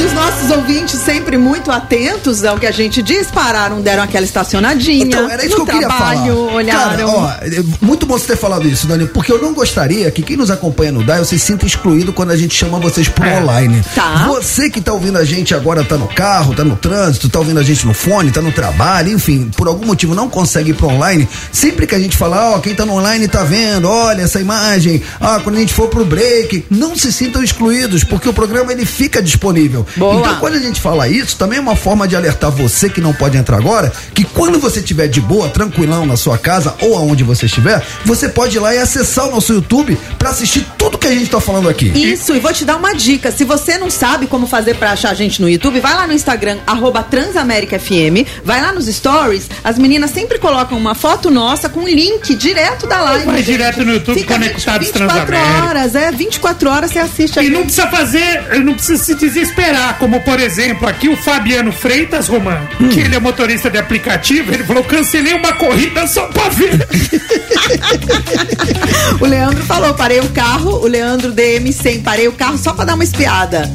e 0.00 0.04
os 0.04 0.12
nossos 0.12 0.50
ouvintes, 0.50 1.00
sempre 1.00 1.38
muito 1.38 1.70
atentos 1.70 2.44
ao 2.44 2.58
que 2.58 2.66
a 2.66 2.70
gente 2.70 3.02
diz, 3.02 3.28
pararam, 3.28 3.80
deram 3.80 4.02
aquela 4.02 4.24
estacionadinha. 4.24 5.04
Então, 5.04 5.30
era 5.30 5.44
isso 5.44 5.54
que 5.56 5.60
eu 5.62 5.66
queria 5.66 5.88
trabalho, 5.88 6.34
falar. 6.36 6.54
olharam. 6.54 6.90
Cara, 6.90 7.08
ó, 7.08 7.30
é 7.42 7.62
muito 7.80 8.04
bom 8.06 8.18
você 8.18 8.26
ter 8.28 8.36
falado 8.36 8.66
isso, 8.68 8.86
Dani, 8.86 9.06
porque 9.06 9.32
eu 9.32 9.40
não 9.40 9.54
gostaria 9.54 10.10
que 10.10 10.22
quem 10.22 10.36
nos 10.36 10.50
acompanha 10.50 10.92
no 10.92 11.02
Dial 11.02 11.24
se 11.24 11.38
sinta 11.38 11.64
excluído 11.66 12.12
quando 12.12 12.30
a 12.30 12.36
gente 12.36 12.54
chama 12.54 12.78
vocês 12.78 13.08
pro 13.08 13.24
É. 13.24 13.38
online. 13.40 13.82
Tá. 13.94 14.24
Você 14.28 14.68
que 14.68 14.80
tá 14.80 14.92
ouvindo 14.92 15.16
a 15.18 15.24
gente 15.24 15.54
agora, 15.54 15.82
tá 15.82 15.96
no 15.96 16.08
carro, 16.08 16.54
tá 16.54 16.62
no 16.64 16.76
trânsito, 16.76 17.28
tá 17.28 17.38
ouvindo 17.38 17.58
a 17.60 17.62
gente 17.62 17.86
no 17.86 17.94
fone, 17.94 18.30
tá 18.30 18.42
no 18.42 18.52
trabalho, 18.52 19.12
enfim, 19.12 19.50
por 19.56 19.66
algum 19.66 19.86
motivo 19.86 20.14
não 20.14 20.28
consegue 20.28 20.70
ir 20.70 20.74
pro 20.74 20.88
online, 20.88 21.28
sempre 21.50 21.86
que 21.86 21.94
a 21.94 21.98
gente 21.98 22.16
falar, 22.16 22.50
ó, 22.50 22.58
quem 22.58 22.74
tá 22.74 22.84
no 22.84 22.94
online 22.94 23.26
tá 23.28 23.44
vendo, 23.44 23.88
olha 23.88 24.22
essa 24.22 24.40
imagem, 24.40 25.02
ah, 25.20 25.40
quando 25.42 25.56
a 25.56 25.60
gente 25.60 25.72
for 25.72 25.88
pro 25.88 26.04
break, 26.04 26.66
não 26.70 26.94
se 26.96 27.12
sintam 27.12 27.42
excluídos, 27.42 27.75
porque 28.04 28.28
o 28.28 28.32
programa 28.32 28.72
ele 28.72 28.84
fica 28.86 29.22
disponível. 29.22 29.86
Boa. 29.96 30.14
Então, 30.20 30.36
quando 30.40 30.54
a 30.54 30.58
gente 30.58 30.80
fala 30.80 31.08
isso, 31.08 31.36
também 31.36 31.58
é 31.58 31.60
uma 31.60 31.76
forma 31.76 32.06
de 32.08 32.16
alertar 32.16 32.50
você 32.50 32.88
que 32.88 33.00
não 33.00 33.12
pode 33.12 33.36
entrar 33.36 33.56
agora, 33.58 33.92
que 34.14 34.24
quando 34.24 34.58
você 34.58 34.80
estiver 34.80 35.08
de 35.08 35.20
boa, 35.20 35.48
tranquilão 35.48 36.06
na 36.06 36.16
sua 36.16 36.38
casa 36.38 36.74
ou 36.80 36.96
aonde 36.96 37.22
você 37.24 37.46
estiver, 37.46 37.82
você 38.04 38.28
pode 38.28 38.56
ir 38.56 38.60
lá 38.60 38.74
e 38.74 38.78
acessar 38.78 39.26
o 39.28 39.30
nosso 39.30 39.52
YouTube 39.52 39.98
pra 40.18 40.30
assistir 40.30 40.66
tudo 40.78 40.96
que 40.98 41.06
a 41.06 41.10
gente 41.12 41.30
tá 41.30 41.40
falando 41.40 41.68
aqui. 41.68 41.86
Isso, 41.88 42.34
e 42.34 42.38
vou 42.40 42.52
te 42.52 42.64
dar 42.64 42.76
uma 42.76 42.94
dica. 42.94 43.30
Se 43.30 43.44
você 43.44 43.76
não 43.78 43.90
sabe 43.90 44.26
como 44.26 44.46
fazer 44.46 44.76
pra 44.76 44.92
achar 44.92 45.10
a 45.10 45.14
gente 45.14 45.40
no 45.42 45.48
YouTube, 45.48 45.80
vai 45.80 45.94
lá 45.94 46.06
no 46.06 46.12
Instagram, 46.12 46.58
arroba 46.66 47.02
TransaméricaFM, 47.02 48.26
vai 48.44 48.60
lá 48.60 48.72
nos 48.72 48.86
stories, 48.86 49.48
as 49.62 49.78
meninas 49.78 50.10
sempre 50.10 50.38
colocam 50.38 50.76
uma 50.78 50.94
foto 50.94 51.30
nossa 51.30 51.68
com 51.68 51.80
um 51.80 51.88
link 51.88 52.34
direto 52.34 52.86
da 52.86 53.00
live. 53.02 53.24
Vai 53.26 53.42
direto 53.42 53.84
no 53.84 53.92
YouTube, 53.94 54.18
Fica 54.20 54.34
Conectados 54.34 54.86
24 54.88 55.26
Transamérica. 55.26 55.64
horas, 55.68 55.94
é, 55.94 56.12
24 56.12 56.70
horas 56.70 56.90
você 56.90 56.98
assiste 56.98 57.36
E 57.36 57.40
aqui. 57.40 57.50
não 57.50 57.65
precisa 57.66 57.86
fazer, 57.88 58.64
não 58.64 58.74
precisa 58.74 59.02
se 59.02 59.14
desesperar, 59.14 59.96
como 59.98 60.20
por 60.20 60.40
exemplo, 60.40 60.88
aqui 60.88 61.08
o 61.08 61.16
Fabiano 61.16 61.72
Freitas, 61.72 62.28
Romano, 62.28 62.66
que 62.92 63.00
ele 63.00 63.14
é 63.14 63.20
motorista 63.20 63.70
de 63.70 63.78
aplicativo, 63.78 64.52
ele 64.52 64.64
falou: 64.64 64.82
cancelei 64.84 65.34
uma 65.34 65.52
corrida 65.52 66.06
só 66.06 66.26
pra 66.28 66.48
ver. 66.48 66.86
O 69.20 69.26
Leandro 69.26 69.62
falou, 69.64 69.94
parei 69.94 70.20
o 70.20 70.28
carro, 70.30 70.70
o 70.82 70.86
Leandro 70.86 71.32
DM100, 71.32 72.02
parei 72.02 72.28
o 72.28 72.32
carro 72.32 72.58
só 72.58 72.72
pra 72.72 72.84
dar 72.84 72.94
uma 72.94 73.04
espiada. 73.04 73.70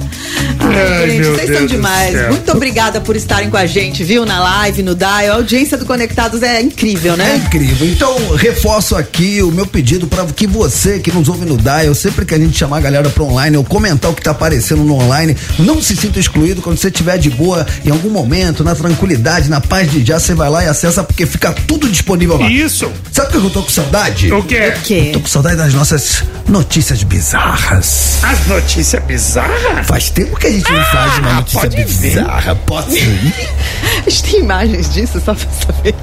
Ai, 0.60 1.04
Ai, 1.04 1.10
gente, 1.10 1.26
vocês 1.28 1.48
Deus 1.48 1.58
são 1.60 1.68
demais. 1.68 2.12
céu. 2.14 2.30
Muito 2.30 2.52
obrigada 2.52 3.02
por 3.02 3.16
estarem 3.16 3.50
com 3.50 3.58
a 3.58 3.66
gente, 3.66 4.04
viu? 4.04 4.26
Na 4.26 4.40
live, 4.40 4.84
no 4.84 4.96
Dial. 4.96 5.32
A 5.32 5.34
audiência 5.36 5.78
do 5.78 5.86
Conectados 5.86 6.44
é 6.44 6.62
incrível, 6.62 7.14
É 7.14 7.18
né? 7.18 7.44
incrível. 7.46 7.88
Então, 7.88 8.36
reforço 8.36 8.96
aqui 8.96 9.42
o 9.42 9.52
meu 9.52 9.66
pedido 9.66 10.08
para 10.08 10.26
que 10.26 10.46
você 10.46 11.00
que 11.00 11.12
nos 11.12 11.28
ouve 11.28 11.46
no 11.46 11.58
Dial, 11.58 11.94
sempre 11.96 12.26
que 12.26 12.36
a 12.36 12.40
gente 12.40 12.58
chamar 12.58 12.78
a 12.78 12.82
galera 12.82 13.10
para 13.10 13.24
online 13.24 13.58
ou 13.58 13.64
comentar 13.82 14.12
o 14.12 14.14
que 14.14 14.22
tá 14.22 14.30
aparecendo 14.30 14.84
no 14.84 14.94
online, 14.94 15.36
não 15.58 15.82
se 15.82 15.96
sinta 15.96 16.20
excluído 16.20 16.62
quando 16.62 16.78
você 16.78 16.90
estiver 16.90 17.18
de 17.18 17.32
boa 17.32 17.66
em 17.84 17.90
algum 17.90 18.12
momento, 18.12 18.64
na 18.64 18.76
tranquilidade, 18.76 19.50
na 19.50 19.60
paz 19.60 19.90
de 19.90 20.06
já, 20.06 20.20
você 20.20 20.36
vai 20.36 20.50
lá 20.52 20.64
e 20.64 20.68
acessa 20.68 21.04
porque 21.04 21.26
fica 21.26 21.52
tudo 21.68 21.90
disponível 21.90 22.38
lá. 22.38 22.48
Isso. 22.48 22.92
Sabe 23.12 23.30
o 23.30 23.32
que 23.42 23.48
eu 23.48 23.50
tô 23.50 23.64
com 23.64 23.70
saudade? 23.72 24.32
O 24.32 24.44
quê? 24.44 24.72
Que? 24.84 25.10
Tô 25.14 25.20
com 25.22 25.28
saudade 25.28 25.56
das 25.58 25.74
nossas 25.74 26.24
notícias 26.48 27.02
bizarras. 27.02 28.20
As 28.24 28.46
notícias 28.46 29.04
bizarras? 29.04 29.88
Faz 29.88 30.10
tempo 30.12 30.38
que 30.38 30.46
a 30.48 30.52
gente 30.52 30.72
não 30.72 30.84
faz 30.86 31.18
uma 31.18 31.30
Ah, 31.32 31.34
notícia 31.36 31.70
ver. 31.70 31.86
bizarra. 31.86 32.56
Pode 32.56 32.96
ir. 33.00 33.34
A 34.06 34.10
gente 34.10 34.24
tem 34.24 34.40
imagens 34.42 34.94
disso, 34.94 35.22
só 35.24 35.34
pra 35.34 35.48
saber. 35.66 35.96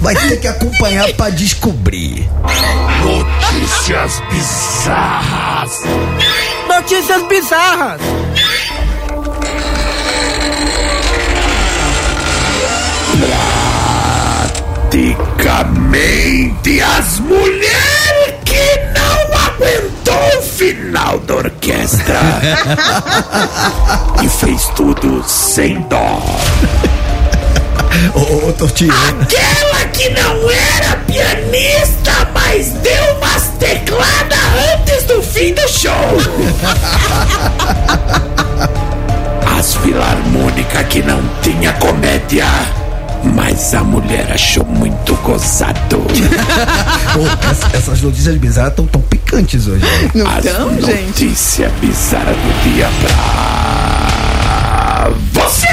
Vai 0.00 0.14
ter 0.14 0.36
que 0.38 0.46
acompanhar 0.48 1.08
pra 1.14 1.30
descobrir. 1.30 2.28
Notícias 3.02 4.22
bizarras. 4.30 5.72
Notícias 6.80 7.22
bizarras. 7.24 8.00
Praticamente 14.88 16.80
as 16.80 17.18
mulheres 17.18 18.34
que 18.44 18.78
não 18.94 19.18
aguentou 19.48 20.38
o 20.38 20.42
final 20.42 21.18
da 21.18 21.34
orquestra. 21.34 22.20
e 24.22 24.28
fez 24.28 24.68
tudo 24.76 25.24
sem 25.26 25.80
dó. 25.88 26.22
Ô, 28.14 28.20
ô, 28.20 28.48
ô 28.50 28.52
Tortinho. 28.52 28.92
Aquela 28.92 29.84
que 29.86 30.10
não 30.10 30.48
era 30.48 30.96
pianista, 31.08 32.30
mas 32.32 32.68
deu 32.68 32.97
As 39.58 39.74
filarmônicas 39.76 40.86
que 40.88 41.02
não 41.02 41.20
tinha 41.42 41.72
comédia, 41.74 42.46
mas 43.34 43.74
a 43.74 43.82
mulher 43.82 44.30
achou 44.32 44.64
muito 44.64 45.14
gozado. 45.16 46.06
Essa- 47.50 47.76
essas 47.76 48.00
notícias 48.02 48.36
bizarras 48.36 48.70
estão 48.72 48.86
tão 48.86 49.00
picantes 49.02 49.66
hoje. 49.66 49.84
né? 49.84 50.10
Não 50.14 50.26
As 50.30 50.44
então, 50.46 50.70
gente? 50.80 51.24
notícia 51.24 51.68
bizarra 51.80 52.32
do 52.32 52.62
dia 52.62 52.88
pra 53.00 53.10
você. 55.32 55.66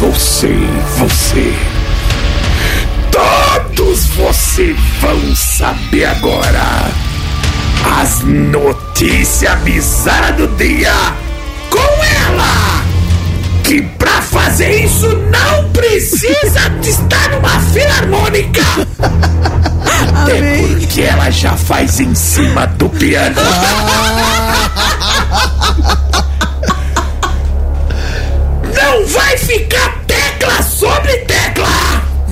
Você, 0.00 0.54
você. 0.98 1.54
Todos 3.10 4.06
vocês 4.08 4.76
vão 5.00 5.34
saber 5.34 6.04
agora 6.04 6.90
as 7.84 8.20
notícias 8.22 9.58
bizarras 9.60 10.36
do 10.36 10.48
dia 10.56 10.92
com 11.70 11.78
ela. 11.78 12.84
Que 13.62 13.82
pra 13.82 14.22
fazer 14.22 14.84
isso 14.84 15.08
não 15.30 15.70
precisa 15.70 16.68
de 16.80 16.90
estar 16.90 17.30
numa 17.30 17.60
filarmônica. 17.60 18.62
Até 20.22 20.38
Amém. 20.38 20.76
porque 20.78 21.02
ela 21.02 21.30
já 21.30 21.56
faz 21.56 22.00
em 22.00 22.14
cima 22.14 22.66
do 22.66 22.88
piano. 22.88 23.36
Não 28.74 29.06
vai 29.06 29.36
ficar 29.38 29.98
tecla 30.06 30.62
sobre 30.62 31.12
tecla! 31.18 31.66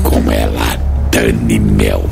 Com 0.03 0.31
ela, 0.31 0.79
Dani 1.11 1.59
Mel 1.59 2.05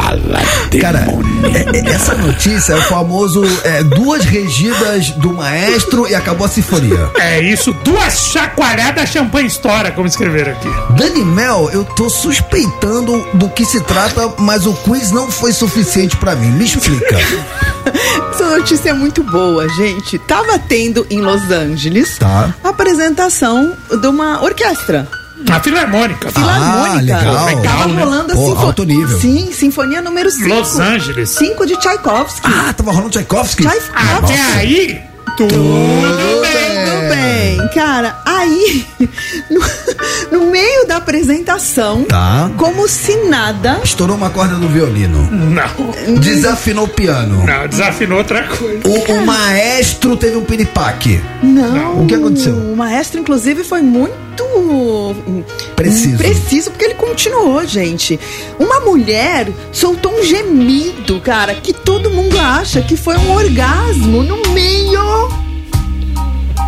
fala 0.00 0.40
Cara, 0.80 1.06
é- 1.54 1.76
é- 1.78 1.90
essa 1.92 2.14
notícia 2.14 2.72
é 2.72 2.76
o 2.76 2.82
famoso 2.82 3.42
é, 3.64 3.82
duas 3.82 4.24
regidas 4.24 5.10
do 5.10 5.32
maestro 5.32 6.06
e 6.08 6.14
acabou 6.14 6.46
a 6.46 6.48
sinfonia. 6.48 7.10
É 7.18 7.40
isso, 7.40 7.72
duas 7.84 8.14
chacoalhadas 8.32 9.08
champanhe 9.10 9.46
estoura, 9.48 9.90
como 9.90 10.06
escreveram 10.06 10.52
aqui. 10.52 10.68
Dani 10.96 11.24
Mel, 11.24 11.68
eu 11.72 11.84
tô 11.84 12.08
suspeitando 12.08 13.26
do 13.34 13.48
que 13.48 13.64
se 13.64 13.80
trata, 13.80 14.32
mas 14.38 14.66
o 14.66 14.72
quiz 14.74 15.10
não 15.10 15.30
foi 15.30 15.52
suficiente 15.52 16.16
pra 16.16 16.34
mim. 16.34 16.50
Me 16.50 16.64
explica. 16.64 17.16
Essa 18.32 18.56
notícia 18.56 18.90
é 18.90 18.92
muito 18.94 19.22
boa, 19.22 19.68
gente. 19.70 20.18
Tava 20.20 20.58
tendo 20.58 21.06
em 21.10 21.20
Los 21.20 21.50
Angeles 21.50 22.16
Tá. 22.18 22.54
a 22.62 22.68
apresentação 22.68 23.76
de 24.00 24.06
uma 24.06 24.42
orquestra. 24.42 25.06
A 25.50 25.60
filarmônica. 25.60 26.30
Filarmônica. 26.30 26.90
Ah, 26.90 27.00
legal. 27.00 27.62
Tava 27.62 27.88
né? 27.88 28.02
rolando 28.04 28.32
a 28.32 28.36
Pô, 28.36 28.46
sinfo- 28.48 28.66
alto 28.66 28.84
nível. 28.84 29.18
Sim, 29.20 29.50
Sinfonia 29.52 30.00
número 30.02 30.30
5. 30.30 30.48
Los 30.48 30.78
Angeles. 30.80 31.30
5 31.30 31.66
de 31.66 31.76
Tchaikovsky. 31.76 32.48
Ah, 32.52 32.72
tava 32.72 32.90
rolando 32.92 33.10
Tchaikovsky? 33.10 33.62
Tchaikovsky. 33.62 33.92
Até 34.18 34.40
aí, 34.58 35.00
tudo 35.36 35.54
bem. 35.54 36.84
Tudo 36.84 37.08
bem, 37.08 37.68
cara. 37.74 38.16
Aí, 38.24 38.86
no, 39.50 40.38
no 40.40 40.50
meio 40.50 40.86
da 40.86 40.96
apresentação, 40.96 42.04
Tá. 42.04 42.50
como 42.56 42.88
se 42.88 43.16
nada, 43.28 43.80
Estourou 43.84 44.16
uma 44.16 44.30
corda 44.30 44.54
do 44.56 44.68
violino. 44.68 45.28
Não, 45.30 46.18
Desafinou 46.20 46.84
o 46.84 46.88
piano. 46.88 47.44
não, 47.44 47.68
desafinou 47.68 48.18
outra 48.18 48.44
coisa. 48.44 48.80
O, 48.86 49.12
o 49.14 49.26
maestro 49.26 50.16
teve 50.16 50.36
um 50.36 50.44
piripaque. 50.44 51.20
não. 51.42 52.02
O 52.02 52.06
que 52.06 52.14
aconteceu? 52.14 52.54
O 52.54 52.76
maestro, 52.76 53.20
inclusive, 53.20 53.62
foi 53.64 53.82
muito 53.82 54.14
hum, 54.56 55.42
Preciso. 55.76 56.16
Preciso, 56.16 56.70
porque 56.70 56.84
ele 56.86 56.94
continuou, 56.94 57.64
gente. 57.66 58.18
Uma 58.58 58.80
mulher 58.80 59.48
soltou 59.72 60.12
um 60.18 60.22
gemido, 60.22 61.20
cara, 61.20 61.54
que 61.54 61.72
todo 61.72 62.10
mundo 62.10 62.38
acha 62.38 62.80
que 62.82 62.96
foi 62.96 63.16
um 63.16 63.32
orgasmo 63.34 64.22
no 64.22 64.40
meio 64.52 65.29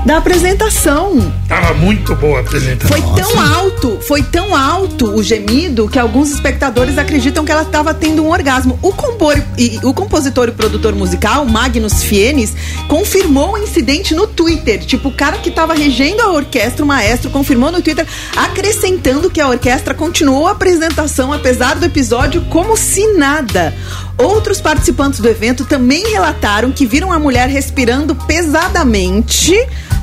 da 0.05 0.17
apresentação. 0.17 1.33
Tava 1.49 1.75
muito 1.75 2.15
boa 2.17 2.39
a 2.39 2.41
apresentação. 2.41 2.97
Foi 2.97 3.23
tão 3.23 3.41
alto, 3.41 3.99
foi 4.03 4.23
tão 4.23 4.57
alto 4.57 5.07
o 5.15 5.23
gemido 5.23 5.89
que 5.89 5.99
alguns 5.99 6.33
espectadores 6.33 6.99
acreditam 6.99 7.45
que 7.45 7.53
ela 7.53 7.63
estava 7.63 7.95
tendo 7.95 8.25
um 8.25 8.31
orgasmo. 8.31 8.79
O, 8.83 8.93
compor, 8.93 9.41
e, 9.57 9.79
o 9.83 9.95
compositor 9.95 10.49
e 10.49 10.53
produtor 10.53 10.95
musical, 10.95 11.45
Magnus 11.45 12.03
Fienes, 12.03 12.55
confirmou 12.89 13.53
o 13.53 13.59
incidente 13.59 14.15
no 14.15 14.27
Twitter. 14.27 14.85
Tipo, 14.85 15.09
o 15.09 15.13
cara 15.13 15.39
que 15.39 15.51
estava 15.51 15.73
regendo 15.73 16.21
a 16.23 16.33
orquestra, 16.33 16.85
o 16.85 16.89
maestro, 16.89 17.31
confirmou 17.31 17.71
no 17.71 17.81
Twitter, 17.81 18.07
acrescentando 18.37 19.31
que 19.31 19.41
a 19.41 19.49
orquestra 19.49 19.95
continuou 19.95 20.49
a 20.49 20.53
apresentação 20.53 21.33
apesar 21.33 21.77
do 21.77 21.87
episódio 21.87 22.43
como 22.51 22.77
se 22.77 23.07
nada. 23.15 23.73
Outros 24.19 24.61
participantes 24.61 25.21
do 25.21 25.29
evento 25.29 25.65
também 25.65 26.05
relataram 26.11 26.73
que 26.73 26.87
viram 26.87 27.13
a 27.13 27.19
mulher 27.19 27.49
respirando 27.49 28.15
pesadamente 28.15 29.57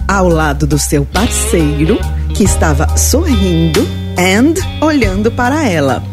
ao 0.07 0.27
lado 0.27 0.65
do 0.65 0.77
seu 0.77 1.05
parceiro, 1.05 1.99
que 2.35 2.43
estava 2.43 2.97
sorrindo 2.97 3.87
and 4.17 4.53
olhando 4.83 5.31
para 5.31 5.67
ela. 5.67 6.03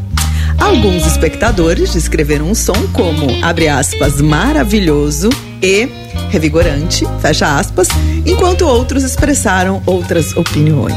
Alguns 0.59 1.07
espectadores 1.07 1.93
descreveram 1.93 2.51
o 2.51 2.55
som 2.55 2.89
como, 2.93 3.45
abre 3.45 3.68
aspas, 3.68 4.20
maravilhoso 4.20 5.29
e 5.63 5.89
revigorante, 6.31 7.05
fecha 7.21 7.57
aspas, 7.59 7.89
enquanto 8.25 8.63
outros 8.67 9.03
expressaram 9.05 9.83
outras 9.87 10.37
opiniões. 10.37 10.95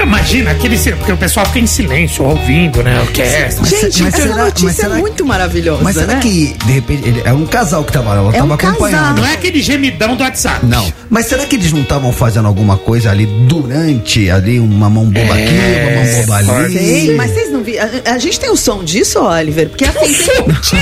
Imagina 0.00 0.52
aquele 0.52 0.76
porque 0.96 1.12
o 1.12 1.16
pessoal 1.16 1.44
fica 1.46 1.58
em 1.60 1.66
silêncio, 1.66 2.24
ouvindo, 2.24 2.82
né? 2.82 3.00
Orquestra. 3.00 3.60
Mas 3.60 3.68
Gente, 3.70 3.92
se- 3.96 4.02
mas 4.02 4.14
essa 4.14 4.22
será- 4.22 4.36
mas 4.36 4.44
notícia 4.46 4.72
será- 4.84 4.96
é 4.96 5.00
muito 5.00 5.24
maravilhosa, 5.26 5.82
Mas 5.82 5.96
será 5.96 6.14
né? 6.14 6.20
que, 6.20 6.54
de 6.64 6.72
repente, 6.72 7.08
ele, 7.08 7.22
é 7.24 7.32
um 7.32 7.44
casal 7.46 7.84
que 7.84 7.92
tava 7.92 8.10
lá, 8.14 8.16
ela 8.20 8.28
É 8.30 8.38
tava 8.38 8.54
um 8.54 8.56
casal. 8.56 8.74
acompanhando. 8.76 9.18
Não 9.18 9.26
é 9.26 9.32
aquele 9.34 9.60
gemidão 9.60 10.16
do 10.16 10.22
WhatsApp. 10.22 10.64
Não. 10.64 10.92
Mas 11.10 11.26
será 11.26 11.44
que 11.46 11.56
eles 11.56 11.72
não 11.72 11.82
estavam 11.82 12.12
fazendo 12.12 12.46
alguma 12.46 12.76
coisa 12.76 13.10
ali 13.10 13.26
durante 13.26 14.30
ali 14.30 14.58
uma 14.60 14.88
mão 14.88 15.06
boba 15.06 15.34
aqui, 15.34 15.42
uma 15.82 15.90
mão 16.02 16.20
boba 16.22 16.36
ali? 16.64 16.78
Sei, 16.78 17.14
mas 17.16 17.30
vocês 17.32 17.52
não 17.52 17.62
viram. 17.62 17.84
A, 18.06 18.12
a 18.14 18.18
gente 18.18 18.38
tem 18.40 18.50
o 18.50 18.56
som 18.56 18.82
disso, 18.84 19.20
Oliver? 19.20 19.68
Porque 19.68 19.84
assim. 19.84 20.14
tem- 20.14 20.78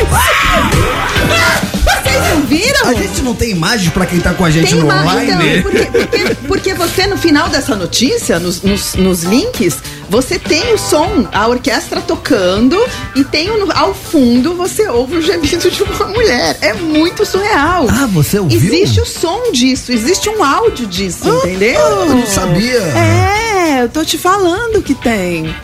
Vocês 2.17 2.35
não 2.35 2.43
viram? 2.43 2.87
A 2.89 2.95
gente 2.95 3.23
não 3.23 3.35
tem 3.35 3.51
imagem 3.51 3.91
pra 3.91 4.07
quem 4.07 4.21
tá 4.21 4.33
com 4.35 4.45
a 4.45 4.51
gente 4.51 4.71
Tem 4.71 4.81
no 4.81 4.87
online. 4.87 5.33
então, 5.33 5.63
porque, 5.63 5.85
porque, 5.87 6.35
porque 6.49 6.75
você 6.75 7.07
no 7.07 7.17
final 7.17 7.49
dessa 7.49 7.75
notícia, 7.77 8.39
nos, 8.39 8.63
nos, 8.63 8.95
nos 8.95 9.23
links, 9.25 9.79
você 10.09 10.39
tem 10.39 10.73
o 10.75 10.79
som, 10.79 11.27
a 11.33 11.49
orquestra 11.49 12.01
tocando 12.01 12.79
e 13.15 13.25
tem 13.25 13.51
o- 13.51 13.69
ao 13.75 13.93
fundo 13.95 14.55
você 14.55 14.89
ouve 14.89 15.17
o 15.17 15.23
gemido 15.23 15.71
de 15.71 15.83
uma 15.83 16.07
mulher. 16.09 16.57
É 16.61 16.73
muito 16.73 17.25
surreal. 17.27 17.87
Ah, 17.91 18.07
você 18.07 18.39
ouviu? 18.39 18.57
Existe 18.59 19.01
o 19.01 19.07
som 19.07 19.51
disso, 19.53 19.93
existe 19.93 20.29
um 20.29 20.43
áudio 20.43 20.87
disso, 20.87 21.29
entendeu? 21.45 21.79
eu 21.81 22.07
não 22.07 22.27
sabia. 22.27 22.81
É, 22.81 23.83
eu 23.83 23.89
tô 23.89 24.05
te 24.05 24.17
falando 24.17 24.81
que 24.83 24.95
tem. 24.95 25.55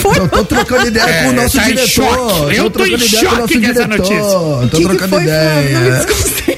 Foi 0.00 0.16
Eu 0.18 0.28
tô 0.28 0.44
trocando 0.44 0.86
ideia 0.88 1.04
É, 1.04 1.22
com 1.24 1.28
o 1.30 1.32
nosso 1.32 1.56
tá 1.56 1.64
em 1.64 1.74
diretor. 1.74 1.88
choque. 1.88 2.56
Eu 2.56 2.70
tô 2.70 2.84
em 2.84 2.96
trocando 2.96 3.04
ideia 3.04 3.20
com 3.22 3.26
o 3.26 3.30
choque 3.30 3.58
nosso 3.58 3.74
dessa 3.74 3.88
diretor. 3.88 3.88
notícia. 3.98 4.68
Tô 4.70 4.76
que 4.76 4.76
que 4.76 4.88
trocando? 4.88 5.10
Não 5.10 5.18
me 5.18 5.24
ideia. 5.24 5.90
desconcentra. 6.04 6.52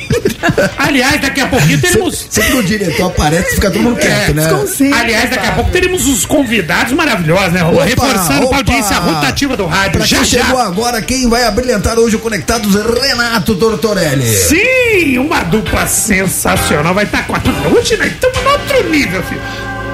Aliás, 0.78 1.20
daqui 1.20 1.40
a 1.40 1.46
pouquinho 1.46 1.80
teremos. 1.80 2.26
Sempre 2.30 2.52
que 2.52 2.58
o 2.58 2.62
diretor 2.62 3.06
aparece, 3.06 3.54
fica 3.54 3.70
todo 3.70 3.82
mundo 3.82 3.96
quieto, 3.98 4.34
né? 4.34 4.42
Desconcentra. 4.44 4.98
Aliás, 5.00 5.30
daqui 5.30 5.46
a 5.46 5.52
pouco 5.52 5.70
teremos 5.70 6.06
os 6.06 6.26
convidados 6.26 6.92
maravilhosos, 6.92 7.52
né? 7.52 7.64
Opa, 7.64 7.84
Reforçando 7.84 8.46
opa. 8.46 8.48
pra 8.48 8.56
audiência 8.58 8.96
rotativa 8.98 9.56
do 9.56 9.66
rádio. 9.66 9.92
Pra 9.98 10.06
já, 10.06 10.16
quem 10.18 10.26
chegou 10.26 10.58
já. 10.58 10.66
agora, 10.66 11.02
quem 11.02 11.28
vai 11.28 11.44
abrilhantar 11.44 11.98
hoje 11.98 12.16
o 12.16 12.18
Conectados, 12.18 12.74
Renato 12.74 13.54
Tortorelli. 13.56 14.26
Sim, 14.36 15.18
uma 15.18 15.42
dupla 15.42 15.86
sensacional. 15.86 16.94
Vai 16.94 17.04
estar 17.04 17.26
com 17.26 17.34
a 17.34 17.40
Hoje 17.74 17.96
nós 17.96 18.12
estamos 18.12 18.38
no 18.42 18.50
outro 18.50 18.90
nível, 18.90 19.22
filho. 19.24 19.40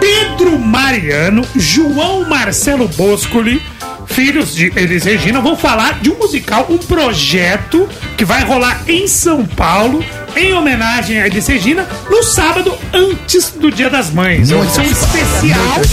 Pedro 0.01 0.59
Mariano, 0.59 1.47
João 1.55 2.29
Marcelo 2.29 2.89
Boscoli, 2.89 3.63
filhos 4.07 4.55
de 4.55 4.73
Elis 4.75 5.05
Regina, 5.05 5.41
vão 5.41 5.57
falar 5.57 6.01
de 6.01 6.11
um 6.11 6.17
musical, 6.17 6.67
um 6.69 6.79
projeto 6.79 7.89
que 8.17 8.25
vai 8.25 8.43
rolar 8.43 8.83
em 8.89 9.07
São 9.07 9.45
Paulo, 9.45 10.05
em 10.35 10.53
homenagem 10.55 11.21
a 11.21 11.27
Elis 11.27 11.47
Regina, 11.47 11.87
no 12.09 12.23
sábado 12.23 12.77
antes 12.93 13.51
do 13.51 13.71
Dia 13.71 13.91
das 13.91 14.11
Mães. 14.11 14.51
É 14.51 14.57
um 14.57 14.65
especial. 14.65 15.85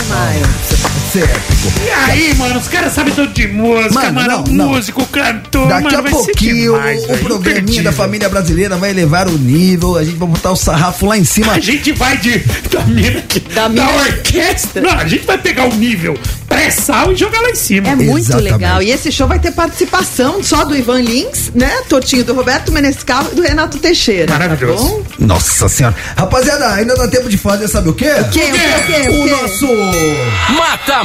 Ser 1.07 1.07
épico. 1.22 1.72
E 1.86 1.89
aí, 1.89 2.36
mano, 2.36 2.59
os 2.59 2.68
caras 2.68 2.93
sabem 2.93 3.13
tudo 3.13 3.32
de 3.34 3.47
música, 3.47 3.93
Mano, 3.93 4.13
mano. 4.13 4.28
não, 4.30 4.43
não. 4.53 4.68
músico, 4.74 5.05
cantor, 5.07 5.68
Daqui 5.68 5.84
mano, 5.84 5.97
a 5.97 6.01
vai 6.01 6.11
ser 6.11 6.18
pouquinho, 6.26 6.74
demais, 6.74 7.03
o 7.03 7.07
velho, 7.07 7.20
programinha 7.24 7.84
da 7.84 7.91
família 7.91 8.30
brasileira 8.30 8.76
vai 8.78 8.89
elevar 8.91 9.28
o 9.28 9.38
nível. 9.38 9.97
A 9.97 10.03
gente 10.03 10.15
vai 10.18 10.28
botar 10.28 10.51
o 10.51 10.55
sarrafo 10.55 11.05
lá 11.05 11.18
em 11.18 11.24
cima. 11.24 11.53
A 11.53 11.59
gente 11.59 11.91
vai 11.93 12.18
de 12.18 12.39
da 12.72 12.82
mina 12.86 13.24
da, 13.53 13.70
mina- 13.70 13.89
orquestra. 13.91 14.82
Não, 14.82 14.91
a 14.91 15.05
gente 15.07 15.26
vai 15.26 15.38
pegar 15.38 15.65
o 15.65 15.74
nível 15.76 16.18
pré-sal 16.47 17.11
e 17.11 17.15
jogar 17.15 17.41
lá 17.41 17.49
em 17.49 17.55
cima. 17.55 17.89
É 17.89 17.95
muito 17.95 18.18
Exatamente. 18.20 18.51
legal. 18.53 18.82
E 18.82 18.89
esse 18.91 19.11
show 19.11 19.28
vai 19.28 19.38
ter 19.38 19.51
participação 19.51 20.41
só 20.41 20.63
do 20.63 20.76
Ivan 20.76 21.01
Lins, 21.01 21.51
né? 21.53 21.70
Tortinho 21.89 22.24
do 22.24 22.34
Roberto 22.34 22.72
Menescal 22.72 23.26
e 23.32 23.36
do 23.36 23.41
Renato 23.41 23.78
Teixeira. 23.78 24.32
Maravilhoso. 24.34 24.84
Tá 24.84 24.89
bom? 24.89 25.03
Nossa 25.20 25.68
senhora. 25.68 25.95
Rapaziada, 26.15 26.74
ainda 26.74 26.95
dá 26.95 27.07
tempo 27.07 27.30
de 27.30 27.38
fazer, 27.38 27.68
sabe 27.68 27.89
o 27.89 27.93
quê? 27.93 28.09
O 28.22 28.30
quê? 28.30 28.39
O 28.39 28.51
quê? 28.51 28.51
O 28.53 28.86
quê? 28.86 29.09
O 29.09 29.22
O 29.22 29.24
quê? 29.26 29.30
nosso. 29.32 29.68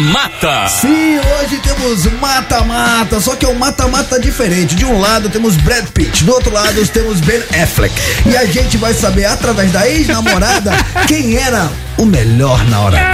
Mata-mata. 0.02 0.68
Sim, 0.68 1.18
hoje 1.18 1.58
temos 1.58 2.06
mata-mata, 2.20 3.20
só 3.20 3.36
que 3.36 3.46
é 3.46 3.48
um 3.48 3.54
mata-mata 3.54 4.18
diferente. 4.18 4.74
De 4.74 4.84
um 4.84 4.98
lado 4.98 5.28
temos 5.28 5.56
Brad 5.56 5.86
Pitt, 5.94 6.24
do 6.24 6.32
outro 6.32 6.52
lado 6.52 6.84
temos 6.88 7.20
Ben 7.20 7.40
Affleck. 7.62 7.94
E 8.26 8.36
a 8.36 8.44
gente 8.44 8.76
vai 8.76 8.92
saber, 8.94 9.26
através 9.26 9.70
da 9.70 9.88
ex-namorada, 9.88 10.72
quem 11.06 11.36
era 11.36 11.70
o 11.96 12.04
melhor 12.04 12.64
na 12.68 12.80
hora 12.80 12.98
H. 12.98 13.12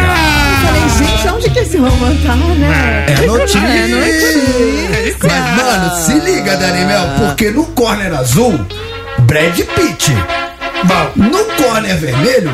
Eu 0.51 0.66
falei, 0.66 0.89
gente, 1.16 1.28
onde 1.28 1.51
que 1.51 1.59
esse 1.59 1.76
romance 1.76 2.22
tá, 2.22 2.34
né? 2.36 3.07
É 3.09 3.26
notícia. 3.26 3.59
É 3.59 3.86
notícia. 3.89 5.28
Mas, 5.28 5.64
mano, 5.64 6.07
se 6.07 6.12
liga, 6.20 6.57
Daniel, 6.57 7.09
porque 7.18 7.51
no 7.51 7.66
corner 7.66 8.14
azul, 8.14 8.59
Brad 9.20 9.57
Pitt. 9.57 10.12
Bom, 10.84 11.11
No 11.16 11.45
corner 11.62 11.97
vermelho, 11.99 12.53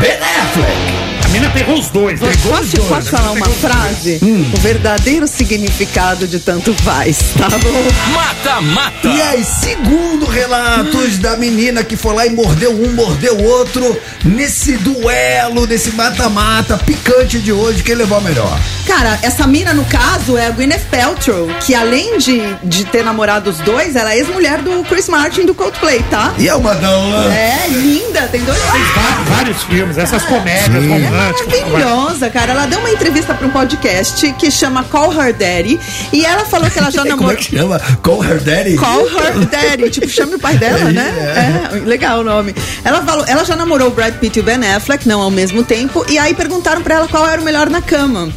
Ben 0.00 0.12
Affleck. 0.16 1.00
a 1.24 1.28
mina 1.28 1.50
pegou 1.50 1.78
os 1.78 1.88
dois. 1.90 2.20
né? 2.20 2.28
Pegou 2.32 2.52
os 2.52 2.58
Posso, 2.60 2.76
dois. 2.76 2.88
posso 2.88 3.10
falar 3.10 3.32
uma 3.32 3.46
frase? 3.48 4.18
Hum. 4.22 4.50
O 4.52 4.56
verdadeiro 4.60 5.26
significado 5.26 6.26
de 6.26 6.38
tanto 6.40 6.74
faz, 6.82 7.18
tá 7.38 7.48
bom? 7.48 8.12
Mata-mata. 8.14 9.08
E 9.08 9.22
aí, 9.22 9.44
segundo 9.44 10.26
relatos 10.26 11.18
da 11.18 11.36
menina 11.36 11.82
que 11.84 11.96
foi 11.96 12.14
lá 12.14 12.26
e 12.26 12.30
mordeu 12.30 12.72
um, 12.72 12.92
mordeu 12.94 13.34
o 13.36 13.44
outro, 13.44 13.98
nesse 14.24 14.76
duelo, 14.78 15.66
nesse 15.66 15.92
mata-mata 15.92 16.76
picante 16.78 17.38
de 17.38 17.52
hoje, 17.52 17.82
quem 17.82 17.94
levou 17.94 18.18
a 18.18 18.20
melhor? 18.20 18.58
Cara, 18.86 19.18
essa 19.22 19.46
mina, 19.46 19.72
no 19.72 19.84
caso, 19.84 20.36
é 20.36 20.46
a 20.46 20.50
Gwyneth 20.50 20.86
Paltrow, 20.90 21.48
que 21.64 21.74
além 21.74 22.18
de, 22.18 22.40
de 22.64 22.84
ter 22.86 23.04
namorado 23.04 23.50
os 23.50 23.58
dois, 23.58 23.94
ela 23.94 24.12
é 24.12 24.18
ex-mulher 24.18 24.60
do 24.62 24.82
Chris 24.84 25.08
Martin 25.08 25.46
do 25.46 25.54
Coldplay, 25.54 26.02
tá? 26.10 26.34
E 26.38 26.48
é 26.48 26.54
uma 26.54 26.74
dama. 26.74 27.32
É, 27.32 27.66
linda, 27.68 28.22
tem 28.32 28.40
dois 28.42 28.58
va- 28.58 29.24
vários 29.36 29.62
filmes, 29.70 29.96
essas 29.96 30.22
comédias 30.24 30.68
Ela 30.74 30.84
é 30.84 30.88
românticas. 30.88 31.60
maravilhosa, 31.70 32.28
cara. 32.30 32.52
Ela 32.52 32.66
deu 32.66 32.80
uma 32.80 32.90
entrevista 32.90 33.32
pra 33.34 33.46
um 33.46 33.50
podcast 33.50 34.32
que 34.32 34.50
chama 34.50 34.82
Call 34.84 35.12
Her 35.12 35.32
Daddy 35.32 35.78
e 36.12 36.24
ela 36.24 36.44
falou 36.44 36.68
que 36.68 36.78
ela 36.78 36.90
já 36.90 37.02
Como 37.02 37.12
é 37.12 37.16
namorou. 37.16 37.36
que 37.36 37.56
chama? 37.56 37.80
Call 38.02 38.24
her 38.24 38.40
daddy? 38.40 38.76
Call 38.76 39.06
her 39.06 39.46
daddy, 39.46 39.90
tipo, 39.90 40.08
chame 40.08 40.34
o 40.34 40.38
pai 40.38 40.56
dela, 40.58 40.90
né? 40.90 41.70
É, 41.72 41.76
legal 41.86 42.20
o 42.20 42.24
nome. 42.24 42.54
Ela 42.84 43.02
falou, 43.02 43.24
ela 43.28 43.44
já 43.44 43.54
namorou 43.56 43.88
o 43.88 43.90
Brad 43.90 44.14
Pitt 44.14 44.38
e 44.38 44.42
o 44.42 44.44
Ben 44.44 44.56
Affleck, 44.74 45.06
não 45.08 45.20
ao 45.20 45.30
mesmo 45.30 45.62
tempo, 45.62 46.04
e 46.08 46.18
aí 46.18 46.34
perguntaram 46.34 46.82
pra 46.82 46.96
ela 46.96 47.08
qual 47.08 47.28
era 47.28 47.40
o 47.40 47.44
melhor 47.44 47.70
na 47.70 47.80
cama. 47.80 48.28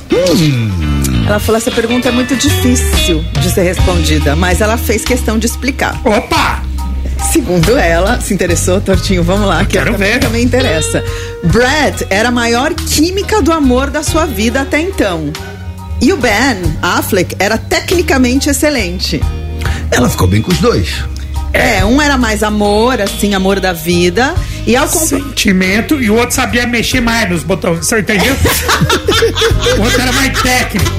Ela 1.26 1.40
falou: 1.40 1.58
essa 1.58 1.72
pergunta 1.72 2.10
é 2.10 2.12
muito 2.12 2.36
difícil 2.36 3.24
de 3.42 3.50
ser 3.50 3.64
respondida, 3.64 4.36
mas 4.36 4.62
ela 4.62 4.78
fez 4.78 5.04
questão 5.04 5.40
de 5.40 5.48
explicar. 5.48 6.00
Opa! 6.06 6.62
Segundo 7.34 7.76
ela, 7.76 8.22
se 8.22 8.32
interessou, 8.32 8.80
Tortinho, 8.80 9.24
vamos 9.24 9.48
lá, 9.48 9.66
que 9.66 9.72
Quero 9.72 9.94
também, 9.94 10.12
ver. 10.12 10.20
também 10.20 10.44
interessa. 10.44 11.04
Brad 11.46 12.04
era 12.12 12.30
a 12.30 12.32
maior 12.32 12.72
química 12.76 13.42
do 13.42 13.52
amor 13.52 13.90
da 13.90 14.04
sua 14.04 14.28
vida 14.28 14.62
até 14.62 14.80
então. 14.80 15.34
E 16.00 16.14
o 16.14 16.18
Ben 16.18 16.62
Affleck 16.80 17.36
era 17.40 17.58
tecnicamente 17.58 18.52
excelente. 18.52 19.20
Ela 19.90 20.08
ficou 20.12 20.28
bem 20.28 20.44
com 20.44 20.52
os 20.52 20.60
dois. 20.60 21.04
É, 21.52 21.84
um 21.84 22.00
era 22.00 22.20
mais 22.20 22.44
amor, 22.44 23.02
assim, 23.02 23.34
amor 23.34 23.60
da 23.60 23.74
vida. 23.74 24.36
E 24.68 24.76
ao 24.76 24.88
comp... 24.88 25.04
Sentimento 25.04 26.00
e 26.00 26.12
o 26.12 26.16
outro 26.16 26.36
sabia 26.36 26.68
mexer 26.68 27.02
mais 27.02 27.28
nos 27.28 27.42
botões. 27.42 27.80
Você 27.80 27.98
entendeu? 27.98 28.36
o 29.80 29.82
outro 29.82 30.00
era 30.00 30.12
mais 30.12 30.40
técnico. 30.40 30.92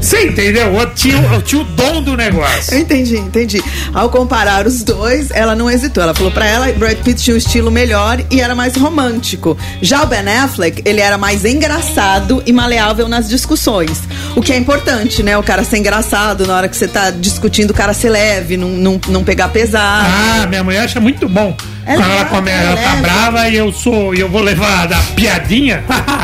Você 0.00 0.26
entendeu? 0.28 0.74
O 0.74 0.86
tinha, 0.86 1.20
tinha 1.44 1.60
o 1.60 1.64
dom 1.64 2.02
do 2.02 2.16
negócio. 2.16 2.74
Eu 2.74 2.80
entendi, 2.80 3.16
entendi. 3.16 3.62
Ao 3.92 4.08
comparar 4.08 4.66
os 4.66 4.82
dois, 4.82 5.30
ela 5.30 5.54
não 5.54 5.70
hesitou. 5.70 6.02
Ela 6.02 6.14
falou 6.14 6.32
pra 6.32 6.46
ela, 6.46 6.72
Brad 6.72 6.96
Pitt 6.98 7.22
tinha 7.22 7.34
um 7.34 7.38
estilo 7.38 7.70
melhor 7.70 8.18
e 8.30 8.40
era 8.40 8.54
mais 8.54 8.76
romântico. 8.76 9.56
Já 9.82 10.02
o 10.02 10.06
Ben 10.06 10.26
Affleck, 10.26 10.82
ele 10.86 11.00
era 11.00 11.18
mais 11.18 11.44
engraçado 11.44 12.42
e 12.46 12.52
maleável 12.52 13.08
nas 13.08 13.28
discussões. 13.28 14.02
O 14.34 14.40
que 14.40 14.52
é 14.52 14.56
importante, 14.56 15.22
né? 15.22 15.36
O 15.36 15.42
cara 15.42 15.64
ser 15.64 15.78
engraçado 15.78 16.46
na 16.46 16.56
hora 16.56 16.68
que 16.68 16.76
você 16.76 16.88
tá 16.88 17.10
discutindo, 17.10 17.70
o 17.70 17.74
cara 17.74 17.92
ser 17.92 18.08
leve, 18.10 18.56
não, 18.56 18.68
não, 18.68 19.00
não 19.08 19.22
pegar 19.22 19.48
pesado. 19.48 20.08
Ah, 20.08 20.46
minha 20.46 20.64
mulher 20.64 20.84
acha 20.84 20.98
muito 21.00 21.28
bom. 21.28 21.54
É 21.86 21.94
Quando 21.96 22.04
ela, 22.04 22.14
leve, 22.18 22.30
come, 22.30 22.50
é 22.50 22.54
ela 22.54 22.76
tá 22.76 22.96
brava 22.96 23.48
e 23.48 23.56
eu 23.56 23.72
sou. 23.72 24.14
eu 24.14 24.28
vou 24.28 24.42
levar 24.42 24.86
da 24.86 24.98
piadinha. 25.16 25.82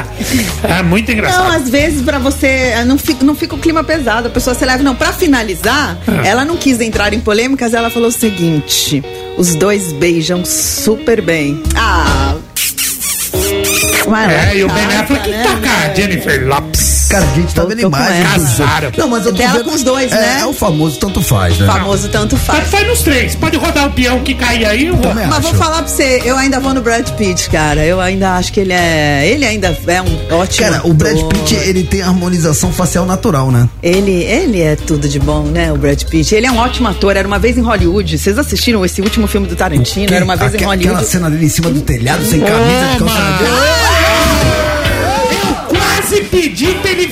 é 0.62 0.82
muito 0.82 1.08
Não, 1.08 1.14
engraçado. 1.14 1.52
às 1.56 1.68
vezes 1.68 2.02
pra 2.02 2.18
você 2.18 2.46
eh, 2.46 2.84
não 2.84 2.98
fica, 2.98 3.24
não 3.24 3.34
fica 3.34 3.54
o 3.54 3.58
clima 3.58 3.82
pesado, 3.82 4.28
a 4.28 4.30
pessoa 4.30 4.54
se 4.54 4.64
leva. 4.64 4.82
Não, 4.82 4.94
pra 4.94 5.12
finalizar, 5.12 5.96
Ah. 6.06 6.26
ela 6.26 6.44
não 6.44 6.56
quis 6.56 6.80
entrar 6.80 7.12
em 7.14 7.20
polêmicas, 7.20 7.74
ela 7.74 7.90
falou 7.90 8.08
o 8.08 8.12
seguinte: 8.12 9.02
os 9.36 9.54
dois 9.54 9.92
beijam 9.92 10.44
super 10.44 11.20
bem. 11.22 11.62
Ah. 11.74 12.34
Lá, 14.06 14.32
É, 14.32 14.56
e 14.56 14.64
o 14.64 14.68
Ben 14.68 14.84
Affleck 14.84 15.28
né, 15.30 15.42
tá 15.42 15.54
velho? 15.54 15.96
Jennifer 15.96 16.46
Lopes. 16.46 16.95
Cara, 17.08 17.24
a 17.24 17.34
gente 17.34 17.54
tá 17.54 17.62
Tô- 17.62 17.68
vendo 17.68 17.88
dois. 17.90 18.22
Casaram. 18.32 18.92
Não, 18.96 19.08
mas 19.08 19.26
eu 19.26 19.32
tô 19.32 19.38
Dela 19.38 19.52
vendo. 19.54 19.64
com 19.64 19.74
os 19.74 19.82
dois, 19.82 20.12
é, 20.12 20.14
né? 20.14 20.38
É 20.42 20.46
o 20.46 20.52
famoso 20.52 20.98
tanto 20.98 21.22
faz, 21.22 21.58
né? 21.58 21.66
Famoso 21.66 22.08
tanto 22.08 22.36
faz. 22.36 22.58
Mas 22.60 22.68
faz 22.70 22.86
nos 22.88 23.02
três. 23.02 23.34
Pode 23.34 23.56
rodar 23.56 23.86
o 23.88 23.90
peão 23.92 24.20
que 24.20 24.34
cair 24.34 24.66
aí. 24.66 24.86
Eu 24.86 24.96
vou. 24.96 25.14
Mas 25.14 25.26
vou 25.42 25.50
acho. 25.50 25.54
falar 25.54 25.78
pra 25.82 25.86
você, 25.88 26.22
eu 26.24 26.36
ainda 26.36 26.58
vou 26.60 26.74
no 26.74 26.80
Brad 26.80 27.08
Pitt, 27.10 27.48
cara. 27.50 27.84
Eu 27.84 28.00
ainda 28.00 28.34
acho 28.34 28.52
que 28.52 28.60
ele 28.60 28.72
é. 28.72 29.26
Ele 29.28 29.44
ainda 29.44 29.76
é 29.86 30.02
um 30.02 30.34
ótimo. 30.34 30.68
Cara, 30.68 30.86
o 30.86 30.92
Brad 30.92 31.16
ator. 31.16 31.28
Pitt, 31.28 31.54
ele 31.54 31.82
tem 31.84 32.02
harmonização 32.02 32.72
facial 32.72 33.06
natural, 33.06 33.50
né? 33.50 33.68
Ele, 33.82 34.10
ele 34.24 34.60
é 34.60 34.76
tudo 34.76 35.08
de 35.08 35.18
bom, 35.18 35.42
né, 35.44 35.72
o 35.72 35.76
Brad 35.76 36.02
Pitt? 36.04 36.34
Ele 36.34 36.46
é 36.46 36.50
um 36.52 36.58
ótimo 36.58 36.88
ator. 36.88 37.16
Era 37.16 37.26
uma 37.26 37.38
vez 37.38 37.56
em 37.56 37.62
Hollywood. 37.62 38.18
Vocês 38.18 38.38
assistiram 38.38 38.84
esse 38.84 39.00
último 39.00 39.26
filme 39.26 39.46
do 39.46 39.54
Tarantino? 39.56 40.12
Era 40.14 40.24
uma 40.24 40.36
vez 40.36 40.54
Aque- 40.54 40.62
em 40.62 40.66
Hollywood. 40.66 40.88
Aquela 40.88 41.04
cena 41.10 41.30
dele 41.30 41.46
em 41.46 41.48
cima 41.48 41.70
do 41.70 41.80
telhado, 41.80 42.24
sem 42.24 42.40
camisa, 42.40 42.92
de 42.92 42.98
calça 42.98 43.04
mano. 43.04 43.95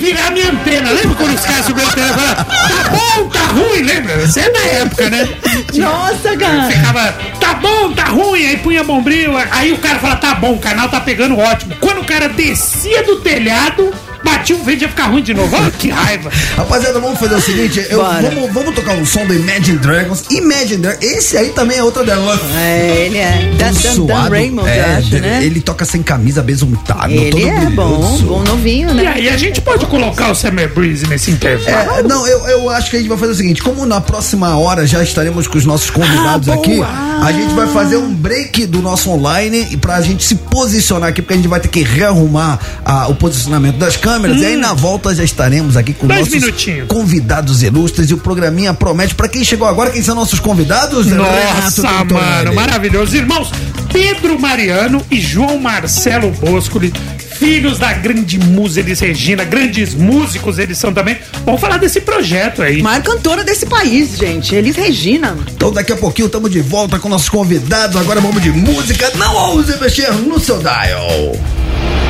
Virar 0.05 0.31
minha 0.31 0.51
antena. 0.51 0.91
Lembra 0.91 1.15
quando 1.15 1.33
os 1.33 1.41
caras 1.41 1.65
subiram 1.65 1.87
a 1.87 1.91
antena 1.91 2.07
e 2.07 2.13
falaram, 2.13 2.45
tá 2.45 2.89
bom, 2.89 3.29
tá 3.29 3.39
ruim, 3.47 3.81
lembra? 3.81 4.17
Você 4.19 4.39
é 4.41 4.51
da 4.51 4.59
época, 4.59 5.09
né? 5.09 5.29
Nossa, 5.73 6.37
cara. 6.37 6.69
Ficava, 6.69 7.15
tá 7.39 7.53
bom, 7.55 7.91
tá 7.91 8.03
ruim, 8.05 8.45
aí 8.45 8.57
punha 8.57 8.83
bombril, 8.83 9.33
aí 9.51 9.73
o 9.73 9.79
cara 9.79 9.99
fala, 9.99 10.15
tá 10.17 10.35
bom, 10.35 10.53
o 10.53 10.59
canal 10.59 10.89
tá 10.89 10.99
pegando 10.99 11.37
ótimo. 11.37 11.75
Quando 11.79 12.01
o 12.01 12.05
cara 12.05 12.29
descia 12.29 13.03
do 13.03 13.19
telhado, 13.21 13.91
bati 14.25 14.53
um 14.53 14.63
vento 14.63 14.81
ia 14.81 14.89
ficar 14.89 15.05
ruim 15.05 15.21
de 15.21 15.33
novo. 15.33 15.55
Olha 15.55 15.71
que 15.71 15.89
raiva. 15.89 16.29
Rapaziada, 16.57 16.99
vamos 16.99 17.19
fazer 17.19 17.35
o 17.35 17.41
seguinte, 17.41 17.85
eu- 17.89 18.03
vamos, 18.03 18.51
vamos 18.53 18.75
tocar 18.75 18.93
um 18.95 19.05
som 19.05 19.25
do 19.25 19.33
Imagine 19.33 19.77
Dragons. 19.77 20.23
Imagine 20.31 20.77
Dragons, 20.81 21.03
esse 21.03 21.37
aí 21.37 21.49
também 21.49 21.77
é 21.77 21.83
outra 21.83 22.03
delas. 22.03 22.39
É, 22.55 23.05
ele 23.05 23.17
é. 23.19 23.51
Dan, 23.57 23.71
Dan, 23.73 24.05
Dan 24.05 24.29
Raymond, 24.29 24.67
é, 24.69 24.79
eu 24.79 24.97
acho, 24.97 25.15
né? 25.19 25.43
Ele 25.43 25.61
toca 25.61 25.85
sem 25.85 26.01
camisa, 26.01 26.43
todo 26.43 27.11
Ele 27.11 27.43
é 27.43 27.69
bom, 27.69 27.97
brilhoso. 27.99 28.25
bom 28.25 28.43
novinho, 28.43 28.89
E 28.89 28.93
né? 28.93 29.07
aí 29.07 29.29
a 29.29 29.37
gente 29.37 29.61
pode 29.61 29.85
colocar 29.85 30.31
o 30.31 30.35
Summer 30.35 30.73
Breeze 30.73 31.07
nesse 31.07 31.31
intervalo. 31.31 31.99
É, 31.99 32.03
não, 32.03 32.25
eu, 32.27 32.47
eu 32.47 32.69
acho 32.69 32.89
que 32.89 32.95
a 32.95 32.99
gente 32.99 33.07
vai 33.09 33.17
fazer 33.17 33.31
o 33.31 33.35
seguinte: 33.35 33.61
como 33.61 33.85
na 33.85 34.01
próxima 34.01 34.57
hora 34.57 34.85
já 34.87 35.03
estaremos 35.03 35.47
com 35.47 35.57
os 35.57 35.65
nossos 35.65 35.89
convidados 35.89 36.49
Ah, 36.49 36.53
aqui, 36.55 36.81
a 37.21 37.31
gente 37.31 37.53
vai 37.53 37.67
fazer 37.67 37.97
um 37.97 38.13
break 38.13 38.65
do 38.65 38.81
nosso 38.81 39.09
online 39.11 39.67
e 39.71 39.77
pra 39.77 40.01
gente 40.01 40.23
se 40.23 40.35
posicionar 40.35 41.09
aqui, 41.09 41.21
porque 41.21 41.33
a 41.33 41.37
gente 41.37 41.47
vai 41.47 41.59
ter 41.59 41.67
que 41.67 41.83
rearrumar 41.83 42.59
ah, 42.83 43.07
o 43.07 43.15
posicionamento 43.15 43.77
das 43.77 43.95
câmeras. 43.97 44.14
E 44.15 44.45
aí 44.45 44.55
na 44.55 44.73
volta 44.73 45.13
já 45.13 45.23
estaremos 45.23 45.75
aqui 45.77 45.93
com 45.93 46.05
Hum. 46.05 46.09
Dois 46.09 46.19
nossos 46.21 46.33
minutinhos. 46.41 46.87
convidados 46.87 47.63
ilustres 47.63 48.09
e 48.09 48.13
o 48.13 48.17
programinha 48.17 48.73
promete. 48.73 49.13
Pra 49.15 49.27
quem 49.27 49.43
chegou 49.43 49.67
agora, 49.67 49.91
quem 49.91 50.01
são 50.01 50.15
nossos 50.15 50.39
convidados? 50.39 51.07
Nossa, 51.07 51.81
Renato 51.87 52.13
mano, 52.13 52.53
maravilhoso. 52.53 53.15
Irmãos, 53.15 53.51
Pedro 53.91 54.39
Mariano 54.39 55.01
e 55.11 55.19
João 55.19 55.57
Marcelo 55.59 56.31
Boscoli, 56.31 56.93
filhos 57.37 57.77
da 57.79 57.91
grande 57.93 58.37
musa 58.39 58.79
Elis 58.79 58.99
Regina, 58.99 59.43
grandes 59.43 59.93
músicos 59.93 60.57
eles 60.59 60.77
são 60.77 60.93
também. 60.93 61.17
Vamos 61.45 61.59
falar 61.61 61.77
desse 61.77 61.99
projeto 62.01 62.61
aí. 62.61 62.81
Maior 62.81 63.03
cantora 63.03 63.43
desse 63.43 63.65
país, 63.65 64.17
gente. 64.17 64.55
Elis 64.55 64.75
Regina. 64.75 65.37
Então 65.55 65.71
daqui 65.71 65.91
a 65.91 65.97
pouquinho 65.97 66.27
estamos 66.27 66.49
de 66.51 66.61
volta 66.61 66.99
com 66.99 67.09
nossos 67.09 67.29
convidados. 67.29 67.95
Agora 67.97 68.21
vamos 68.21 68.41
de 68.41 68.51
música. 68.51 69.11
Não 69.15 69.35
ouse 69.35 69.77
mexer 69.79 70.11
no 70.13 70.39
seu 70.39 70.59
dial. 70.59 71.35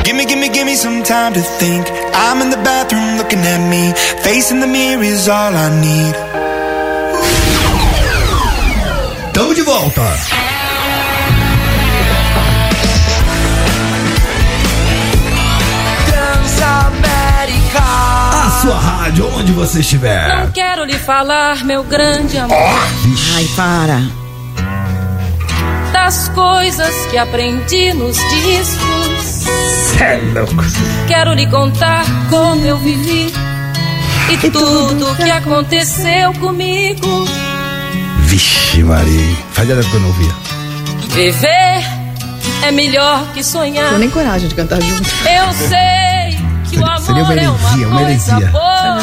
Gimme, 0.04 0.24
gimme, 0.24 0.48
gimme 0.48 0.74
some 0.76 1.02
time 1.02 1.32
to 1.34 1.40
think. 1.58 1.86
I'm 2.14 2.40
in 2.42 2.50
the 2.50 2.56
bathroom 2.62 3.16
looking 3.18 3.40
at 3.40 3.60
me. 3.70 3.92
Facing 4.22 4.60
the 4.60 4.66
mirror 4.66 5.02
is 5.02 5.28
all 5.28 5.52
I 5.54 5.68
need. 5.80 6.14
Tamo 9.34 9.52
de 9.54 9.62
volta. 9.62 10.06
A 17.78 18.58
sua 18.62 18.78
rádio, 18.78 19.28
onde 19.34 19.52
você 19.52 19.80
estiver. 19.80 20.28
Não 20.44 20.50
quero 20.52 20.84
lhe 20.84 20.94
falar, 20.98 21.64
meu 21.64 21.82
grande 21.84 22.38
amor, 22.38 22.56
Ai, 23.34 23.44
para. 23.56 24.00
das 25.92 26.28
coisas 26.30 26.94
que 27.10 27.16
aprendi 27.18 27.92
nos 27.94 28.16
discos. 28.16 29.35
Cê 29.46 30.04
é 30.04 30.20
louco. 30.34 30.54
Quero 31.06 31.32
lhe 31.34 31.46
contar 31.46 32.04
como 32.30 32.64
eu 32.64 32.76
vivi 32.78 33.32
e, 34.30 34.50
tudo 34.50 35.14
que 35.16 35.30
aconteceu 35.30 36.32
comigo. 36.34 37.24
Vixe, 38.26 38.82
Maria. 38.82 39.36
Fazia 39.52 39.76
tempo 39.76 39.88
que 39.90 39.96
eu 39.96 40.00
não 40.00 40.08
ouvia. 40.08 40.32
Viver 41.10 41.84
é 42.62 42.70
melhor 42.72 43.24
que 43.32 43.40
Eu 43.40 43.44
sonhar. 43.44 43.98
nem 43.98 44.10
coragem 44.10 44.48
de 44.48 44.54
cantar 44.54 44.80
junto. 44.82 45.08
Eu 45.24 45.52
sei 45.54 46.38
que 46.68 46.78
o 46.78 47.00
Seria 47.00 47.22
amor 47.22 47.32
uma 47.32 47.40
é 47.40 47.48
uma 47.48 47.62
heresia, 47.62 47.88
uma 47.88 48.00
coisa 48.00 48.32
heresia. 48.32 48.50
boa. 48.50 48.98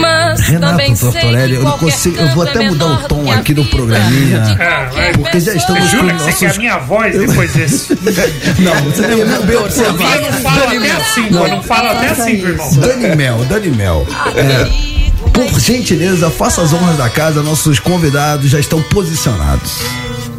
Mas 0.00 0.40
também 0.40 0.88
Renato 0.88 0.96
sei 0.96 1.10
Tortorelli, 1.12 1.52
que 1.52 1.58
eu 1.58 1.64
não 1.64 1.78
consigo. 1.78 2.16
Eu 2.18 2.28
vou 2.28 2.42
até 2.44 2.64
é 2.64 2.70
mudar 2.70 2.86
o 2.86 3.08
tom 3.08 3.30
aqui 3.30 3.54
do 3.54 3.64
programinha. 3.64 4.58
Ah, 4.60 4.88
Porque 5.14 5.40
já 5.40 5.54
estamos 5.54 5.90
jura 5.90 6.14
que 6.14 6.22
você 6.22 6.32
quer 6.32 6.54
a 6.54 6.58
minha 6.58 6.78
voz 6.78 7.18
depois 7.18 7.52
desse? 7.52 7.98
Não, 8.58 8.74
você 8.84 9.02
tem 9.02 9.16
que 9.18 9.24
bem 9.24 9.56
Eu 9.56 9.62
não 9.62 10.32
falo 10.32 10.64
até 10.64 10.92
assim, 10.92 11.26
eu 11.26 11.48
não 11.48 11.62
falo 11.62 11.88
até 11.90 12.08
assim, 12.08 12.36
meu 12.38 12.48
irmão. 12.50 12.74
Dani 12.74 13.16
Mel, 13.16 13.44
Dani 13.44 13.70
Mel. 13.70 14.06
É, 14.34 15.10
por 15.32 15.60
gentileza, 15.60 16.30
faça 16.30 16.62
as 16.62 16.72
honras 16.72 16.96
da 16.96 17.08
casa. 17.08 17.42
Nossos 17.42 17.78
convidados 17.78 18.50
já 18.50 18.58
estão 18.58 18.82
posicionados. 18.82 19.72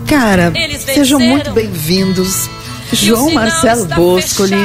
Cara, 0.05 0.51
sejam 0.79 1.19
muito 1.19 1.51
bem-vindos. 1.51 2.49
João 2.91 3.31
Marcelo 3.31 3.85
Boscoli, 3.85 4.57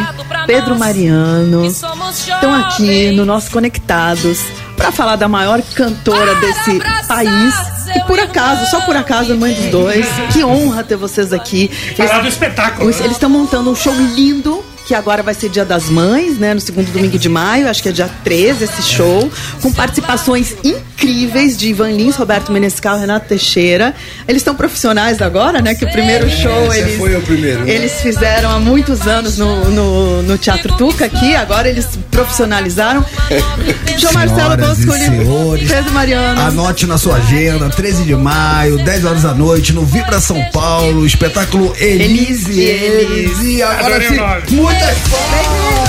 Pedro 0.46 0.78
Mariano 0.78 1.66
estão 1.66 2.54
aqui 2.54 3.10
no 3.10 3.24
nosso 3.24 3.50
Conectados 3.50 4.40
para 4.76 4.92
falar 4.92 5.16
da 5.16 5.28
maior 5.28 5.60
cantora 5.74 6.34
desse 6.36 6.80
país. 7.06 7.54
E 7.94 8.00
por 8.06 8.18
acaso, 8.18 8.70
só 8.70 8.80
por 8.80 8.96
acaso, 8.96 9.36
mãe 9.36 9.54
dos 9.54 9.66
dois. 9.66 10.06
Que 10.32 10.44
honra 10.44 10.82
ter 10.82 10.96
vocês 10.96 11.32
aqui. 11.32 11.70
Falar 11.96 12.20
do 12.20 12.28
espetáculo. 12.28 12.90
Eles 12.90 13.12
estão 13.12 13.30
montando 13.30 13.70
um 13.70 13.74
show 13.74 13.94
lindo. 13.94 14.64
Que 14.86 14.94
agora 14.94 15.22
vai 15.22 15.34
ser 15.34 15.48
Dia 15.48 15.64
das 15.64 15.88
Mães, 15.88 16.38
né? 16.38 16.52
No 16.52 16.60
segundo 16.60 16.90
domingo 16.92 17.18
de 17.18 17.28
maio, 17.28 17.68
acho 17.68 17.82
que 17.82 17.88
é 17.88 17.92
dia 17.92 18.10
13 18.22 18.64
esse 18.64 18.82
show. 18.82 19.30
Com 19.62 19.72
participações 19.72 20.54
incríveis 20.62 21.56
de 21.56 21.68
Ivan 21.68 21.90
Lins, 21.90 22.16
Roberto 22.16 22.52
Menescal, 22.52 22.98
Renato 22.98 23.28
Teixeira. 23.28 23.94
Eles 24.28 24.40
estão 24.40 24.54
profissionais 24.54 25.22
agora, 25.22 25.62
né? 25.62 25.74
Que 25.74 25.84
o 25.84 25.90
primeiro 25.90 26.28
show 26.30 26.66
esse 26.66 26.80
eles, 26.80 26.98
foi 26.98 27.16
o 27.16 27.22
primeiro, 27.22 27.64
né? 27.64 27.72
eles 27.72 27.92
fizeram 28.00 28.50
há 28.50 28.58
muitos 28.58 29.06
anos 29.06 29.38
no, 29.38 29.70
no, 29.70 30.22
no 30.22 30.38
Teatro 30.38 30.76
Tuca 30.76 31.06
aqui, 31.06 31.34
agora 31.34 31.68
eles 31.68 31.88
profissionalizaram. 32.10 33.04
João 33.96 34.12
Marcelo 34.12 34.56
Boscoli, 34.56 35.00
senhores, 35.00 35.70
Pedro 35.70 35.92
Mariano. 35.92 36.40
Anote 36.40 36.86
na 36.86 36.98
sua 36.98 37.16
agenda, 37.16 37.70
13 37.70 38.04
de 38.04 38.14
maio, 38.14 38.82
10 38.84 39.04
horas 39.04 39.22
da 39.22 39.34
noite, 39.34 39.72
no 39.72 39.84
Vibra 39.84 40.20
São 40.20 40.42
Paulo, 40.52 41.06
espetáculo 41.06 41.74
Elise 41.78 42.04
Elise, 42.04 42.60
Elis. 42.60 43.42
E 43.42 43.62
agora 43.62 44.00
sim, 44.00 44.14
o 44.14 44.16
nome. 44.16 44.42
Muitas 44.74 44.98
palmas! 45.08 45.84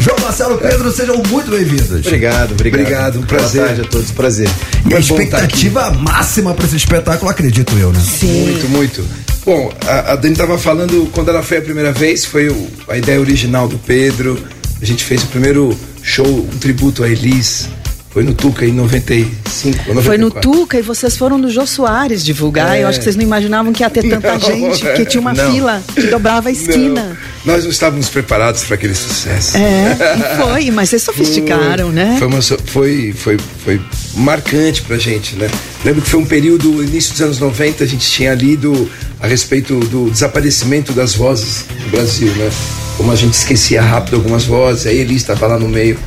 João 0.00 0.18
Marcelo 0.20 0.58
Pedro, 0.58 0.92
sejam 0.92 1.22
muito 1.28 1.50
bem-vindos. 1.50 2.06
Obrigado, 2.06 2.52
obrigado. 2.52 2.80
Obrigado, 2.80 3.14
um 3.16 3.22
Boa 3.22 3.26
prazer. 3.26 3.64
tarde 3.66 3.80
a 3.82 3.84
todos, 3.84 4.10
prazer. 4.10 4.48
E 4.48 4.94
a 4.94 5.00
Foi 5.02 5.16
aqui. 5.16 5.22
expectativa 5.24 5.90
máxima 5.92 6.52
para 6.54 6.66
esse 6.66 6.76
espetáculo, 6.76 7.30
acredito 7.30 7.74
eu, 7.78 7.90
né? 7.92 8.00
Muito, 8.22 8.68
muito. 8.68 9.04
Bom, 9.44 9.72
a, 9.86 10.12
a 10.12 10.16
Dani 10.16 10.32
estava 10.32 10.58
falando 10.58 11.08
quando 11.12 11.28
ela 11.30 11.42
foi 11.42 11.58
a 11.58 11.62
primeira 11.62 11.92
vez, 11.92 12.24
foi 12.24 12.48
o- 12.48 12.66
a 12.88 12.96
ideia 12.96 13.20
original 13.20 13.68
do 13.68 13.78
Pedro. 13.78 14.38
A 14.80 14.84
gente 14.84 15.04
fez 15.04 15.22
o 15.22 15.26
primeiro 15.26 15.78
show, 16.02 16.26
um 16.26 16.58
tributo 16.58 17.02
a 17.04 17.08
Elis. 17.08 17.68
Foi 18.14 18.22
no 18.22 18.32
Tuca 18.32 18.64
em 18.64 18.70
95, 18.70 19.76
ou 19.88 19.94
94. 19.96 20.02
Foi 20.04 20.16
no 20.16 20.30
Tuca 20.30 20.78
e 20.78 20.82
vocês 20.82 21.16
foram 21.16 21.36
no 21.36 21.50
Jô 21.50 21.66
Soares 21.66 22.24
divulgar. 22.24 22.76
É. 22.76 22.84
Eu 22.84 22.86
acho 22.86 23.00
que 23.00 23.02
vocês 23.02 23.16
não 23.16 23.24
imaginavam 23.24 23.72
que 23.72 23.82
ia 23.82 23.90
ter 23.90 24.08
tanta 24.08 24.34
Não, 24.34 24.38
gente, 24.38 24.84
porque 24.84 25.04
tinha 25.04 25.20
uma 25.20 25.32
não. 25.32 25.50
fila 25.50 25.82
que 25.92 26.06
dobrava 26.06 26.48
a 26.48 26.52
esquina. 26.52 27.18
Não, 27.44 27.52
nós 27.52 27.64
não 27.64 27.72
estávamos 27.72 28.08
preparados 28.08 28.62
para 28.62 28.76
aquele 28.76 28.94
sucesso. 28.94 29.56
É, 29.56 29.96
foi, 30.40 30.70
mas 30.70 30.90
vocês 30.90 31.02
sofisticaram, 31.02 31.90
né? 31.90 32.14
Foi, 32.16 32.28
uma 32.28 32.40
foi, 32.40 33.12
foi, 33.12 33.36
foi 33.64 33.80
marcante 34.14 34.82
pra 34.82 34.96
gente, 34.96 35.34
né? 35.34 35.50
Lembro 35.84 36.00
que 36.00 36.08
foi 36.08 36.20
um 36.20 36.26
período, 36.26 36.84
início 36.84 37.10
dos 37.10 37.20
anos 37.20 37.40
90, 37.40 37.82
a 37.82 37.86
gente 37.86 38.08
tinha 38.08 38.32
lido 38.32 38.88
a 39.20 39.26
respeito 39.26 39.80
do 39.80 40.08
desaparecimento 40.08 40.92
das 40.92 41.16
vozes 41.16 41.64
no 41.82 41.88
Brasil, 41.88 42.32
né? 42.36 42.48
Como 42.96 43.10
a 43.10 43.16
gente 43.16 43.34
esquecia 43.34 43.82
rápido 43.82 44.14
algumas 44.14 44.44
vozes, 44.44 44.86
aí 44.86 44.98
ele 44.98 45.16
estava 45.16 45.48
lá 45.48 45.58
no 45.58 45.68
meio. 45.68 45.98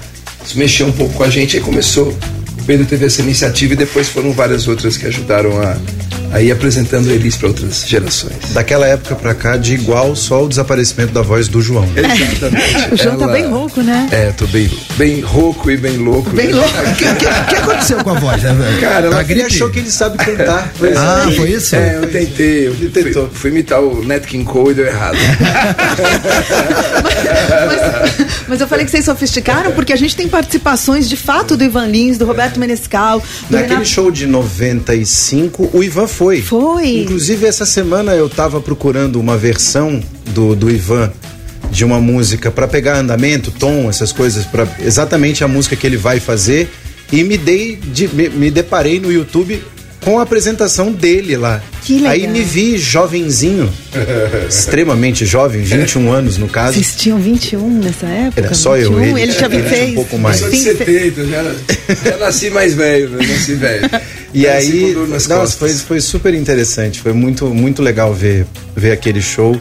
Isso 0.48 0.58
mexeu 0.58 0.88
um 0.88 0.92
pouco 0.94 1.14
com 1.14 1.24
a 1.26 1.30
gente, 1.30 1.58
aí 1.58 1.62
começou. 1.64 2.08
O 2.58 2.64
Pedro 2.66 2.86
teve 2.86 3.06
essa 3.06 3.22
iniciativa 3.22 3.74
e 3.74 3.76
depois 3.76 4.08
foram 4.08 4.32
várias 4.32 4.66
outras 4.68 4.96
que 4.96 5.06
ajudaram 5.06 5.52
a, 5.62 5.78
a 6.32 6.42
ir 6.42 6.52
apresentando 6.52 7.12
Elis 7.12 7.36
para 7.36 7.50
outras 7.50 7.86
gerações. 7.86 8.34
Daquela 8.54 8.88
época 8.88 9.14
pra 9.16 9.36
cá, 9.36 9.58
de 9.58 9.74
igual 9.74 10.16
só 10.16 10.46
o 10.46 10.48
desaparecimento 10.48 11.12
da 11.14 11.22
voz 11.22 11.50
do 11.50 11.62
João. 11.62 11.86
Exatamente. 11.96 12.78
O 12.94 12.96
João 12.98 13.18
tá 13.18 13.24
Ela- 13.26 13.34
bem 13.34 13.48
rouco, 13.50 13.82
né? 13.82 14.08
É, 14.12 14.32
tô 14.32 14.48
bem, 14.48 14.70
bem 14.98 15.22
rouco 15.22 15.70
e 15.70 15.78
bem 15.78 15.98
louco. 15.98 16.30
Bem 16.32 16.48
né? 16.48 16.54
louco. 16.54 16.70
O 16.70 16.96
que, 16.96 17.06
que- 17.16 17.44
que 17.50 17.56
aconteceu 17.56 18.04
com 18.04 18.10
a 18.10 18.20
voz, 18.20 18.42
né? 18.42 18.56
Cara, 18.82 19.06
ela 19.08 19.20
A 19.20 19.24
Gri 19.24 19.44
achou 19.44 19.70
que 19.70 19.80
ele 19.80 19.92
sabe 19.92 20.18
cantar. 20.18 20.72
Ah, 20.98 21.30
foi 21.36 21.52
isso? 21.52 21.76
É, 21.76 21.98
eu 21.98 22.08
tentei. 22.10 22.68
Eu 22.68 22.74
fui, 22.74 23.30
fui 23.32 23.50
imitar 23.52 23.80
o 23.82 24.04
Nat 24.04 24.26
King 24.26 24.44
Cole 24.46 24.72
e 24.72 24.74
deu 24.76 24.88
errado. 24.88 25.18
mas, 27.66 28.28
mas 28.48 28.62
eu 28.62 28.68
falei 28.68 28.86
que 28.86 28.92
vocês 28.92 29.06
sofisticaram 29.06 29.72
porque 29.72 29.94
a 29.94 29.96
gente 29.96 30.16
tem 30.16 30.28
participações 30.28 31.08
de 31.10 31.16
fato 31.18 31.56
do 31.56 31.64
Ivan 31.64 31.88
Lins, 31.88 32.18
do 32.18 32.26
Roberto 32.26 32.60
Menescal, 32.60 33.20
do 33.20 33.26
Naquele 33.52 33.70
Renato. 33.70 33.88
show 33.88 34.12
de 34.12 34.26
95, 34.26 35.70
o 35.74 35.84
Ivan 35.84 36.08
foi. 36.08 36.42
Foi. 36.42 37.00
Inclusive, 37.02 37.46
essa 37.46 37.66
semana 37.66 38.14
eu 38.14 38.30
tava 38.30 38.60
procurando 38.62 39.20
uma 39.20 39.38
versão 39.38 40.02
do, 40.28 40.56
do 40.56 40.70
Ivan 40.70 41.12
de 41.72 41.84
uma 41.86 42.00
música 42.00 42.50
pra 42.52 42.68
pegar 42.68 42.98
andamento, 42.98 43.52
tom, 43.52 43.90
essas 43.90 44.12
coisas, 44.12 44.46
para 44.46 44.68
exatamente 44.84 45.44
a 45.44 45.48
música 45.48 45.76
que 45.76 45.86
ele 45.86 45.98
vai 45.98 46.20
fazer. 46.20 46.70
E 47.12 47.24
me 47.24 47.38
dei, 47.38 47.76
de- 47.78 48.08
me, 48.10 48.30
me 48.30 48.52
deparei 48.52 49.00
no 49.00 49.12
YouTube 49.12 49.62
com 50.04 50.20
a 50.20 50.24
apresentação 50.24 50.92
dele 50.92 51.36
lá. 51.38 51.62
Que 51.84 51.96
legal. 51.96 52.12
Aí 52.12 52.28
me 52.28 52.42
vi 52.44 52.78
jovenzinho, 52.78 53.72
extremamente 54.50 55.26
jovem, 55.26 55.62
21 55.62 56.12
anos 56.12 56.38
no 56.38 56.48
caso. 56.48 56.74
Vocês 56.74 56.96
tinham 56.96 57.18
21 57.18 57.70
nessa 57.80 58.06
época? 58.08 58.42
Era 58.42 58.54
só 58.54 58.78
eu, 58.78 58.92
21, 58.94 59.02
ele, 59.18 59.22
ele 59.24 59.34
tinha 59.34 59.46
ele 59.48 59.56
tinha 59.58 59.62
26. 59.62 59.92
um 59.92 59.96
pouco 59.96 60.18
mais. 60.18 60.42
Eu 60.42 60.50
sou 60.50 60.52
de 60.52 60.58
Sim, 60.64 60.78
70, 60.78 61.26
já, 61.26 61.44
já 62.12 62.18
nasci 62.18 62.50
mais 62.50 62.74
velho, 62.74 63.10
né? 63.10 63.26
nasci 63.26 63.54
velho. 63.56 63.90
E 64.34 64.48
aí, 64.48 64.96
nossa, 65.30 65.58
foi, 65.58 65.70
foi 65.74 66.02
super 66.02 66.34
interessante, 66.34 67.00
foi 67.00 67.14
muito, 67.14 67.46
muito 67.48 67.82
legal 67.82 68.14
ver, 68.14 68.46
ver 68.76 68.92
aquele 68.92 69.22
show. 69.22 69.60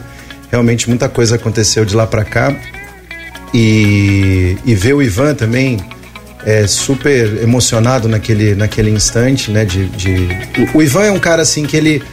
Realmente 0.51 0.87
muita 0.87 1.09
coisa 1.09 1.35
aconteceu 1.35 1.83
de 1.85 1.95
lá 1.95 2.07
pra 2.07 2.23
cá. 2.23 2.55
E, 3.53 4.57
e 4.65 4.75
ver 4.75 4.93
o 4.93 5.01
Ivan 5.01 5.33
também 5.33 5.77
é, 6.45 6.67
super 6.67 7.41
emocionado 7.41 8.07
naquele, 8.07 8.55
naquele 8.55 8.89
instante, 8.89 9.51
né? 9.51 9.65
De, 9.65 9.85
de- 9.89 10.27
o, 10.73 10.77
o 10.77 10.83
Ivan 10.83 11.03
é 11.05 11.11
um 11.11 11.19
cara 11.19 11.41
assim 11.41 11.65
que 11.65 11.75
ele, 11.77 12.03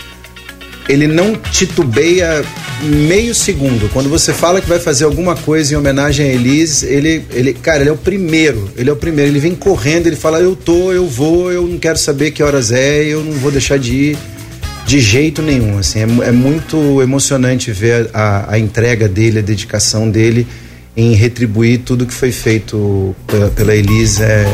ele 0.89 1.07
não 1.07 1.35
titubeia 1.35 2.45
meio 2.83 3.35
segundo. 3.35 3.89
Quando 3.93 4.09
você 4.09 4.33
fala 4.33 4.61
que 4.61 4.69
vai 4.69 4.79
fazer 4.79 5.05
alguma 5.05 5.35
coisa 5.37 5.75
em 5.75 5.77
homenagem 5.77 6.29
a 6.31 6.33
Elise, 6.33 6.87
ele, 6.87 7.25
ele, 7.33 7.53
cara, 7.53 7.81
ele 7.81 7.91
é 7.91 7.93
o 7.93 7.97
primeiro. 7.97 8.71
Ele 8.77 8.89
é 8.89 8.93
o 8.93 8.97
primeiro. 8.97 9.31
Ele 9.31 9.41
vem 9.41 9.55
correndo, 9.55 10.07
ele 10.07 10.17
fala: 10.17 10.39
Eu 10.41 10.55
tô, 10.55 10.93
eu 10.93 11.07
vou, 11.07 11.53
eu 11.53 11.67
não 11.67 11.79
quero 11.79 11.99
saber 11.99 12.31
que 12.31 12.43
horas 12.43 12.71
é, 12.71 13.03
eu 13.05 13.23
não 13.25 13.33
vou 13.33 13.51
deixar 13.51 13.79
de 13.79 13.93
ir 13.93 14.19
de 14.87 15.01
jeito 15.01 15.43
nenhum. 15.43 15.79
Assim, 15.79 16.01
é, 16.01 16.29
é 16.29 16.33
muito 16.33 17.03
emocionante 17.03 17.73
ver 17.73 18.11
a, 18.13 18.55
a 18.55 18.59
entrega 18.59 19.09
dele, 19.09 19.39
a 19.39 19.43
dedicação 19.43 20.11
dele 20.11 20.47
em 20.97 21.13
retribuir 21.13 21.81
tudo 21.81 22.07
que 22.07 22.15
foi 22.15 22.31
feito 22.31 23.17
pela, 23.27 23.49
pela 23.51 23.75
Elise 23.75 24.23
é, 24.23 24.45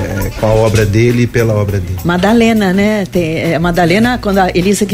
com 0.41 0.47
a 0.47 0.55
obra 0.55 0.87
dele 0.87 1.24
e 1.24 1.26
pela 1.26 1.53
obra 1.55 1.78
dele. 1.78 1.99
Madalena, 2.03 2.72
né? 2.72 3.05
Tem, 3.05 3.37
é, 3.37 3.59
Madalena, 3.59 4.18
quando 4.18 4.39
a 4.39 4.51
Elisa 4.55 4.87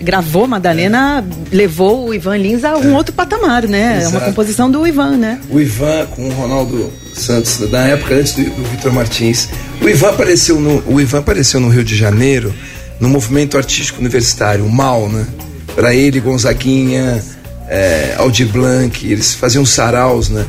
gravou 0.00 0.46
Madalena, 0.46 1.22
levou 1.52 2.08
o 2.08 2.14
Ivan 2.14 2.38
Lins 2.38 2.64
a 2.64 2.76
um 2.78 2.94
outro 2.94 3.14
patamar, 3.14 3.64
né? 3.68 3.96
É 4.02 4.08
uma 4.08 4.16
Exato. 4.16 4.24
composição 4.26 4.70
do 4.70 4.86
Ivan, 4.86 5.18
né? 5.18 5.40
O 5.50 5.60
Ivan 5.60 6.06
com 6.06 6.26
o 6.26 6.32
Ronaldo 6.32 6.90
Santos, 7.12 7.58
da 7.70 7.82
época 7.82 8.14
antes 8.14 8.32
do, 8.32 8.42
do 8.42 8.64
Vitor 8.70 8.92
Martins. 8.92 9.50
O 9.82 9.88
Ivan 9.88 10.08
apareceu 10.08 10.58
no, 10.58 10.82
o 10.86 11.00
Ivan 11.00 11.18
apareceu 11.18 11.60
no 11.60 11.68
Rio 11.68 11.84
de 11.84 11.94
Janeiro 11.94 12.54
no 13.00 13.08
movimento 13.08 13.56
artístico 13.56 14.00
universitário, 14.00 14.64
o 14.64 14.70
MAU, 14.70 15.08
né? 15.08 15.26
Para 15.74 15.94
ele, 15.94 16.20
Gonzaguinha, 16.20 17.22
é, 17.68 18.14
Aldir 18.18 18.48
Blanc, 18.48 19.06
eles 19.06 19.34
faziam 19.34 19.64
saraus, 19.64 20.28
né? 20.28 20.44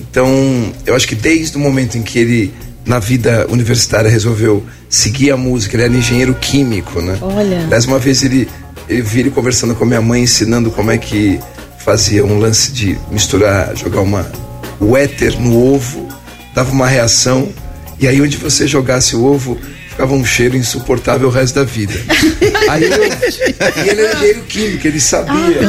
Então, 0.00 0.72
eu 0.86 0.94
acho 0.94 1.06
que 1.06 1.14
desde 1.14 1.56
o 1.56 1.60
momento 1.60 1.96
em 1.96 2.02
que 2.02 2.18
ele, 2.18 2.54
na 2.84 2.98
vida 2.98 3.46
universitária, 3.48 4.10
resolveu 4.10 4.64
seguir 4.88 5.30
a 5.30 5.36
música, 5.36 5.76
ele 5.76 5.84
era 5.84 5.94
engenheiro 5.94 6.34
químico, 6.34 7.00
né? 7.00 7.18
Olha. 7.20 7.60
Aliás, 7.64 7.84
uma 7.84 7.98
vez 7.98 8.22
ele, 8.22 8.48
eu 8.88 9.04
vi 9.04 9.20
ele 9.20 9.30
conversando 9.30 9.74
com 9.74 9.84
a 9.84 9.86
minha 9.86 10.00
mãe, 10.00 10.22
ensinando 10.22 10.70
como 10.70 10.90
é 10.90 10.98
que 10.98 11.38
fazia 11.78 12.24
um 12.24 12.38
lance 12.38 12.72
de 12.72 12.98
misturar, 13.10 13.76
jogar 13.76 14.00
uma, 14.00 14.26
o 14.80 14.96
éter 14.96 15.38
no 15.38 15.74
ovo, 15.74 16.08
dava 16.54 16.70
uma 16.70 16.86
reação, 16.86 17.48
e 17.98 18.06
aí 18.06 18.20
onde 18.22 18.36
você 18.36 18.66
jogasse 18.66 19.14
o 19.14 19.24
ovo, 19.24 19.58
ficava 19.94 20.12
um 20.12 20.24
cheiro 20.24 20.56
insuportável 20.56 21.28
o 21.28 21.30
resto 21.30 21.54
da 21.54 21.64
vida. 21.64 21.94
aí 22.68 22.82
eu, 22.82 23.04
e 23.04 23.88
ele 23.88 24.02
era 24.02 24.16
engenheiro 24.16 24.42
químico, 24.42 24.86
ele 24.88 25.00
sabia. 25.00 25.60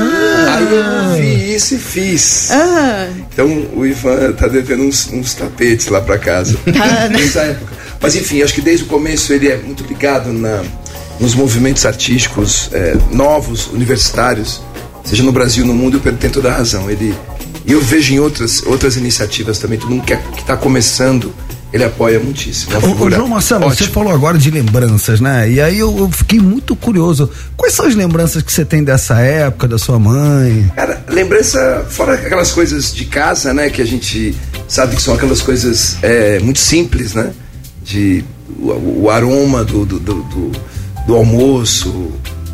aí 0.49 0.67
eu 0.71 1.21
vi 1.21 1.55
isso 1.55 1.75
e 1.75 1.77
fiz. 1.77 2.49
Ah, 2.51 3.07
Então 3.31 3.67
o 3.73 3.85
Ivan 3.85 4.33
tá 4.33 4.47
devendo 4.47 4.83
uns, 4.83 5.07
uns 5.13 5.35
tapetes 5.35 5.87
lá 5.87 6.01
pra 6.01 6.17
casa. 6.17 6.57
Tá, 6.65 7.07
né? 7.07 7.09
Nessa 7.21 7.41
época. 7.41 7.73
Mas 8.01 8.15
enfim, 8.15 8.41
acho 8.41 8.53
que 8.53 8.61
desde 8.61 8.85
o 8.85 8.87
começo 8.87 9.31
ele 9.31 9.47
é 9.47 9.57
muito 9.57 9.83
ligado 9.83 10.33
na, 10.33 10.63
nos 11.19 11.35
movimentos 11.35 11.85
artísticos 11.85 12.69
eh, 12.73 12.97
novos, 13.11 13.67
universitários, 13.67 14.61
seja 15.03 15.23
no 15.23 15.31
Brasil, 15.31 15.65
no 15.65 15.73
mundo, 15.73 16.01
ele 16.03 16.17
tem 16.17 16.29
toda 16.29 16.49
a 16.49 16.57
razão. 16.57 16.89
Ele, 16.89 17.15
e 17.65 17.71
eu 17.71 17.79
vejo 17.79 18.13
em 18.13 18.19
outras, 18.19 18.63
outras 18.65 18.97
iniciativas 18.97 19.59
também, 19.59 19.77
todo 19.77 19.91
mundo 19.91 20.03
que 20.03 20.13
está 20.41 20.57
começando, 20.57 21.33
ele 21.75 21.83
apoia 21.83 22.19
muitíssimo. 22.19 22.73
É 22.73 22.77
uma 22.77 23.05
Ô, 23.05 23.11
João 23.11 23.27
Marcelo, 23.27 23.69
você 23.69 23.83
falou 23.85 24.11
agora 24.13 24.37
de 24.37 24.49
lembranças, 24.49 25.19
né? 25.19 25.49
E 25.49 25.59
aí 25.61 25.77
eu, 25.79 25.95
eu 25.97 26.09
fiquei 26.09 26.39
muito 26.39 26.75
curioso. 26.75 27.29
Quais 27.57 27.73
são 27.73 27.85
as 27.85 27.93
lembranças 27.95 28.41
que 28.41 28.51
você 28.51 28.63
tem 28.65 28.83
dessa 28.83 29.19
época, 29.19 29.67
da 29.67 29.77
sua 29.77 29.99
mãe? 29.99 30.71
Cara, 30.75 31.03
lembrança, 31.09 31.85
fora 31.89 32.13
aquelas 32.13 32.51
coisas 32.51 32.93
de 32.93 33.05
casa, 33.05 33.53
né? 33.53 33.69
Que 33.69 33.81
a 33.81 33.85
gente 33.85 34.35
sabe 34.67 34.95
que 34.95 35.01
são 35.01 35.13
aquelas 35.13 35.41
coisas 35.41 35.97
é, 36.01 36.39
muito 36.39 36.59
simples, 36.59 37.13
né? 37.13 37.31
De 37.83 38.23
o, 38.57 39.03
o 39.03 39.09
aroma 39.09 39.63
do, 39.63 39.85
do, 39.85 39.99
do, 39.99 40.13
do- 40.23 40.51
do 41.05 41.13
almoço, 41.15 42.11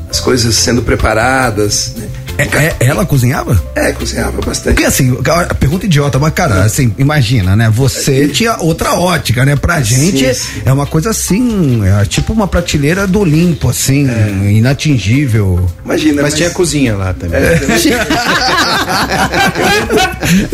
as 0.10 0.20
coisas 0.20 0.54
sendo 0.56 0.82
preparadas, 0.82 1.94
né? 1.96 2.10
É, 2.42 2.66
é- 2.66 2.76
ela 2.88 3.06
cozinhava? 3.06 3.62
É, 3.76 3.92
cozinhava 3.92 4.42
bastante. 4.42 4.76
Porque 4.76 4.86
assim, 4.86 5.18
a 5.50 5.54
pergunta 5.54 5.86
idiota, 5.86 6.18
mas 6.20 6.34
cara, 6.34 6.64
assim, 6.64 6.94
imagina, 6.98 7.56
né? 7.56 7.70
Você 7.70 8.28
tinha 8.28 8.58
outra 8.60 8.94
ótica, 8.94 9.46
né? 9.46 9.56
Pra 9.56 9.82
gente 9.82 10.34
Sim, 10.34 10.36
sim. 10.56 10.62
é 10.66 10.74
uma 10.74 10.86
coisa 10.86 11.12
assim, 11.12 11.82
é 11.86 12.06
tipo 12.06 12.34
uma 12.34 12.48
prateleira 12.48 13.06
do 13.06 13.20
Olimpo, 13.20 13.70
assim, 13.70 14.08
inatingível. 14.50 15.68
Imagina, 15.86 16.22
Mas 16.22 16.34
tinha 16.34 16.50
cozinha 16.50 16.96
lá 16.96 17.14
também. 17.14 17.40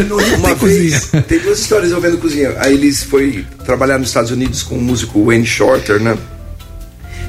Uma 0.37 0.55
vez, 0.55 1.09
tem 1.27 1.39
duas 1.39 1.59
histórias 1.59 1.89
envolvendo 1.89 2.17
cozinha. 2.17 2.53
A 2.59 2.69
Elis 2.69 3.03
foi 3.03 3.45
trabalhar 3.65 3.97
nos 3.97 4.09
Estados 4.09 4.31
Unidos 4.31 4.63
com 4.63 4.75
o 4.75 4.81
músico 4.81 5.25
Wayne 5.25 5.45
Shorter, 5.45 6.01
né? 6.01 6.17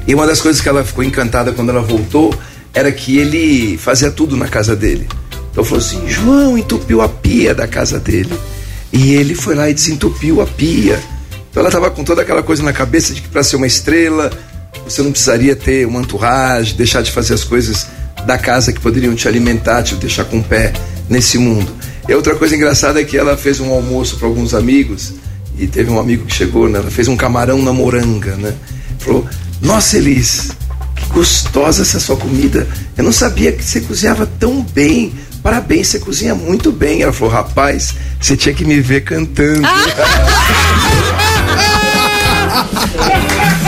E 0.07 0.15
uma 0.15 0.25
das 0.25 0.41
coisas 0.41 0.61
que 0.61 0.69
ela 0.69 0.83
ficou 0.83 1.03
encantada 1.03 1.51
quando 1.51 1.69
ela 1.69 1.81
voltou 1.81 2.33
era 2.73 2.91
que 2.91 3.17
ele 3.17 3.77
fazia 3.77 4.11
tudo 4.11 4.37
na 4.37 4.47
casa 4.47 4.75
dele. 4.75 5.07
Então 5.51 5.63
falou 5.63 5.79
assim: 5.79 6.07
João 6.07 6.57
entupiu 6.57 7.01
a 7.01 7.09
pia 7.09 7.53
da 7.53 7.67
casa 7.67 7.99
dele. 7.99 8.33
E 8.91 9.13
ele 9.13 9.35
foi 9.35 9.53
lá 9.55 9.69
e 9.69 9.73
desentupiu 9.73 10.41
a 10.41 10.45
pia. 10.45 10.99
Então 11.49 11.61
ela 11.61 11.71
tava 11.71 11.89
com 11.91 12.03
toda 12.03 12.21
aquela 12.21 12.41
coisa 12.41 12.63
na 12.63 12.73
cabeça 12.73 13.13
de 13.13 13.21
que 13.21 13.27
para 13.27 13.43
ser 13.43 13.55
uma 13.55 13.67
estrela, 13.67 14.31
você 14.85 15.01
não 15.01 15.11
precisaria 15.11 15.55
ter 15.55 15.85
uma 15.85 16.01
entourage, 16.01 16.73
deixar 16.73 17.01
de 17.01 17.11
fazer 17.11 17.33
as 17.33 17.43
coisas 17.43 17.87
da 18.25 18.37
casa 18.37 18.73
que 18.73 18.79
poderiam 18.79 19.15
te 19.15 19.27
alimentar, 19.27 19.83
te 19.83 19.95
deixar 19.95 20.25
com 20.25 20.39
o 20.39 20.43
pé 20.43 20.73
nesse 21.09 21.37
mundo. 21.37 21.71
E 22.07 22.13
outra 22.13 22.35
coisa 22.35 22.55
engraçada 22.55 22.99
é 22.99 23.03
que 23.03 23.17
ela 23.17 23.37
fez 23.37 23.59
um 23.59 23.71
almoço 23.71 24.17
para 24.17 24.27
alguns 24.27 24.53
amigos 24.53 25.13
e 25.57 25.67
teve 25.67 25.91
um 25.91 25.99
amigo 25.99 26.25
que 26.25 26.33
chegou, 26.33 26.67
né? 26.67 26.79
Ela 26.79 26.89
fez 26.89 27.07
um 27.07 27.15
camarão 27.15 27.61
na 27.61 27.73
moranga, 27.73 28.35
né? 28.35 28.53
Falou: 28.97 29.27
Nossa, 29.61 29.97
Elis, 29.97 30.49
que 30.99 31.07
gostosa 31.07 31.81
essa 31.81 31.99
sua 31.99 32.17
comida. 32.17 32.67
Eu 32.97 33.03
não 33.03 33.11
sabia 33.11 33.51
que 33.51 33.63
você 33.63 33.81
cozinhava 33.81 34.29
tão 34.39 34.61
bem. 34.61 35.11
Parabéns, 35.41 35.87
você 35.87 35.97
cozinha 35.99 36.35
muito 36.35 36.71
bem. 36.71 37.01
Ela 37.01 37.13
falou: 37.13 37.33
Rapaz, 37.33 37.95
você 38.19 38.37
tinha 38.37 38.53
que 38.53 38.65
me 38.65 38.79
ver 38.81 39.01
cantando. 39.01 39.67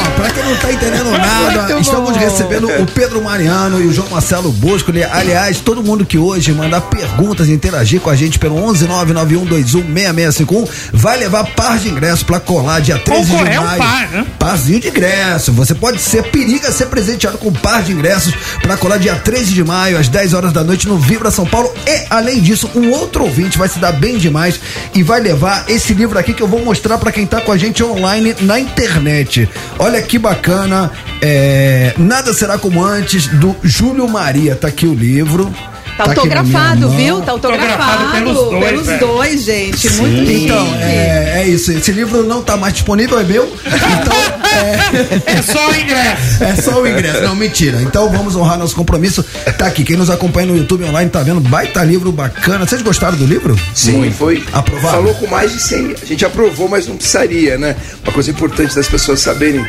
Ó, 0.00 0.10
pra 0.12 0.30
quem 0.30 0.42
não 0.44 0.56
tá 0.56 0.72
entendendo 0.72 1.10
nada, 1.10 1.78
estamos 1.80 2.16
recebendo 2.16 2.68
o 2.80 2.86
Pedro 2.86 3.22
Mariano 3.22 3.80
e 3.82 3.86
o 3.86 3.92
João 3.92 4.08
Marcelo 4.10 4.50
Bosco. 4.52 4.90
Ele- 4.90 5.04
Aliás, 5.04 5.58
todo 5.60 5.82
mundo 5.82 6.04
que 6.04 6.16
hoje 6.18 6.52
mandar 6.52 6.80
perguntas 6.82 7.48
e 7.48 7.52
interagir 7.52 8.00
com 8.00 8.08
a 8.10 8.16
gente 8.16 8.38
pelo 8.38 8.56
11991216651 8.72 10.68
vai 10.92 11.18
levar 11.18 11.44
par 11.54 11.78
de 11.78 11.88
ingresso 11.88 12.24
pra 12.24 12.40
colar 12.40 12.80
dia 12.80 12.98
13 12.98 13.30
de 13.36 13.48
é 13.50 13.60
um 13.60 13.64
maio. 13.64 13.78
par, 13.78 14.08
né? 14.08 14.26
Parzinho 14.38 14.80
de 14.80 14.88
ingresso. 14.88 15.52
Você 15.52 15.74
pode 15.74 16.00
ser 16.00 16.22
periga 16.24 16.70
ser 16.72 16.86
presenteado 16.86 17.38
com 17.38 17.48
um 17.48 17.52
par 17.52 17.82
de 17.82 17.92
ingressos 17.92 18.32
pra 18.62 18.76
colar 18.76 18.98
dia 18.98 19.14
13 19.16 19.52
de 19.52 19.62
maio, 19.64 19.98
às 19.98 20.08
10 20.08 20.34
horas 20.34 20.52
da 20.52 20.62
noite, 20.64 20.86
no 20.88 20.98
Vibra 20.98 21.30
São 21.30 21.46
Paulo. 21.46 21.72
E, 21.86 22.02
além 22.10 22.40
disso, 22.40 22.70
um 22.74 22.90
outro 22.90 23.24
ouvinte 23.24 23.58
vai 23.58 23.68
se 23.68 23.78
dar 23.78 23.92
bem 23.92 24.18
demais 24.18 24.58
e 24.94 25.02
vai 25.02 25.20
levar 25.20 25.64
esse 25.68 25.92
livro 25.94 26.18
aqui 26.18 26.32
que 26.32 26.42
eu 26.42 26.48
vou 26.48 26.64
mostrar 26.64 26.98
pra 26.98 27.12
quem 27.12 27.26
tá 27.26 27.40
com 27.40 27.52
a 27.52 27.56
gente 27.56 27.82
online 27.82 28.34
na 28.40 28.58
internet. 28.58 29.48
Olha 29.78 29.89
que 30.02 30.18
bacana. 30.18 30.90
É, 31.20 31.94
Nada 31.98 32.32
será 32.32 32.58
como 32.58 32.84
antes, 32.84 33.26
do 33.26 33.56
Júlio 33.62 34.08
Maria. 34.08 34.54
Tá 34.54 34.68
aqui 34.68 34.86
o 34.86 34.94
livro. 34.94 35.52
Tá, 35.96 36.06
minha 36.06 36.16
autografado, 36.16 36.88
viu? 36.90 37.20
Tá 37.20 37.32
autografado, 37.32 38.04
Autografado 38.04 38.12
pelos 38.12 38.34
dois, 38.34 38.64
pelos 38.64 39.00
dois, 39.00 39.42
gente. 39.42 39.90
Muito 39.94 40.26
chique. 40.26 40.44
Então, 40.44 40.66
é, 40.80 41.42
é 41.42 41.48
isso. 41.48 41.72
Esse 41.72 41.92
livro 41.92 42.22
não 42.22 42.42
tá 42.42 42.56
mais 42.56 42.72
disponível, 42.72 43.18
é 43.18 43.24
meu. 43.24 43.52
Então, 43.66 44.39
é. 44.50 45.38
É 45.38 45.42
só 45.42 45.70
o 45.70 45.74
ingresso. 45.74 46.44
É 46.44 46.54
só 46.56 46.82
o 46.82 46.86
ingresso. 46.86 47.22
Não, 47.22 47.34
mentira. 47.34 47.80
Então 47.82 48.10
vamos 48.10 48.36
honrar 48.36 48.58
nosso 48.58 48.74
compromisso. 48.74 49.24
Tá 49.58 49.66
aqui. 49.66 49.84
Quem 49.84 49.96
nos 49.96 50.10
acompanha 50.10 50.48
no 50.48 50.56
YouTube 50.56 50.84
online 50.84 51.10
tá 51.10 51.22
vendo. 51.22 51.40
Baita 51.40 51.82
livro 51.82 52.12
bacana. 52.12 52.66
Vocês 52.66 52.82
gostaram 52.82 53.16
do 53.16 53.24
livro? 53.24 53.58
Sim, 53.74 54.10
foi. 54.10 54.44
Aprovado? 54.52 54.96
Falou 54.96 55.14
com 55.14 55.26
mais 55.26 55.52
de 55.52 55.60
100. 55.60 55.96
A 56.02 56.06
gente 56.06 56.24
aprovou, 56.24 56.68
mas 56.68 56.86
não 56.86 56.96
precisaria, 56.96 57.58
né? 57.58 57.76
Uma 58.02 58.12
coisa 58.12 58.30
importante 58.30 58.74
das 58.74 58.88
pessoas 58.88 59.20
saberem. 59.20 59.64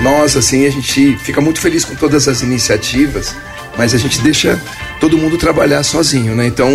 Nós, 0.00 0.36
assim, 0.36 0.66
a 0.66 0.70
gente 0.70 1.16
fica 1.18 1.40
muito 1.40 1.60
feliz 1.60 1.84
com 1.84 1.94
todas 1.94 2.28
as 2.28 2.42
iniciativas, 2.42 3.34
mas 3.76 3.94
a 3.94 3.98
gente 3.98 4.20
deixa 4.20 4.60
todo 5.00 5.16
mundo 5.18 5.36
trabalhar 5.36 5.82
sozinho, 5.82 6.34
né? 6.34 6.46
Então, 6.46 6.68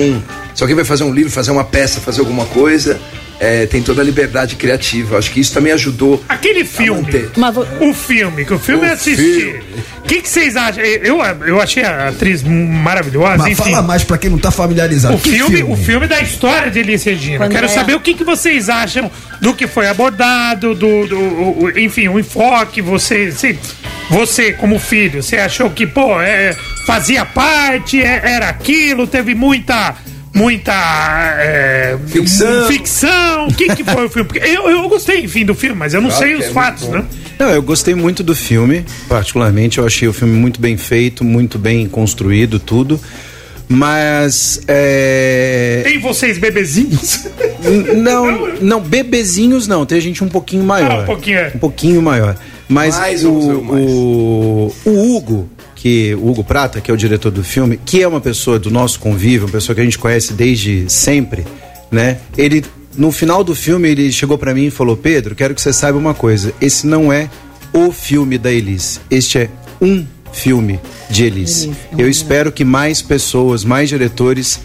se 0.53 0.63
alguém 0.63 0.75
vai 0.75 0.85
fazer 0.85 1.03
um 1.03 1.13
livro, 1.13 1.31
fazer 1.31 1.51
uma 1.51 1.63
peça, 1.63 1.99
fazer 1.99 2.19
alguma 2.19 2.45
coisa, 2.45 2.99
é, 3.39 3.65
tem 3.65 3.81
toda 3.81 4.01
a 4.01 4.05
liberdade 4.05 4.55
criativa. 4.55 5.17
Acho 5.17 5.31
que 5.31 5.39
isso 5.39 5.53
também 5.53 5.71
ajudou. 5.73 6.23
Aquele 6.27 6.65
filme, 6.65 7.29
o 7.79 7.93
filme, 7.93 8.45
que 8.45 8.53
o 8.53 8.59
filme 8.59 8.83
O 8.83 8.85
é 8.85 8.93
assistir. 8.93 9.17
filme. 9.17 9.87
O 9.97 10.07
que 10.07 10.21
que 10.21 10.29
vocês 10.29 10.55
acham? 10.55 10.81
Eu, 10.83 11.17
eu 11.45 11.61
achei 11.61 11.83
a 11.83 12.07
atriz 12.07 12.41
maravilhosa, 12.43 13.37
Mas 13.39 13.47
enfim. 13.59 13.71
fala 13.71 13.81
mais 13.81 14.03
pra 14.05 14.17
quem 14.17 14.29
não 14.29 14.37
tá 14.37 14.49
familiarizado. 14.51 15.15
O 15.15 15.19
Que 15.19 15.31
filme, 15.31 15.63
o 15.63 15.75
filme 15.75 16.07
da 16.07 16.21
história 16.21 16.71
de 16.71 16.79
Elis 16.79 17.03
Regina. 17.03 17.39
Quando 17.39 17.51
Quero 17.51 17.65
é- 17.65 17.69
saber 17.69 17.93
o 17.95 17.99
que, 17.99 18.13
que 18.13 18.23
vocês 18.23 18.69
acham 18.69 19.11
do 19.41 19.53
que 19.53 19.67
foi 19.67 19.87
abordado, 19.87 20.73
do, 20.73 21.05
do 21.07 21.19
o- 21.19 21.63
o- 21.65 21.79
enfim, 21.79 22.07
o 22.07 22.17
enfoque, 22.19 22.81
você, 22.81 23.31
você- 23.31 23.57
Você, 24.09 24.53
como 24.53 24.79
filho, 24.79 25.21
você 25.21 25.35
achou 25.35 25.69
que, 25.69 25.85
pô, 25.85 26.21
é, 26.21 26.55
fazia 26.85 27.25
parte, 27.25 28.01
é- 28.01 28.21
era 28.23 28.47
aquilo, 28.47 29.05
teve 29.05 29.35
muita. 29.35 29.93
Muita. 30.37 30.71
é, 31.39 31.97
Ficção. 32.07 32.67
Ficção. 32.67 33.47
O 33.47 33.53
que, 33.53 33.75
que 33.75 33.83
foi 33.83 34.05
o 34.05 34.09
filme? 34.09 34.27
Porque 34.27 34.47
eu, 34.47 34.69
eu 34.69 34.87
gostei, 34.87 35.21
enfim, 35.21 35.45
do 35.45 35.55
filme, 35.55 35.75
mas 35.75 35.93
eu 35.93 36.01
não 36.01 36.09
Claro 36.09 36.25
sei 36.25 36.35
os 36.35 36.45
é 36.45 36.49
fatos, 36.49 36.87
né? 36.89 37.03
Não, 37.39 37.49
eu 37.49 37.61
gostei 37.61 37.93
muito 37.93 38.23
do 38.23 38.35
filme, 38.35 38.85
particularmente. 39.07 39.77
Eu 39.77 39.85
achei 39.85 40.07
o 40.07 40.13
filme 40.13 40.33
muito 40.33 40.59
bem 40.59 40.77
feito, 40.77 41.23
muito 41.23 41.59
bem 41.59 41.87
construído, 41.87 42.59
tudo. 42.59 42.99
Mas. 43.69 44.61
É... 44.67 45.81
Tem 45.83 45.99
vocês 45.99 46.37
bebezinhos? 46.37 47.27
Não, 47.97 48.55
não, 48.61 48.79
bebezinhos 48.79 49.67
não, 49.67 49.85
tem 49.85 49.99
gente 49.99 50.23
um 50.23 50.29
pouquinho 50.29 50.63
maior. 50.63 50.91
Ah, 50.91 51.01
um 51.01 51.05
pouquinho, 51.05 51.37
é. 51.37 51.51
Um 51.53 51.59
pouquinho 51.59 52.01
maior. 52.01 52.37
Mas 52.69 52.97
Mais 52.97 53.25
o, 53.25 53.61
mais. 53.61 53.85
o, 53.85 54.73
o 54.85 55.15
Hugo, 55.15 55.49
que 55.77 56.15
o 56.15 56.29
Hugo 56.29 56.43
Prata, 56.43 56.81
que 56.81 56.89
é 56.89 56.93
o 56.93 56.97
diretor 56.97 57.31
do 57.31 57.43
filme, 57.43 57.79
que 57.85 58.01
é 58.01 58.07
uma 58.07 58.19
pessoa 58.19 58.57
do 58.57 58.71
nosso 58.71 58.99
convívio, 58.99 59.45
uma 59.45 59.51
pessoa 59.51 59.75
que 59.75 59.81
a 59.81 59.83
gente 59.83 59.97
conhece 59.97 60.33
desde 60.33 60.89
sempre, 60.89 61.45
né? 61.91 62.17
Ele 62.37 62.65
no 62.97 63.11
final 63.11 63.43
do 63.43 63.53
filme 63.53 63.87
ele 63.87 64.11
chegou 64.11 64.37
pra 64.37 64.53
mim 64.53 64.65
e 64.65 64.71
falou: 64.71 64.97
"Pedro, 64.97 65.35
quero 65.35 65.53
que 65.53 65.61
você 65.61 65.71
saiba 65.71 65.97
uma 65.97 66.15
coisa, 66.15 66.53
esse 66.59 66.85
não 66.87 67.13
é 67.13 67.29
o 67.71 67.91
filme 67.91 68.39
da 68.39 68.51
Elis. 68.51 68.99
Este 69.09 69.37
é 69.37 69.49
um 69.79 70.05
filme 70.33 70.79
de 71.09 71.25
Elis. 71.25 71.69
Eu 71.95 72.09
espero 72.09 72.51
que 72.51 72.65
mais 72.65 73.01
pessoas, 73.01 73.63
mais 73.63 73.87
diretores 73.87 74.59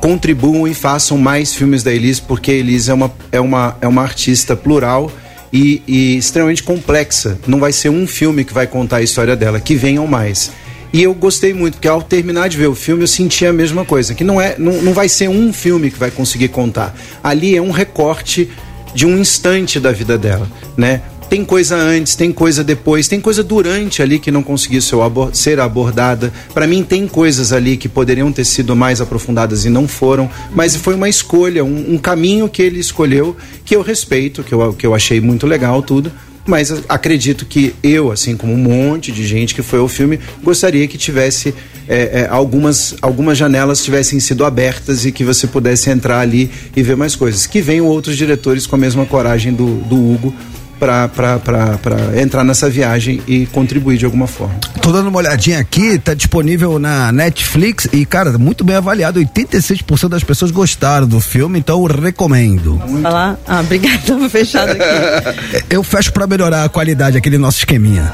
contribuam 0.00 0.66
e 0.66 0.74
façam 0.74 1.18
mais 1.18 1.54
filmes 1.54 1.82
da 1.82 1.92
Elis, 1.92 2.20
porque 2.20 2.52
a 2.52 2.54
Elis 2.54 2.88
é 2.88 2.94
uma, 2.94 3.12
é 3.32 3.40
uma, 3.40 3.76
é 3.80 3.88
uma 3.88 4.02
artista 4.02 4.56
plural 4.56 5.10
e, 5.52 5.82
e 5.86 6.16
extremamente 6.16 6.62
complexa. 6.62 7.38
Não 7.46 7.60
vai 7.60 7.72
ser 7.72 7.90
um 7.90 8.06
filme 8.06 8.44
que 8.44 8.54
vai 8.54 8.66
contar 8.66 8.98
a 8.98 9.02
história 9.02 9.36
dela, 9.36 9.60
que 9.60 9.74
venham 9.74 10.06
mais. 10.06 10.50
E 10.92 11.02
eu 11.02 11.14
gostei 11.14 11.54
muito, 11.54 11.74
porque 11.74 11.88
ao 11.88 12.02
terminar 12.02 12.48
de 12.48 12.56
ver 12.56 12.66
o 12.66 12.74
filme 12.74 13.02
eu 13.02 13.08
senti 13.08 13.46
a 13.46 13.52
mesma 13.52 13.84
coisa, 13.84 14.14
que 14.14 14.22
não, 14.22 14.40
é, 14.40 14.56
não, 14.58 14.72
não 14.82 14.92
vai 14.92 15.08
ser 15.08 15.28
um 15.28 15.52
filme 15.52 15.90
que 15.90 15.98
vai 15.98 16.10
conseguir 16.10 16.48
contar. 16.48 16.94
Ali 17.22 17.56
é 17.56 17.62
um 17.62 17.70
recorte 17.70 18.50
de 18.94 19.06
um 19.06 19.16
instante 19.16 19.80
da 19.80 19.90
vida 19.90 20.18
dela, 20.18 20.46
né? 20.76 21.00
Tem 21.32 21.46
coisa 21.46 21.76
antes, 21.76 22.14
tem 22.14 22.30
coisa 22.30 22.62
depois, 22.62 23.08
tem 23.08 23.18
coisa 23.18 23.42
durante 23.42 24.02
ali 24.02 24.18
que 24.18 24.30
não 24.30 24.42
conseguiu 24.42 24.82
ser, 24.82 25.00
abor- 25.00 25.30
ser 25.34 25.58
abordada. 25.60 26.30
Para 26.52 26.66
mim 26.66 26.84
tem 26.84 27.08
coisas 27.08 27.54
ali 27.54 27.78
que 27.78 27.88
poderiam 27.88 28.30
ter 28.30 28.44
sido 28.44 28.76
mais 28.76 29.00
aprofundadas 29.00 29.64
e 29.64 29.70
não 29.70 29.88
foram, 29.88 30.28
mas 30.54 30.76
foi 30.76 30.94
uma 30.94 31.08
escolha, 31.08 31.64
um, 31.64 31.94
um 31.94 31.96
caminho 31.96 32.50
que 32.50 32.60
ele 32.60 32.78
escolheu 32.78 33.34
que 33.64 33.74
eu 33.74 33.80
respeito, 33.80 34.42
que 34.42 34.52
eu, 34.52 34.74
que 34.74 34.86
eu 34.86 34.94
achei 34.94 35.22
muito 35.22 35.46
legal 35.46 35.80
tudo. 35.80 36.12
Mas 36.44 36.70
acredito 36.86 37.46
que 37.46 37.74
eu, 37.82 38.12
assim 38.12 38.36
como 38.36 38.52
um 38.52 38.58
monte 38.58 39.10
de 39.10 39.26
gente 39.26 39.54
que 39.54 39.62
foi 39.62 39.78
ao 39.78 39.88
filme, 39.88 40.20
gostaria 40.42 40.86
que 40.86 40.98
tivesse 40.98 41.54
é, 41.88 42.24
é, 42.24 42.28
algumas, 42.28 42.94
algumas 43.00 43.38
janelas 43.38 43.82
tivessem 43.82 44.20
sido 44.20 44.44
abertas 44.44 45.06
e 45.06 45.12
que 45.12 45.24
você 45.24 45.46
pudesse 45.46 45.88
entrar 45.88 46.20
ali 46.20 46.50
e 46.76 46.82
ver 46.82 46.94
mais 46.94 47.16
coisas. 47.16 47.46
Que 47.46 47.62
venham 47.62 47.86
outros 47.86 48.18
diretores 48.18 48.66
com 48.66 48.76
a 48.76 48.78
mesma 48.78 49.06
coragem 49.06 49.54
do, 49.54 49.76
do 49.84 49.96
Hugo 49.96 50.34
para 50.82 52.20
entrar 52.20 52.42
nessa 52.42 52.68
viagem 52.68 53.22
e 53.26 53.46
contribuir 53.46 53.98
de 53.98 54.04
alguma 54.04 54.26
forma. 54.26 54.54
Tô 54.80 54.90
dando 54.90 55.08
uma 55.08 55.18
olhadinha 55.18 55.60
aqui, 55.60 55.96
tá 55.98 56.12
disponível 56.12 56.78
na 56.78 57.12
Netflix 57.12 57.88
e, 57.92 58.04
cara, 58.04 58.36
muito 58.36 58.64
bem 58.64 58.74
avaliado. 58.74 59.20
86% 59.20 60.08
das 60.08 60.24
pessoas 60.24 60.50
gostaram 60.50 61.06
do 61.06 61.20
filme, 61.20 61.60
então 61.60 61.80
eu 61.80 61.86
recomendo. 61.86 62.82
Falar? 63.00 63.38
Ah, 63.46 63.60
obrigada, 63.60 63.98
tava 64.04 64.28
fechado 64.28 64.70
aqui. 64.70 65.62
Eu 65.70 65.82
fecho 65.82 66.12
pra 66.12 66.26
melhorar 66.26 66.64
a 66.64 66.68
qualidade, 66.68 67.16
aquele 67.16 67.38
nosso 67.38 67.58
esqueminha. 67.58 68.12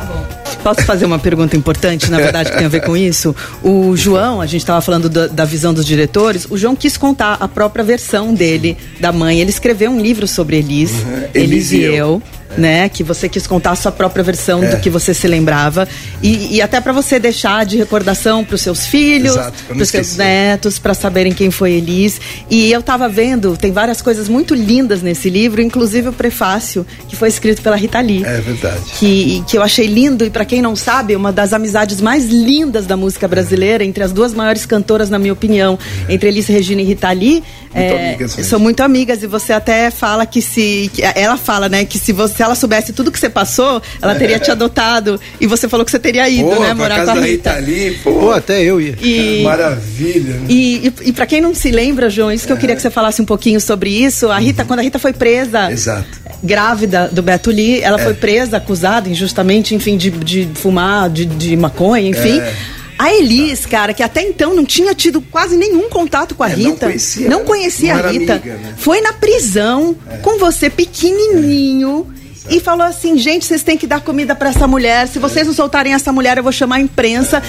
Posso 0.62 0.82
fazer 0.84 1.06
uma 1.06 1.18
pergunta 1.18 1.56
importante, 1.56 2.10
na 2.10 2.18
verdade, 2.18 2.50
que 2.50 2.56
tem 2.56 2.66
a 2.66 2.68
ver 2.68 2.82
com 2.82 2.96
isso? 2.96 3.34
O 3.62 3.96
João, 3.96 4.40
a 4.40 4.46
gente 4.46 4.60
estava 4.60 4.80
falando 4.80 5.08
da, 5.08 5.26
da 5.26 5.44
visão 5.44 5.72
dos 5.72 5.84
diretores, 5.84 6.46
o 6.50 6.56
João 6.56 6.76
quis 6.76 6.96
contar 6.96 7.36
a 7.40 7.48
própria 7.48 7.84
versão 7.84 8.34
dele, 8.34 8.76
da 9.00 9.12
mãe. 9.12 9.40
Ele 9.40 9.50
escreveu 9.50 9.90
um 9.90 10.00
livro 10.00 10.26
sobre 10.26 10.56
Elis, 10.56 10.92
Elis 11.34 11.72
e 11.72 11.82
eu. 11.82 12.22
Né, 12.58 12.88
que 12.88 13.04
você 13.04 13.28
quis 13.28 13.46
contar 13.46 13.70
a 13.70 13.76
sua 13.76 13.92
própria 13.92 14.24
versão 14.24 14.64
É. 14.64 14.70
do 14.70 14.80
que 14.80 14.90
você 14.90 15.14
se 15.14 15.28
lembrava 15.28 15.86
e, 16.20 16.56
e 16.56 16.60
até 16.60 16.80
para 16.80 16.92
você 16.92 17.16
deixar 17.20 17.64
de 17.64 17.76
recordação 17.76 18.44
para 18.44 18.56
os 18.56 18.60
seus 18.62 18.84
filhos, 18.84 19.36
para 19.36 19.76
os 19.76 19.88
seus 19.88 20.16
netos, 20.16 20.76
para 20.76 20.92
saberem 20.92 21.32
quem 21.32 21.52
foi 21.52 21.74
Elis. 21.74 22.20
E 22.50 22.72
eu 22.72 22.82
tava 22.82 23.08
vendo, 23.08 23.56
tem 23.56 23.70
várias 23.70 24.02
coisas 24.02 24.28
muito 24.28 24.54
lindas 24.56 25.02
nesse 25.02 25.30
livro, 25.30 25.60
inclusive 25.62 26.08
o 26.08 26.12
prefácio 26.12 26.84
que 27.08 27.14
foi 27.14 27.28
escrito 27.28 27.62
pela 27.62 27.76
Rita 27.76 28.00
Lee 28.00 28.24
É 28.24 28.40
verdade. 28.40 28.80
que, 28.98 29.44
que 29.46 29.56
eu 29.56 29.62
achei 29.62 29.86
lindo 29.86 30.24
e 30.24 30.30
para 30.30 30.44
quem 30.44 30.60
não 30.60 30.74
sabe, 30.74 31.14
uma 31.14 31.30
das 31.30 31.52
amizades 31.52 32.00
mais 32.00 32.26
lindas 32.26 32.86
da 32.86 32.96
música 32.96 33.28
brasileira 33.28 33.84
entre 33.84 34.02
as 34.02 34.10
duas 34.12 34.34
maiores 34.34 34.66
cantoras, 34.66 35.08
na 35.10 35.18
minha 35.18 35.32
opinião, 35.32 35.78
entre 36.08 36.28
Elis 36.28 36.48
Regina 36.48 36.82
e 36.82 36.84
Rita 36.84 37.12
Lee. 37.12 37.44
é, 37.72 38.08
amigas 38.14 38.32
são 38.32 38.58
muito 38.58 38.80
amigas 38.82 39.22
e 39.22 39.28
você 39.28 39.52
até 39.52 39.90
fala 39.92 40.26
que 40.26 40.42
se 40.42 40.90
que 40.92 41.02
ela 41.14 41.36
fala, 41.36 41.68
né, 41.68 41.84
que 41.84 41.98
se 41.98 42.12
você 42.12 42.42
ela 42.48 42.54
soubesse 42.56 42.92
tudo 42.92 43.12
que 43.12 43.18
você 43.18 43.28
passou, 43.28 43.80
ela 44.02 44.14
teria 44.14 44.38
te 44.38 44.50
adotado 44.50 45.20
e 45.40 45.46
você 45.46 45.68
falou 45.68 45.84
que 45.84 45.90
você 45.92 45.98
teria 45.98 46.28
ido, 46.28 46.48
Pô, 46.48 46.60
né, 46.60 46.74
morar 46.74 47.04
com 47.04 47.10
a 47.10 47.14
Rita. 47.14 47.26
Rita 47.26 47.52
ali, 47.52 47.98
pô. 48.02 48.12
Pô, 48.14 48.30
até 48.32 48.62
eu 48.62 48.80
ia. 48.80 48.96
E, 49.00 49.42
Maravilha, 49.42 50.34
né? 50.34 50.46
e, 50.48 50.88
e, 50.88 51.08
e 51.08 51.12
para 51.12 51.26
quem 51.26 51.40
não 51.40 51.54
se 51.54 51.70
lembra, 51.70 52.10
João, 52.10 52.32
isso 52.32 52.46
que 52.46 52.52
eu 52.52 52.56
queria 52.56 52.74
que 52.74 52.82
você 52.82 52.90
falasse 52.90 53.20
um 53.22 53.24
pouquinho 53.24 53.60
sobre 53.60 53.90
isso. 53.90 54.28
A 54.30 54.38
Rita, 54.38 54.64
quando 54.64 54.80
a 54.80 54.82
Rita 54.82 54.98
foi 54.98 55.12
presa, 55.12 55.70
Exato. 55.70 56.06
grávida 56.42 57.08
do 57.12 57.22
Beto 57.22 57.50
Lee, 57.50 57.80
ela 57.80 57.98
foi 57.98 58.14
presa, 58.14 58.56
acusada 58.56 59.08
injustamente, 59.08 59.74
enfim, 59.74 59.96
de, 59.96 60.10
de 60.10 60.48
fumar, 60.54 61.10
de, 61.10 61.24
de 61.24 61.56
maconha, 61.56 62.08
enfim. 62.08 62.40
É. 62.40 62.54
A 62.98 63.14
Elis, 63.14 63.64
cara, 63.64 63.94
que 63.94 64.02
até 64.02 64.22
então 64.22 64.56
não 64.56 64.64
tinha 64.64 64.92
tido 64.92 65.20
quase 65.20 65.56
nenhum 65.56 65.88
contato 65.88 66.34
com 66.34 66.42
a 66.42 66.50
É, 66.50 66.56
não 66.56 66.70
Rita, 66.72 66.86
conhecia, 66.86 67.28
não 67.30 67.38
né? 67.38 67.44
conhecia 67.44 67.94
Não 67.94 68.04
a 68.04 68.10
Rita, 68.10 68.32
amiga, 68.32 68.54
né? 68.54 68.74
foi 68.76 69.00
na 69.00 69.12
prisão 69.12 69.94
com 70.20 70.36
você 70.38 70.68
pequenininho. 70.68 72.06
E 72.50 72.60
falou 72.60 72.86
assim, 72.86 73.18
gente, 73.18 73.44
vocês 73.44 73.62
têm 73.62 73.76
que 73.76 73.86
dar 73.86 74.00
comida 74.00 74.34
pra 74.34 74.48
essa 74.48 74.66
mulher. 74.66 75.06
Se 75.06 75.18
vocês 75.18 75.46
não 75.46 75.54
soltarem 75.54 75.92
essa 75.94 76.10
mulher, 76.12 76.36
eu 76.38 76.42
vou 76.42 76.52
chamar 76.52 76.76
a 76.76 76.80
imprensa. 76.80 77.42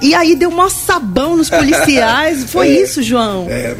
E 0.00 0.14
aí 0.14 0.34
deu 0.36 0.50
mó 0.50 0.68
sabão 0.68 1.36
nos 1.36 1.48
policiais. 1.48 2.44
Foi 2.50 2.68
É. 2.68 2.82
isso, 2.82 3.02
João. 3.02 3.46
É, 3.48 3.74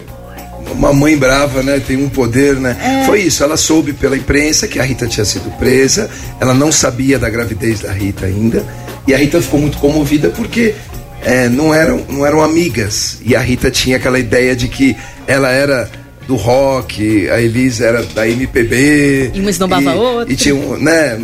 uma 0.72 0.92
mãe 0.92 1.16
brava, 1.16 1.62
né? 1.62 1.78
Tem 1.86 1.96
um 2.02 2.08
poder, 2.08 2.56
né? 2.56 2.76
É. 3.02 3.06
Foi 3.06 3.20
isso. 3.20 3.42
Ela 3.44 3.56
soube 3.56 3.92
pela 3.92 4.16
imprensa 4.16 4.66
que 4.66 4.78
a 4.80 4.82
Rita 4.82 5.06
tinha 5.06 5.24
sido 5.26 5.50
presa. 5.58 6.08
Ela 6.40 6.54
não 6.54 6.72
sabia 6.72 7.18
da 7.18 7.28
gravidez 7.28 7.80
da 7.80 7.92
Rita 7.92 8.24
ainda. 8.26 8.64
E 9.06 9.12
a 9.14 9.18
Rita 9.18 9.42
ficou 9.42 9.60
muito 9.60 9.76
comovida 9.78 10.30
porque 10.30 10.74
é, 11.22 11.48
não, 11.48 11.74
eram, 11.74 12.04
não 12.08 12.24
eram 12.24 12.40
amigas. 12.42 13.18
E 13.24 13.36
a 13.36 13.40
Rita 13.40 13.70
tinha 13.70 13.98
aquela 13.98 14.18
ideia 14.18 14.56
de 14.56 14.68
que 14.68 14.96
ela 15.26 15.50
era 15.50 15.90
do 16.26 16.36
rock, 16.36 17.28
a 17.30 17.40
Elisa 17.40 17.84
era 17.84 18.02
da 18.02 18.28
MPB. 18.28 19.32
E 19.34 19.40
uma 19.40 19.50
esnobava 19.50 19.90
a 19.90 19.94
outra. 19.94 20.32
E 20.32 20.36
tinha, 20.36 20.54
né? 20.78 21.20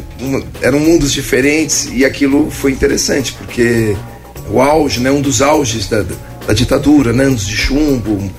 eram 0.61 0.81
mundos 0.81 1.13
diferentes. 1.13 1.89
E 1.93 2.05
aquilo 2.05 2.51
foi 2.51 2.73
interessante 2.73 3.33
porque 3.33 3.97
o 4.51 4.61
auge, 4.61 5.01
né? 5.01 5.11
Um 5.11 5.21
dos 5.21 5.43
auges 5.43 5.89
da, 5.89 6.05
da 6.47 6.53
ditadura, 6.53 7.13
né? 7.13 7.25
Anos 7.25 7.47
de 7.47 7.57
chumbo, 7.57 8.13
um, 8.13 8.31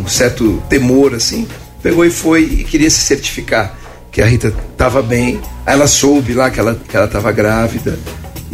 um 0.00 0.06
certo 0.06 0.62
temor 0.68 1.14
assim, 1.14 1.46
pegou 1.82 2.04
e 2.04 2.10
foi 2.10 2.42
e 2.42 2.64
queria 2.64 2.90
se 2.90 3.00
certificar 3.00 3.76
que 4.10 4.22
a 4.22 4.26
Rita 4.26 4.52
estava 4.72 5.02
bem. 5.02 5.40
Aí 5.66 5.74
ela 5.74 5.86
soube 5.86 6.32
lá 6.32 6.50
que 6.50 6.58
ela 6.60 6.74
que 6.88 6.96
ela 6.96 7.06
estava 7.06 7.30
grávida 7.32 7.98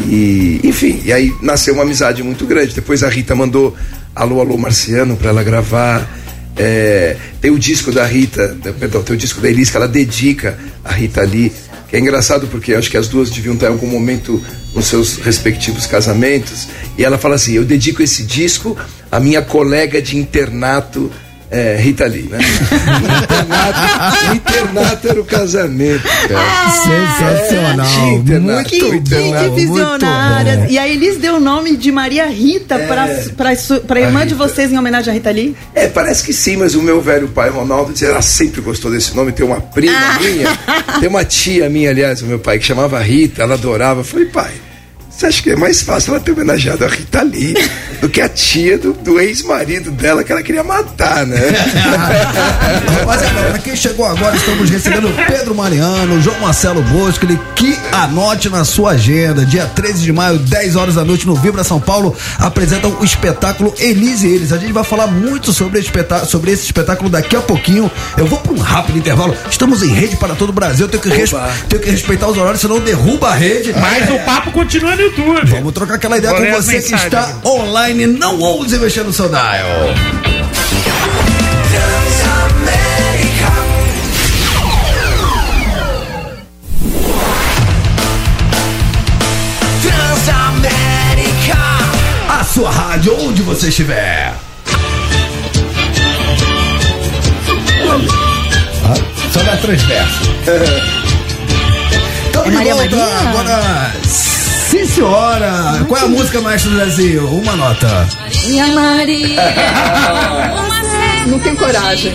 e 0.06 0.60
enfim, 0.64 1.00
e 1.04 1.12
aí 1.12 1.32
nasceu 1.40 1.74
uma 1.74 1.82
amizade 1.82 2.22
muito 2.22 2.46
grande. 2.46 2.74
Depois 2.74 3.02
a 3.02 3.08
Rita 3.08 3.34
mandou 3.34 3.74
Alô 4.14 4.40
Alô 4.40 4.56
Marciano 4.56 5.16
para 5.16 5.30
ela 5.30 5.42
gravar. 5.42 6.08
É, 6.56 7.16
tem 7.40 7.50
o 7.50 7.58
disco 7.58 7.90
da 7.90 8.04
Rita, 8.04 8.56
perdão, 8.78 9.02
tem 9.02 9.16
o 9.16 9.18
disco 9.18 9.40
da 9.40 9.48
Elis 9.48 9.70
que 9.70 9.76
ela 9.76 9.88
dedica 9.88 10.58
a 10.84 10.92
Rita 10.92 11.22
Lee, 11.22 11.52
que 11.88 11.96
é 11.96 11.98
engraçado 11.98 12.46
porque 12.46 12.74
acho 12.74 12.90
que 12.90 12.96
as 12.96 13.08
duas 13.08 13.30
deviam 13.30 13.54
estar 13.54 13.66
em 13.66 13.70
algum 13.70 13.88
momento 13.88 14.42
nos 14.74 14.86
seus 14.86 15.16
respectivos 15.18 15.86
casamentos. 15.86 16.68
E 16.96 17.04
ela 17.04 17.18
fala 17.18 17.36
assim: 17.36 17.54
Eu 17.54 17.64
dedico 17.64 18.02
esse 18.02 18.22
disco 18.22 18.76
à 19.10 19.18
minha 19.18 19.42
colega 19.42 20.00
de 20.00 20.16
internato. 20.16 21.10
É, 21.56 21.76
Rita 21.76 22.04
Lee, 22.06 22.22
né? 22.30 22.38
internato, 23.22 24.34
internato 24.34 25.08
era 25.08 25.20
o 25.20 25.24
casamento, 25.24 26.02
cara. 26.28 26.70
Sensacional. 26.70 27.86
tinha 27.86 28.14
internato, 28.14 28.68
muito 28.74 28.90
Que, 28.90 29.16
internato, 29.16 29.44
que 29.50 29.50
visionária. 29.60 30.52
muito 30.56 30.66
bom. 30.66 30.72
E 30.72 30.78
a 30.78 30.88
Elis 30.88 31.16
deu 31.18 31.36
o 31.36 31.40
nome 31.40 31.76
de 31.76 31.92
Maria 31.92 32.26
Rita 32.26 32.78
pra, 32.78 33.06
pra, 33.36 33.54
su- 33.56 33.80
pra 33.80 34.00
irmã 34.00 34.20
A 34.22 34.24
de 34.24 34.32
Rita. 34.34 34.48
vocês 34.48 34.72
em 34.72 34.78
homenagem 34.78 35.10
à 35.10 35.14
Rita 35.14 35.30
Lee? 35.30 35.54
É, 35.74 35.86
parece 35.86 36.24
que 36.24 36.32
sim, 36.32 36.56
mas 36.56 36.74
o 36.74 36.82
meu 36.82 37.00
velho 37.00 37.28
pai, 37.28 37.50
Ronaldo, 37.50 37.92
dizia, 37.92 38.08
ela 38.08 38.22
sempre 38.22 38.60
gostou 38.60 38.90
desse 38.90 39.14
nome. 39.14 39.30
Tem 39.32 39.46
uma 39.46 39.60
prima 39.60 39.94
Ah. 39.96 40.18
minha, 40.20 40.58
tem 41.00 41.08
uma 41.08 41.24
tia 41.24 41.68
minha, 41.70 41.90
aliás, 41.90 42.20
o 42.22 42.26
meu 42.26 42.38
pai, 42.38 42.58
que 42.58 42.64
chamava 42.66 42.98
Rita, 43.00 43.42
ela 43.42 43.54
adorava. 43.54 44.00
Eu 44.00 44.04
falei, 44.04 44.26
pai, 44.26 44.50
você 45.16 45.26
acha 45.26 45.42
que 45.42 45.50
é 45.50 45.56
mais 45.56 45.80
fácil 45.80 46.12
ela 46.12 46.20
ter 46.20 46.32
homenageado 46.32 46.84
a 46.84 46.88
Rita 46.88 47.22
Lee 47.22 47.54
do 48.00 48.08
que 48.08 48.20
a 48.20 48.28
tia 48.28 48.76
do, 48.76 48.92
do 48.92 49.20
ex-marido 49.20 49.92
dela, 49.92 50.24
que 50.24 50.32
ela 50.32 50.42
queria 50.42 50.64
matar, 50.64 51.24
né? 51.24 51.38
Rapaziada, 52.98 53.50
pra 53.50 53.58
quem 53.58 53.76
chegou 53.76 54.04
agora, 54.06 54.36
estamos 54.36 54.68
recebendo 54.68 55.08
Pedro 55.26 55.54
Mariano, 55.54 56.20
João 56.20 56.38
Marcelo 56.40 56.82
Bosco, 56.82 57.24
ele 57.24 57.38
que 57.54 57.78
anote 57.92 58.48
na 58.48 58.64
sua 58.64 58.92
agenda, 58.92 59.46
dia 59.46 59.66
13 59.66 60.02
de 60.02 60.12
maio, 60.12 60.38
10 60.38 60.76
horas 60.76 60.96
da 60.96 61.04
noite, 61.04 61.26
no 61.26 61.36
Vibra 61.36 61.62
São 61.62 61.80
Paulo, 61.80 62.16
apresentam 62.38 62.96
o 63.00 63.04
espetáculo 63.04 63.72
Elise 63.78 64.26
e 64.26 64.34
Eles. 64.34 64.52
A 64.52 64.58
gente 64.58 64.72
vai 64.72 64.84
falar 64.84 65.06
muito 65.06 65.52
sobre, 65.52 65.78
espetá 65.78 66.24
sobre 66.24 66.50
esse 66.50 66.64
espetáculo 66.64 67.08
daqui 67.08 67.36
a 67.36 67.40
pouquinho. 67.40 67.90
Eu 68.18 68.26
vou 68.26 68.40
para 68.40 68.52
um 68.52 68.58
rápido 68.58 68.98
intervalo. 68.98 69.34
Estamos 69.48 69.82
em 69.82 69.92
rede 69.92 70.16
para 70.16 70.34
todo 70.34 70.50
o 70.50 70.52
Brasil. 70.52 70.88
Tenho 70.88 71.02
que, 71.02 71.08
res 71.08 71.30
tenho 71.68 71.80
que 71.80 71.90
respeitar 71.90 72.28
os 72.28 72.36
horários, 72.36 72.60
senão 72.60 72.80
derruba 72.80 73.28
a 73.28 73.34
rede. 73.34 73.72
Mas 73.80 74.10
o 74.10 74.18
papo 74.24 74.50
continua 74.50 74.96
no 74.96 75.03
YouTube. 75.04 75.50
Vamos 75.50 75.72
trocar 75.72 75.94
aquela 75.94 76.18
ideia 76.18 76.32
Vou 76.34 76.46
com 76.46 76.56
as 76.56 76.64
você 76.66 76.82
que 76.82 76.94
está 76.94 77.40
online. 77.44 78.06
Não 78.06 78.40
ouse 78.40 78.78
mexer 78.78 79.04
no 79.04 79.12
seu 79.12 79.28
dial. 79.28 79.94
Transamérica. 90.64 91.56
A 92.28 92.44
sua 92.44 92.70
rádio, 92.70 93.16
onde 93.20 93.42
você 93.42 93.68
estiver. 93.68 94.34
Ah, 98.86 98.94
só 99.32 99.42
na 99.42 99.56
transverso. 99.56 100.22
Estamos 102.26 102.46
É 102.46 102.50
de 102.50 102.56
Maria 102.56 102.74
volta 102.74 102.96
Maria? 102.96 103.28
agora. 103.28 103.92
Sim, 104.74 104.86
senhora. 104.86 105.84
Qual 105.86 106.00
é 106.00 106.04
a 106.04 106.08
música, 106.08 106.40
Maestro 106.40 106.72
Brasil? 106.72 107.24
Uma 107.28 107.54
nota. 107.54 108.08
Maria 108.18 108.66
Maria. 108.66 109.42
Não 111.28 111.38
tem 111.38 111.54
coragem. 111.54 112.12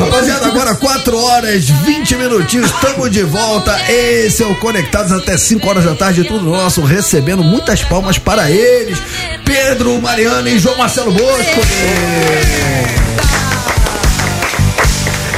Rapaziada, 0.00 0.46
agora 0.46 0.74
4 0.74 1.22
horas 1.22 1.68
20 1.68 2.14
minutinhos, 2.16 2.70
estamos 2.70 3.10
de 3.10 3.22
volta. 3.24 3.78
Esse 3.92 4.42
é 4.42 4.46
o 4.46 4.54
Conectados 4.54 5.12
até 5.12 5.36
5 5.36 5.68
horas 5.68 5.84
da 5.84 5.94
tarde, 5.94 6.24
tudo 6.24 6.46
nosso, 6.46 6.80
recebendo 6.80 7.44
muitas 7.44 7.84
palmas 7.84 8.16
para 8.16 8.50
eles. 8.50 8.98
Pedro, 9.44 10.00
Mariana 10.00 10.48
e 10.48 10.58
João 10.58 10.78
Marcelo 10.78 11.12
Bosco. 11.12 11.60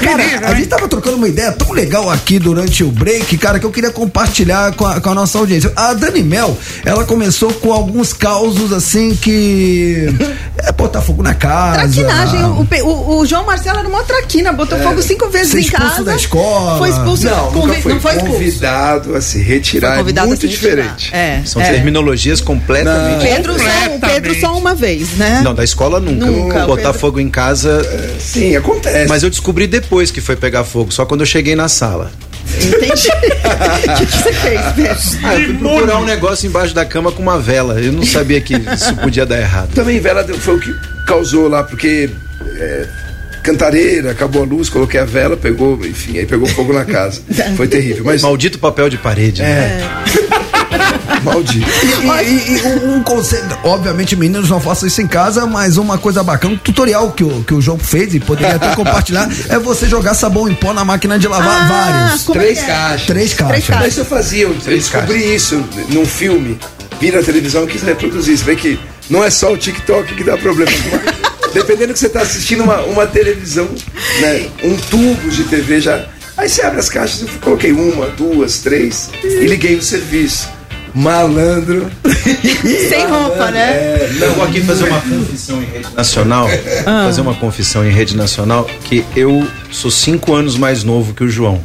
Cara, 0.02 0.48
a 0.48 0.54
gente 0.54 0.68
tava 0.68 0.88
trocando 0.88 1.16
uma 1.16 1.28
ideia 1.28 1.52
tão 1.52 1.72
legal 1.72 2.10
aqui 2.10 2.38
durante 2.38 2.82
o 2.82 2.90
break, 2.90 3.36
cara, 3.38 3.58
que 3.58 3.66
eu 3.66 3.70
queria 3.70 3.90
compartilhar 3.90 4.72
com 4.74 4.86
a, 4.86 5.00
com 5.00 5.10
a 5.10 5.14
nossa 5.14 5.38
audiência. 5.38 5.72
A 5.76 5.92
Dani 5.94 6.22
Mel, 6.22 6.56
ela 6.84 7.04
começou 7.04 7.52
com 7.54 7.72
alguns 7.72 8.12
causos 8.12 8.72
assim 8.72 9.14
que. 9.14 10.06
É 10.62 10.72
botar 10.72 11.00
fogo 11.00 11.22
na 11.22 11.32
casa. 11.32 11.78
Traquinagem. 12.04 12.44
O, 12.44 12.66
o- 12.86 13.18
o 13.20 13.26
João 13.26 13.46
Marcelo 13.46 13.78
era 13.78 13.88
uma 13.88 14.02
traquina, 14.02 14.52
botou 14.52 14.78
fogo 14.78 15.00
cinco 15.00 15.26
vezes 15.30 15.54
em 15.54 15.58
expulso 15.60 15.86
casa. 15.88 16.04
da 16.04 16.14
escola. 16.14 16.76
Foi 16.76 16.90
expulso. 16.90 17.24
Não, 17.24 17.50
convi- 17.50 17.66
nunca 17.68 17.80
foi, 17.80 17.92
não 17.94 18.00
foi 18.02 18.12
expulso. 18.12 18.34
convidado 18.34 19.16
a 19.16 19.20
se 19.22 19.38
retirar. 19.40 19.92
Foi 19.92 20.00
É 20.00 20.02
muito 20.04 20.18
a 20.18 20.22
se 20.26 20.46
retirar. 20.48 20.50
diferente. 20.50 21.14
É. 21.14 21.40
São 21.46 21.62
é. 21.62 21.70
terminologias 21.72 22.42
completamente. 22.42 23.22
Pedro 23.26 23.54
só, 23.58 23.94
o 23.96 24.00
Pedro 24.00 24.38
só 24.38 24.58
uma 24.58 24.74
vez, 24.74 25.12
né? 25.16 25.40
Não, 25.42 25.54
da 25.54 25.64
escola 25.64 25.98
nunca. 25.98 26.26
Nunca, 26.26 26.66
Botar 26.66 26.82
Pedro. 26.82 26.98
fogo 26.98 27.20
em 27.20 27.30
casa. 27.30 27.80
Sim, 28.20 28.54
acontece. 28.54 29.08
Mas 29.08 29.22
eu 29.22 29.30
descobri 29.30 29.66
depois 29.66 29.89
que 30.12 30.20
foi 30.20 30.36
pegar 30.36 30.64
fogo, 30.64 30.92
só 30.92 31.04
quando 31.04 31.20
eu 31.20 31.26
cheguei 31.26 31.56
na 31.56 31.68
sala. 31.68 32.10
Entendi. 32.56 33.08
O 33.50 33.94
que, 33.96 34.06
que 34.06 34.12
você 34.16 34.32
fez, 34.32 34.60
Pedro? 34.74 34.96
Ah, 35.24 35.34
eu 35.34 35.46
fui 35.46 35.58
procurar 35.58 35.98
um 35.98 36.04
negócio 36.04 36.46
embaixo 36.46 36.74
da 36.74 36.84
cama 36.84 37.10
com 37.10 37.22
uma 37.22 37.38
vela. 37.38 37.80
Eu 37.80 37.92
não 37.92 38.04
sabia 38.04 38.40
que 38.40 38.54
isso 38.54 38.94
podia 38.96 39.26
dar 39.26 39.38
errado. 39.38 39.70
Também 39.74 39.98
vela 40.00 40.24
foi 40.24 40.56
o 40.56 40.60
que 40.60 40.72
causou 41.06 41.48
lá, 41.48 41.62
porque 41.64 42.08
é, 42.56 42.86
cantareira, 43.42 44.10
acabou 44.12 44.42
a 44.42 44.46
luz, 44.46 44.68
coloquei 44.68 45.00
a 45.00 45.04
vela, 45.04 45.36
pegou, 45.36 45.78
enfim, 45.84 46.18
aí 46.18 46.26
pegou 46.26 46.46
fogo 46.48 46.72
na 46.72 46.84
casa. 46.84 47.20
Foi 47.56 47.66
terrível. 47.66 48.04
Mas 48.04 48.22
Maldito 48.22 48.58
papel 48.58 48.88
de 48.88 48.98
parede. 48.98 49.42
né? 49.42 49.80
maldito. 51.22 51.66
E, 51.68 52.24
e- 52.24 52.58
e 52.58 52.62
um, 52.88 53.02
conselho, 53.02 53.44
obviamente, 53.64 54.16
meninos 54.16 54.48
não 54.48 54.60
façam 54.60 54.86
isso 54.88 55.00
em 55.02 55.06
casa, 55.06 55.46
mas 55.46 55.76
uma 55.76 55.98
coisa 55.98 56.22
bacana, 56.22 56.54
um 56.54 56.56
tutorial 56.56 57.10
que 57.12 57.24
o, 57.24 57.42
que 57.44 57.54
o 57.54 57.60
João 57.60 57.78
fez 57.78 58.14
e 58.14 58.20
poderia 58.20 58.56
até 58.56 58.74
compartilhar, 58.74 59.28
é 59.48 59.58
você 59.58 59.86
jogar 59.86 60.14
sabão 60.14 60.48
em 60.48 60.54
pó 60.54 60.72
na 60.72 60.84
máquina 60.84 61.18
de 61.18 61.26
lavar 61.28 61.62
Ah, 61.62 61.66
vários. 62.08 62.28
é 62.28 62.32
Três 62.32 62.58
é? 62.58 62.66
caixas. 62.66 63.06
Três 63.06 63.34
caixas. 63.34 63.66
caixas. 63.66 63.84
Mas 63.86 63.98
eu 63.98 64.04
fazia, 64.04 64.42
eu 64.44 64.54
descobri 64.54 65.34
isso 65.34 65.62
num 65.90 66.06
filme, 66.06 66.58
vi 67.00 67.10
na 67.12 67.22
televisão 67.22 67.64
e 67.64 67.66
quis 67.66 67.82
reproduzir. 67.82 68.36
Você 68.38 68.44
vê 68.44 68.56
que 68.56 68.78
não 69.08 69.22
é 69.24 69.30
só 69.30 69.52
o 69.52 69.56
TikTok 69.58 70.14
que 70.14 70.24
dá 70.24 70.36
problema. 70.36 70.70
Dependendo 71.52 71.92
que 71.92 71.98
você 71.98 72.06
está 72.06 72.20
assistindo 72.22 72.62
uma, 72.62 72.80
uma 72.82 73.06
televisão, 73.08 73.68
né, 74.20 74.48
um 74.62 74.76
tubo 74.76 75.28
de 75.30 75.42
TV 75.44 75.80
já. 75.80 76.06
Aí 76.36 76.48
você 76.48 76.62
abre 76.62 76.78
as 76.78 76.88
caixas, 76.88 77.22
eu 77.22 77.28
coloquei 77.40 77.72
uma, 77.72 78.06
duas, 78.10 78.58
três 78.60 79.10
e 79.22 79.46
liguei 79.46 79.74
o 79.76 79.82
serviço. 79.82 80.48
Malandro. 80.94 81.90
Sem 82.88 83.06
roupa, 83.06 83.50
né? 83.50 83.70
É, 83.70 84.10
Eu 84.20 84.34
vou 84.34 84.44
aqui 84.44 84.60
fazer 84.60 84.88
uma 84.88 85.00
confissão 85.00 85.62
em 85.62 85.66
rede 85.66 85.88
nacional. 85.96 86.48
Ah. 86.86 87.04
Fazer 87.06 87.20
uma 87.20 87.34
confissão 87.34 87.86
em 87.86 87.90
rede 87.90 88.16
nacional 88.16 88.64
que 88.84 89.04
eu 89.16 89.46
sou 89.70 89.90
cinco 89.90 90.34
anos 90.34 90.56
mais 90.56 90.84
novo 90.84 91.14
que 91.14 91.24
o 91.24 91.28
João. 91.28 91.60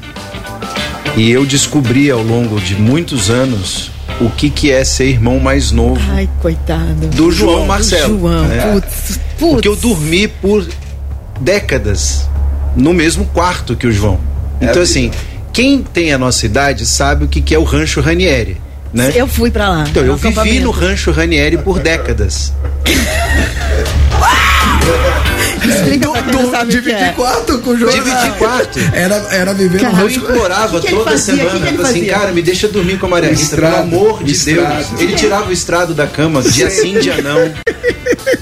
E 1.16 1.32
eu 1.32 1.46
descobri 1.46 2.12
ao 2.12 2.22
longo 2.22 2.60
de 2.60 2.76
muitos 2.76 3.30
anos 3.30 3.92
o 4.20 4.30
que, 4.30 4.50
que 4.50 4.72
é 4.72 4.84
ser 4.84 5.06
irmão 5.08 5.40
mais 5.40 5.72
novo 5.72 6.00
Ai, 6.12 6.30
coitado. 6.42 7.08
do 7.08 7.32
João 7.32 7.66
Marcelo. 7.66 8.20
João, 8.20 8.44
né? 8.44 8.72
putz, 8.74 8.88
putz. 8.88 9.20
Porque 9.54 9.68
eu 9.68 9.76
dormi 9.76 10.28
por 10.28 10.66
décadas 11.40 12.28
no 12.76 12.94
mesmo 12.94 13.26
quarto 13.26 13.76
que 13.76 13.88
o 13.88 13.92
João. 13.92 14.20
Então, 14.62 14.82
assim, 14.82 15.12
quem 15.54 15.82
tem 15.82 16.14
a 16.14 16.18
nossa 16.18 16.46
idade 16.46 16.86
sabe 16.86 17.26
o 17.26 17.28
que, 17.28 17.42
que 17.42 17.54
é 17.56 17.60
o 17.60 17.64
Rancho 17.64 18.02
Ranieri. 18.02 18.58
Né? 18.96 19.12
Eu 19.14 19.28
fui 19.28 19.52
pra 19.52 19.68
lá. 19.68 19.84
Então, 19.90 20.06
eu 20.06 20.16
vivi 20.16 20.62
no 20.62 20.72
Rancho 20.72 21.12
Ranieri 21.12 21.58
por 21.58 21.80
décadas. 21.80 22.54
Explica 25.70 26.08
sabe 26.52 26.66
o 26.68 26.70
Dividir 26.72 27.04
é. 27.04 27.10
quarto 27.12 27.60
com 27.60 27.72
o 27.72 27.78
João. 27.78 27.92
Dividir 27.92 28.34
quarto. 28.38 28.80
Era, 28.94 29.16
era 29.32 29.54
viver 29.54 29.82
no 29.82 30.00
Eu 30.02 30.10
implorava 30.10 30.78
O 30.78 30.82
que 30.82 30.88
que 30.88 30.94
toda 30.96 31.12
fazia? 31.12 31.34
O 31.34 31.38
que 31.38 31.44
semana, 31.52 31.72
que 31.72 31.82
assim, 31.82 32.06
cara, 32.06 32.32
me 32.32 32.42
deixa 32.42 32.68
dormir 32.68 32.98
com 32.98 33.06
a 33.06 33.10
Maria 33.10 33.30
Rita, 33.30 33.42
Estrado, 33.42 33.90
pelo 33.90 34.02
amor 34.02 34.24
de 34.24 34.32
estrado. 34.34 34.76
Deus. 34.90 35.02
Ele 35.02 35.14
tirava 35.16 35.50
o 35.50 35.54
estrado 35.54 35.94
da 35.94 36.08
cama, 36.08 36.42
dia 36.42 36.70
sim, 36.70 37.00
dia 37.00 37.22
não. 37.22 37.54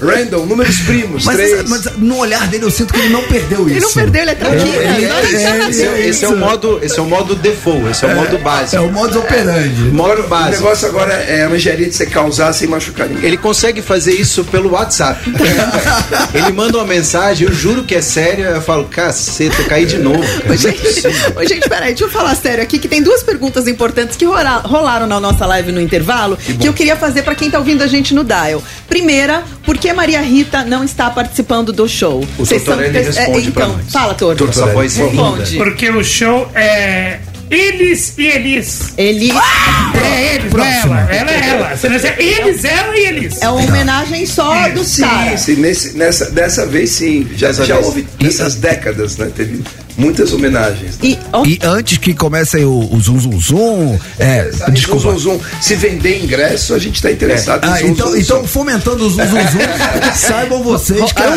Random, 0.00 0.44
números 0.46 0.80
primos, 0.80 1.24
Mas, 1.24 1.36
três. 1.36 1.68
mas 1.68 1.84
no 1.98 2.18
olhar 2.18 2.46
dele 2.48 2.64
eu 2.64 2.70
sinto 2.70 2.92
que 2.92 3.00
ele 3.00 3.08
não 3.10 3.22
perdeu 3.22 3.60
isso. 3.68 3.70
Ele 3.76 3.80
não 3.80 3.92
perdeu, 3.92 4.22
ele 4.22 4.30
é 4.30 4.34
tranquilo. 4.34 4.72
Tá 4.74 5.68
Esse, 5.70 5.82
é- 5.84 6.06
esse 6.08 6.24
é 6.24 6.28
o 6.28 6.36
modo, 6.36 6.80
esse 6.82 6.98
é 6.98 7.02
o 7.02 7.06
modo 7.06 7.34
default, 7.34 7.90
esse 7.90 8.04
é 8.04 8.08
o 8.08 8.14
modo 8.16 8.36
É 8.36 8.38
básico. 8.38 8.82
o 8.82 8.92
modus 8.92 9.16
operandi. 9.16 9.80
Modo 9.92 10.22
O 10.22 10.28
básico. 10.28 10.62
negócio 10.62 10.88
agora 10.88 11.12
é 11.14 11.44
a 11.46 11.54
engenharia 11.54 11.88
de 11.88 11.94
você 11.96 12.06
causar 12.06 12.52
sem 12.52 12.68
machucar 12.68 13.08
ninguém. 13.08 13.24
Ele 13.24 13.36
consegue 13.36 13.80
fazer 13.82 14.12
isso 14.12 14.44
pelo 14.44 14.72
WhatsApp. 14.72 15.20
Ele 16.34 16.52
manda 16.52 16.78
uma 16.78 16.86
mensagem, 16.86 17.13
eu 17.44 17.52
juro 17.52 17.84
que 17.84 17.94
é 17.94 18.00
sério, 18.02 18.44
eu 18.44 18.60
falo, 18.60 18.84
caceta, 18.84 19.62
eu 19.62 19.66
caí 19.66 19.86
de 19.86 19.98
novo. 19.98 20.18
cara. 20.40 20.52
Ô, 20.52 20.56
gente, 20.56 21.06
ô, 21.36 21.44
gente, 21.46 21.68
peraí, 21.68 21.88
deixa 21.90 22.04
eu 22.04 22.10
falar 22.10 22.34
sério 22.34 22.62
aqui, 22.62 22.78
que 22.78 22.88
tem 22.88 23.02
duas 23.02 23.22
perguntas 23.22 23.68
importantes 23.68 24.16
que 24.16 24.24
rola- 24.24 24.58
rolaram 24.64 25.06
na 25.06 25.20
nossa 25.20 25.46
live 25.46 25.70
no 25.72 25.80
intervalo, 25.80 26.36
que, 26.36 26.66
eu 26.66 26.72
queria 26.72 26.96
fazer 26.96 27.22
pra 27.22 27.34
quem 27.34 27.50
tá 27.50 27.58
ouvindo 27.58 27.82
a 27.82 27.86
gente 27.86 28.12
no 28.14 28.24
Dial. 28.24 28.62
Primeira, 28.88 29.42
por 29.64 29.78
que 29.78 29.92
Maria 29.92 30.20
Rita 30.20 30.64
não 30.64 30.82
está 30.84 31.08
participando 31.10 31.72
do 31.72 31.88
show? 31.88 32.20
O 32.38 32.44
Vocês 32.44 32.62
Tortorelli 32.64 32.92
pe- 32.92 33.04
responde 33.04 33.50
pra 33.52 33.64
Então, 33.66 33.76
nós. 33.76 33.92
fala, 33.92 34.14
Torto. 34.14 34.48
Essa 34.48 34.66
voz 34.66 34.98
é 34.98 35.02
linda. 35.06 35.22
Responde. 35.22 35.56
Porque 35.56 35.90
o 35.90 36.02
show 36.04 36.48
é. 36.54 37.18
Eles 37.54 38.12
e 38.18 38.26
eles. 38.26 38.92
Ele 38.96 39.30
É 39.30 40.34
eles, 40.34 40.52
não 40.52 40.64
é 40.64 40.80
ela. 40.80 41.00
Ela 41.14 41.30
é 41.30 41.48
ela. 41.48 41.76
Você 41.76 41.88
não 41.88 41.96
é 41.96 42.16
eles, 42.18 42.64
ela 42.64 42.96
e 42.96 43.00
eles. 43.06 43.42
é 43.42 43.48
uma 43.48 43.62
homenagem 43.62 44.26
só 44.26 44.68
dos 44.70 44.88
Sim, 44.88 45.02
caras. 45.02 45.40
sim, 45.40 45.54
nesse, 45.56 45.96
nessa, 45.96 46.30
dessa 46.30 46.66
vez 46.66 46.90
sim. 46.90 47.28
Já, 47.36 47.52
já 47.52 47.64
vez. 47.76 47.86
houve 47.86 48.06
nessas 48.20 48.56
décadas, 48.56 49.16
né? 49.16 49.30
Teve 49.34 49.62
muitas 49.96 50.32
homenagens. 50.32 50.98
E, 51.02 51.18
ó, 51.32 51.44
E 51.44 51.58
antes 51.62 51.98
que 51.98 52.14
comece 52.14 52.64
o, 52.64 52.88
o 52.92 53.00
zum 53.00 53.18
zum 53.20 53.40
zum, 53.40 53.98
é, 54.18 54.50
Sabe, 54.52 54.72
desculpa. 54.72 55.02
Zum, 55.02 55.18
zum, 55.18 55.38
zum. 55.38 55.40
Se 55.60 55.74
vender 55.76 56.22
ingresso, 56.22 56.74
a 56.74 56.78
gente 56.78 56.96
está 56.96 57.10
interessado 57.10 57.64
Ah, 57.64 57.80
em 57.80 57.86
zum, 57.86 57.92
então, 57.92 58.08
zum, 58.10 58.16
então 58.18 58.44
fomentando 58.46 59.06
o 59.06 59.10
zum 59.10 59.24
zum 59.26 59.40
zum, 59.40 59.58
saibam 60.14 60.62
vocês 60.62 61.12
que, 61.12 61.22
que 61.22 61.28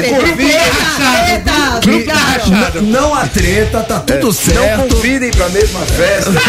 treta, 2.03 2.79
n- 2.79 2.91
não 2.91 3.13
há 3.13 3.27
treta, 3.27 3.81
tá 3.81 3.99
tudo 3.99 4.17
É, 4.17 4.21
Não 4.23 4.31
certo. 4.33 4.95
convidem 4.95 5.31
para 5.31 5.45
a 5.45 5.49
mesma 5.49 5.79
festa. 5.81 6.31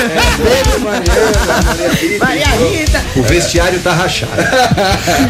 É, 0.48 0.78
Mariana, 0.78 1.64
Maria 1.66 1.88
Rita. 1.90 2.24
Maria 2.24 2.46
Rita. 2.46 3.04
O 3.16 3.22
vestiário 3.22 3.78
tá 3.80 3.92
rachado. 3.92 4.32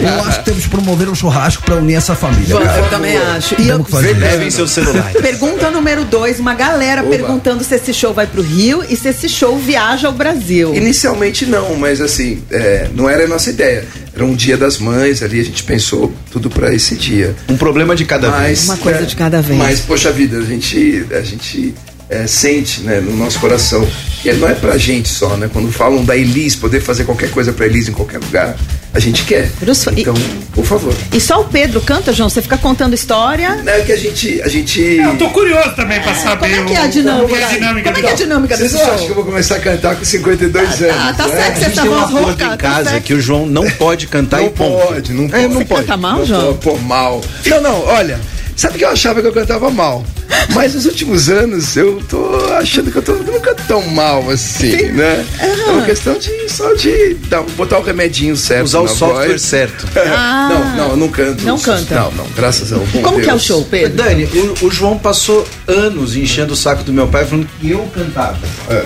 Eu 0.01 0.25
acho 0.25 0.39
que 0.41 0.45
temos 0.45 0.65
que 0.65 0.71
promover 0.71 1.09
um 1.09 1.15
churrasco 1.15 1.63
pra 1.65 1.77
unir 1.77 1.95
essa 1.97 2.15
família. 2.15 2.55
Vamos, 2.55 2.69
cara. 2.69 2.81
eu 2.83 2.89
também 2.91 3.17
acho. 3.17 3.61
E 3.61 3.69
eu. 3.69 3.85
Levem 4.19 4.51
seu 4.51 4.69
celular. 4.69 5.11
Pergunta 5.13 5.71
número 5.71 6.05
dois, 6.05 6.39
uma 6.39 6.55
galera 6.71 7.03
Oba. 7.03 7.11
perguntando 7.11 7.65
se 7.65 7.75
esse 7.75 7.93
show 7.95 8.13
vai 8.13 8.27
pro 8.27 8.43
Rio 8.43 8.85
e 8.89 8.97
se 8.97 9.09
esse 9.09 9.29
show 9.29 9.59
viaja 9.59 10.09
ao 10.09 10.13
Brasil. 10.13 10.75
Inicialmente 10.75 11.47
não, 11.47 11.75
mas 11.77 12.01
assim, 12.01 12.43
é, 12.51 12.89
não 12.95 13.09
era 13.09 13.25
a 13.25 13.29
nossa 13.29 13.51
ideia. 13.51 13.85
Era 14.15 14.25
um 14.25 14.35
dia 14.35 14.57
das 14.57 14.79
mães 14.79 15.23
ali, 15.23 15.41
a 15.41 15.45
gente 15.45 15.63
pensou 15.63 16.13
tudo 16.31 16.51
para 16.51 16.75
esse 16.75 16.97
dia. 16.97 17.35
Um 17.49 17.57
problema 17.57 17.95
de 17.95 18.05
cada 18.05 18.31
Mas, 18.31 18.47
vez. 18.47 18.65
Uma 18.65 18.77
coisa 18.77 19.01
é, 19.01 19.05
de 19.05 19.17
cada 19.17 19.41
vez. 19.41 19.59
Mas, 19.59 19.81
poxa 19.81 20.11
vida, 20.11 20.39
a 20.39 20.43
gente, 20.43 21.07
a 21.13 21.21
gente 21.21 21.75
é, 22.11 22.27
sente 22.27 22.81
né, 22.81 23.01
no 23.01 23.15
nosso 23.17 23.39
coração 23.39 23.87
que 24.23 24.33
não 24.33 24.49
é 24.49 24.55
pra 24.55 24.77
gente 24.77 25.09
só, 25.09 25.37
né? 25.37 25.49
Quando 25.53 25.71
falam 25.71 26.05
da 26.05 26.17
Elis, 26.17 26.57
poder 26.57 26.81
fazer 26.81 27.05
qualquer 27.05 27.31
coisa 27.31 27.53
pra 27.53 27.67
Elis 27.67 27.89
em 27.89 27.93
qualquer 27.93 28.19
lugar, 28.19 28.57
a 28.93 28.99
gente 28.99 29.23
quer. 29.23 29.49
Bruce, 29.61 29.89
e- 29.95 30.01
Então, 30.01 30.15
por 30.53 30.65
favor. 30.65 30.93
E 31.13 31.21
só 31.21 31.41
o 31.41 31.45
Pedro 31.45 31.81
canta, 31.81 32.13
João? 32.13 32.29
Você 32.29 32.43
fica 32.43 32.59
contando 32.59 32.95
história? 32.95 33.55
Não 33.63 33.73
é 33.73 33.81
que 33.83 33.93
a 33.93 33.97
gente. 33.97 34.43
A 34.43 34.49
gente... 34.49 34.81
Eu 34.81 35.17
tô 35.17 35.29
curioso 35.31 35.71
também 35.77 36.01
pra 36.01 36.15
saber. 36.17 36.49
Como 36.57 36.69
é 36.69 36.73
que 36.73 36.75
é 36.75 36.81
a 36.81 36.87
dinâmica? 36.89 37.29
Como 37.29 37.37
é 37.37 37.45
a 37.45 37.49
dinâmica 37.49 37.85
Como 37.93 37.97
é 37.97 38.01
que 38.01 38.07
é 38.07 38.11
a 38.13 38.17
dinâmica 38.17 38.57
Vocês 38.57 38.73
não 38.73 38.81
acham 38.83 38.97
que 39.05 39.09
eu 39.11 39.15
vou 39.15 39.25
começar 39.25 39.55
a 39.57 39.61
cantar 39.61 39.95
com 39.97 40.05
52 40.05 40.83
anos? 40.83 40.97
Ah, 40.99 41.15
tá 41.17 41.29
né? 41.29 41.37
certo, 41.37 41.51
A 41.53 41.55
você 41.55 41.65
gente 41.67 41.75
tá 41.77 41.83
tem 41.83 41.91
um 41.91 41.95
acordo 41.99 42.27
rouca, 42.27 42.45
em 42.45 42.49
tá 42.49 42.57
casa 42.57 42.91
certo. 42.91 43.05
que 43.05 43.15
o 43.15 43.21
João 43.21 43.47
não 43.47 43.71
pode 43.71 44.07
cantar 44.09 44.39
Não 44.41 44.47
e 44.47 44.51
ponto. 44.51 44.87
pode, 44.89 45.13
não 45.13 45.25
É, 45.27 45.29
pode. 45.29 45.43
não 45.45 45.53
Você 45.53 45.65
pode. 45.65 45.81
canta 45.83 45.97
mal, 45.97 46.19
Não 46.19 46.27
João? 46.27 46.55
pô, 46.57 46.77
mal. 46.79 47.21
Não, 47.47 47.61
não, 47.63 47.85
olha. 47.85 48.19
Sabe 48.59 48.77
que 48.77 48.85
eu 48.85 48.89
achava 48.89 49.21
que 49.21 49.29
eu 49.29 49.33
cantava 49.33 49.71
mal? 49.71 50.05
Mas 50.53 50.75
nos 50.75 50.85
últimos 50.85 51.29
anos 51.29 51.77
eu 51.77 52.03
tô 52.09 52.35
achando 52.59 52.91
que 52.91 52.99
eu 52.99 53.03
tô 53.03 53.13
nunca 53.13 53.55
tão 53.55 53.81
mal 53.91 54.29
assim, 54.31 54.91
né? 54.91 55.25
É 55.39 55.71
uma 55.71 55.85
questão 55.85 56.19
de 56.19 56.49
só 56.51 56.75
de 56.75 57.15
dar, 57.29 57.43
botar 57.57 57.79
o 57.79 57.83
remedinho 57.83 58.37
certo. 58.37 58.65
Usar 58.65 58.81
o 58.81 58.89
software 58.89 59.29
voz. 59.29 59.43
certo. 59.43 59.87
Ah. 60.11 60.49
não, 60.51 60.77
não, 60.77 60.91
eu 60.91 60.97
não 60.97 61.09
canto. 61.09 61.45
Não 61.45 61.57
canta. 61.57 61.95
Não, 61.95 62.11
não, 62.11 62.27
graças 62.35 62.73
ao 62.73 62.81
bom 62.81 63.01
Como 63.01 63.21
que 63.21 63.27
é 63.29 63.29
o 63.29 63.37
Deus. 63.37 63.45
show, 63.45 63.65
Pedro? 63.71 63.97
Dani, 64.03 64.25
o, 64.25 64.67
o 64.67 64.71
João 64.73 64.99
passou 64.99 65.47
anos 65.69 66.17
enchendo 66.17 66.55
o 66.55 66.57
saco 66.57 66.83
do 66.83 66.93
meu 66.93 67.07
pai 67.07 67.25
falando 67.25 67.47
que 67.61 67.71
eu 67.71 67.89
cantava. 67.95 68.39
É. 68.71 68.85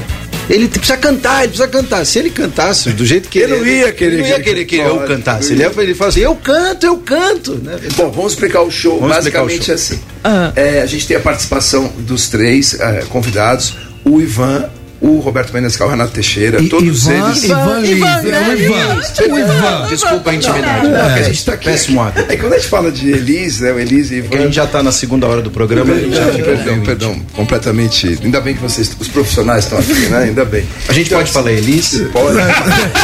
Ele 0.50 0.68
precisa 0.68 0.96
cantar, 0.96 1.40
ele 1.44 1.48
precisa 1.48 1.68
cantar. 1.68 2.04
Se 2.04 2.18
ele 2.18 2.30
cantasse 2.30 2.90
do 2.90 3.06
jeito 3.06 3.28
que 3.28 3.38
Eu 3.38 3.48
ele 3.48 3.56
não 3.58 3.66
ia 3.66 3.92
querer 3.92 4.12
ele 4.14 4.22
não 4.22 4.28
ia 4.28 4.36
que- 4.36 4.42
querer 4.42 4.64
que 4.64 4.76
eu 4.76 4.96
Pode, 4.96 5.06
cantasse. 5.08 5.52
Ele, 5.52 5.62
ia. 5.62 5.72
ele 5.78 5.94
fala 5.94 6.10
assim: 6.10 6.20
eu 6.20 6.34
canto, 6.36 6.84
eu 6.86 6.96
canto. 6.98 7.54
Né? 7.62 7.78
Bom, 7.96 8.10
vamos 8.10 8.32
explicar 8.32 8.62
o 8.62 8.70
show. 8.70 8.98
Vamos 9.00 9.16
explicar 9.16 9.42
o 9.42 9.46
Basicamente 9.46 9.66
show. 9.66 9.74
assim. 9.74 10.00
Ah. 10.24 10.52
É, 10.56 10.82
a 10.82 10.86
gente 10.86 11.06
tem 11.06 11.16
a 11.16 11.20
participação 11.20 11.92
dos 11.98 12.28
três 12.28 12.78
é, 12.78 13.04
convidados: 13.08 13.74
o 14.04 14.20
Ivan, 14.20 14.68
o 15.02 15.18
Roberto 15.18 15.52
Menescal, 15.52 15.88
o 15.88 15.90
Renato 15.90 16.12
Teixeira, 16.12 16.62
I- 16.62 16.68
todos 16.68 17.06
Ivan, 17.06 17.26
eles. 17.28 17.44
Ivan 17.44 17.80
Ivan, 17.80 18.06
é 18.06 18.20
o 18.20 18.22
né? 18.30 18.54
Ivan. 18.58 19.00
O 19.34 19.38
Ivan. 19.38 19.86
Desculpa 19.88 20.30
a 20.30 20.34
intimidade. 20.34 20.86
Não, 20.88 20.96
É, 21.10 21.14
que 21.14 21.20
a 21.20 21.22
gente 21.24 21.44
tá 21.44 21.52
aqui. 21.54 21.64
Péssimo 21.64 22.00
hábito. 22.02 22.32
É 22.32 22.36
quando 22.36 22.52
a 22.52 22.56
gente 22.56 22.68
fala 22.68 22.90
de 22.92 23.10
Elis, 23.10 23.60
né? 23.60 23.72
O 23.72 23.80
Elis 23.80 24.10
e 24.10 24.14
Ivan. 24.16 24.28
Porque 24.28 24.42
a 24.42 24.46
gente 24.46 24.54
já 24.54 24.66
tá 24.66 24.82
na 24.82 24.92
segunda 24.92 25.26
hora 25.26 25.42
do 25.42 25.50
programa. 25.50 25.92
A 25.92 25.98
gente 25.98 26.14
já 26.14 26.26
fica 26.26 26.44
perdão, 26.44 26.80
perdão, 26.82 27.20
completamente. 27.34 28.18
Ainda 28.22 28.40
bem 28.40 28.54
que 28.54 28.60
vocês, 28.62 28.90
os 28.98 29.08
profissionais 29.08 29.64
estão 29.64 29.78
aqui, 29.78 29.92
né? 30.08 30.18
Ainda 30.24 30.44
bem. 30.44 30.64
A 30.88 30.92
gente 30.92 31.10
pode 31.10 31.32
falar 31.32 31.50
Elis? 31.52 32.00
Pode. 32.12 32.38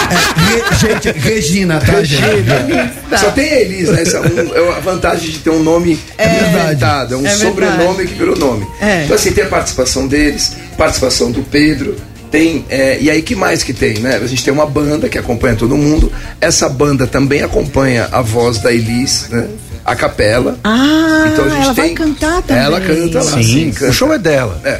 É, 0.08 0.74
gente, 0.76 1.18
Regina, 1.18 1.78
tá, 1.80 2.02
gente? 2.02 2.20
Só 3.18 3.30
tem 3.32 3.44
a 3.52 3.60
Elis, 3.60 3.88
né? 3.90 4.02
Essa 4.02 4.18
é, 4.18 4.20
um- 4.20 4.54
é 4.72 4.76
a 4.76 4.80
vantagem 4.80 5.30
de 5.30 5.38
ter 5.38 5.50
um 5.50 5.62
nome 5.62 5.98
inventado, 6.18 7.14
é 7.14 7.16
um 7.16 7.26
É 7.26 7.30
sobrenome 7.30 7.78
verdade. 7.78 8.08
que 8.08 8.14
virou 8.14 8.36
nome. 8.36 8.66
É. 8.80 9.04
Então, 9.04 9.16
assim, 9.16 9.32
tem 9.32 9.44
a 9.44 9.48
participação 9.48 10.06
deles, 10.06 10.52
participação 10.78 11.30
do 11.30 11.42
Pedro. 11.42 11.94
Tem, 12.30 12.64
é, 12.68 12.98
e 13.00 13.10
aí 13.10 13.22
que 13.22 13.34
mais 13.34 13.62
que 13.62 13.72
tem, 13.72 13.98
né? 14.00 14.16
A 14.22 14.26
gente 14.26 14.44
tem 14.44 14.52
uma 14.52 14.66
banda 14.66 15.08
que 15.08 15.16
acompanha 15.18 15.56
todo 15.56 15.76
mundo. 15.76 16.12
Essa 16.40 16.68
banda 16.68 17.06
também 17.06 17.42
acompanha 17.42 18.08
a 18.12 18.20
voz 18.22 18.58
da 18.58 18.72
Elis, 18.72 19.26
né? 19.30 19.48
A 19.84 19.96
capela. 19.96 20.58
Ah, 20.62 21.24
Então 21.32 21.46
a 21.46 21.48
gente 21.48 21.62
ela 21.64 21.72
vai 21.72 21.86
tem- 21.86 21.94
cantar 21.94 22.42
também. 22.42 22.62
Ela 22.62 22.80
canta 22.82 23.22
lá, 23.22 23.42
sim. 23.42 23.70
canta. 23.72 23.90
O 23.90 23.92
show 23.94 24.12
é 24.12 24.18
dela. 24.18 24.60
É. 24.64 24.78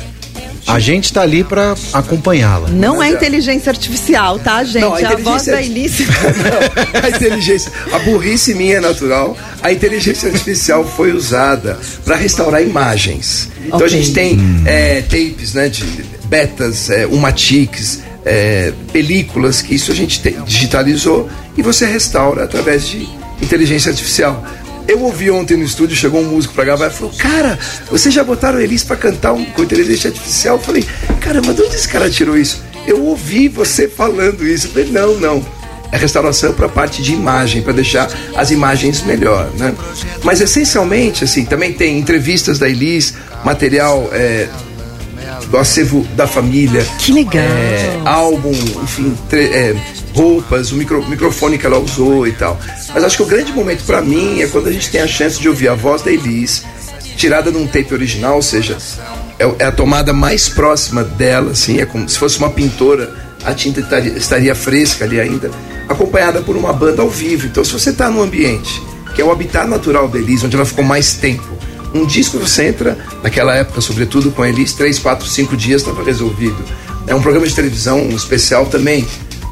A 0.69 0.79
gente 0.79 1.13
tá 1.13 1.23
ali 1.23 1.43
pra 1.43 1.75
acompanhá-la. 1.93 2.69
Não 2.69 3.03
é 3.03 3.09
inteligência 3.11 3.71
artificial, 3.71 4.39
tá, 4.39 4.63
gente? 4.65 4.83
Não, 4.83 4.95
a 4.95 4.99
a, 4.99 5.17
voz 5.17 5.47
inteligência- 5.49 5.53
da 5.53 5.63
Elise. 5.63 6.05
Não, 6.93 7.01
a 7.03 7.09
inteligência, 7.09 7.73
a 7.93 7.99
burrice 8.01 8.55
minha 8.55 8.77
é 8.77 8.81
natural. 8.81 9.37
A 9.63 9.73
inteligência 9.73 10.29
artificial 10.29 10.87
foi 10.87 11.13
usada 11.13 11.79
para 12.05 12.17
restaurar 12.17 12.63
imagens. 12.63 13.49
Então 13.65 13.81
a 13.81 13.85
Ok. 13.85 13.89
gente 13.89 14.13
tem 14.13 14.39
é, 14.67 15.01
tapes, 15.03 15.55
né, 15.55 15.69
de 15.69 15.85
betas, 16.27 16.91
é, 16.91 17.07
umatics, 17.07 18.01
é, 18.25 18.73
películas 18.93 19.63
que 19.63 19.75
isso 19.75 19.91
a 19.91 19.95
gente 19.95 20.21
te- 20.21 20.37
digitalizou 20.47 21.29
e 21.57 21.63
você 21.63 21.87
restaura 21.87 22.45
através 22.45 22.87
de 22.87 23.09
inteligência 23.41 23.91
artificial. 23.91 24.45
Eu 24.89 25.03
ouvi 25.03 25.31
ontem 25.31 25.57
no 25.57 25.65
estúdio, 25.65 25.95
chegou 25.95 26.21
um 26.23 26.25
músico 26.25 26.55
pra 26.55 26.65
gravar 26.65 26.87
e 26.87 26.91
falou: 26.91 27.13
Cara, 27.19 27.59
vocês 27.91 28.13
já 28.15 28.25
botaram 28.25 28.59
Elis 28.61 28.83
pra 28.83 28.97
cantar 28.97 29.33
um, 29.35 29.45
com 29.45 29.63
inteligência 29.63 30.09
artificial? 30.09 30.57
Eu 30.57 30.63
falei: 30.63 30.85
Caramba, 31.21 31.53
de 31.53 31.63
onde 31.63 31.75
esse 31.77 31.87
cara 31.89 32.09
tirou 32.11 32.37
isso? 32.39 32.63
Eu 32.87 33.05
ouvi 33.05 33.49
você 33.49 33.87
falando 33.87 34.47
isso. 34.47 34.67
Eu 34.69 34.71
falei: 34.73 34.89
Não, 34.91 35.15
não 35.17 35.59
é 35.93 35.97
restauração 35.97 36.53
para 36.53 36.67
a 36.67 36.69
parte 36.69 37.03
de 37.03 37.13
imagem, 37.15 37.63
para 37.63 37.73
deixar 37.73 38.11
as 38.37 38.51
imagens 38.51 39.03
melhor, 39.03 39.51
né? 39.59 39.75
Mas 40.23 40.41
essencialmente, 40.41 41.25
assim, 41.25 41.45
também 41.47 41.73
tem 41.73 41.99
entrevistas 41.99 42.59
da 42.59 42.69
Elis, 42.69 43.15
material 43.43 44.07
é, 44.13 44.49
do 45.51 45.57
acervo 45.57 46.03
da 46.15 46.27
família. 46.27 46.87
Que 46.99 47.13
legal. 47.13 47.43
é, 47.43 48.01
álbum, 48.05 48.53
enfim, 48.83 49.17
tre- 49.31 49.47
é, 49.51 49.75
roupas, 50.19 50.73
o 50.73 50.75
micro- 50.75 51.09
microfone 51.09 51.57
que 51.57 51.65
ela 51.65 51.79
usou 51.79 52.27
e 52.27 52.33
tal. 52.33 52.59
Mas 52.93 53.05
acho 53.05 53.17
que 53.17 53.23
o 53.23 53.27
grande 53.27 53.53
momento 53.53 53.85
para 53.85 54.03
mim 54.03 54.41
é 54.43 54.49
quando 54.49 54.67
a 54.69 54.73
gente 54.73 54.91
tem 54.91 55.01
a 55.01 55.07
chance 55.07 55.41
de 55.41 55.49
ouvir 55.49 55.69
a 55.69 55.75
voz 55.75 56.03
da 56.03 56.11
Elis, 56.11 56.65
tirada 57.17 57.51
num 57.53 57.67
tape 57.67 57.95
original, 57.95 58.35
ou 58.37 58.43
seja, 58.43 58.77
é, 59.39 59.49
é 59.61 59.65
a 59.67 59.73
tomada 59.73 60.13
mais 60.13 60.49
próxima 60.49 61.05
dela, 61.05 61.53
assim, 61.53 61.81
é 61.81 61.87
como 61.87 62.09
se 62.09 62.19
fosse 62.19 62.37
uma 62.39 62.51
pintora, 62.51 63.15
a 63.45 63.55
tinta 63.55 63.79
estaria, 63.81 64.13
estaria 64.13 64.55
fresca 64.57 65.05
ali 65.05 65.21
ainda, 65.21 65.51
acompanhada 65.89 66.41
por 66.41 66.57
uma 66.57 66.73
banda 66.73 67.01
ao 67.03 67.09
vivo. 67.09 67.47
Então, 67.47 67.65
se 67.65 67.73
você 67.73 67.91
está 67.91 68.11
num 68.11 68.21
ambiente 68.21 68.83
que 69.15 69.23
é 69.23 69.25
o 69.25 69.31
habitat 69.31 69.69
natural 69.69 70.09
da 70.09 70.19
Elis, 70.19 70.43
onde 70.43 70.57
ela 70.57 70.65
ficou 70.67 70.85
mais 70.85 71.15
tempo, 71.15 71.47
um 71.95 72.05
disco 72.05 72.39
você 72.39 72.67
entra, 72.67 72.99
naquela 73.23 73.55
época, 73.55 73.81
sobretudo 73.81 74.31
com 74.33 74.43
a 74.43 74.49
Elis, 74.49 74.73
três, 74.73 74.99
quatro, 74.99 75.27
cinco 75.27 75.57
dias 75.57 75.83
estava 75.83 76.03
resolvido. 76.03 76.57
É 77.07 77.15
um 77.15 77.23
programa 77.23 77.47
de 77.47 77.55
televisão 77.55 78.01
um 78.03 78.15
especial 78.15 78.67
também. 78.67 79.07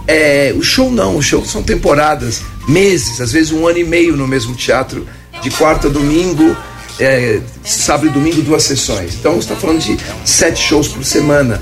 É, 0.07 0.55
o 0.57 0.63
show 0.63 0.91
não, 0.91 1.17
o 1.17 1.23
show 1.23 1.45
são 1.45 1.63
temporadas, 1.63 2.43
meses, 2.69 3.21
às 3.21 3.33
vezes 3.33 3.53
um 3.53 3.67
ano 3.67 3.79
e 3.79 3.85
meio 3.85 4.17
no 4.17 4.27
mesmo 4.27 4.55
teatro, 4.55 5.07
de 5.43 5.51
quarta 5.51 5.89
a 5.89 5.91
domingo, 5.91 6.57
é, 6.99 7.41
sábado 7.65 8.07
e 8.07 8.11
domingo, 8.11 8.43
duas 8.43 8.63
sessões. 8.63 9.15
Então 9.15 9.33
você 9.33 9.41
está 9.41 9.57
falando 9.57 9.81
de 9.81 9.97
sete 10.25 10.61
shows 10.61 10.89
por 10.89 11.05
semana. 11.05 11.61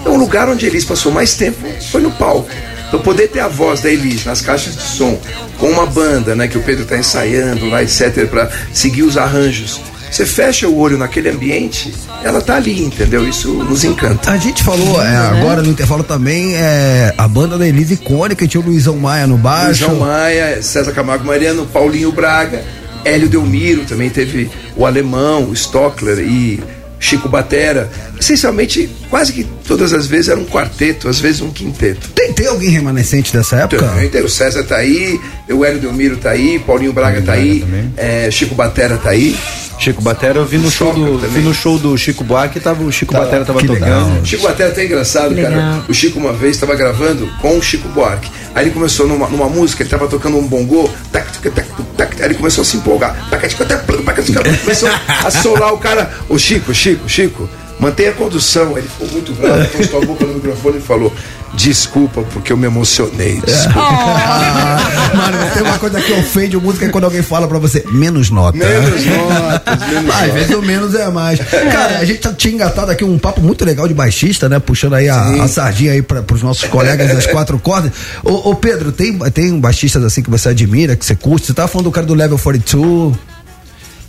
Então 0.00 0.14
o 0.14 0.18
lugar 0.18 0.48
onde 0.48 0.64
a 0.66 0.68
Elis 0.68 0.84
passou 0.84 1.10
mais 1.10 1.34
tempo 1.34 1.66
foi 1.90 2.02
no 2.02 2.10
palco. 2.12 2.50
Então 2.88 3.00
poder 3.00 3.28
ter 3.28 3.40
a 3.40 3.48
voz 3.48 3.80
da 3.80 3.90
Elis 3.90 4.24
nas 4.24 4.40
caixas 4.40 4.76
de 4.76 4.82
som, 4.82 5.20
com 5.58 5.68
uma 5.70 5.86
banda, 5.86 6.36
né, 6.36 6.46
que 6.46 6.56
o 6.56 6.62
Pedro 6.62 6.84
está 6.84 6.96
ensaiando 6.96 7.68
lá, 7.68 7.82
etc, 7.82 8.28
para 8.28 8.50
seguir 8.72 9.02
os 9.02 9.16
arranjos. 9.16 9.80
Você 10.10 10.24
fecha 10.24 10.68
o 10.68 10.78
olho 10.78 10.96
naquele 10.96 11.28
ambiente, 11.28 11.92
ela 12.22 12.40
tá 12.40 12.56
ali, 12.56 12.82
entendeu? 12.82 13.28
Isso 13.28 13.52
nos 13.52 13.84
encanta. 13.84 14.30
A 14.30 14.36
gente 14.36 14.62
falou 14.62 15.02
é, 15.02 15.16
agora 15.16 15.62
no 15.62 15.70
intervalo 15.70 16.02
também, 16.02 16.54
é, 16.54 17.12
a 17.16 17.28
banda 17.28 17.58
da 17.58 17.66
Elise 17.66 17.94
icônica, 17.94 18.46
tinha 18.46 18.60
o 18.60 18.64
Luizão 18.64 18.96
Maia 18.96 19.26
no 19.26 19.36
baixo. 19.36 19.80
João 19.80 19.96
Maia, 19.96 20.62
César 20.62 20.92
Camargo 20.92 21.26
Mariano, 21.26 21.66
Paulinho 21.66 22.12
Braga, 22.12 22.64
Hélio 23.04 23.28
Delmiro, 23.28 23.84
também 23.84 24.10
teve 24.10 24.50
o 24.76 24.86
Alemão, 24.86 25.44
o 25.44 25.52
Stockler 25.52 26.18
e 26.18 26.60
Chico 26.98 27.28
Batera. 27.28 27.90
Essencialmente, 28.18 28.90
quase 29.10 29.32
que 29.32 29.44
todas 29.66 29.92
as 29.92 30.06
vezes 30.06 30.28
era 30.28 30.40
um 30.40 30.44
quarteto, 30.44 31.08
às 31.08 31.20
vezes 31.20 31.40
um 31.40 31.50
quinteto. 31.50 32.08
Tem, 32.10 32.32
tem 32.32 32.46
alguém 32.46 32.70
remanescente 32.70 33.32
dessa 33.32 33.56
época? 33.56 33.86
Também 33.86 34.08
tem, 34.08 34.22
o 34.22 34.28
César 34.28 34.64
tá 34.64 34.76
aí, 34.76 35.20
o 35.48 35.64
Hélio 35.64 35.80
Delmiro 35.80 36.16
tá 36.16 36.30
aí, 36.30 36.58
Paulinho 36.58 36.92
Braga 36.92 37.22
tá 37.22 37.32
aí, 37.32 37.64
é, 37.96 38.30
Chico 38.30 38.54
Batera 38.54 38.96
tá 38.96 39.10
aí. 39.10 39.36
Chico 39.78 40.02
Batera, 40.02 40.38
eu 40.38 40.44
vi 40.44 40.58
no 40.58 40.70
show 40.70 40.92
do, 40.92 41.18
vi 41.18 41.40
no 41.40 41.52
show 41.54 41.78
do 41.78 41.96
Chico 41.96 42.24
Buarque, 42.24 42.58
tava, 42.58 42.82
o 42.82 42.90
Chico 42.90 43.12
Batera 43.12 43.44
tava 43.44 43.60
tocando. 43.60 43.74
legal. 43.74 44.10
Chico 44.24 44.42
Batera 44.42 44.70
é 44.70 44.72
até 44.72 44.84
engraçado, 44.84 45.34
Que 45.34 45.42
cara. 45.42 45.54
legal. 45.56 45.84
O 45.88 45.94
Chico 45.94 46.18
uma 46.18 46.32
vez 46.32 46.56
estava 46.56 46.74
gravando 46.74 47.28
com 47.40 47.56
o 47.58 47.62
Chico 47.62 47.88
Buarque. 47.90 48.30
Aí 48.54 48.64
ele 48.64 48.70
começou 48.72 49.06
numa, 49.06 49.28
numa 49.28 49.48
música, 49.48 49.82
ele 49.82 49.86
estava 49.88 50.08
tocando 50.08 50.38
um 50.38 50.46
bongô, 50.46 50.88
tac, 51.12 51.26
tac, 51.38 51.50
tac, 51.54 51.68
tac, 51.96 52.20
aí 52.20 52.28
ele 52.28 52.34
começou 52.34 52.62
a 52.62 52.64
se 52.64 52.78
empolgar. 52.78 53.14
Tac, 53.30 53.42
tac, 53.42 53.54
tac, 53.56 53.86
tac, 53.86 54.02
tac, 54.04 54.32
tac, 54.32 54.58
Começou 54.60 54.88
a 55.24 55.30
solar 55.30 55.72
o 55.74 55.78
cara. 55.78 56.10
O 56.28 56.38
Chico, 56.38 56.72
Chico, 56.74 57.08
Chico, 57.08 57.48
mantenha 57.78 58.10
a 58.10 58.14
condução. 58.14 58.70
Aí 58.76 58.78
Ele 58.78 58.88
ficou 58.88 59.08
muito 59.08 59.32
bravo, 59.34 59.62
encostou 59.62 60.02
a 60.02 60.06
boca 60.06 60.24
no 60.24 60.34
microfone 60.34 60.78
e 60.78 60.80
falou: 60.80 61.12
Desculpa, 61.54 62.22
porque 62.32 62.52
eu 62.52 62.56
me 62.56 62.66
emocionei. 62.66 63.40
Desculpa. 63.40 63.80
Mano, 65.16 65.38
mas 65.40 65.54
tem 65.54 65.62
uma 65.62 65.78
coisa 65.78 66.00
que 66.00 66.12
ofende 66.12 66.56
o 66.56 66.60
músico 66.60 66.84
é 66.84 66.88
quando 66.88 67.04
alguém 67.04 67.22
fala 67.22 67.48
pra 67.48 67.58
você, 67.58 67.82
menos 67.90 68.28
nota. 68.30 68.58
Menos 68.58 69.06
notas, 69.06 69.88
menos 69.88 70.14
Às 70.14 70.32
vezes 70.32 70.54
o 70.54 70.60
menos 70.62 70.94
é 70.94 71.08
mais. 71.08 71.38
Cara, 71.38 71.98
a 71.98 72.04
gente 72.04 72.20
tá, 72.20 72.32
tinha 72.32 72.52
engatado 72.52 72.90
aqui 72.90 73.04
um 73.04 73.18
papo 73.18 73.40
muito 73.40 73.64
legal 73.64 73.88
de 73.88 73.94
baixista, 73.94 74.48
né? 74.48 74.58
Puxando 74.58 74.94
aí 74.94 75.08
a, 75.08 75.44
a 75.44 75.48
sardinha 75.48 75.92
aí 75.92 76.02
pra, 76.02 76.22
pros 76.22 76.42
nossos 76.42 76.64
colegas 76.68 77.08
das 77.08 77.26
quatro 77.26 77.58
cordas. 77.58 77.92
Ô, 78.22 78.50
ô, 78.50 78.54
Pedro, 78.54 78.92
tem, 78.92 79.16
tem 79.30 79.58
baixistas 79.58 80.04
assim 80.04 80.22
que 80.22 80.30
você 80.30 80.50
admira, 80.50 80.94
que 80.94 81.06
você 81.06 81.14
curte? 81.14 81.46
Você 81.46 81.54
tava 81.54 81.68
falando 81.68 81.86
do 81.86 81.90
cara 81.92 82.06
do 82.06 82.14
Level 82.14 82.38
42. 82.38 83.14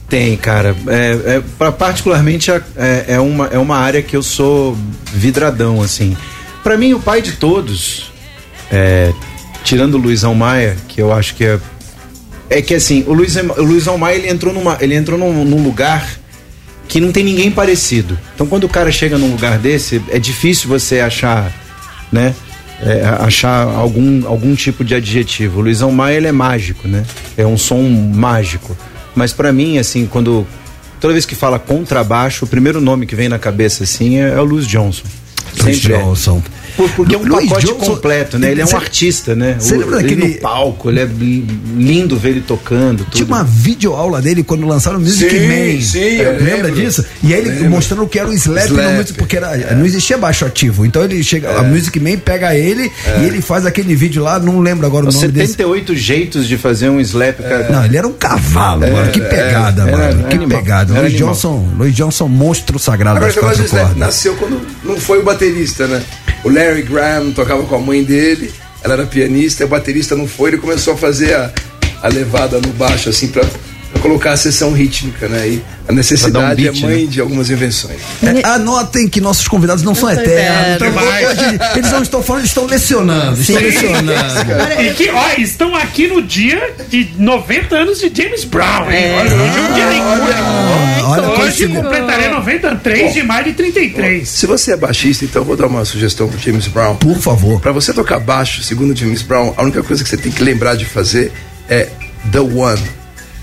Tem, 0.10 0.36
cara. 0.38 0.76
É, 0.88 1.36
é, 1.36 1.42
pra- 1.58 1.72
particularmente 1.72 2.50
é, 2.50 2.62
é, 3.08 3.20
uma, 3.20 3.48
é 3.48 3.58
uma 3.58 3.78
área 3.78 4.02
que 4.02 4.16
eu 4.16 4.24
sou 4.24 4.78
vidradão, 5.14 5.82
assim. 5.82 6.16
Pra 6.68 6.78
mim, 6.78 6.94
o 6.94 7.00
pai 7.00 7.22
de 7.22 7.32
todos, 7.32 8.12
é, 8.70 9.14
tirando 9.64 9.94
o 9.94 9.98
Luizão 9.98 10.36
Maia, 10.36 10.76
que 10.90 11.02
eu 11.02 11.14
acho 11.14 11.34
que 11.34 11.46
é. 11.46 11.58
É 12.50 12.62
que 12.62 12.76
assim, 12.76 13.06
o, 13.08 13.14
Luiz, 13.14 13.38
o 13.38 13.64
Luizão 13.64 13.98
Maia 13.98 14.18
ele 14.18 14.28
entrou, 14.28 14.54
numa, 14.54 14.78
ele 14.82 14.94
entrou 14.94 15.18
num, 15.18 15.46
num 15.46 15.64
lugar 15.64 16.06
que 16.86 17.00
não 17.00 17.14
tem 17.14 17.24
ninguém 17.24 17.50
parecido. 17.50 18.20
Então 18.36 18.46
quando 18.46 18.66
o 18.66 18.68
cara 18.68 18.92
chega 18.92 19.18
num 19.18 19.32
lugar 19.32 19.58
desse, 19.58 20.04
é 20.10 20.20
difícil 20.20 20.68
você 20.68 21.00
achar, 21.00 21.54
né? 22.12 22.36
é, 22.82 23.02
achar 23.22 23.64
algum, 23.64 24.28
algum 24.28 24.54
tipo 24.54 24.84
de 24.84 24.94
adjetivo. 24.94 25.60
O 25.60 25.64
Luizão 25.64 25.90
Maia 25.90 26.18
ele 26.18 26.28
é 26.28 26.34
mágico, 26.34 26.86
né? 26.86 27.06
É 27.38 27.48
um 27.48 27.58
som 27.58 27.82
mágico. 27.82 28.76
Mas 29.16 29.32
pra 29.32 29.54
mim, 29.54 29.78
assim, 29.78 30.06
quando 30.06 30.46
toda 31.00 31.14
vez 31.14 31.26
que 31.26 31.34
fala 31.34 31.60
contrabaixo, 31.60 32.44
o 32.44 32.48
primeiro 32.50 32.82
nome 32.82 33.06
que 33.06 33.16
vem 33.16 33.30
na 33.30 33.40
cabeça 33.40 33.86
assim 33.86 34.20
é, 34.20 34.34
é 34.34 34.42
o 34.42 34.44
Luiz 34.44 34.68
Johnson. 34.68 35.06
Sempre 35.64 35.94
é. 35.94 35.98
Johnson. 36.00 36.42
Por- 36.42 36.52
porque 36.96 37.16
é 37.16 37.18
um 37.18 37.24
Luiz 37.24 37.50
pacote 37.50 37.66
Johnson- 37.68 37.80
completo, 37.96 38.38
né? 38.40 38.52
Ele 38.52 38.62
é 38.62 38.64
um 38.64 38.68
Cê- 38.68 38.76
artista, 38.76 39.36
né? 39.36 39.56
Você 39.60 39.76
O- 39.76 39.80
lembra 39.80 40.00
ele 40.00 40.16
daquele- 40.16 40.34
no 40.36 40.42
palco, 40.42 40.90
ele 40.90 41.00
é 41.00 41.06
li- 41.06 41.46
lindo 41.76 42.18
ver 42.18 42.30
ele 42.30 42.42
tocando. 42.42 43.00
Tudo. 43.06 43.12
Tinha 43.12 43.26
uma 43.26 43.44
videoaula 43.44 44.22
dele 44.22 44.44
quando 44.44 44.66
lançaram 44.68 44.98
o 44.98 45.02
Music 45.02 45.30
Sim, 45.30 45.48
Man. 45.48 45.82
sim, 45.82 46.00
É, 46.00 46.22
eu 46.28 46.32
lembra 46.44 46.68
lembro. 46.68 46.76
disso? 46.82 47.06
E 47.24 47.34
aí 47.34 47.40
ele 47.42 47.50
Lembro. 47.50 47.70
mostrando 47.72 48.04
o 48.04 48.08
que 48.08 48.20
era 48.20 48.28
o 48.30 48.34
slap, 48.34 48.66
Slap, 48.68 49.12
porque 49.18 49.38
era, 49.38 49.76
não 49.76 49.86
existia 49.86 50.18
baixo 50.18 50.46
ativo. 50.46 50.86
Então 50.86 51.04
ele 51.04 51.22
chega, 51.24 51.58
a 51.58 51.64
Music 51.64 52.00
Man 52.00 52.18
pega 52.18 52.56
ele 52.56 52.92
e 53.22 53.26
ele 53.26 53.42
faz 53.42 53.66
aquele 53.66 53.96
vídeo 53.96 54.24
lá, 54.24 54.40
não 54.40 54.60
lembro 54.60 54.86
agora 54.86 55.06
o 55.06 55.10
Os 55.10 55.16
nome 55.16 55.28
desse. 55.30 55.54
78 55.54 55.96
jeitos 55.96 56.48
de 56.48 56.58
fazer 56.58 56.90
um 56.90 57.00
slap, 57.00 57.40
cara. 57.42 57.70
Não, 57.70 57.86
ele 57.86 57.98
era 57.98 58.08
um 58.08 58.14
cavalo, 58.14 58.84
É, 58.84 58.92
mano. 58.92 59.12
Que 59.12 59.22
pegada, 59.22 59.84
era- 59.84 59.98
mano. 59.98 60.28
que 60.28 60.36
animal. 60.36 60.60
pegada. 60.60 60.94
Luiz 60.94 61.14
animal. 61.14 61.30
Johnson, 61.34 61.68
Luiz 61.78 61.96
Johnson, 61.96 62.28
monstro 62.28 62.78
sagrado 62.80 63.18
Agora, 63.18 63.32
das 63.32 63.42
quatro 63.42 63.64
cordas. 63.68 63.98
nasceu 63.98 64.36
quando 64.36 64.62
não 64.84 64.98
foi 64.98 65.20
o 65.20 65.24
baterista, 65.24 65.88
né? 65.88 66.02
O 66.44 66.50
Larry 66.50 66.67
Graham 66.82 67.32
tocava 67.32 67.64
com 67.64 67.76
a 67.76 67.80
mãe 67.80 68.04
dele, 68.04 68.54
ela 68.84 68.94
era 68.94 69.06
pianista, 69.06 69.66
o 69.66 69.68
baterista 69.68 70.16
não 70.16 70.28
foi, 70.28 70.52
ele 70.52 70.58
começou 70.58 70.94
a 70.94 70.98
fazer 70.98 71.34
a, 71.34 71.52
a 72.02 72.08
levada 72.08 72.60
no 72.60 72.70
baixo, 72.74 73.10
assim, 73.10 73.28
pra 73.28 73.44
colocar 74.08 74.32
a 74.32 74.38
sessão 74.38 74.72
rítmica, 74.72 75.28
né? 75.28 75.48
E 75.48 75.64
a 75.88 75.92
necessidade 75.92 76.62
beat, 76.62 76.78
é 76.78 76.82
mãe 76.82 77.06
né? 77.06 77.12
de 77.12 77.22
algumas 77.22 77.50
invenções. 77.50 78.00
É, 78.22 78.48
anotem 78.48 79.08
que 79.08 79.22
nossos 79.22 79.48
convidados 79.48 79.84
não 79.84 79.94
são 79.94 80.10
eternos. 80.10 80.76
Então, 80.76 80.90
hoje, 80.90 81.60
eles 81.76 81.92
não 81.92 82.02
estão 82.02 82.24
falando, 82.24 82.42
eles 82.42 82.52
estão 82.52 82.66
lecionando. 82.66 83.40
Estão 83.40 83.56
lecionando. 83.56 84.12
E 84.82 84.94
que, 84.94 85.10
ó, 85.10 85.26
estão 85.38 85.76
aqui 85.76 86.08
no 86.08 86.22
dia 86.22 86.76
de 86.90 87.10
90 87.18 87.76
anos 87.76 88.00
de 88.00 88.12
James 88.14 88.44
Brown, 88.44 88.92
hein? 88.92 89.14
Olha, 89.18 89.36
hoje 89.36 89.58
é 89.58 89.62
um 89.62 89.74
dia 89.74 89.86
Ah, 90.36 91.10
olha, 91.10 91.28
Hoje 91.30 91.68
completaria 91.68 92.30
93 92.32 93.14
de 93.14 93.24
maio 93.24 93.46
de 93.46 93.54
33. 93.54 94.28
Se 94.28 94.46
você 94.46 94.74
é 94.74 94.78
baixista, 94.78 95.26
então 95.26 95.42
eu 95.42 95.46
vou 95.46 95.56
dar 95.56 95.68
uma 95.68 95.86
sugestão 95.86 96.28
pro 96.28 96.40
James 96.40 96.68
Brown. 96.68 96.96
Por 96.96 97.18
favor. 97.18 97.62
Pra 97.62 97.72
você 97.72 97.94
tocar 97.94 98.20
baixo, 98.20 98.64
segundo 98.64 98.96
James 98.96 99.22
Brown, 99.22 99.54
a 99.56 99.64
única 99.64 99.84
coisa 99.84 100.04
que 100.04 100.10
você 100.10 100.18
tem 100.18 100.32
que 100.32 100.44
lembrar 100.44 100.76
de 100.76 100.86
fazer 100.86 101.32
é 101.70 101.88
The 102.32 102.40
One. 102.40 102.97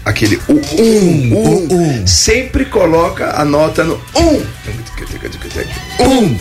Aquele 0.05 0.39
o 0.49 0.53
um, 0.53 1.73
um, 1.73 2.07
Sempre 2.07 2.67
coloca 2.67 3.41
a 3.41 3.45
nota 3.45 3.85
no 3.85 3.95
um. 4.15 4.45
Um. 5.99 6.39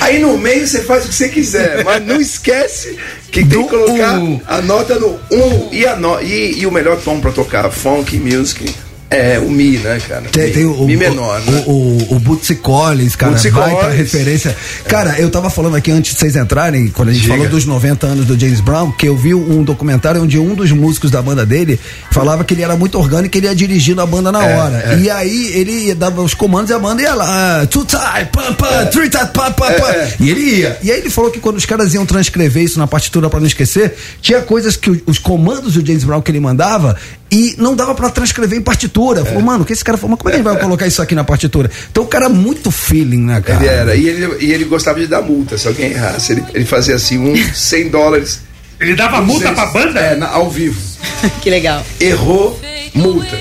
Aí 0.00 0.18
no 0.18 0.36
meio 0.36 0.66
você 0.66 0.82
faz 0.82 1.04
o 1.04 1.08
que 1.08 1.14
você 1.14 1.28
quiser, 1.28 1.84
mas 1.84 2.04
não 2.04 2.20
esquece 2.20 2.98
que 3.30 3.44
tem 3.44 3.62
que 3.62 3.68
colocar 3.68 4.18
um. 4.18 4.40
a 4.46 4.60
nota 4.60 4.98
no 4.98 5.20
um. 5.30 5.68
E, 5.70 5.86
a 5.86 5.94
no, 5.96 6.20
e, 6.20 6.58
e 6.58 6.66
o 6.66 6.72
melhor 6.72 7.00
tom 7.00 7.20
pra 7.20 7.30
tocar 7.30 7.70
funk 7.70 8.18
music 8.18 8.74
é 9.14 9.38
o 9.38 9.50
Mi, 9.50 9.78
né, 9.78 9.98
cara? 10.06 10.22
Tem, 10.30 10.46
Mi, 10.46 10.52
tem 10.52 10.64
o, 10.66 10.84
Mi 10.84 10.96
o- 10.96 10.98
menor, 10.98 11.40
o, 11.46 11.50
né? 11.50 11.64
o, 11.66 12.14
o 12.16 12.18
Bootsy 12.18 12.56
Collins, 12.56 13.16
cara, 13.16 13.32
Bootsy 13.32 13.50
baita 13.50 13.76
Collins. 13.80 13.96
referência. 13.96 14.56
Cara, 14.88 15.18
eu 15.20 15.30
tava 15.30 15.50
falando 15.50 15.76
aqui 15.76 15.90
antes 15.90 16.12
de 16.14 16.18
vocês 16.20 16.36
entrarem, 16.36 16.88
quando 16.88 17.08
a 17.08 17.12
gente 17.12 17.22
Diga. 17.22 17.34
falou 17.34 17.48
dos 17.48 17.64
90 17.64 18.06
anos 18.06 18.26
do 18.26 18.38
James 18.38 18.60
Brown, 18.60 18.90
que 18.92 19.06
eu 19.08 19.16
vi 19.16 19.34
um 19.34 19.62
documentário 19.62 20.22
onde 20.22 20.38
um 20.38 20.54
dos 20.54 20.70
músicos 20.72 21.10
da 21.10 21.20
banda 21.22 21.44
dele 21.46 21.78
falava 22.10 22.44
que 22.44 22.54
ele 22.54 22.62
era 22.62 22.76
muito 22.76 22.98
orgânico 22.98 23.36
e 23.36 23.38
ele 23.38 23.46
ia 23.46 23.54
dirigindo 23.54 24.00
a 24.00 24.06
banda 24.06 24.30
na 24.32 24.44
É, 24.46 24.56
hora. 24.56 24.98
E 25.00 25.10
aí 25.10 25.52
ele 25.54 25.94
dava 25.94 26.22
os 26.22 26.34
comandos 26.34 26.70
e 26.70 26.74
a 26.74 26.78
banda 26.78 27.02
ia 27.02 27.14
lá, 27.14 27.60
ah, 27.62 27.66
two 27.66 27.84
tie, 27.84 28.24
pam, 28.32 28.54
pam, 28.54 28.86
three 28.86 29.08
tie, 29.08 29.26
pam, 29.32 29.52
pam, 29.52 29.66
É, 29.70 29.80
pam. 29.80 29.90
é. 29.90 30.14
E 30.20 30.30
ele 30.30 30.40
ia. 30.40 30.78
E 30.82 30.90
aí 30.90 30.98
ele 30.98 31.10
falou 31.10 31.30
que 31.30 31.38
quando 31.40 31.56
os 31.56 31.64
caras 31.66 31.94
iam 31.94 32.04
transcrever 32.06 32.62
isso 32.62 32.78
na 32.78 32.86
partitura 32.86 33.28
pra 33.30 33.40
não 33.40 33.46
esquecer, 33.46 33.94
tinha 34.20 34.40
coisas 34.40 34.76
que 34.76 34.90
o- 34.90 35.02
os 35.06 35.18
comandos 35.18 35.74
do 35.74 35.86
James 35.86 36.04
Brown 36.04 36.20
que 36.20 36.30
ele 36.30 36.40
mandava 36.40 36.96
e 37.34 37.54
não 37.58 37.74
dava 37.74 37.94
pra 37.96 38.08
transcrever 38.10 38.56
em 38.56 38.62
partitura. 38.62 39.24
Falou, 39.24 39.42
mano, 39.42 39.62
o 39.62 39.66
que 39.66 39.72
esse 39.72 39.82
cara 39.84 39.98
falou? 39.98 40.10
Mas 40.12 40.18
como 40.20 40.28
é 40.28 40.32
que 40.32 40.36
ele 40.38 40.44
vai 40.48 40.56
colocar 40.62 40.86
isso 40.86 41.02
aqui 41.02 41.14
na 41.16 41.24
partitura? 41.24 41.68
Então 41.90 42.04
o 42.04 42.06
cara 42.06 42.26
é 42.26 42.28
muito 42.28 42.70
feeling, 42.70 43.22
né, 43.24 43.40
cara? 43.40 43.58
Ele 43.60 43.68
era. 43.68 43.96
E 43.96 44.08
ele, 44.08 44.36
e 44.44 44.52
ele 44.52 44.64
gostava 44.64 45.00
de 45.00 45.06
dar 45.08 45.20
multa 45.22 45.58
se 45.58 45.66
alguém 45.66 45.90
errasse. 45.90 46.32
Ele, 46.32 46.44
ele 46.54 46.64
fazia 46.64 46.94
assim, 46.94 47.18
um 47.18 47.34
100 47.52 47.88
dólares. 47.88 48.40
Ele 48.80 48.94
dava 48.94 49.20
multa 49.20 49.52
pra 49.52 49.66
banda? 49.66 49.98
É, 49.98 50.14
na- 50.16 50.28
ao 50.28 50.48
vivo. 50.50 50.80
Que 51.42 51.48
legal. 51.50 51.84
Errou, 52.00 52.60
multa. 52.94 53.36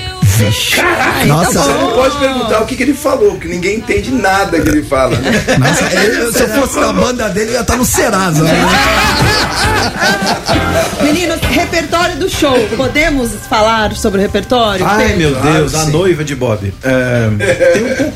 Caralho. 0.76 1.28
Nossa, 1.28 1.60
Você 1.60 1.72
não 1.74 1.92
pode 1.92 2.18
perguntar 2.18 2.62
o 2.62 2.66
que, 2.66 2.76
que 2.76 2.84
ele 2.84 2.94
falou, 2.94 3.32
porque 3.32 3.48
ninguém 3.48 3.78
entende 3.78 4.12
nada 4.12 4.60
que 4.60 4.70
ele 4.70 4.84
fala. 4.84 5.16
Né? 5.18 5.32
nossa, 5.60 5.84
eu- 5.96 6.34
se 6.34 6.42
eu 6.42 6.48
fosse 6.50 6.80
da 6.80 6.94
banda 6.94 7.30
dele, 7.30 7.52
eu 7.52 7.56
ia 7.56 7.62
estar 7.62 7.76
no 7.78 7.86
Serasa. 7.86 8.44
Né? 8.44 8.52
Meninos, 11.04 11.40
repertório 11.42 12.16
do 12.18 12.30
show. 12.30 12.58
Podemos 12.76 13.32
falar 13.50 13.96
sobre 13.96 14.20
o 14.20 14.22
repertório? 14.22 14.86
Ai, 14.86 15.08
Pedro? 15.10 15.18
meu 15.18 15.36
Deus, 15.36 15.72
Claro, 15.72 15.84
a 15.84 15.86
sim. 15.86 15.92
noiva 15.92 16.24
de 16.24 16.36
Bob. 16.36 16.74
É, 16.84 17.30
tem 17.74 17.86
um 17.86 17.96
pouco. 17.96 18.14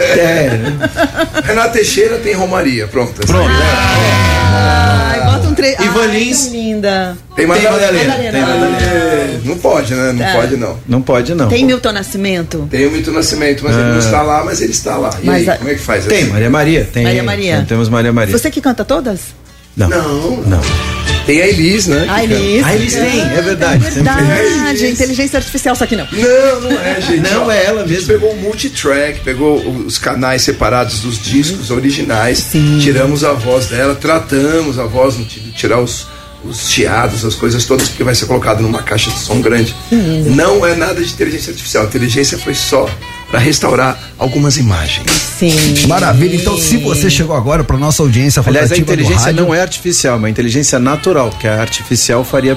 É, 0.00 0.50
Renato 1.44 1.72
Teixeira 1.74 2.18
tem 2.18 2.34
Romaria, 2.34 2.86
pronto. 2.86 3.26
pronto. 3.26 3.50
Ai, 4.56 5.20
bota 5.20 5.48
um. 5.48 5.54
Ivan 5.84 6.06
Lins. 6.06 6.46
linda. 6.48 7.16
Tem 7.34 7.46
Madalena. 7.46 7.98
Tem 7.98 8.06
Madalena. 8.40 8.76
É, 8.82 9.38
não 9.44 9.58
pode, 9.58 9.94
né? 9.94 10.12
Não 10.12 10.24
É. 10.24 10.32
pode, 10.32 10.56
não. 10.56 10.78
Não 10.86 11.02
pode, 11.02 11.34
não. 11.34 11.48
Tem 11.48 11.64
Milton 11.64 11.92
Nascimento? 11.92 12.68
Tem 12.70 12.86
o 12.86 12.90
Mito 12.90 13.10
Nascimento, 13.12 13.62
mas 13.64 13.74
ele 13.74 13.84
não 13.90 13.98
está 13.98 14.22
lá, 14.22 14.44
mas 14.44 14.60
ele 14.60 14.72
está 14.72 14.96
lá. 14.96 15.10
E 15.22 15.26
Mas 15.26 15.48
aí, 15.48 15.54
a- 15.54 15.56
como 15.58 15.70
é 15.70 15.74
que 15.74 15.80
faz? 15.80 16.04
Tem 16.06 16.24
Maria 16.26 16.50
Maria. 16.50 16.88
Tem, 16.92 17.04
Maria 17.04 17.22
Maria. 17.22 17.56
tem- 17.58 17.64
temos 17.66 17.88
Maria 17.88 18.12
Maria. 18.12 18.36
Você 18.36 18.50
que 18.50 18.60
canta 18.60 18.84
todas? 18.84 19.20
Não. 19.76 19.88
Não. 19.88 20.36
Não. 20.42 20.60
Tem 21.26 21.40
a 21.40 21.48
Elis, 21.48 21.86
né? 21.86 22.06
A 22.08 22.22
Elis. 22.22 22.64
A 22.64 22.74
Elis 22.74 22.92
tem, 22.94 23.20
é 23.20 23.40
verdade. 23.42 23.86
É 23.86 23.90
verdade. 23.90 24.86
Inteligência 24.86 25.38
artificial, 25.38 25.74
só 25.74 25.86
que 25.86 25.96
não. 25.96 26.06
Não, 26.12 26.60
não 26.60 26.80
é, 26.80 27.00
gente. 27.00 27.20
Não, 27.20 27.50
é 27.50 27.64
ela 27.64 27.82
A 27.82 27.86
gente 27.86 27.94
mesmo. 27.94 28.08
pegou 28.08 28.30
o 28.32 28.36
multitrack, 28.36 29.20
pegou 29.20 29.58
os 29.58 29.96
canais 29.96 30.42
separados 30.42 31.00
dos 31.00 31.18
discos 31.18 31.70
originais, 31.70 32.48
tiramos 32.80 33.24
a 33.24 33.32
voz 33.32 33.66
dela, 33.66 33.94
tratamos 33.94 34.78
a 34.78 34.84
voz, 34.84 35.16
de 35.16 35.24
tirar 35.52 35.80
os, 35.80 36.06
os 36.44 36.68
chiados, 36.70 37.24
as 37.24 37.34
coisas 37.34 37.64
todas, 37.64 37.88
porque 37.88 38.04
vai 38.04 38.14
ser 38.14 38.26
colocado 38.26 38.60
numa 38.60 38.82
caixa 38.82 39.10
de 39.10 39.18
som 39.18 39.40
grande. 39.40 39.74
Não 40.36 40.66
é 40.66 40.74
nada 40.74 41.02
de 41.02 41.10
inteligência 41.10 41.50
artificial. 41.52 41.84
A 41.84 41.86
inteligência 41.86 42.36
foi 42.36 42.54
só 42.54 42.86
para 43.34 43.42
restaurar 43.42 43.98
algumas 44.16 44.58
imagens. 44.58 45.10
Sim. 45.10 45.88
Maravilha. 45.88 46.36
Então, 46.36 46.56
se 46.56 46.76
você 46.76 47.10
chegou 47.10 47.34
agora 47.34 47.64
para 47.64 47.76
nossa 47.76 48.00
audiência 48.00 48.40
Aliás, 48.46 48.70
a 48.70 48.76
inteligência 48.76 49.26
rádio, 49.26 49.42
não 49.42 49.52
é 49.52 49.60
artificial, 49.60 50.14
é 50.14 50.18
uma 50.18 50.30
inteligência 50.30 50.78
natural, 50.78 51.30
porque 51.30 51.48
a 51.48 51.60
artificial 51.60 52.22
faria 52.22 52.56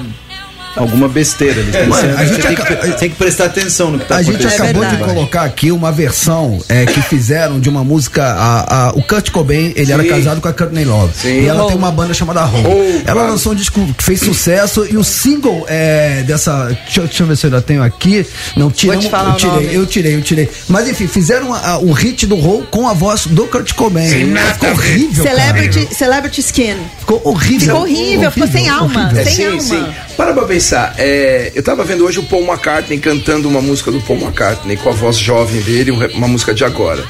alguma 0.76 1.08
besteira 1.08 1.60
ali. 1.60 1.86
Mano, 1.88 2.16
a 2.16 2.24
gente 2.24 2.42
você 2.42 2.48
tem, 2.48 2.56
que, 2.56 2.98
tem 2.98 3.10
que 3.10 3.16
prestar 3.16 3.46
atenção 3.46 3.90
no 3.90 3.98
que 3.98 4.04
está 4.04 4.16
A 4.16 4.22
gente 4.22 4.36
acontecendo. 4.36 4.62
acabou 4.64 4.84
de 4.84 4.90
verdade. 4.90 5.14
colocar 5.14 5.42
aqui 5.42 5.72
uma 5.72 5.90
versão 5.92 6.58
é, 6.68 6.86
que 6.86 7.00
fizeram 7.02 7.58
de 7.60 7.68
uma 7.68 7.82
música. 7.84 8.24
A, 8.24 8.88
a- 8.88 8.92
o 8.92 9.02
Kurt 9.02 9.30
Cobain, 9.30 9.72
ele 9.76 9.92
era 9.92 10.02
Sim. 10.02 10.08
casado 10.08 10.40
com 10.40 10.48
a 10.48 10.52
Courtney 10.52 10.84
Love. 10.84 11.12
Sim. 11.14 11.40
E 11.42 11.46
ela 11.46 11.60
Home. 11.62 11.68
tem 11.72 11.78
uma 11.78 11.90
banda 11.90 12.14
chamada 12.14 12.44
Home. 12.44 12.66
Home, 12.66 13.02
ela 13.06 13.22
lançou 13.24 13.52
um 13.52 13.54
disco 13.54 13.84
que 13.96 14.04
fez 14.04 14.20
sucesso 14.20 14.86
e 14.90 14.96
o 14.96 15.04
single 15.04 15.64
é, 15.68 16.22
dessa. 16.24 16.66
Deixa, 16.84 17.00
eu- 17.00 17.04
deixa 17.06 17.22
eu 17.22 17.26
ver 17.26 17.36
se 17.36 17.46
eu 17.46 17.50
ainda 17.50 17.62
tenho 17.62 17.82
aqui. 17.82 18.26
Não, 18.56 18.70
tiramos, 18.70 19.04
te 19.04 19.10
falar 19.10 19.30
eu 19.30 19.36
tirei, 19.36 19.54
nome. 19.54 19.74
eu 19.74 19.86
tirei, 19.86 20.14
eu 20.16 20.22
tirei. 20.22 20.48
Mas 20.68 20.88
enfim, 20.88 21.06
fizeram 21.06 21.52
a- 21.52 21.72
a- 21.72 21.78
o 21.78 21.92
hit 21.92 22.26
do 22.26 22.36
Hole 22.36 22.66
com 22.70 22.88
a 22.88 22.92
voz 22.92 23.26
do 23.26 23.46
Kurt 23.46 23.72
Cobain. 23.74 24.08
Sem 24.08 24.26
nada 24.26 24.54
ficou 24.54 24.68
a 24.68 24.72
horrível. 24.72 25.24
cara. 25.24 25.36
Celebrity, 25.36 25.94
Celebrity 25.94 26.40
Skin. 26.40 26.76
Ficou 27.00 27.20
horrível. 27.24 27.60
Ficou 27.68 27.80
horrível, 27.82 28.30
ficou 28.30 28.48
sem 28.48 28.68
alma. 28.68 29.04
horrível. 29.06 29.24
Sem 29.24 29.34
sim, 29.34 29.46
alma. 29.46 29.60
sim. 29.60 29.86
Para 30.16 30.32
pra 30.32 30.44
pensar, 30.58 30.92
é, 30.98 31.52
eu 31.54 31.62
tava 31.62 31.84
vendo 31.84 32.04
hoje 32.04 32.18
o 32.18 32.24
Paul 32.24 32.42
McCartney 32.44 32.98
cantando 32.98 33.48
uma 33.48 33.62
música 33.62 33.92
do 33.92 34.00
Paul 34.00 34.18
McCartney 34.20 34.76
com 34.76 34.88
a 34.88 34.92
voz 34.92 35.16
jovem 35.16 35.60
dele, 35.62 35.92
um- 35.92 36.04
uma 36.16 36.26
música 36.26 36.52
de 36.52 36.64
agora. 36.64 37.04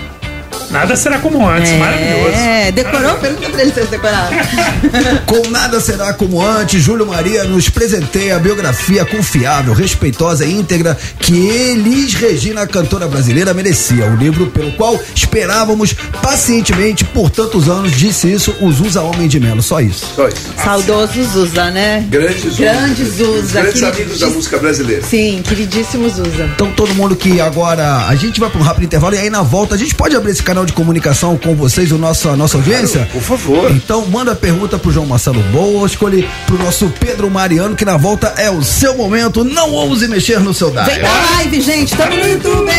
Nada 0.70 0.96
será 0.96 1.18
como 1.18 1.46
antes, 1.48 1.72
maravilhoso. 1.72 2.34
É, 2.34 2.72
decorou? 2.72 3.14
Pergunta 3.16 3.48
pra 3.50 3.62
ele 3.62 3.72
se 3.72 3.80
decoraram. 3.84 4.36
Com 5.26 5.48
nada 5.50 5.80
será 5.80 6.12
como 6.12 6.44
antes, 6.44 6.82
Júlio 6.82 7.06
Maria 7.06 7.44
nos 7.44 7.68
presenteia 7.68 8.36
a 8.36 8.38
biografia 8.38 9.04
confiável, 9.04 9.72
respeitosa 9.72 10.44
e 10.44 10.52
íntegra 10.52 10.96
que 11.18 11.48
Elis 11.48 12.14
Regina, 12.14 12.66
cantora 12.66 13.06
brasileira, 13.06 13.54
merecia. 13.54 14.06
O 14.06 14.16
livro 14.16 14.46
pelo 14.48 14.72
qual 14.72 15.00
esperávamos 15.14 15.94
pacientemente 16.22 17.04
por 17.04 17.30
tantos 17.30 17.68
anos, 17.68 17.92
disse 17.92 18.30
isso 18.30 18.54
o 18.60 18.70
Zusa 18.72 19.02
Homem 19.02 19.28
de 19.28 19.40
Melo. 19.40 19.62
Só 19.62 19.80
isso. 19.80 20.06
Só 20.14 20.28
isso. 20.28 20.52
Saudoso 20.62 21.24
Zuza, 21.24 21.70
né? 21.70 22.06
Grandes 22.08 22.42
Zusa. 22.42 22.62
Grandes 22.62 23.08
Zuza. 23.16 23.60
Grandes 23.60 23.82
amigos 23.82 24.20
da 24.20 24.26
música 24.28 24.58
brasileira. 24.58 25.02
Sim, 25.02 25.42
queridíssimo 25.46 26.08
Zuza. 26.08 26.50
Então 26.54 26.70
todo 26.72 26.94
mundo 26.94 27.16
que 27.16 27.40
agora 27.40 28.06
a 28.06 28.14
gente 28.14 28.38
vai 28.40 28.50
para 28.50 28.60
um 28.60 28.64
rápido 28.64 28.84
intervalo 28.84 29.14
e 29.14 29.18
aí 29.18 29.30
na 29.30 29.42
volta 29.42 29.74
a 29.74 29.78
gente 29.78 29.94
pode 29.94 30.16
abrir 30.16 30.32
esse 30.32 30.42
canal 30.42 30.57
de 30.64 30.72
comunicação 30.72 31.36
com 31.36 31.54
vocês, 31.54 31.90
o 31.92 31.98
nosso, 31.98 32.28
a 32.28 32.36
nossa 32.36 32.56
audiência? 32.56 33.08
Por 33.12 33.22
favor. 33.22 33.70
Então 33.70 34.06
manda 34.06 34.32
a 34.32 34.36
pergunta 34.36 34.78
pro 34.78 34.90
João 34.92 35.06
Marcelo 35.06 35.40
Boa, 35.52 35.86
escolhe 35.86 36.28
pro 36.46 36.58
nosso 36.58 36.92
Pedro 37.00 37.30
Mariano, 37.30 37.74
que 37.76 37.84
na 37.84 37.96
volta 37.96 38.34
é 38.36 38.50
o 38.50 38.62
seu 38.62 38.96
momento. 38.96 39.44
Não 39.44 39.72
ouse 39.72 40.06
mexer 40.08 40.40
no 40.40 40.52
seu 40.54 40.70
Vem 40.70 40.84
dial. 40.84 40.98
pra 41.00 41.30
live, 41.36 41.60
gente. 41.60 41.96
Tamo 41.96 42.16
no 42.16 42.26
YouTube. 42.28 42.70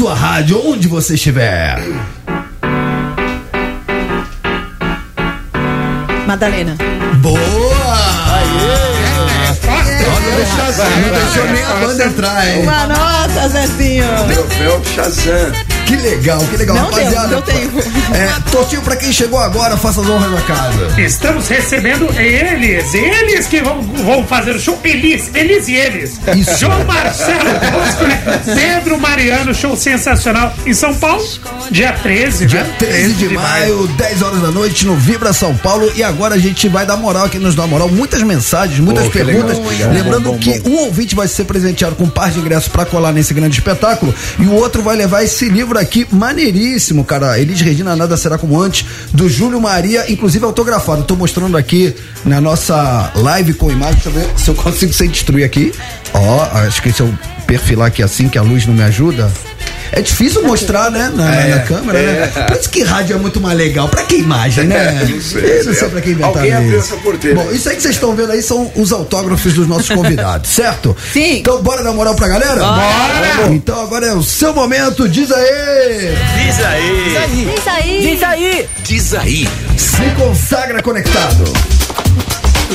Sua 0.00 0.14
rádio, 0.14 0.58
onde 0.66 0.88
você 0.88 1.12
estiver. 1.12 1.78
Madalena. 6.26 6.74
Boa! 7.20 7.38
Não 11.02 11.10
deixou 11.12 11.44
nem 11.52 11.62
a 11.62 11.74
banda 11.74 12.04
entrar, 12.06 12.48
hein? 12.48 12.62
Uma 12.62 12.86
nota, 12.86 13.48
Zezinho. 13.50 14.06
Troféu 14.32 14.82
Shazam. 14.94 15.79
Que 15.90 15.96
legal, 15.96 16.38
que 16.48 16.56
legal, 16.56 16.76
Não 16.76 16.90
deu, 16.90 16.98
rapaziada. 16.98 17.28
não 17.34 17.42
tem. 17.42 17.56
É, 18.14 18.50
Tortinho, 18.50 18.82
pra 18.82 18.96
quem 18.96 19.12
chegou 19.12 19.38
agora, 19.38 19.76
faça 19.76 20.00
as 20.00 20.08
honras 20.08 20.30
da 20.30 20.40
casa. 20.42 21.00
Estamos 21.00 21.48
recebendo 21.48 22.08
eles, 22.18 22.94
eles 22.94 23.46
que 23.46 23.60
vão, 23.60 23.82
vão 23.82 24.24
fazer 24.26 24.52
o 24.54 24.60
show. 24.60 24.78
Elis, 24.84 25.30
eles 25.34 25.68
e 25.68 25.74
eles. 25.74 26.20
Isso. 26.36 26.58
João 26.58 26.84
Marcelo 26.84 27.44
Bosco, 27.44 28.04
Pedro 28.54 28.98
Mariano, 29.00 29.54
show 29.54 29.76
sensacional 29.76 30.52
em 30.66 30.72
São 30.74 30.94
Paulo, 30.94 31.22
dia 31.70 31.92
13, 31.92 32.46
Dia 32.46 32.62
né? 32.64 32.74
13 32.78 33.12
de 33.14 33.28
maio, 33.30 33.86
10 33.88 34.22
horas 34.22 34.40
da 34.40 34.50
noite, 34.50 34.86
no 34.86 34.96
Vibra 34.96 35.32
São 35.32 35.56
Paulo. 35.56 35.90
E 35.96 36.02
agora 36.02 36.34
a 36.34 36.38
gente 36.38 36.68
vai 36.68 36.86
dar 36.86 36.96
moral 36.96 37.24
aqui, 37.26 37.38
nos 37.38 37.54
dá 37.54 37.66
moral. 37.66 37.88
Muitas 37.88 38.22
mensagens, 38.22 38.78
muitas 38.80 39.04
Pô, 39.04 39.10
que 39.10 39.24
perguntas. 39.24 39.56
legal, 39.58 39.70
legal. 39.70 39.90
Lembrando 39.92 40.20
Bom, 40.24 40.32
bom, 40.32 40.38
que 40.38 40.60
bom. 40.60 40.70
um 40.70 40.76
ouvinte 40.84 41.14
vai 41.14 41.26
ser 41.28 41.44
presenteado 41.44 41.94
com 41.96 42.04
um 42.04 42.08
par 42.10 42.30
de 42.30 42.38
ingressos 42.40 42.68
pra 42.68 42.84
colar 42.84 43.12
nesse 43.12 43.32
grande 43.34 43.58
espetáculo. 43.58 44.14
E 44.38 44.42
o 44.44 44.52
outro 44.54 44.82
vai 44.82 44.96
levar 44.96 45.22
esse 45.22 45.48
livro 45.48 45.78
aqui, 45.80 46.06
maneiríssimo, 46.10 47.04
cara. 47.04 47.38
Elis 47.38 47.60
Regina 47.60 47.96
Nada 47.96 48.16
Será 48.16 48.38
Como 48.38 48.60
Antes, 48.60 48.86
do 49.12 49.28
Júlio 49.28 49.60
Maria, 49.60 50.10
inclusive 50.10 50.44
autografado. 50.44 51.04
Tô 51.04 51.16
mostrando 51.16 51.56
aqui 51.56 51.94
na 52.24 52.40
nossa 52.40 53.10
live 53.14 53.54
com 53.54 53.70
imagem. 53.70 53.94
Deixa 53.94 54.08
eu 54.08 54.12
ver 54.12 54.38
se 54.38 54.48
eu 54.50 54.54
consigo 54.54 54.92
sem 54.92 55.08
destruir 55.08 55.44
aqui. 55.44 55.72
Ó, 56.14 56.42
acho 56.66 56.82
que 56.82 56.92
se 56.92 57.00
eu 57.00 57.12
perfilar 57.46 57.88
aqui 57.88 58.02
assim, 58.02 58.28
que 58.28 58.38
a 58.38 58.42
luz 58.42 58.66
não 58.66 58.74
me 58.74 58.82
ajuda. 58.82 59.30
É 59.92 60.00
difícil 60.00 60.42
mostrar, 60.44 60.90
né? 60.90 61.10
Na, 61.14 61.24
na- 61.24 61.46
na 61.56 61.58
câmera, 61.60 61.98
né? 62.00 62.26
Por 62.46 62.56
isso 62.56 62.70
que 62.70 62.82
rádio 62.82 63.16
é 63.16 63.18
muito 63.18 63.40
mais 63.40 63.56
legal. 63.58 63.88
Pra 63.88 64.04
que 64.04 64.16
imagem, 64.16 64.64
né? 64.64 65.00
Não 65.10 65.20
sei, 65.20 65.60
Eu 65.60 65.64
não 65.64 65.72
sei 65.74 65.82
né? 65.82 65.88
pra 65.88 66.00
que 66.00 66.10
inventaram 66.10 66.34
Alguém 66.36 66.52
abriu 66.54 66.78
isso. 66.78 66.92
essa 66.94 67.02
porteira. 67.02 67.36
Bom, 67.42 67.50
isso 67.50 67.68
aí 67.68 67.76
que 67.76 67.82
vocês 67.82 67.94
estão 67.96 68.14
vendo 68.14 68.32
aí 68.32 68.42
são 68.42 68.70
os 68.76 68.92
autógrafos 68.92 69.52
dos 69.54 69.66
nossos 69.66 69.88
convidados, 69.88 70.48
certo? 70.54 70.96
Sim. 71.12 71.38
Então 71.38 71.60
bora 71.62 71.82
dar 71.82 71.92
moral 71.92 72.14
pra 72.14 72.28
galera? 72.28 72.60
Bora! 72.60 73.50
Então 73.52 73.80
agora 73.82 74.06
é 74.06 74.12
o 74.14 74.22
seu 74.22 74.54
momento, 74.54 75.08
diz 75.08 75.30
aí! 75.32 76.14
Diz 76.46 76.64
aí. 76.64 77.04
Diz 77.54 77.66
aí. 77.66 78.00
Diz 78.00 78.22
aí. 78.22 78.68
Diz 78.84 79.14
aí. 79.14 79.48
Se 79.76 80.02
consagra 80.16 80.82
conectado. 80.82 81.44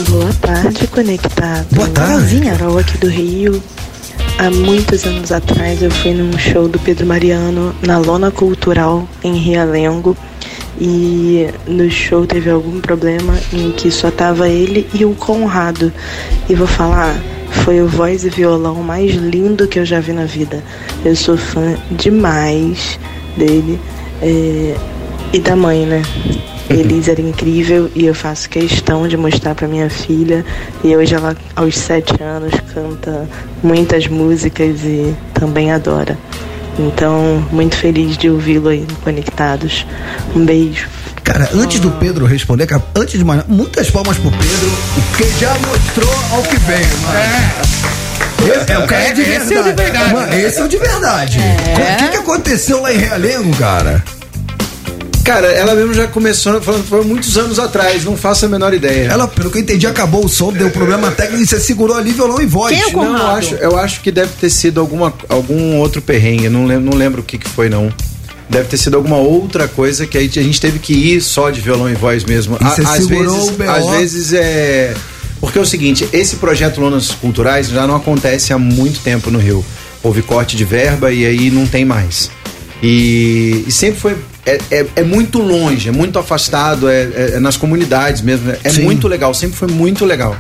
Boa 0.10 0.34
tarde, 0.42 0.88
conectado. 0.88 1.66
Boa 1.72 1.88
tarde. 1.90 2.12
Carolzinha 2.12 2.54
Arol 2.54 2.78
aqui 2.80 2.98
do 2.98 3.08
Rio. 3.08 3.64
Há 4.38 4.50
muitos 4.52 5.06
anos 5.06 5.32
atrás 5.32 5.82
eu 5.82 5.90
fui 5.90 6.14
num 6.14 6.38
show 6.38 6.68
do 6.68 6.78
Pedro 6.78 7.06
Mariano 7.06 7.74
na 7.82 7.98
Lona 7.98 8.30
Cultural 8.30 9.08
em 9.24 9.38
Realengo. 9.38 10.16
E 10.80 11.48
no 11.66 11.90
show 11.90 12.28
teve 12.28 12.50
algum 12.50 12.82
problema 12.82 13.34
em 13.54 13.72
que 13.72 13.90
só 13.90 14.12
tava 14.12 14.50
ele 14.50 14.86
e 14.94 15.06
o 15.06 15.16
Conrado. 15.16 15.92
E 16.50 16.54
vou 16.54 16.68
falar, 16.68 17.16
foi 17.64 17.82
o 17.82 17.88
voz 17.88 18.26
e 18.26 18.30
violão 18.30 18.76
mais 18.84 19.12
lindo 19.14 19.68
que 19.68 19.80
eu 19.80 19.86
já 19.86 20.02
vi 20.02 20.12
na 20.12 20.26
vida. 20.26 20.62
Eu 21.06 21.16
sou 21.16 21.38
fã 21.38 21.78
demais 21.92 23.00
dele. 23.38 23.80
é, 24.22 24.76
e 25.34 25.40
da 25.40 25.56
mãe, 25.56 25.86
né? 25.86 26.02
Elis 26.70 27.08
era 27.08 27.22
incrível 27.22 27.90
e 27.94 28.06
eu 28.06 28.16
faço 28.16 28.50
questão 28.50 29.08
de 29.08 29.16
mostrar 29.18 29.54
para 29.56 29.68
minha 29.68 29.90
filha. 29.90 30.44
E 30.84 30.96
hoje 30.96 31.14
ela, 31.14 31.36
aos 31.56 31.78
sete 31.78 32.22
anos, 32.22 32.54
canta 32.74 33.28
muitas 33.62 34.08
músicas 34.08 34.82
e 34.84 35.16
também 35.34 35.72
adora. 35.72 36.18
Então, 36.78 37.46
muito 37.52 37.76
feliz 37.76 38.18
de 38.18 38.30
ouvi-lo 38.30 38.70
aí 38.70 38.82
no 38.82 38.96
Conectados. 38.98 39.86
Um 40.36 40.44
beijo. 40.46 40.88
Cara, 41.24 41.50
antes 41.54 41.80
do 41.80 41.90
Pedro 41.92 42.26
responder, 42.26 42.68
cara, 42.68 42.84
antes 42.96 43.18
de 43.18 43.24
mais 43.26 43.40
nada, 43.40 43.52
muitas 43.52 43.90
palmas 43.90 44.18
pro 44.18 44.30
Pedro, 44.30 44.72
porque 44.94 45.24
já 45.40 45.54
mostrou 45.60 46.14
ao 46.32 46.44
que 46.44 46.58
veio, 46.58 46.98
mano. 47.02 47.66
É, 48.68 48.74
é 48.74 48.78
o 48.78 48.86
cara 48.86 49.04
é 49.06 49.14
de 49.14 49.22
Esse 49.22 49.30
verdade. 49.30 49.56
é 49.56 49.60
o 49.60 49.64
de 49.64 49.84
verdade. 49.84 50.14
Mano, 50.14 50.34
esse 50.36 50.60
é 50.60 50.64
o 50.64 50.68
de 50.68 50.78
verdade. 50.78 51.40
O 51.40 51.98
que, 51.98 52.08
que 52.10 52.18
aconteceu 52.18 52.82
lá 52.82 52.94
em 52.94 52.98
Realengo, 52.98 53.56
cara? 53.56 54.04
Cara, 55.26 55.48
ela 55.48 55.74
mesmo 55.74 55.92
já 55.92 56.08
começou, 56.08 56.62
falando 56.62 56.86
foi 56.86 57.04
muitos 57.04 57.36
anos 57.36 57.58
atrás, 57.58 58.06
não 58.06 58.16
faço 58.16 58.46
a 58.46 58.48
menor 58.48 58.76
ideia. 58.76 59.08
Ela, 59.08 59.28
pelo 59.28 59.50
que 59.50 59.58
eu 59.58 59.62
entendi, 59.64 59.88
acabou 59.88 60.24
o 60.24 60.30
som, 60.30 60.54
deu 60.54 60.70
problema 60.70 61.10
técnico 61.10 61.42
e 61.42 61.48
você 61.48 61.60
segurou 61.60 61.98
ali 61.98 62.12
violão 62.12 62.40
e 62.40 62.46
voz. 62.46 62.78
Quem 62.78 62.84
é 62.84 62.96
o 62.96 63.04
Não, 63.04 63.18
eu 63.18 63.28
acho, 63.28 63.56
eu 63.56 63.78
acho 63.80 64.02
que 64.02 64.12
deve 64.12 64.32
ter 64.40 64.52
sido 64.52 64.80
alguma, 64.80 65.12
algum 65.28 65.78
outro 65.78 66.00
perrengue, 66.00 66.48
não 66.48 66.68
lembro, 66.68 66.92
não 66.92 66.96
lembro 66.96 67.22
o 67.22 67.24
que, 67.24 67.40
que 67.40 67.50
foi 67.50 67.70
não. 67.70 67.92
Deve 68.48 68.70
ter 68.70 68.78
sido 68.78 68.96
alguma 68.96 69.18
outra 69.18 69.68
coisa 69.68 70.06
que 70.06 70.16
aí 70.16 70.28
a 70.28 70.44
gente 70.44 70.62
teve 70.62 70.78
que 70.78 70.94
ir 70.94 71.20
só 71.20 71.50
de 71.50 71.60
violão 71.60 71.90
e 71.90 71.96
voz 71.96 72.24
mesmo. 72.24 72.56
E 72.62 72.64
você 72.64 72.82
às 72.84 72.90
segurou 72.90 73.36
vezes, 73.36 73.50
o 73.50 73.54
BO? 73.54 73.70
às 73.70 73.90
vezes 73.98 74.34
é 74.34 74.94
porque 75.42 75.60
é 75.60 75.62
o 75.62 75.66
seguinte, 75.66 76.08
esse 76.14 76.38
projeto 76.38 76.80
Lonas 76.80 77.12
Culturais 77.12 77.68
já 77.70 77.86
não 77.86 77.96
acontece 77.96 78.54
há 78.54 78.58
muito 78.58 79.00
tempo 79.02 79.30
no 79.30 79.40
Rio. 79.40 79.66
Houve 80.04 80.22
corte 80.22 80.56
de 80.56 80.64
verba 80.64 81.12
e 81.12 81.26
aí 81.26 81.50
não 81.50 81.66
tem 81.66 81.84
mais. 81.84 82.30
E, 82.82 83.64
e 83.68 83.72
sempre 83.72 84.00
foi 84.00 84.16
é, 84.46 84.60
é, 84.72 84.86
é 84.98 85.04
muito 85.04 85.40
longe, 85.40 85.90
é 85.90 85.92
muito 85.92 86.20
afastado, 86.20 86.88
é, 86.90 87.02
é- 87.04 87.32
é 87.36 87.40
nas 87.40 87.58
comunidades 87.58 88.22
mesmo. 88.22 88.52
É 88.64 88.70
Sim. 88.70 88.84
muito 88.84 89.08
legal, 89.08 89.34
sempre 89.34 89.58
foi 89.58 89.68
muito 89.68 90.06
legal 90.06 90.36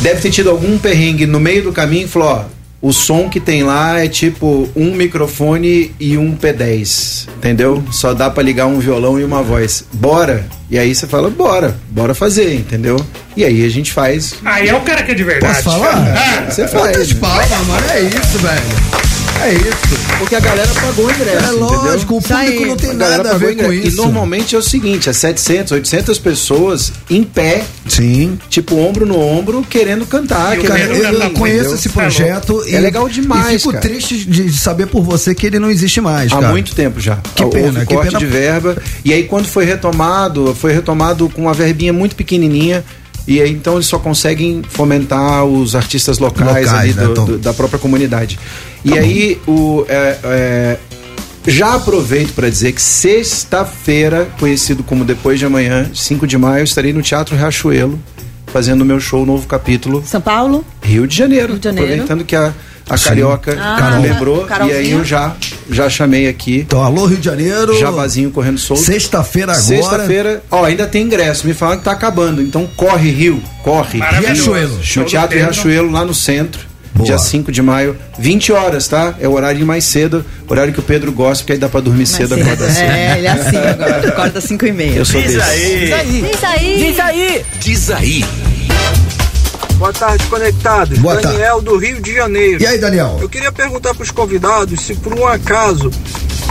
deve 0.00 0.20
ter 0.20 0.30
tido 0.30 0.50
algum 0.50 0.78
perrengue 0.78 1.26
no 1.26 1.40
meio 1.40 1.62
do 1.64 1.72
caminho 1.72 2.04
e 2.04 2.08
falou, 2.08 2.28
ó, 2.28 2.44
o 2.80 2.92
som 2.92 3.28
que 3.28 3.40
tem 3.40 3.64
lá 3.64 3.98
é 3.98 4.06
tipo 4.06 4.68
um 4.76 4.92
microfone 4.94 5.92
e 5.98 6.16
um 6.16 6.36
P10, 6.36 7.26
entendeu? 7.36 7.82
Só 7.90 8.14
dá 8.14 8.30
pra 8.30 8.40
ligar 8.42 8.66
um 8.66 8.78
violão 8.78 9.18
e 9.18 9.24
uma 9.24 9.42
voz. 9.42 9.84
Bora! 9.92 10.46
E 10.70 10.78
aí 10.78 10.94
você 10.94 11.06
fala, 11.08 11.28
bora, 11.28 11.76
bora 11.90 12.14
fazer, 12.14 12.54
entendeu? 12.54 13.04
E 13.36 13.44
aí 13.44 13.64
a 13.64 13.68
gente 13.68 13.92
faz. 13.92 14.34
Aí 14.44 14.68
é 14.68 14.74
o 14.76 14.80
cara 14.82 15.02
que 15.02 15.10
é 15.10 15.14
de 15.14 15.24
verdade. 15.24 15.54
Posso 15.64 15.76
falar? 15.76 15.96
Ah, 15.96 16.46
Você 16.50 16.68
faz. 16.68 17.08
né? 17.08 17.14
palmas, 17.20 17.66
mano? 17.66 17.86
É 17.90 18.00
isso, 18.02 18.38
velho. 18.38 18.97
É 19.40 19.52
isso. 19.52 20.18
Porque 20.18 20.34
a 20.34 20.40
galera 20.40 20.68
pagou 20.74 21.06
o 21.06 21.10
ingresso. 21.10 21.46
É 21.46 21.50
lógico, 21.52 22.16
o 22.16 22.22
público 22.22 22.66
não 22.66 22.76
tem 22.76 22.90
A 22.90 22.94
nada 22.94 23.30
a 23.32 23.38
ver 23.38 23.56
com 23.56 23.72
isso. 23.72 23.88
E 23.88 23.90
normalmente 23.92 24.54
é 24.54 24.58
o 24.58 24.62
seguinte: 24.62 25.08
é 25.08 25.12
700, 25.12 25.72
800 25.72 26.18
pessoas 26.18 26.92
em 27.08 27.22
pé. 27.22 27.64
Sim. 27.86 28.38
Tipo, 28.50 28.76
ombro 28.76 29.06
no 29.06 29.18
ombro, 29.18 29.64
querendo 29.68 30.06
cantar. 30.06 30.56
Cara, 30.58 30.74
querendo 30.80 30.94
eu, 30.96 31.12
eu 31.20 31.30
conheço 31.30 31.58
entendeu? 31.60 31.74
esse 31.76 31.88
projeto 31.88 32.64
É 32.68 32.78
legal 32.80 33.08
demais. 33.08 33.54
E 33.54 33.58
fico 33.58 33.72
cara. 33.72 33.82
triste 33.82 34.24
de 34.24 34.52
saber 34.52 34.86
por 34.86 35.02
você 35.02 35.34
que 35.34 35.46
ele 35.46 35.58
não 35.58 35.70
existe 35.70 36.00
mais, 36.00 36.32
Há 36.32 36.36
cara. 36.36 36.48
muito 36.48 36.74
tempo 36.74 37.00
já. 37.00 37.18
Que 37.34 37.44
Houve 37.44 37.60
pena, 37.60 37.86
que 37.86 37.94
corte 37.94 38.08
pena. 38.10 38.18
de 38.18 38.26
verba. 38.26 38.76
E 39.04 39.12
aí 39.12 39.24
quando 39.24 39.46
foi 39.46 39.64
retomado, 39.64 40.54
foi 40.54 40.72
retomado 40.72 41.28
com 41.28 41.42
uma 41.42 41.54
verbinha 41.54 41.92
muito 41.92 42.16
pequenininha. 42.16 42.84
E 43.28 43.40
aí 43.42 43.50
então 43.52 43.74
eles 43.74 43.86
só 43.86 43.98
conseguem 43.98 44.62
fomentar 44.68 45.44
os 45.44 45.76
artistas 45.76 46.18
locais, 46.18 46.48
Locais, 46.66 46.72
ali 46.72 46.92
né, 46.94 47.04
do- 47.06 47.14
Tom? 47.14 47.24
do- 47.26 47.38
da 47.38 47.52
própria 47.52 47.78
comunidade. 47.78 48.38
E 48.84 48.98
aí 48.98 49.38
o 49.46 49.84
é, 49.88 50.18
é, 50.24 50.76
já 51.46 51.74
aproveito 51.74 52.32
para 52.34 52.48
dizer 52.48 52.72
que 52.72 52.80
sexta-feira, 52.82 54.28
conhecido 54.40 54.82
como 54.82 55.04
depois 55.04 55.38
de 55.38 55.44
amanhã, 55.46 55.90
5 55.94 56.26
de 56.26 56.36
maio, 56.38 56.64
estarei 56.64 56.92
no 56.92 57.02
Teatro 57.02 57.36
Riachuelo 57.36 57.98
fazendo 58.46 58.80
o 58.80 58.84
meu 58.84 58.98
show 58.98 59.26
Novo 59.26 59.46
Capítulo 59.46 60.02
São 60.06 60.20
Paulo? 60.22 60.64
Rio 60.82 61.06
de 61.06 61.14
Janeiro. 61.14 61.48
Rio 61.48 61.58
de 61.58 61.64
Janeiro. 61.64 61.86
Aproveitando 61.92 62.24
que 62.24 62.34
a, 62.34 62.52
a 62.88 62.96
Sim. 62.96 63.08
Carioca 63.08 63.56
Ah, 63.60 63.98
lembrou. 64.00 64.44
Carolzinha. 64.44 64.80
E 64.80 64.84
aí 64.86 64.90
eu 64.92 65.04
já, 65.04 65.34
já 65.70 65.88
chamei 65.90 66.28
aqui. 66.28 66.58
Então, 66.58 66.82
alô, 66.82 67.06
Rio 67.06 67.18
de 67.18 67.24
Janeiro. 67.24 67.78
Jabazinho 67.78 68.30
correndo 68.30 68.58
solto. 68.58 68.82
Sexta-feira 68.82 69.52
agora. 69.52 69.62
Sexta-feira, 69.66 70.42
ó, 70.50 70.64
ainda 70.64 70.86
tem 70.86 71.02
ingresso. 71.02 71.46
Me 71.46 71.54
falaram 71.54 71.78
que 71.78 71.84
tá 71.84 71.92
acabando. 71.92 72.40
Então 72.42 72.68
corre, 72.76 73.10
Rio, 73.10 73.42
corre. 73.62 74.00
Riachuelo. 74.00 74.78
Show 74.82 75.02
No 75.02 75.08
Teatro. 75.08 75.36
Riachuelo, 75.38 75.90
lá 75.90 76.04
no 76.04 76.14
centro. 76.14 76.68
Boa. 76.94 77.06
Dia 77.06 77.18
5 77.18 77.52
de 77.52 77.62
maio, 77.62 77.96
20 78.18 78.50
horas, 78.50 78.88
tá? 78.88 79.14
É 79.20 79.28
o 79.28 79.32
horário 79.32 79.64
mais 79.64 79.84
cedo, 79.84 80.24
horário 80.48 80.72
que 80.72 80.80
o 80.80 80.82
Pedro 80.82 81.12
gosta, 81.12 81.44
porque 81.44 81.52
aí 81.52 81.58
dá 81.58 81.68
pra 81.68 81.80
dormir 81.80 82.06
cedo, 82.06 82.30
cedo. 82.34 82.40
acorda 82.42 82.68
cedo. 82.72 82.90
É, 82.90 83.18
ele 83.18 83.26
é 83.26 83.30
assim 83.30 83.56
agora. 83.56 84.08
Acorda 84.08 84.38
às 84.40 84.44
5 84.44 84.66
e 84.66 84.72
meia. 84.72 84.96
Eu 84.96 85.04
sou 85.04 85.20
Diz 85.22 85.34
desse. 85.34 85.48
aí. 85.48 85.80
Diz 86.22 86.44
aí. 86.44 86.76
Diz 86.78 86.98
aí. 87.00 87.44
Diz 87.60 87.90
aí. 87.90 88.24
Boa 89.78 89.92
tarde, 89.92 90.26
conectados. 90.26 90.98
Boa 90.98 91.20
Daniel 91.20 91.62
do 91.62 91.76
Rio 91.76 92.02
de 92.02 92.12
Janeiro. 92.12 92.60
E 92.60 92.66
aí, 92.66 92.78
Daniel? 92.78 93.16
Eu 93.20 93.28
queria 93.28 93.52
perguntar 93.52 93.94
para 93.94 94.02
os 94.02 94.10
convidados 94.10 94.80
se 94.80 94.94
por 94.96 95.14
um 95.14 95.24
acaso 95.24 95.88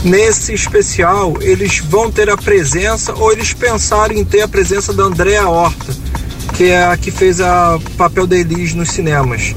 nesse 0.02 0.54
especial 0.54 1.34
eles 1.42 1.80
vão 1.80 2.10
ter 2.10 2.30
a 2.30 2.38
presença 2.38 3.14
ou 3.14 3.34
eles 3.34 3.54
pensaram 3.54 4.16
em 4.16 4.24
ter 4.24 4.42
a 4.42 4.48
presença 4.48 4.94
da 4.94 5.04
Andréa 5.04 5.46
Horta, 5.46 5.94
que 6.56 6.70
é 6.70 6.86
a 6.86 6.96
que 6.96 7.12
fez 7.12 7.42
a 7.42 7.78
papel 7.98 8.26
da 8.26 8.38
Elis 8.38 8.74
nos 8.74 8.92
cinemas. 8.92 9.54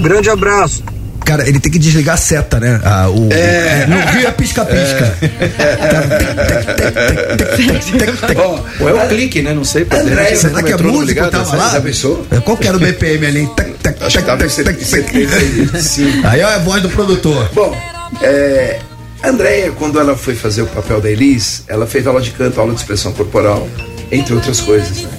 Grande 0.00 0.30
abraço. 0.30 0.82
Cara, 1.24 1.48
ele 1.48 1.60
tem 1.60 1.70
que 1.70 1.78
desligar 1.78 2.14
a 2.14 2.18
seta, 2.18 2.58
né? 2.58 2.80
Ah, 2.82 3.08
o, 3.08 3.32
é. 3.32 3.86
No 3.86 3.96
Rio 4.12 4.26
é 4.26 4.30
pisca-pisca. 4.32 5.16
Ou 8.80 8.88
é 8.88 8.94
o 8.94 9.08
clique, 9.08 9.42
né? 9.42 9.52
Não 9.52 9.64
sei. 9.64 9.86
André, 9.90 10.34
será 10.34 10.62
que 10.62 10.72
a 10.72 10.76
no 10.76 10.92
música 10.92 11.26
ligado, 11.26 11.30
tava 11.30 11.56
lá? 11.56 11.82
Qual 12.44 12.56
que 12.56 12.66
era 12.66 12.76
o 12.76 12.80
BPM 12.80 13.26
ali? 13.26 13.48
Acho 14.00 14.18
que 14.18 14.24
tac, 14.24 14.26
tava 14.26 14.44
em 14.44 14.48
tac, 14.48 14.64
tac, 14.64 14.84
70 14.84 15.36
aí. 16.28 16.40
É 16.40 16.44
a 16.44 16.58
voz 16.58 16.82
do 16.82 16.88
produtor. 16.88 17.50
Bom, 17.52 17.76
é, 18.22 18.80
a 19.22 19.28
Andrea, 19.28 19.70
quando 19.72 20.00
ela 20.00 20.16
foi 20.16 20.34
fazer 20.34 20.62
o 20.62 20.66
papel 20.66 21.00
da 21.00 21.10
Elis, 21.10 21.64
ela 21.68 21.86
fez 21.86 22.06
aula 22.06 22.20
de 22.20 22.30
canto, 22.30 22.58
aula 22.58 22.72
de 22.72 22.80
expressão 22.80 23.12
corporal, 23.12 23.68
entre 24.10 24.34
outras 24.34 24.60
coisas. 24.60 25.02
Né? 25.02 25.10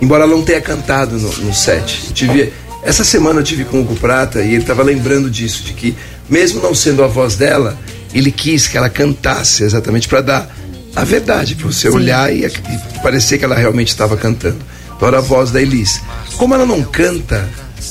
Embora 0.00 0.24
ela 0.24 0.34
não 0.34 0.42
tenha 0.42 0.60
cantado 0.60 1.18
no, 1.18 1.28
no 1.38 1.54
set. 1.54 2.12
Tive, 2.14 2.52
essa 2.82 3.04
semana 3.04 3.40
eu 3.40 3.44
tive 3.44 3.64
com 3.64 3.78
o 3.78 3.80
Hugo 3.82 3.96
Prata 3.96 4.40
e 4.42 4.48
ele 4.54 4.58
estava 4.62 4.82
lembrando 4.82 5.30
disso, 5.30 5.62
de 5.62 5.72
que 5.72 5.96
mesmo 6.28 6.60
não 6.62 6.74
sendo 6.74 7.02
a 7.02 7.06
voz 7.06 7.36
dela, 7.36 7.76
ele 8.14 8.30
quis 8.30 8.66
que 8.66 8.76
ela 8.76 8.88
cantasse 8.88 9.62
exatamente 9.64 10.08
para 10.08 10.20
dar 10.20 10.56
a 10.96 11.04
verdade, 11.04 11.54
para 11.54 11.66
você 11.66 11.88
olhar 11.88 12.32
e, 12.34 12.44
e 12.46 12.50
parecer 13.02 13.38
que 13.38 13.44
ela 13.44 13.54
realmente 13.54 13.88
estava 13.88 14.16
cantando. 14.16 14.58
Então 14.96 15.06
era 15.08 15.18
a 15.18 15.22
voz 15.22 15.50
da 15.50 15.60
Elis. 15.62 16.00
Como 16.36 16.54
ela 16.54 16.66
não 16.66 16.82
canta, 16.82 17.48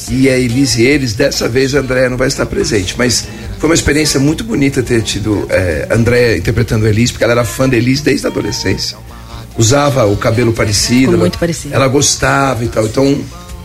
e 0.09 0.29
a 0.29 0.37
Elise 0.37 0.81
e 0.81 0.85
eles, 0.85 1.13
dessa 1.13 1.47
vez 1.47 1.73
a 1.73 1.79
Andréia 1.79 2.09
não 2.09 2.17
vai 2.17 2.27
estar 2.27 2.45
presente. 2.45 2.95
Mas 2.97 3.25
foi 3.59 3.69
uma 3.69 3.75
experiência 3.75 4.19
muito 4.19 4.43
bonita 4.43 4.83
ter 4.83 5.01
tido 5.03 5.45
é, 5.49 5.87
a 5.89 5.95
Andréia 5.95 6.37
interpretando 6.37 6.85
a 6.85 6.89
Elise, 6.89 7.13
porque 7.13 7.23
ela 7.23 7.33
era 7.33 7.45
fã 7.45 7.67
da 7.69 7.77
Elise 7.77 8.03
desde 8.03 8.25
a 8.27 8.29
adolescência. 8.29 8.97
Usava 9.57 10.05
o 10.05 10.17
cabelo 10.17 10.51
parecido. 10.53 10.99
Ficou 10.99 11.13
ela- 11.13 11.21
muito 11.21 11.37
parecido. 11.39 11.73
Ela 11.73 11.87
gostava 11.87 12.63
e 12.65 12.67
tal. 12.67 12.85
Então 12.85 13.17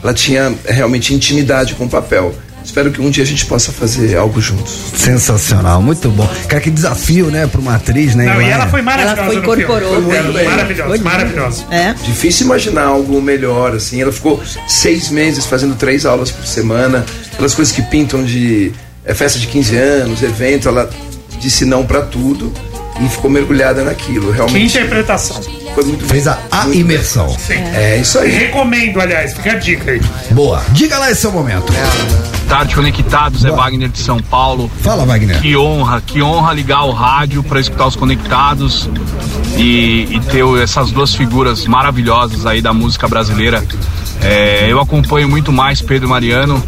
ela 0.03 0.13
tinha 0.15 0.53
realmente 0.67 1.15
intimidade 1.15 1.75
com 1.75 1.85
o 1.85 1.89
papel. 1.89 2.35
Espero 2.65 2.93
que 2.93 3.01
um 3.01 3.11
dia 3.11 3.25
a 3.25 3.27
gente 3.27 3.45
possa 3.47 3.73
fazer 3.73 4.17
algo 4.17 4.41
juntos. 4.41 4.73
Sensacional, 4.97 5.83
muito 5.83 6.09
bom. 6.11 6.29
Cara, 6.47 6.63
que 6.63 6.71
desafio, 6.71 7.27
né, 7.27 7.45
pra 7.47 7.61
uma 7.61 7.75
atriz, 7.75 8.15
né? 8.15 8.25
Não, 8.27 8.41
e 8.41 8.45
Ela 8.49 8.67
é- 8.67 8.69
foi 8.69 8.81
maravilhosa. 8.83 9.21
Ela 9.21 9.27
foi- 9.27 9.37
incorporou 9.43 10.03
Foi 10.03 10.23
bem. 10.33 10.45
Maravilhosa, 10.45 10.89
Foi 10.89 10.99
maravilhosa. 11.01 11.65
É. 11.73 11.93
Difícil 12.05 12.47
imaginar 12.47 12.85
algo 12.85 13.21
melhor, 13.21 13.75
assim. 13.75 14.01
Ela 14.01 14.13
ficou 14.13 14.41
seis 14.69 15.09
meses 15.11 15.45
fazendo 15.45 15.75
três 15.75 16.07
aulas 16.07 16.31
por 16.31 16.47
semana, 16.47 17.05
aquelas 17.33 17.53
coisas 17.53 17.75
que 17.75 17.83
pintam 17.83 18.23
de 18.25 18.73
é, 19.05 19.13
festa 19.13 19.41
de 19.41 19.49
15 19.49 19.75
anos, 19.75 20.23
evento. 20.23 20.69
Ela 20.69 20.89
disse 21.41 21.65
não 21.65 21.85
pra 21.85 22.03
tudo 22.03 22.53
e 23.05 23.09
ficou 23.09 23.31
mergulhada 23.31 23.83
naquilo. 23.85 24.29
Que 24.29 24.37
Realmente 24.37 24.79
interpretação. 24.79 25.41
foi 25.75 25.85
muito 25.85 26.05
Fez 26.07 26.27
a, 26.29 26.39
a 26.51 26.69
imersão. 26.69 27.29
Sim. 27.39 27.55
É 27.75 27.99
isso 27.99 28.19
aí. 28.19 28.31
Recomendo, 28.31 29.01
aliás, 29.01 29.35
fica 29.35 29.53
a 29.53 29.55
dica 29.55 29.91
aí. 29.91 30.01
Boa. 30.31 30.63
Diga 30.71 30.99
lá 30.99 31.11
esse 31.11 31.23
seu 31.23 31.33
momento. 31.33 31.73
Tarde 32.49 32.75
Conectados, 32.75 33.45
é 33.45 33.51
Wagner 33.51 33.89
de 33.89 33.99
São 33.99 34.19
Paulo. 34.19 34.71
Fala, 34.83 35.05
Wagner. 35.05 35.41
Que 35.41 35.57
honra, 35.57 36.03
que 36.07 36.23
honra 36.23 36.53
ligar 36.53 36.85
o 36.85 36.91
rádio 36.91 37.43
para 37.43 37.59
escutar 37.59 37.87
os 37.87 37.97
Conectados 37.97 38.89
e, 39.57 40.09
e 40.11 40.21
ter 40.31 40.45
essas 40.63 40.91
duas 40.91 41.15
figuras 41.15 41.67
maravilhosas 41.67 42.45
aí 42.45 42.61
da 42.61 42.73
música 42.73 43.09
brasileira. 43.09 43.65
É, 44.21 44.67
eu 44.69 44.81
acompanho 44.81 45.29
muito 45.29 45.51
mais 45.51 45.81
Pedro 45.81 46.09
Mariano. 46.09 46.63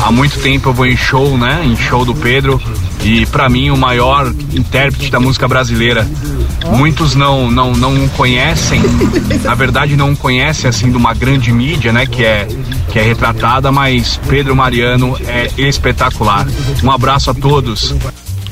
Há 0.00 0.10
muito 0.10 0.40
tempo 0.40 0.70
eu 0.70 0.72
vou 0.72 0.86
em 0.86 0.96
show, 0.96 1.38
né? 1.38 1.62
Em 1.64 1.76
show 1.76 2.04
do 2.04 2.14
Pedro. 2.14 2.60
E 3.02 3.26
para 3.26 3.48
mim 3.48 3.70
o 3.70 3.76
maior 3.76 4.32
intérprete 4.52 5.10
da 5.10 5.18
música 5.18 5.48
brasileira. 5.48 6.08
Muitos 6.76 7.14
não 7.14 7.50
não 7.50 7.72
não 7.72 8.08
conhecem, 8.08 8.80
na 9.42 9.54
verdade 9.54 9.96
não 9.96 10.14
conhecem 10.14 10.68
assim 10.68 10.90
de 10.90 10.96
uma 10.96 11.12
grande 11.12 11.52
mídia, 11.52 11.92
né, 11.92 12.06
que 12.06 12.24
é 12.24 12.46
que 12.90 12.98
é 12.98 13.02
retratada, 13.02 13.72
mas 13.72 14.20
Pedro 14.28 14.54
Mariano 14.54 15.16
é 15.26 15.50
espetacular. 15.58 16.46
Um 16.82 16.90
abraço 16.90 17.30
a 17.30 17.34
todos. 17.34 17.94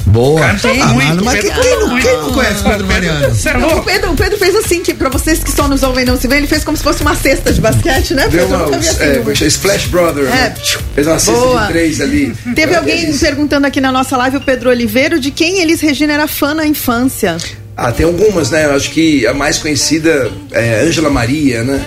Boa. 0.06 0.40
Canta 0.40 0.68
Ah, 0.68 0.86
muito, 0.88 1.24
mas 1.24 1.40
Pedro 1.40 1.52
quem, 1.52 1.62
quem 1.62 1.78
não, 1.80 1.98
quem 2.00 2.16
não 2.16 2.32
conhece 2.32 2.62
Pedro 2.64 2.86
Mariano? 2.86 3.28
Você 3.34 3.48
é 3.48 3.56
O? 3.58 3.82
Pedro, 3.82 4.10
o 4.12 4.16
Pedro 4.16 4.38
fez 4.38 4.56
assim, 4.56 4.82
que 4.82 4.92
pra 4.94 5.08
vocês 5.08 5.42
que 5.44 5.50
só 5.52 5.68
nos 5.68 5.82
ouvem 5.82 6.02
e 6.02 6.06
não 6.06 6.16
se 6.16 6.26
vê, 6.26 6.36
ele 6.36 6.46
fez 6.46 6.64
como 6.64 6.76
se 6.76 6.82
fosse 6.82 7.02
uma 7.02 7.14
cesta 7.14 7.52
de 7.52 7.60
basquete, 7.60 8.14
né, 8.14 8.28
Deu 8.28 8.46
uma, 8.46 8.76
assim. 8.76 8.96
é, 9.02 9.22
é? 9.44 9.46
Splash 9.46 9.86
Brother, 9.86 10.24
É. 10.24 10.30
né? 10.30 10.54
Fez 10.94 11.06
uma 11.06 11.18
cesta 11.18 11.40
Boa. 11.40 11.62
de 11.62 11.68
três 11.68 12.00
ali. 12.00 12.34
Teve 12.54 12.74
É 12.74 12.76
alguém 12.76 13.00
delícia. 13.06 13.28
perguntando 13.28 13.66
aqui 13.66 13.80
na 13.80 13.92
nossa 13.92 14.16
live, 14.16 14.36
o 14.38 14.40
Pedro 14.40 14.70
Oliveiro, 14.70 15.20
de 15.20 15.30
quem 15.30 15.60
Elis 15.60 15.80
Regina 15.80 16.12
era 16.12 16.26
fã 16.26 16.54
na 16.54 16.66
infância. 16.66 17.36
Ah, 17.76 17.92
tem 17.92 18.04
algumas, 18.04 18.50
né? 18.50 18.66
Eu 18.66 18.72
acho 18.74 18.90
que 18.90 19.26
a 19.26 19.32
mais 19.32 19.58
conhecida 19.58 20.30
é 20.52 20.80
Ângela 20.82 21.08
Maria, 21.08 21.62
né? 21.62 21.80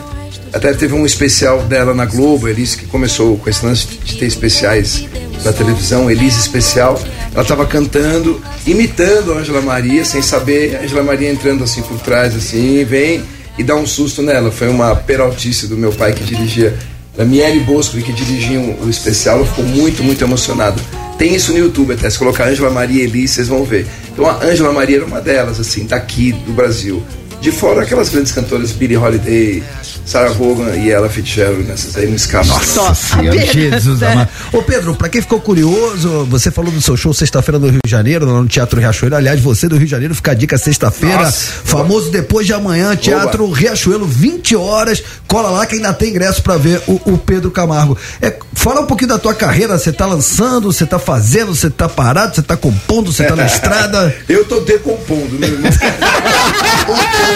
Até 0.54 0.72
teve 0.74 0.94
um 0.94 1.04
especial 1.04 1.64
dela 1.64 1.96
na 1.96 2.06
Globo, 2.06 2.48
Elise, 2.48 2.78
que 2.78 2.86
começou 2.86 3.38
com 3.38 3.50
esse 3.50 3.66
lance 3.66 3.88
de 3.88 4.18
ter 4.18 4.28
especiais 4.28 5.06
na 5.44 5.52
televisão, 5.52 6.10
Elise 6.10 6.40
Especial. 6.40 7.02
Ela 7.34 7.42
estava 7.42 7.66
cantando, 7.66 8.40
imitando 8.66 9.34
a 9.34 9.38
Ângela 9.38 9.62
Maria, 9.62 10.06
sem 10.06 10.22
saber, 10.22 10.76
a 10.76 10.84
Ângela 10.84 11.02
Maria 11.02 11.32
entrando 11.32 11.64
assim 11.64 11.82
por 11.82 12.00
trás, 12.00 12.36
assim, 12.36 12.86
vem 12.86 13.24
e 13.58 13.64
dá 13.64 13.76
um 13.76 13.88
susto 13.88 14.22
nela. 14.22 14.52
Foi 14.52 14.70
uma 14.70 14.96
peraltice 14.96 15.68
do 15.68 15.76
meu 15.76 15.92
pai 15.92 16.14
que 16.14 16.24
dirigia, 16.24 16.78
da 17.18 17.26
Miele 17.26 17.60
Bosco, 17.62 17.98
que 17.98 18.14
dirigia 18.14 18.60
o 18.60 18.90
especial, 18.90 19.38
ela 19.38 19.48
ficou 19.48 19.66
muito, 19.66 20.04
muito 20.04 20.24
emocionada. 20.24 20.80
Tem 21.18 21.34
isso 21.34 21.52
no 21.52 21.58
YouTube 21.58 21.94
até, 21.94 22.08
se 22.10 22.18
colocar 22.18 22.48
Ângela 22.48 22.70
Maria 22.70 23.04
Elise, 23.04 23.36
vocês 23.36 23.48
vão 23.48 23.64
ver. 23.64 23.88
Então 24.12 24.28
a 24.28 24.44
Ângela 24.44 24.72
Maria 24.72 24.98
era 24.98 25.06
uma 25.06 25.20
delas, 25.20 25.60
assim, 25.60 25.86
daqui 25.86 26.32
do 26.32 26.54
Brasil. 26.54 27.02
De 27.44 27.52
fora, 27.52 27.82
aquelas 27.82 28.08
grandes 28.08 28.32
cantoras, 28.32 28.72
Billie 28.72 28.96
Holiday, 28.96 29.62
Sarah 30.06 30.30
Vaughan 30.30 30.78
e 30.78 30.90
Ella 30.90 31.10
Fitzgerald, 31.10 31.66
nessas 31.66 31.98
aí 31.98 32.08
não 32.08 32.16
escapam. 32.16 32.48
Nossa 32.48 32.96
Senhora, 32.96 33.46
Jesus 33.46 34.02
amado. 34.02 34.30
Ô 34.54 34.64
Pedro, 34.64 34.96
pra 34.96 35.10
quem 35.10 35.22
ficou 35.22 35.42
curioso, 35.42 36.26
você 36.30 36.50
falou 36.50 36.72
do 36.72 36.82
seu 36.82 36.96
show 36.96 37.14
sexta-feira 37.14 37.60
no 37.60 37.68
Rio 37.68 37.82
de 37.86 37.92
Janeiro, 37.92 38.26
lá 38.26 38.42
no 38.42 38.48
Teatro 38.48 38.80
Riachuelo. 38.80 39.18
Aliás, 39.18 39.42
você 39.42 39.68
do 39.68 39.76
Rio 39.76 39.84
de 39.84 39.92
Janeiro, 39.92 40.16
fica 40.16 40.32
a 40.32 40.34
dica 40.34 40.58
sexta-feira. 40.58 41.18
Nossa. 41.18 41.52
Famoso 41.66 42.10
depois 42.12 42.48
de 42.48 42.54
amanhã, 42.54 42.96
Teatro 42.96 43.52
Riachuelo, 43.52 44.06
20 44.06 44.56
horas. 44.56 45.04
Cola 45.28 45.50
lá 45.50 45.66
que 45.66 45.76
ainda 45.76 45.92
tem 45.92 46.12
ingresso 46.12 46.42
pra 46.42 46.56
ver 46.56 46.82
o, 46.88 46.94
o 47.12 47.18
Pedro 47.18 47.52
Camargo. 47.52 47.98
É, 48.22 48.34
fala 48.54 48.80
um 48.80 48.86
pouquinho 48.86 49.10
da 49.10 49.20
tua 49.20 49.34
carreira, 49.34 49.78
você 49.78 49.92
tá 49.92 50.06
lançando, 50.06 50.72
você 50.72 50.86
tá 50.86 50.98
fazendo, 50.98 51.54
você 51.54 51.70
tá 51.70 51.90
parado, 51.90 52.36
você 52.36 52.42
tá 52.42 52.56
compondo, 52.56 53.12
você 53.12 53.26
tá 53.26 53.36
na 53.36 53.44
estrada. 53.48 54.16
Eu 54.30 54.46
tô 54.46 54.62
decompondo, 54.62 55.38
meu 55.38 55.50
irmão. 55.50 55.70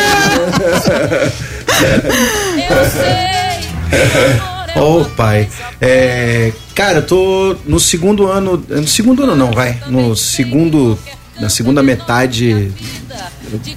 Eu 2.69 2.85
sei. 2.91 4.81
Ô 4.81 5.05
pai, 5.15 5.49
é, 5.81 6.51
Cara, 6.77 6.99
eu 6.99 7.07
tô 7.07 7.55
no 7.65 7.79
segundo 7.79 8.27
ano. 8.27 8.63
No 8.69 8.87
segundo 8.87 9.23
ano 9.23 9.35
não, 9.35 9.51
vai. 9.51 9.81
No 9.87 10.15
segundo. 10.15 10.95
Na 11.39 11.49
segunda 11.49 11.81
metade. 11.81 12.71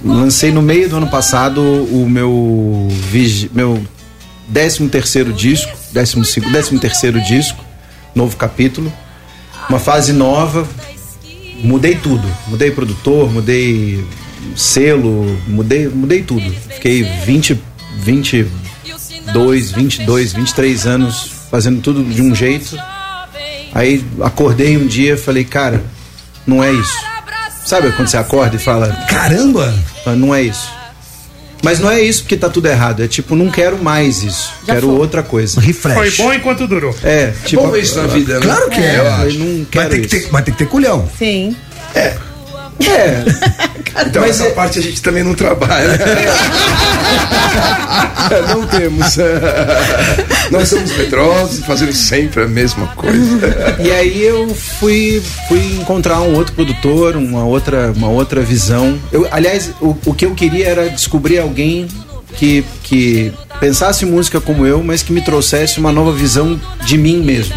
Lancei 0.05 0.51
no 0.51 0.61
meio 0.61 0.87
do 0.87 0.97
ano 0.97 1.07
passado 1.07 1.61
o 1.63 2.07
meu. 2.07 2.87
Meu 3.51 3.83
décimo 4.47 4.87
terceiro 4.87 5.33
disco. 5.33 5.75
Décimo, 5.91 6.23
décimo 6.51 6.79
terceiro 6.79 7.19
disco. 7.21 7.65
Novo 8.13 8.37
capítulo. 8.37 8.93
Uma 9.67 9.79
fase 9.79 10.13
nova. 10.13 10.67
Mudei 11.63 11.95
tudo. 11.95 12.27
Mudei 12.47 12.69
produtor, 12.69 13.31
mudei 13.33 14.05
selo, 14.55 15.25
mudei, 15.47 15.87
mudei 15.87 16.21
tudo. 16.23 16.49
Fiquei 16.69 17.03
20, 17.03 17.59
22, 17.97 19.71
22, 19.71 20.33
23 20.33 20.85
anos 20.87 21.31
fazendo 21.49 21.81
tudo 21.81 22.03
de 22.03 22.21
um 22.21 22.33
jeito. 22.33 22.77
Aí 23.73 24.03
acordei 24.21 24.77
um 24.77 24.85
dia 24.85 25.13
e 25.13 25.17
falei, 25.17 25.43
cara, 25.43 25.81
não 26.45 26.63
é 26.63 26.71
isso. 26.71 26.97
Sabe 27.65 27.91
quando 27.93 28.07
você 28.07 28.17
acorda 28.17 28.55
e 28.55 28.59
fala, 28.59 28.91
caramba, 29.07 29.73
não 30.17 30.33
é 30.33 30.41
isso. 30.41 30.69
Mas 31.63 31.79
não 31.79 31.91
é 31.91 32.01
isso 32.01 32.23
porque 32.23 32.35
tá 32.35 32.49
tudo 32.49 32.67
errado. 32.67 33.03
É 33.03 33.07
tipo, 33.07 33.35
não 33.35 33.49
quero 33.49 33.77
mais 33.81 34.23
isso. 34.23 34.51
Já 34.65 34.73
quero 34.73 34.87
foi. 34.87 34.97
outra 34.97 35.21
coisa. 35.21 35.61
Foi 35.61 36.11
bom 36.11 36.33
enquanto 36.33 36.67
durou. 36.67 36.95
É, 37.03 37.33
tipo, 37.45 37.61
bom 37.61 37.69
ver 37.69 37.83
isso 37.83 38.01
na 38.01 38.07
vida, 38.07 38.39
né? 38.39 38.45
Claro 38.45 38.69
que 38.69 38.79
é, 38.81 38.97
eu 38.97 39.13
acho. 39.13 39.37
não 39.37 39.57
Mas 39.59 39.67
quero 39.69 39.89
tem, 39.89 40.01
que 40.01 40.15
isso. 40.15 40.25
ter, 40.25 40.31
mas 40.31 40.43
tem 40.43 40.53
que 40.53 40.57
ter 40.57 40.69
culhão. 40.69 41.07
Sim. 41.17 41.55
É. 41.93 42.17
Então 44.05 44.23
essa 44.23 44.49
parte 44.51 44.79
a 44.79 44.81
gente 44.81 45.01
também 45.01 45.23
não 45.23 45.33
trabalha. 45.33 45.99
não 48.47 48.65
temos. 48.65 49.17
Nós 50.49 50.69
somos 50.69 50.95
medrosos 50.97 51.59
e 51.59 51.63
fazendo 51.63 51.93
sempre 51.93 52.43
a 52.43 52.47
mesma 52.47 52.87
coisa. 52.87 53.77
E 53.79 53.91
aí 53.91 54.23
eu 54.23 54.53
fui, 54.55 55.21
fui 55.47 55.59
encontrar 55.79 56.21
um 56.21 56.35
outro 56.35 56.53
produtor, 56.53 57.15
uma 57.15 57.43
outra, 57.43 57.91
uma 57.91 58.09
outra 58.09 58.41
visão. 58.41 58.97
Eu, 59.11 59.27
aliás, 59.31 59.71
o, 59.81 59.95
o 60.05 60.13
que 60.13 60.25
eu 60.25 60.33
queria 60.33 60.67
era 60.67 60.89
descobrir 60.89 61.39
alguém 61.39 61.87
que, 62.37 62.63
que 62.83 63.33
pensasse 63.59 64.05
música 64.05 64.39
como 64.39 64.65
eu, 64.65 64.83
mas 64.83 65.03
que 65.03 65.11
me 65.11 65.21
trouxesse 65.21 65.79
uma 65.79 65.91
nova 65.91 66.11
visão 66.11 66.59
de 66.85 66.97
mim 66.97 67.21
mesmo. 67.21 67.55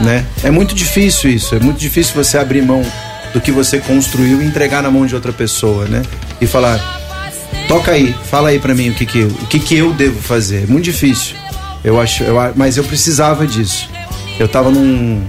Né? 0.00 0.24
É 0.42 0.50
muito 0.50 0.74
difícil 0.74 1.30
isso, 1.30 1.54
é 1.54 1.60
muito 1.60 1.78
difícil 1.78 2.14
você 2.14 2.38
abrir 2.38 2.62
mão 2.62 2.82
do 3.32 3.40
que 3.40 3.50
você 3.50 3.78
construiu 3.78 4.42
e 4.42 4.44
entregar 4.44 4.82
na 4.82 4.90
mão 4.90 5.06
de 5.06 5.14
outra 5.14 5.32
pessoa, 5.32 5.86
né? 5.86 6.02
E 6.40 6.46
falar, 6.46 6.78
toca 7.68 7.92
aí, 7.92 8.14
fala 8.30 8.50
aí 8.50 8.58
pra 8.58 8.74
mim 8.74 8.90
o 8.90 8.94
que 8.94 9.06
que, 9.06 9.22
o 9.22 9.46
que 9.46 9.58
que 9.58 9.76
eu 9.76 9.92
devo 9.92 10.20
fazer. 10.20 10.64
É 10.64 10.66
muito 10.66 10.84
difícil. 10.84 11.36
Eu 11.84 12.00
acho, 12.00 12.22
eu, 12.22 12.36
mas 12.54 12.76
eu 12.76 12.84
precisava 12.84 13.46
disso. 13.46 13.88
Eu 14.38 14.48
tava 14.48 14.70
num 14.70 15.22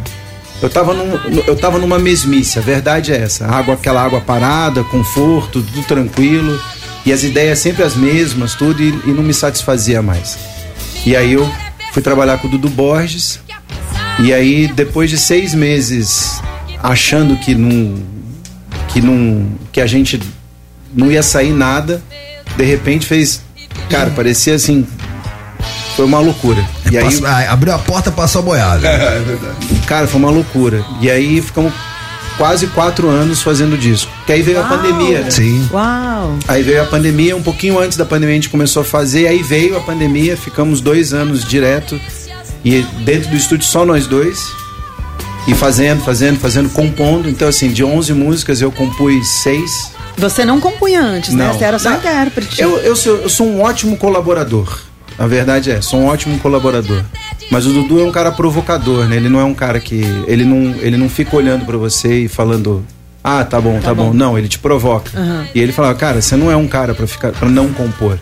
eu 0.62 0.70
tava, 0.70 0.94
num, 0.94 1.20
eu 1.46 1.58
tava 1.58 1.78
numa 1.78 2.00
mesmice, 2.00 2.58
a 2.58 2.62
verdade 2.62 3.12
é 3.12 3.18
essa. 3.18 3.46
Água, 3.46 3.74
aquela 3.74 4.02
água 4.02 4.22
parada, 4.22 4.82
conforto, 4.86 5.62
tudo 5.62 5.84
tranquilo. 5.86 6.58
E 7.06 7.12
as 7.12 7.22
ideias 7.22 7.60
sempre 7.60 7.84
as 7.84 7.98
mesmas, 7.98 8.56
tudo, 8.56 8.82
e, 8.82 8.88
e 9.06 9.12
não 9.12 9.24
me 9.24 9.34
satisfazia 9.34 10.02
mais. 10.02 10.38
E 11.06 11.18
aí 11.18 11.34
eu 11.34 11.52
fui 11.92 12.02
trabalhar 12.02 12.38
com 12.38 12.48
o 12.48 12.50
Dudu 12.50 12.70
Borges. 12.70 13.42
E 14.20 14.34
aí, 14.34 14.68
depois 14.68 15.10
de 15.10 15.18
seis 15.18 15.54
meses 15.54 16.42
achando 16.84 17.38
que 17.38 17.56
não. 17.56 17.96
que 18.90 19.02
não. 19.02 19.48
que 19.72 19.80
a 19.80 19.88
gente 19.88 20.20
não 20.94 21.10
ia 21.10 21.24
sair 21.24 21.54
nada, 21.54 22.04
de 22.58 22.66
repente 22.66 23.06
fez. 23.06 23.42
Cara, 23.90 24.10
parecia 24.12 24.54
assim. 24.54 24.86
Foi 25.96 26.06
uma 26.06 26.20
loucura. 26.20 26.64
E 26.92 26.98
aí, 26.98 27.22
ah, 27.26 27.54
abriu 27.54 27.74
a 27.74 27.78
porta, 27.78 28.12
passou 28.12 28.40
a 28.40 28.44
boiada. 28.44 28.86
É 28.90 29.20
verdade. 29.20 29.56
Cara, 29.86 30.08
foi 30.08 30.20
uma 30.20 30.32
loucura. 30.32 30.84
E 31.00 31.10
aí 31.10 31.40
ficamos 31.42 31.72
quase 32.36 32.66
quatro 32.68 33.08
anos 33.08 33.44
fazendo 33.44 33.78
disco. 33.78 34.12
Que 34.26 34.34
aí 34.34 34.42
veio 34.42 34.60
a 34.60 34.62
Uau! 34.62 34.70
pandemia, 34.70 35.22
né? 35.22 35.30
Sim. 35.30 35.70
Uau! 35.72 36.38
Aí 36.48 36.64
veio 36.64 36.82
a 36.82 36.86
pandemia, 36.86 37.36
um 37.36 37.44
pouquinho 37.44 37.80
antes 37.80 37.96
da 37.96 38.06
pandemia 38.06 38.34
a 38.34 38.36
gente 38.36 38.50
começou 38.50 38.82
a 38.82 38.86
fazer, 38.86 39.28
aí 39.28 39.44
veio 39.44 39.78
a 39.78 39.82
pandemia, 39.82 40.36
ficamos 40.36 40.82
dois 40.82 41.14
anos 41.14 41.46
direto 41.46 42.00
e 42.66 42.82
dentro 43.06 43.30
do 43.30 43.36
estúdio 43.36 43.68
só 43.68 43.86
nós 43.86 44.08
dois 44.08 44.52
e 45.48 45.54
fazendo, 45.54 46.02
fazendo, 46.04 46.40
fazendo, 46.40 46.70
compondo. 46.70 47.30
Então 47.30 47.48
assim, 47.48 47.70
de 47.70 47.84
11 47.84 48.14
músicas 48.14 48.62
eu 48.62 48.72
compus 48.72 49.28
seis. 49.42 49.92
Você 50.18 50.46
não 50.46 50.60
compunha 50.60 51.02
antes, 51.02 51.34
né? 51.34 51.48
Não. 51.48 51.54
Você 51.54 51.64
era 51.64 51.80
só 51.80 51.92
intérprete. 51.94 52.62
Eu, 52.62 52.78
eu, 52.80 52.96
sou, 52.96 53.16
eu 53.18 53.30
sou 53.30 53.48
um 53.48 53.62
ótimo 53.62 53.98
colaborador. 53.98 54.82
A 55.18 55.28
verdade 55.28 55.70
é, 55.72 55.82
sou 55.82 56.00
um 56.00 56.06
ótimo 56.08 56.40
colaborador. 56.40 57.04
Mas 57.52 57.66
o 57.66 57.74
Dudu 57.74 58.00
é 58.00 58.04
um 58.04 58.12
cara 58.12 58.32
provocador, 58.32 59.06
né? 59.08 59.16
Ele 59.18 59.30
não 59.30 59.40
é 59.40 59.44
um 59.44 59.54
cara 59.54 59.80
que. 59.80 60.02
Ele 60.28 60.44
não, 60.44 60.76
ele 60.82 60.98
não 60.98 61.10
fica 61.10 61.36
olhando 61.36 61.66
pra 61.66 61.78
você 61.78 62.22
e 62.22 62.28
falando. 62.28 62.84
Ah, 63.24 63.44
tá 63.44 63.62
bom, 63.62 63.80
tá, 63.80 63.94
bom. 63.94 64.14
Não, 64.14 64.38
ele 64.38 64.48
te 64.48 64.60
provoca. 64.60 65.12
Aham. 65.18 65.48
E 65.54 65.60
ele 65.60 65.72
fala, 65.72 65.94
cara, 65.96 66.22
você 66.22 66.36
não 66.36 66.52
é 66.52 66.58
um 66.58 66.68
cara 66.68 66.94
pra 66.94 67.08
ficar 67.08 67.32
para 67.32 67.48
não 67.48 67.72
compor. 67.72 68.20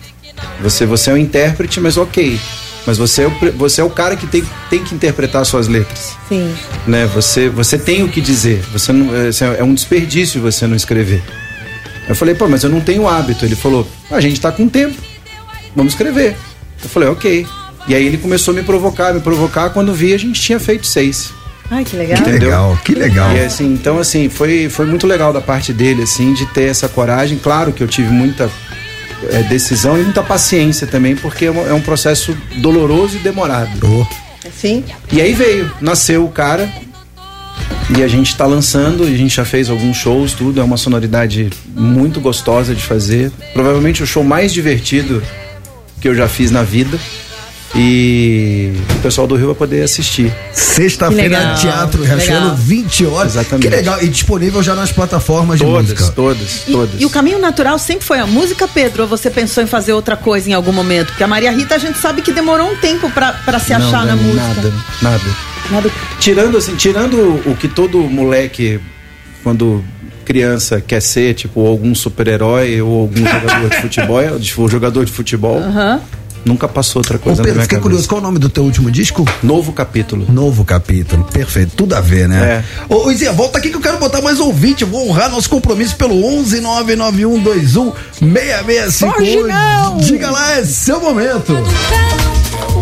Você, 0.62 0.86
você 0.86 1.10
é 1.10 1.14
um 1.14 1.18
intérprete, 1.18 1.80
mas 1.80 1.98
ok. 1.98 2.40
Mas 2.86 2.98
você 2.98 3.24
é 3.24 3.28
o, 3.28 3.32
você 3.58 3.82
é 3.82 3.84
o 3.84 3.90
cara 3.90 4.16
que 4.16 4.26
tem, 4.26 4.44
tem 4.70 4.84
que 4.84 4.96
interpretar 4.96 5.46
suas 5.46 5.68
letras. 5.68 6.18
Sim. 6.28 6.54
Né? 6.88 7.06
Você, 7.14 7.50
você 7.50 7.78
tem 7.78 8.04
o 8.04 8.10
que 8.10 8.20
dizer. 8.20 8.64
Você 8.74 8.92
não, 8.92 9.12
é, 9.16 9.60
é 9.60 9.64
um 9.64 9.74
desperdício 9.74 10.42
você 10.42 10.66
não 10.66 10.76
escrever. 10.76 11.22
Eu 12.10 12.16
falei, 12.16 12.34
pô, 12.34 12.48
mas 12.48 12.64
eu 12.64 12.70
não 12.70 12.82
tenho 12.82 13.08
hábito. 13.08 13.46
Ele 13.46 13.56
falou, 13.56 13.88
a 14.10 14.20
gente 14.20 14.42
tá 14.42 14.52
com 14.52 14.68
tempo. 14.68 14.98
Vamos 15.76 15.94
escrever. 15.94 16.36
Eu 16.84 16.90
falei, 16.90 17.10
ok. 17.10 17.46
E 17.88 17.96
aí 17.96 18.06
ele 18.06 18.18
começou 18.18 18.54
a 18.54 18.56
me 18.56 18.64
provocar, 18.64 19.14
me 19.14 19.22
provocar. 19.22 19.70
Quando 19.70 19.94
vi, 19.94 20.14
a 20.14 20.18
gente 20.18 20.42
tinha 20.42 20.60
feito 20.60 20.86
seis. 20.88 21.32
Ai, 21.70 21.86
que 21.86 21.96
legal. 21.96 22.22
Que 22.22 22.30
legal, 22.30 22.80
que 22.84 22.96
legal. 22.96 23.32
E 23.34 23.40
assim, 23.40 23.74
então 23.74 23.98
assim, 23.98 24.28
foi, 24.28 24.68
foi 24.68 24.86
muito 24.86 25.08
legal 25.08 25.32
da 25.32 25.40
parte 25.40 25.72
dele, 25.72 26.04
assim, 26.04 26.34
de 26.34 26.46
ter 26.48 26.64
essa 26.64 26.90
coragem. 26.90 27.38
Claro 27.38 27.72
que 27.72 27.82
eu 27.82 27.88
tive 27.88 28.10
muita 28.10 28.52
é, 29.30 29.44
decisão 29.44 30.00
e 30.00 30.04
muita 30.04 30.24
paciência 30.24 30.88
também, 30.88 31.16
porque 31.16 31.46
é 31.46 31.52
um, 31.52 31.68
é 31.68 31.74
um 31.74 31.82
processo 31.82 32.36
doloroso 32.58 33.18
e 33.18 33.20
demorado. 33.20 33.80
Sim. 34.56 34.84
E 35.12 35.22
aí 35.22 35.34
veio, 35.34 35.72
nasceu 35.80 36.26
o 36.26 36.30
cara. 36.30 36.70
E 37.98 38.04
a 38.04 38.08
gente 38.08 38.38
tá 38.38 38.46
lançando, 38.46 39.08
e 39.08 39.14
a 39.14 39.18
gente 39.18 39.36
já 39.36 39.44
fez 39.44 39.70
alguns 39.70 39.98
shows, 39.98 40.34
tudo. 40.34 40.62
É 40.62 40.64
uma 40.64 40.78
sonoridade 40.78 41.50
muito 41.76 42.22
gostosa 42.22 42.74
de 42.74 42.82
fazer. 42.82 43.32
Provavelmente 43.54 44.02
o 44.02 44.08
show 44.08 44.24
mais 44.24 44.54
divertido 44.54 45.22
que 46.00 46.08
eu 46.08 46.16
já 46.16 46.28
fiz 46.28 46.52
na 46.52 46.64
vida. 46.64 46.98
E 47.76 48.74
o 48.98 49.02
pessoal 49.02 49.26
do 49.26 49.36
Rio 49.36 49.48
vai 49.48 49.56
poder 49.56 49.84
assistir. 49.84 50.34
Sexta-feira, 50.52 51.56
Teatro 51.56 52.04
Riachuelo, 52.04 52.42
legal. 52.44 52.56
20 52.58 53.06
horas. 53.06 53.32
Exatamente. 53.34 53.68
Que 53.70 53.76
legal. 53.76 54.04
E 54.04 54.08
disponível 54.10 54.62
já 54.62 54.76
nas 54.76 54.92
plataformas 54.92 55.60
de 55.60 55.66
Todas, 55.66 55.82
música. 55.90 56.12
todas, 56.12 56.64
todas. 56.70 57.02
E 57.02 57.06
o 57.06 57.10
caminho 57.10 57.40
natural 57.40 57.80
sempre 57.80 58.06
foi 58.06 58.20
a 58.20 58.28
música, 58.28 58.68
Pedro? 58.68 59.04
Ou 59.04 59.10
você 59.10 59.30
pensou 59.30 59.64
em 59.64 59.68
fazer 59.68 59.94
outra 59.94 60.18
coisa 60.18 60.50
em 60.50 60.54
algum 60.54 60.74
momento? 60.74 61.08
Porque 61.08 61.24
a 61.24 61.28
Maria 61.28 61.52
Rita 61.52 61.76
a 61.76 61.78
gente 61.78 61.98
sabe 61.98 62.22
que 62.22 62.32
demorou 62.34 62.70
um 62.72 62.76
tempo 62.76 63.10
pra, 63.12 63.32
pra 63.34 63.58
se 63.60 63.72
Não, 63.72 63.88
achar 63.88 64.06
na 64.06 64.16
não, 64.16 64.24
música. 64.24 64.48
Nada, 64.48 64.74
nada. 65.02 65.24
Nada. 65.72 65.90
Tirando 66.20 66.58
assim, 66.58 66.76
tirando 66.76 67.42
o 67.46 67.56
que 67.56 67.68
todo 67.70 67.98
moleque, 68.00 68.80
quando 69.44 69.84
criança 70.26 70.82
quer 70.82 71.02
ser, 71.02 71.34
tipo, 71.34 71.66
algum 71.66 71.96
super-herói 71.96 72.82
ou 72.82 73.02
algum 73.02 73.18
jogador 73.26 73.70
de 73.70 73.82
futebol, 73.82 74.22
tipo, 74.40 74.68
jogador 74.68 75.06
de 75.06 75.12
futebol, 75.12 75.58
Aham. 75.60 76.02
Nunca 76.46 76.68
passou 76.68 77.00
outra 77.02 77.18
Ô, 77.18 77.20
coisa 77.20 77.38
na 77.42 77.44
Pedro, 77.44 77.56
minha 77.58 77.64
fiquei 77.64 77.78
cabeça. 77.78 77.82
curioso, 77.90 78.08
qual 78.08 78.20
é 78.20 78.22
o 78.22 78.24
nome 78.26 78.40
do 78.40 78.50
teu 78.50 78.64
último 78.64 78.90
disco? 78.92 79.26
Novo 79.44 79.72
capítulo. 79.74 80.26
Novo 80.32 80.64
capítulo, 80.66 81.24
perfeito, 81.26 81.74
tudo 81.76 81.96
a 81.96 82.02
ver, 82.02 82.28
né? 82.28 82.64
É. 82.90 82.94
Ô, 82.94 83.12
Zé, 83.14 83.32
volta 83.32 83.58
aqui 83.58 83.70
que 83.70 83.76
eu 83.78 83.82
quero 83.82 83.98
botar 83.98 84.22
mais 84.22 84.40
ouvinte, 84.40 84.84
vou 84.86 85.08
honrar 85.10 85.30
nosso 85.30 85.50
compromisso 85.50 85.96
pelo 85.96 86.24
11 86.26 86.62
99121 86.62 87.94
6651. 88.20 89.12
Foge 89.12 89.44
não! 89.48 89.98
Diga 89.98 90.32
lá, 90.32 90.58
é 90.58 90.66
seu 90.66 91.00
momento. 91.00 91.54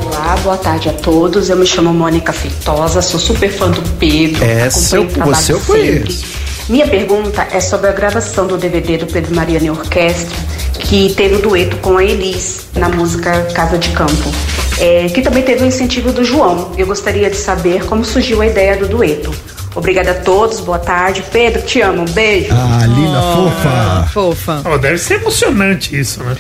Olá, 0.06 0.36
boa 0.44 0.58
tarde 0.58 0.90
a 0.90 0.94
todos. 0.94 1.50
Eu 1.50 1.58
me 1.58 1.66
chamo 1.66 1.94
Mônica 1.94 2.32
Feitosa, 2.34 3.02
sou 3.02 3.20
super 3.20 3.50
fã 3.52 3.70
do 3.70 3.82
Pedro. 3.98 4.44
É, 4.44 4.70
seu- 4.70 5.08
você 5.08 5.54
eu 5.54 5.60
sempre. 5.60 5.66
conheço. 5.66 6.26
Minha 6.70 6.88
pergunta 6.88 7.48
é 7.52 7.60
sobre 7.60 7.90
a 7.90 7.92
gravação 7.92 8.46
do 8.46 8.56
DVD 8.58 8.98
do 8.98 9.08
Pedro 9.08 9.36
Mariano 9.36 9.66
e 9.66 9.70
Orquestra, 9.72 10.38
que 10.80 11.14
teve 11.16 11.36
o 11.36 11.40
dueto 11.42 11.78
com 11.78 11.98
a 11.98 12.04
Elis 12.04 12.68
na 12.76 12.88
música 12.90 13.42
Casa 13.54 13.78
de 13.78 13.90
Campo, 13.90 14.32
é, 14.80 15.08
que 15.08 15.22
também 15.22 15.42
teve 15.42 15.64
o 15.64 15.68
incentivo 15.68 16.12
do 16.12 16.24
João. 16.24 16.72
Eu 16.78 16.86
gostaria 16.86 17.30
de 17.30 17.38
saber 17.38 17.86
como 17.86 18.06
surgiu 18.06 18.42
a 18.42 18.46
ideia 18.48 18.78
do 18.78 18.88
dueto. 18.88 19.34
Obrigada 19.76 20.12
a 20.12 20.16
todos, 20.16 20.60
boa 20.60 20.80
tarde. 20.80 21.24
Pedro, 21.32 21.62
te 21.64 21.82
amo, 21.82 22.02
um 22.04 22.06
beijo. 22.06 22.50
Ah, 22.52 22.86
linda, 22.86 23.18
Ah, 23.20 24.06
fofa. 24.14 24.54
Fofa. 24.62 24.70
Oh, 24.72 24.78
deve 24.78 24.98
ser 25.00 25.16
emocionante 25.16 26.00
isso, 26.00 26.24
né? 26.24 26.36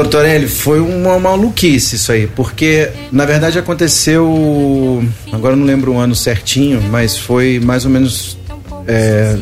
Tortorelli, 0.00 0.48
foi 0.48 0.80
uma 0.80 1.18
maluquice 1.18 1.96
isso 1.96 2.10
aí, 2.10 2.26
porque 2.26 2.90
na 3.12 3.26
verdade 3.26 3.58
aconteceu. 3.58 5.04
Agora 5.30 5.54
não 5.54 5.66
lembro 5.66 5.92
o 5.92 5.98
ano 5.98 6.14
certinho, 6.14 6.80
mas 6.90 7.18
foi 7.18 7.60
mais 7.62 7.84
ou 7.84 7.90
menos. 7.90 8.38
é, 8.88 9.36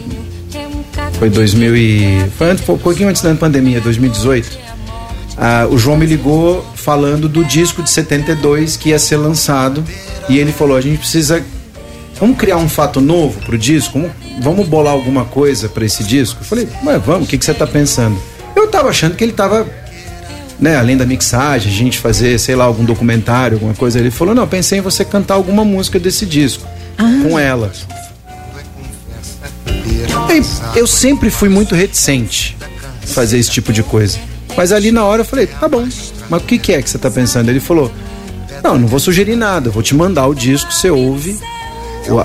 foi 1.13 1.31
2000 1.31 1.77
e. 1.77 2.31
Foi, 2.37 2.53
um 2.53 2.79
pouquinho 2.79 3.09
antes 3.09 3.23
da 3.23 3.33
pandemia, 3.37 3.81
2018. 3.81 4.59
Ah, 5.37 5.69
o 5.71 5.79
João 5.79 5.97
me 5.97 6.07
ligou 6.07 6.67
falando 6.75 7.29
do 7.29 7.45
disco 7.45 7.81
de 7.81 7.91
72 7.91 8.77
que 8.77 8.89
ia 8.89 8.99
ser 8.99 9.17
lançado. 9.17 9.85
E 10.29 10.39
ele 10.39 10.51
falou: 10.51 10.77
a 10.77 10.81
gente 10.81 10.99
precisa. 10.99 11.41
Vamos 12.19 12.37
criar 12.37 12.57
um 12.57 12.69
fato 12.69 13.01
novo 13.01 13.41
pro 13.43 13.57
disco? 13.57 14.11
Vamos 14.43 14.67
bolar 14.67 14.93
alguma 14.93 15.25
coisa 15.25 15.69
para 15.69 15.85
esse 15.85 16.03
disco? 16.03 16.41
Eu 16.41 16.45
falei, 16.45 16.69
mas 16.83 17.01
vamos, 17.01 17.29
o 17.29 17.31
que, 17.31 17.39
que 17.39 17.45
você 17.45 17.55
tá 17.55 17.65
pensando? 17.65 18.19
Eu 18.57 18.67
tava 18.67 18.89
achando 18.89 19.15
que 19.15 19.23
ele 19.23 19.33
tava. 19.33 19.65
Né, 20.61 20.77
além 20.77 20.97
da 20.97 21.07
mixagem, 21.07 21.71
a 21.71 21.75
gente 21.75 21.99
fazer, 21.99 22.37
sei 22.41 22.57
lá, 22.57 22.65
algum 22.65 22.85
documentário, 22.85 23.57
alguma 23.57 23.75
coisa. 23.75 23.99
Ele 23.99 24.11
falou: 24.11 24.35
não, 24.35 24.47
pensei 24.49 24.79
em 24.79 24.83
você 24.83 25.05
cantar 25.05 25.35
alguma 25.35 25.65
música 25.65 25.99
desse 26.01 26.27
disco 26.27 26.67
com 27.23 27.39
ela. 27.39 27.71
Eu 30.75 30.87
sempre 30.87 31.31
fui 31.31 31.49
muito 31.49 31.75
reticente 31.75 32.57
fazer 33.07 33.39
esse 33.39 33.51
tipo 33.51 33.73
de 33.73 33.83
coisa. 33.83 34.19
Mas 34.57 34.73
ali 34.73 34.91
na 34.91 35.05
hora 35.05 35.21
eu 35.23 35.25
falei, 35.25 35.47
tá 35.47 35.69
bom, 35.69 35.87
mas 36.29 36.43
o 36.43 36.45
que, 36.45 36.59
que 36.59 36.73
é 36.73 36.83
que 36.83 36.91
você 36.91 36.99
tá 36.99 37.11
pensando? 37.11 37.49
Ele 37.49 37.61
falou, 37.61 37.93
não, 38.63 38.77
não 38.77 38.89
vou 38.89 38.99
sugerir 38.99 39.37
nada, 39.37 39.71
vou 39.71 39.83
te 39.83 39.95
mandar 39.95 40.27
o 40.27 40.35
disco, 40.35 40.73
você 40.73 40.91
ouve, 40.91 41.39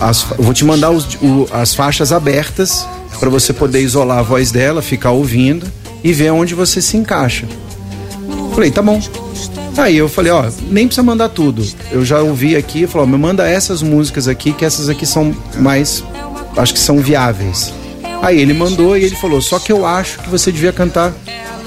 as- 0.02 0.26
vou 0.40 0.54
te 0.54 0.66
mandar 0.66 0.90
os- 0.90 1.16
o- 1.22 1.48
as 1.52 1.76
faixas 1.76 2.12
abertas 2.12 2.88
para 3.20 3.30
você 3.30 3.54
poder 3.54 3.82
isolar 3.82 4.18
a 4.20 4.24
voz 4.24 4.52
dela, 4.52 4.82
ficar 4.82 5.12
ouvindo 5.12 5.68
e 6.04 6.12
ver 6.12 6.32
onde 6.32 6.56
você 6.56 6.82
se 6.82 6.98
encaixa. 6.98 7.46
Falei, 8.54 8.72
tá 8.72 8.82
bom. 8.82 9.02
Aí 9.78 9.98
eu 9.98 10.08
falei, 10.08 10.32
ó, 10.32 10.50
nem 10.70 10.88
precisa 10.88 11.04
mandar 11.04 11.30
tudo. 11.30 11.66
Eu 11.92 12.06
já 12.06 12.22
ouvi 12.22 12.56
aqui, 12.56 12.86
falou, 12.86 13.08
me 13.08 13.18
manda 13.18 13.48
essas 13.48 13.82
músicas 13.82 14.28
aqui, 14.28 14.54
que 14.54 14.64
essas 14.64 14.88
aqui 14.88 15.06
são 15.06 15.36
mais, 15.56 16.04
acho 16.56 16.74
que 16.74 16.80
são 16.80 17.00
viáveis. 17.00 17.74
Aí 18.22 18.40
ele 18.40 18.54
mandou 18.54 18.96
e 18.98 19.04
ele 19.04 19.16
falou, 19.16 19.42
só 19.42 19.60
que 19.60 19.72
eu 19.72 19.86
acho 19.86 20.20
que 20.20 20.30
você 20.30 20.52
devia 20.52 20.72
cantar 20.72 21.14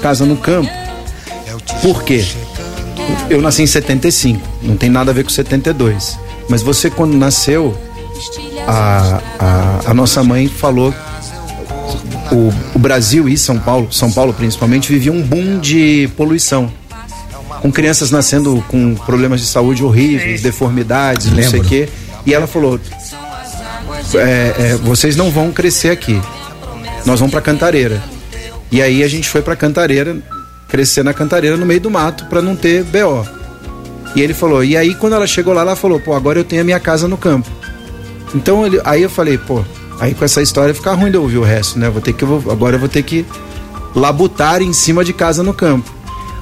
Casa 0.01 0.25
no 0.25 0.37
Campo. 0.37 0.71
Por 1.81 2.03
quê? 2.03 2.25
Eu 3.29 3.41
nasci 3.41 3.63
em 3.63 3.67
75, 3.67 4.41
não 4.63 4.77
tem 4.77 4.89
nada 4.89 5.11
a 5.11 5.13
ver 5.13 5.23
com 5.23 5.29
72. 5.29 6.17
Mas 6.49 6.61
você, 6.61 6.89
quando 6.89 7.15
nasceu, 7.15 7.77
a, 8.65 9.21
a, 9.39 9.91
a 9.91 9.93
nossa 9.93 10.23
mãe 10.23 10.47
falou 10.47 10.93
o, 12.31 12.53
o 12.75 12.79
Brasil 12.79 13.27
e 13.27 13.37
São 13.37 13.57
Paulo, 13.59 13.91
São 13.91 14.11
Paulo 14.11 14.33
principalmente, 14.33 14.91
vivia 14.91 15.11
um 15.11 15.21
boom 15.21 15.59
de 15.59 16.09
poluição. 16.15 16.71
Com 17.61 17.71
crianças 17.71 18.11
nascendo 18.11 18.63
com 18.67 18.95
problemas 18.95 19.41
de 19.41 19.47
saúde 19.47 19.83
horríveis, 19.83 20.41
deformidades, 20.41 21.31
não 21.31 21.43
sei 21.43 21.59
o 21.59 21.63
quê. 21.63 21.89
E 22.25 22.33
ela 22.33 22.45
falou: 22.45 22.79
é, 24.13 24.53
é, 24.57 24.75
vocês 24.83 25.15
não 25.15 25.31
vão 25.31 25.51
crescer 25.51 25.89
aqui. 25.89 26.21
Nós 27.05 27.19
vamos 27.19 27.31
pra 27.31 27.41
Cantareira. 27.41 28.01
E 28.71 28.81
aí 28.81 29.03
a 29.03 29.07
gente 29.07 29.29
foi 29.29 29.41
pra 29.41 29.55
Cantareira, 29.55 30.17
crescer 30.67 31.03
na 31.03 31.13
Cantareira 31.13 31.57
no 31.57 31.65
meio 31.65 31.79
do 31.79 31.89
mato 31.89 32.25
pra 32.25 32.41
não 32.41 32.55
ter 32.55 32.83
BO. 32.83 33.25
E 34.15 34.21
ele 34.21 34.33
falou: 34.33 34.63
e 34.63 34.77
aí 34.77 34.93
quando 34.93 35.13
ela 35.13 35.25
chegou 35.25 35.53
lá, 35.53 35.61
ela 35.61 35.75
falou: 35.75 35.99
pô, 35.99 36.13
agora 36.13 36.39
eu 36.39 36.43
tenho 36.43 36.61
a 36.61 36.65
minha 36.65 36.79
casa 36.79 37.07
no 37.07 37.17
campo. 37.17 37.49
Então 38.35 38.65
ele, 38.65 38.79
aí 38.83 39.01
eu 39.01 39.09
falei: 39.09 39.37
pô, 39.37 39.63
aí 39.99 40.13
com 40.13 40.25
essa 40.25 40.41
história 40.41 40.73
fica 40.73 40.93
ruim 40.93 41.11
de 41.11 41.17
ouvir 41.17 41.37
o 41.37 41.43
resto, 41.43 41.79
né? 41.79 41.89
Vou 41.89 42.01
ter 42.01 42.13
que, 42.13 42.23
agora 42.23 42.75
eu 42.75 42.79
vou 42.79 42.89
ter 42.89 43.03
que 43.03 43.25
labutar 43.95 44.61
em 44.61 44.73
cima 44.73 45.03
de 45.03 45.13
casa 45.13 45.43
no 45.43 45.53
campo. 45.53 45.97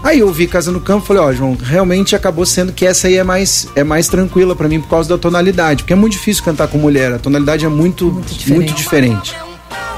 Aí 0.05 0.19
eu 0.19 0.31
vi 0.31 0.45
Casa 0.45 0.71
no 0.71 0.79
Campo 0.79 1.03
e 1.03 1.07
falei, 1.07 1.23
ó, 1.23 1.33
João, 1.33 1.57
realmente 1.59 2.15
acabou 2.15 2.45
sendo 2.45 2.71
que 2.71 2.85
essa 2.85 3.07
aí 3.07 3.17
é 3.17 3.23
mais, 3.23 3.67
é 3.75 3.83
mais 3.83 4.07
tranquila 4.07 4.55
pra 4.55 4.67
mim 4.67 4.79
por 4.79 4.87
causa 4.87 5.09
da 5.09 5.17
tonalidade, 5.17 5.81
porque 5.81 5.93
é 5.93 5.95
muito 5.95 6.13
difícil 6.13 6.43
cantar 6.43 6.67
com 6.67 6.77
mulher, 6.77 7.11
a 7.11 7.17
tonalidade 7.17 7.65
é 7.65 7.67
muito, 7.67 8.23
muito 8.45 8.71
diferente. 8.75 9.35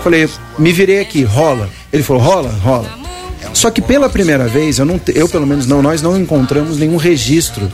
Falei, 0.01 0.29
me 0.57 0.71
virei 0.71 1.01
aqui, 1.01 1.23
rola. 1.25 1.69
Ele 1.91 2.03
falou, 2.03 2.21
rola? 2.21 2.49
Rola. 2.63 2.89
Só 3.53 3.69
que 3.69 3.81
pela 3.81 4.07
primeira 4.07 4.47
vez, 4.47 4.79
eu, 4.79 4.85
não, 4.85 4.97
eu 5.13 5.27
pelo 5.27 5.45
menos 5.45 5.67
não, 5.67 5.81
nós 5.81 6.01
não 6.01 6.17
encontramos 6.17 6.77
nenhum 6.77 6.95
registro 6.95 7.69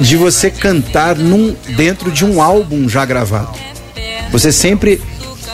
de 0.00 0.16
você 0.16 0.52
cantar 0.52 1.16
num, 1.16 1.56
dentro 1.76 2.12
de 2.12 2.24
um 2.24 2.40
álbum 2.40 2.88
já 2.88 3.04
gravado. 3.04 3.58
Você 4.32 4.50
sempre 4.50 5.00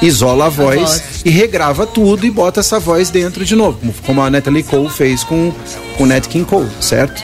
isola 0.00 0.46
a 0.46 0.48
voz, 0.48 0.80
voz. 0.80 1.02
e 1.24 1.30
regrava 1.30 1.84
tudo 1.84 2.24
e 2.24 2.30
bota 2.30 2.60
essa 2.60 2.78
voz 2.78 3.10
dentro 3.10 3.44
de 3.44 3.56
novo, 3.56 3.78
como, 4.06 4.22
a 4.22 4.30
Natalie 4.30 4.62
Cole 4.62 4.88
fez 4.88 5.24
com 5.24 5.52
com 5.96 6.04
o 6.04 6.06
Nat 6.06 6.28
King 6.28 6.44
Cole, 6.44 6.70
certo? 6.80 7.20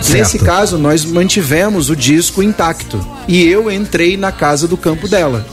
Certo. 0.00 0.18
Nesse 0.18 0.38
caso, 0.38 0.78
nós 0.78 1.04
mantivemos 1.04 1.90
o 1.90 1.96
disco 1.96 2.42
intacto 2.42 2.98
e 3.28 3.46
eu 3.46 3.70
entrei 3.70 4.16
na 4.16 4.32
casa 4.32 4.66
do 4.66 4.76
campo 4.76 5.06
dela. 5.06 5.46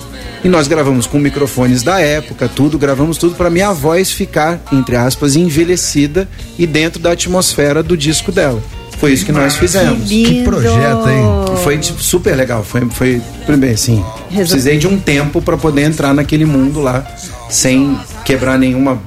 E 0.43 0.49
nós 0.49 0.67
gravamos 0.67 1.05
com 1.05 1.19
microfones 1.19 1.83
da 1.83 1.99
época, 1.99 2.49
tudo, 2.49 2.79
gravamos 2.79 3.17
tudo 3.17 3.35
para 3.35 3.49
minha 3.49 3.71
voz 3.73 4.11
ficar, 4.11 4.59
entre 4.71 4.95
aspas, 4.95 5.35
envelhecida 5.35 6.27
e 6.57 6.65
dentro 6.65 6.99
da 6.99 7.11
atmosfera 7.11 7.83
do 7.83 7.95
disco 7.95 8.31
dela. 8.31 8.61
Foi 9.01 9.11
isso 9.13 9.25
que 9.25 9.31
nós 9.31 9.57
fizemos. 9.57 10.07
Que 10.07 10.23
lindo! 10.23 10.29
Que 10.29 10.43
projeto, 10.43 11.09
hein? 11.09 11.57
Foi 11.63 11.77
tipo, 11.79 12.01
super 12.01 12.35
legal. 12.35 12.63
Foi, 12.63 12.87
foi 12.91 13.21
primeiro 13.47 13.73
assim. 13.75 14.01
Precisei 14.33 14.77
de 14.77 14.87
um 14.87 14.97
tempo 14.99 15.41
para 15.41 15.57
poder 15.57 15.81
entrar 15.81 16.13
naquele 16.13 16.45
mundo 16.45 16.79
lá 16.79 17.03
sem 17.49 17.97
quebrar 18.23 18.57
nenhuma 18.59 19.01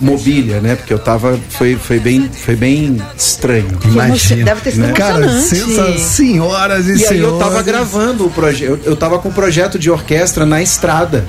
mobília, 0.00 0.60
né? 0.60 0.76
Porque 0.76 0.94
eu 0.94 0.98
tava. 1.00 1.36
Foi, 1.50 1.74
foi, 1.76 1.98
bem, 1.98 2.30
foi 2.32 2.54
bem 2.54 3.02
estranho. 3.16 3.76
Imagina. 3.84 4.44
Deve 4.44 4.60
ter 4.60 4.70
sido 4.70 4.92
Cara, 4.94 5.24
emocionante. 5.26 5.48
sensa- 5.48 5.98
senhoras 5.98 6.86
e 6.86 7.02
e 7.02 7.06
aí 7.08 7.18
eu 7.18 7.32
tava 7.32 7.50
senhores. 7.62 7.66
gravando 7.66 8.26
o 8.26 8.30
projeto. 8.30 8.70
Eu, 8.70 8.80
eu 8.84 8.96
tava 8.96 9.18
com 9.18 9.28
o 9.30 9.32
projeto 9.32 9.78
de 9.80 9.90
orquestra 9.90 10.46
na 10.46 10.62
estrada. 10.62 11.26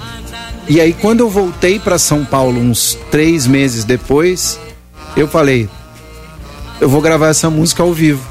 E 0.69 0.79
aí, 0.79 0.93
quando 0.93 1.21
eu 1.21 1.29
voltei 1.29 1.79
para 1.79 1.97
São 1.97 2.23
Paulo, 2.23 2.61
uns 2.61 2.95
três 3.09 3.47
meses 3.47 3.83
depois, 3.83 4.59
eu 5.17 5.27
falei: 5.27 5.67
eu 6.81 6.89
vou 6.89 6.99
gravar 6.99 7.29
essa 7.29 7.49
música 7.49 7.83
ao 7.83 7.93
vivo, 7.93 8.27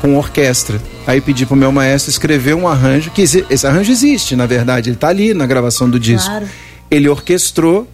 com 0.00 0.16
orquestra. 0.16 0.80
Aí 1.06 1.20
pedi 1.20 1.44
pro 1.44 1.54
meu 1.54 1.70
maestro 1.70 2.10
escrever 2.10 2.54
um 2.54 2.66
arranjo, 2.66 3.10
que 3.10 3.20
esse 3.20 3.66
arranjo 3.66 3.92
existe, 3.92 4.34
na 4.34 4.46
verdade, 4.46 4.88
ele 4.88 4.96
tá 4.96 5.08
ali 5.08 5.34
na 5.34 5.46
gravação 5.46 5.88
do 5.88 6.00
disco. 6.00 6.28
Claro. 6.28 6.48
Ele 6.90 7.08
orquestrou, 7.08 7.86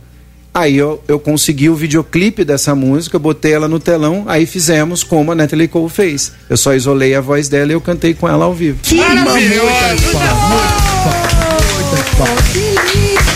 aí 0.54 0.76
eu, 0.76 1.02
eu 1.08 1.18
consegui 1.18 1.68
o 1.68 1.74
videoclipe 1.74 2.44
dessa 2.44 2.76
música, 2.76 3.18
botei 3.18 3.52
ela 3.52 3.66
no 3.66 3.80
telão, 3.80 4.24
aí 4.28 4.46
fizemos 4.46 5.02
como 5.02 5.32
a 5.32 5.34
Natalie 5.34 5.66
Cole 5.66 5.90
fez. 5.90 6.32
Eu 6.48 6.56
só 6.56 6.74
isolei 6.74 7.16
a 7.16 7.20
voz 7.20 7.48
dela 7.48 7.72
e 7.72 7.74
eu 7.74 7.80
cantei 7.80 8.14
com 8.14 8.28
ela 8.28 8.44
ao 8.44 8.54
vivo. 8.54 8.78
Que 8.82 9.00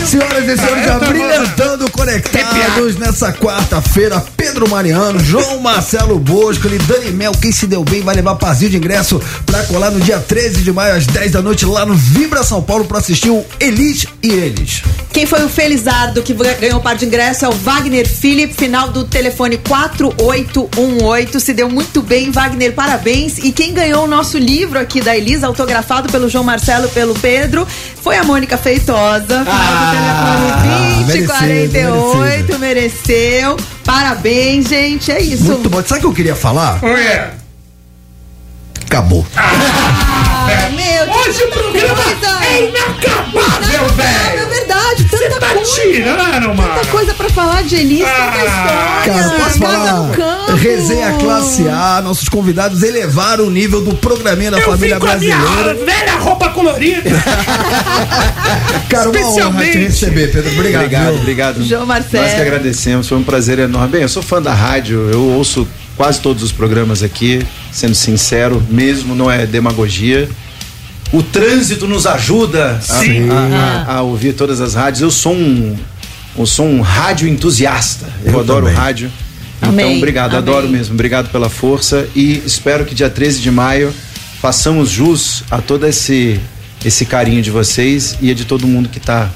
Senhoras 0.07 0.49
e 0.49 0.57
senhores, 0.57 0.85
já 0.85 0.99
brilhantando 0.99 1.91
conectados 1.91 2.97
nessa 2.97 3.33
quarta-feira, 3.33 4.23
Pedro 4.37 4.69
Mariano, 4.69 5.19
João 5.21 5.61
Marcelo 5.61 6.19
Bosco, 6.19 6.69
e 6.69 6.79
Dani 6.79 7.11
Mel, 7.13 7.33
quem 7.33 7.53
se 7.53 7.67
deu 7.67 7.85
bem 7.85 8.03
vai 8.03 8.15
levar 8.15 8.35
parzinho 8.35 8.71
de 8.71 8.77
ingresso 8.77 9.21
pra 9.47 9.63
colar 9.65 9.91
no 9.91 10.01
dia 10.01 10.19
13 10.19 10.63
de 10.63 10.73
maio 10.73 10.97
às 10.97 11.07
10 11.07 11.33
da 11.33 11.43
noite 11.43 11.65
lá 11.65 11.87
no 11.87 11.95
Vibra 11.95 12.43
São 12.43 12.63
Paulo 12.63 12.85
pra 12.85 12.99
assistir 12.99 13.31
o 13.31 13.45
Elite 13.61 14.09
e 14.23 14.31
eles. 14.31 14.83
Quem 15.13 15.27
foi 15.27 15.45
o 15.45 15.49
Felizardo 15.49 16.23
que 16.23 16.35
ganhou 16.35 16.79
o 16.79 16.83
par 16.83 16.97
de 16.97 17.05
ingresso 17.05 17.45
é 17.45 17.49
o 17.49 17.53
Wagner 17.53 18.09
Philip, 18.09 18.55
final 18.55 18.89
do 18.89 19.05
telefone 19.05 19.59
4818. 19.59 21.39
Se 21.39 21.53
deu 21.53 21.69
muito 21.69 22.01
bem, 22.01 22.31
Wagner, 22.31 22.73
parabéns. 22.73 23.39
E 23.39 23.53
quem 23.53 23.75
ganhou 23.75 24.05
o 24.05 24.07
nosso 24.07 24.39
livro 24.39 24.79
aqui 24.79 25.01
da 25.01 25.17
Elisa, 25.17 25.47
autografado 25.47 26.11
pelo 26.11 26.31
João 26.31 26.45
Marcelo 26.45 26.87
e 26.87 26.91
pelo 26.91 27.15
Pedro, 27.15 27.69
foi 28.01 28.17
a 28.17 28.25
Mônica 28.25 28.57
Feitosa. 28.57 29.45
Final 29.45 29.87
do 29.87 29.92
telefone 29.93 31.69
2048, 31.69 32.59
mereceu. 32.59 33.57
Parabéns, 33.85 34.69
gente. 34.69 35.11
É 35.11 35.21
isso. 35.21 35.45
Muito 35.45 35.69
bom. 35.69 35.83
Sabe 35.83 35.99
o 35.99 36.01
que 36.01 36.07
eu 36.07 36.15
queria 36.15 36.37
falar? 36.37 36.83
Ué. 36.83 37.33
Acabou. 38.87 39.27
Ah, 39.37 40.69
meu 40.71 41.15
Hoje 41.15 41.45
o 41.45 41.49
programa 41.49 42.03
é 42.45 42.69
inacabável, 42.69 43.89
velho. 43.95 44.52
Verdade, 44.73 45.05
tanta 45.05 45.41
tá 45.41 45.55
coisa. 45.55 45.71
tirando, 45.71 46.55
mano. 46.55 46.75
Tanta 46.75 46.87
coisa 46.87 47.15
pra 47.15 47.29
falar 47.29 47.63
de 47.63 47.77
Elis, 47.77 48.05
tanta 48.05 48.39
história. 48.39 49.03
Cara, 49.05 49.31
posso 49.45 49.59
falar? 49.59 50.57
Resenha 50.57 51.13
classe 51.15 51.69
A, 51.69 52.01
nossos 52.03 52.29
convidados 52.29 52.83
elevaram 52.83 53.47
o 53.47 53.51
nível 53.51 53.83
do 53.83 53.95
programinha 53.95 54.51
da 54.51 54.59
Eu 54.59 54.71
família 54.71 54.99
vim 54.99 55.01
com 55.01 55.11
a 55.11 55.17
minha 55.17 55.37
brasileira. 55.37 55.75
velha 55.85 56.17
roupa 56.17 56.49
colorida. 56.51 57.11
Cara, 58.89 59.11
uma 59.11 59.29
honra 59.29 59.65
te 59.65 59.79
receber, 59.79 60.33
Pedro. 60.33 60.53
Obrigado. 60.53 60.85
Obrigado, 60.85 61.17
obrigado. 61.17 61.65
João 61.65 61.87
Marcelo. 61.87 62.25
Nós 62.25 62.35
que 62.35 62.41
agradecemos, 62.41 63.09
foi 63.09 63.19
um 63.19 63.25
prazer 63.25 63.59
enorme. 63.59 63.89
Bem, 63.89 64.03
eu 64.03 64.09
sou 64.09 64.23
fã 64.23 64.41
da 64.41 64.55
rádio, 64.55 65.11
eu 65.11 65.23
ouço 65.23 65.67
quase 65.97 66.21
todos 66.21 66.43
os 66.43 66.53
programas 66.53 67.03
aqui, 67.03 67.45
sendo 67.71 67.95
sincero, 67.95 68.63
mesmo 68.71 69.15
não 69.15 69.31
é 69.31 69.47
demagogia. 69.47 70.29
O 71.13 71.23
trânsito 71.23 71.87
nos 71.87 72.07
ajuda 72.07 72.77
a, 72.77 72.81
Sim. 72.81 73.29
a- 73.31 73.85
a- 73.87 73.95
a 73.97 74.03
ouvir 74.03 74.33
todas 74.33 74.61
as 74.61 74.75
rádios. 74.75 75.03
Eu 75.03 75.11
sou 75.11 75.35
um, 75.35 75.77
eu 76.39 76.47
sou 76.47 76.67
um 76.67 76.81
rádio 76.81 77.29
entusiasta. 77.29 78.07
Eu, 78.25 78.33
Eu 78.35 78.41
adoro 78.41 78.65
também. 78.67 78.79
rádio. 78.81 79.13
Amém, 79.61 79.87
Então, 79.87 79.99
obrigado, 79.99 80.31
amém. 80.35 80.39
adoro 80.39 80.69
mesmo. 80.69 80.95
Obrigado 80.95 81.31
pela 81.31 81.49
força 81.51 82.09
e 82.17 82.43
espero 82.47 82.85
que 82.85 82.95
dia 82.95 83.11
13 83.11 83.41
de 83.41 83.51
maio 83.51 83.93
façamos 84.41 84.89
jus 84.91 85.45
a 85.51 85.59
todo 85.59 85.87
esse 85.87 86.41
esse 86.85 87.05
carinho 87.07 87.41
de 87.41 87.49
vocês 87.51 88.17
e 88.21 88.29
a 88.29 88.35
de 88.35 88.45
todo 88.45 88.67
mundo 88.67 88.89
que 88.89 88.99
está 88.99 89.31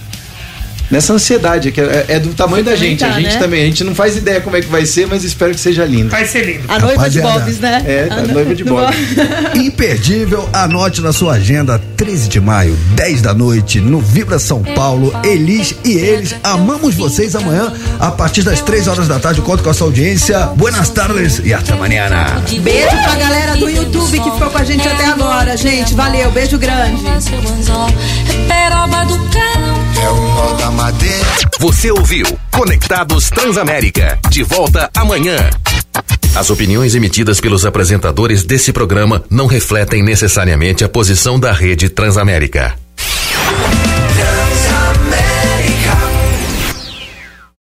nessa 0.91 1.13
ansiedade, 1.13 1.73
que 1.73 1.81
é, 1.81 2.07
é 2.09 2.21
do 2.21 2.35
tamanho 2.35 2.65
da 2.65 2.77
gente. 2.77 3.01
tá, 3.01 3.09
a 3.09 3.13
gente 3.13 3.35
né? 3.35 3.39
também, 3.39 3.63
a 3.63 3.67
gente 3.67 3.85
não 3.85 3.95
faz 3.95 4.17
ideia 4.17 4.41
como 4.41 4.57
é 4.57 4.61
que 4.61 4.69
vai 4.69 4.87
ser, 4.87 5.07
mas 5.07 5.25
espero 5.25 5.53
que 5.55 5.61
seja 5.61 5.85
lindo. 5.85 6.11
Vai 6.11 6.27
ser 6.27 6.45
lindo. 6.45 6.65
A 6.69 6.79
noiva 6.79 7.11
de 7.11 7.21
Rapaziada. 7.21 7.41
Bobs, 7.41 7.59
né? 7.61 7.83
É, 7.87 8.09
a 8.11 8.23
noiva 8.23 8.55
de 8.55 8.65
Bob. 8.65 8.95
Imperdível, 9.57 10.49
anote 10.53 11.01
na 11.01 11.13
sua 11.13 11.35
agenda, 11.35 11.81
13 11.97 12.29
de 12.29 12.41
maio, 12.41 12.77
10 12.95 13.23
da 13.23 13.35
noite, 13.35 13.81
no 13.81 14.01
Vibra 14.01 14.39
São 14.39 14.63
Paulo, 14.63 15.13
Elis 15.25 15.75
e 15.85 15.93
eles. 15.93 16.35
Amamos 16.43 16.95
vocês 16.95 17.35
amanhã, 17.35 17.73
a 17.99 18.11
partir 18.11 18.43
das 18.43 18.61
3 18.61 18.89
horas 18.89 19.09
da 19.09 19.19
tarde. 19.19 19.41
Conto 19.41 19.63
com 19.63 19.71
a 19.71 19.75
sua 19.75 19.87
audiência. 19.87 20.39
Buenas 20.57 20.91
tardes 20.91 21.41
e 21.45 21.53
até 21.53 21.73
amanhã. 21.73 21.97
Beijo 22.61 22.89
pra 22.89 23.15
galera 23.15 23.57
do 23.57 23.69
YouTube 23.69 24.19
que 24.19 24.31
ficou 24.31 24.51
com 24.51 24.59
a 24.59 24.65
gente 24.65 24.87
até 24.87 25.07
agora, 25.07 25.57
gente. 25.57 25.95
Valeu, 25.95 26.31
beijo 26.31 26.59
grande. 26.59 27.03
É 30.03 30.09
o 30.11 30.35
nó 30.35 30.53
da 30.55 30.71
madeira. 30.71 31.27
Você 31.59 31.91
ouviu 31.91 32.27
Conectados 32.51 33.31
Transamérica. 33.31 34.19
De 34.29 34.43
volta 34.43 34.91
amanhã. 34.95 35.37
As 36.35 36.51
opiniões 36.51 36.95
emitidas 36.95 37.41
pelos 37.41 37.65
apresentadores 37.65 38.45
desse 38.45 38.73
programa 38.73 39.25
não 39.31 39.47
refletem 39.47 40.03
necessariamente 40.03 40.85
a 40.85 40.89
posição 40.89 41.41
da 41.41 41.51
Rede 41.51 41.89
Transamérica. 41.89 42.86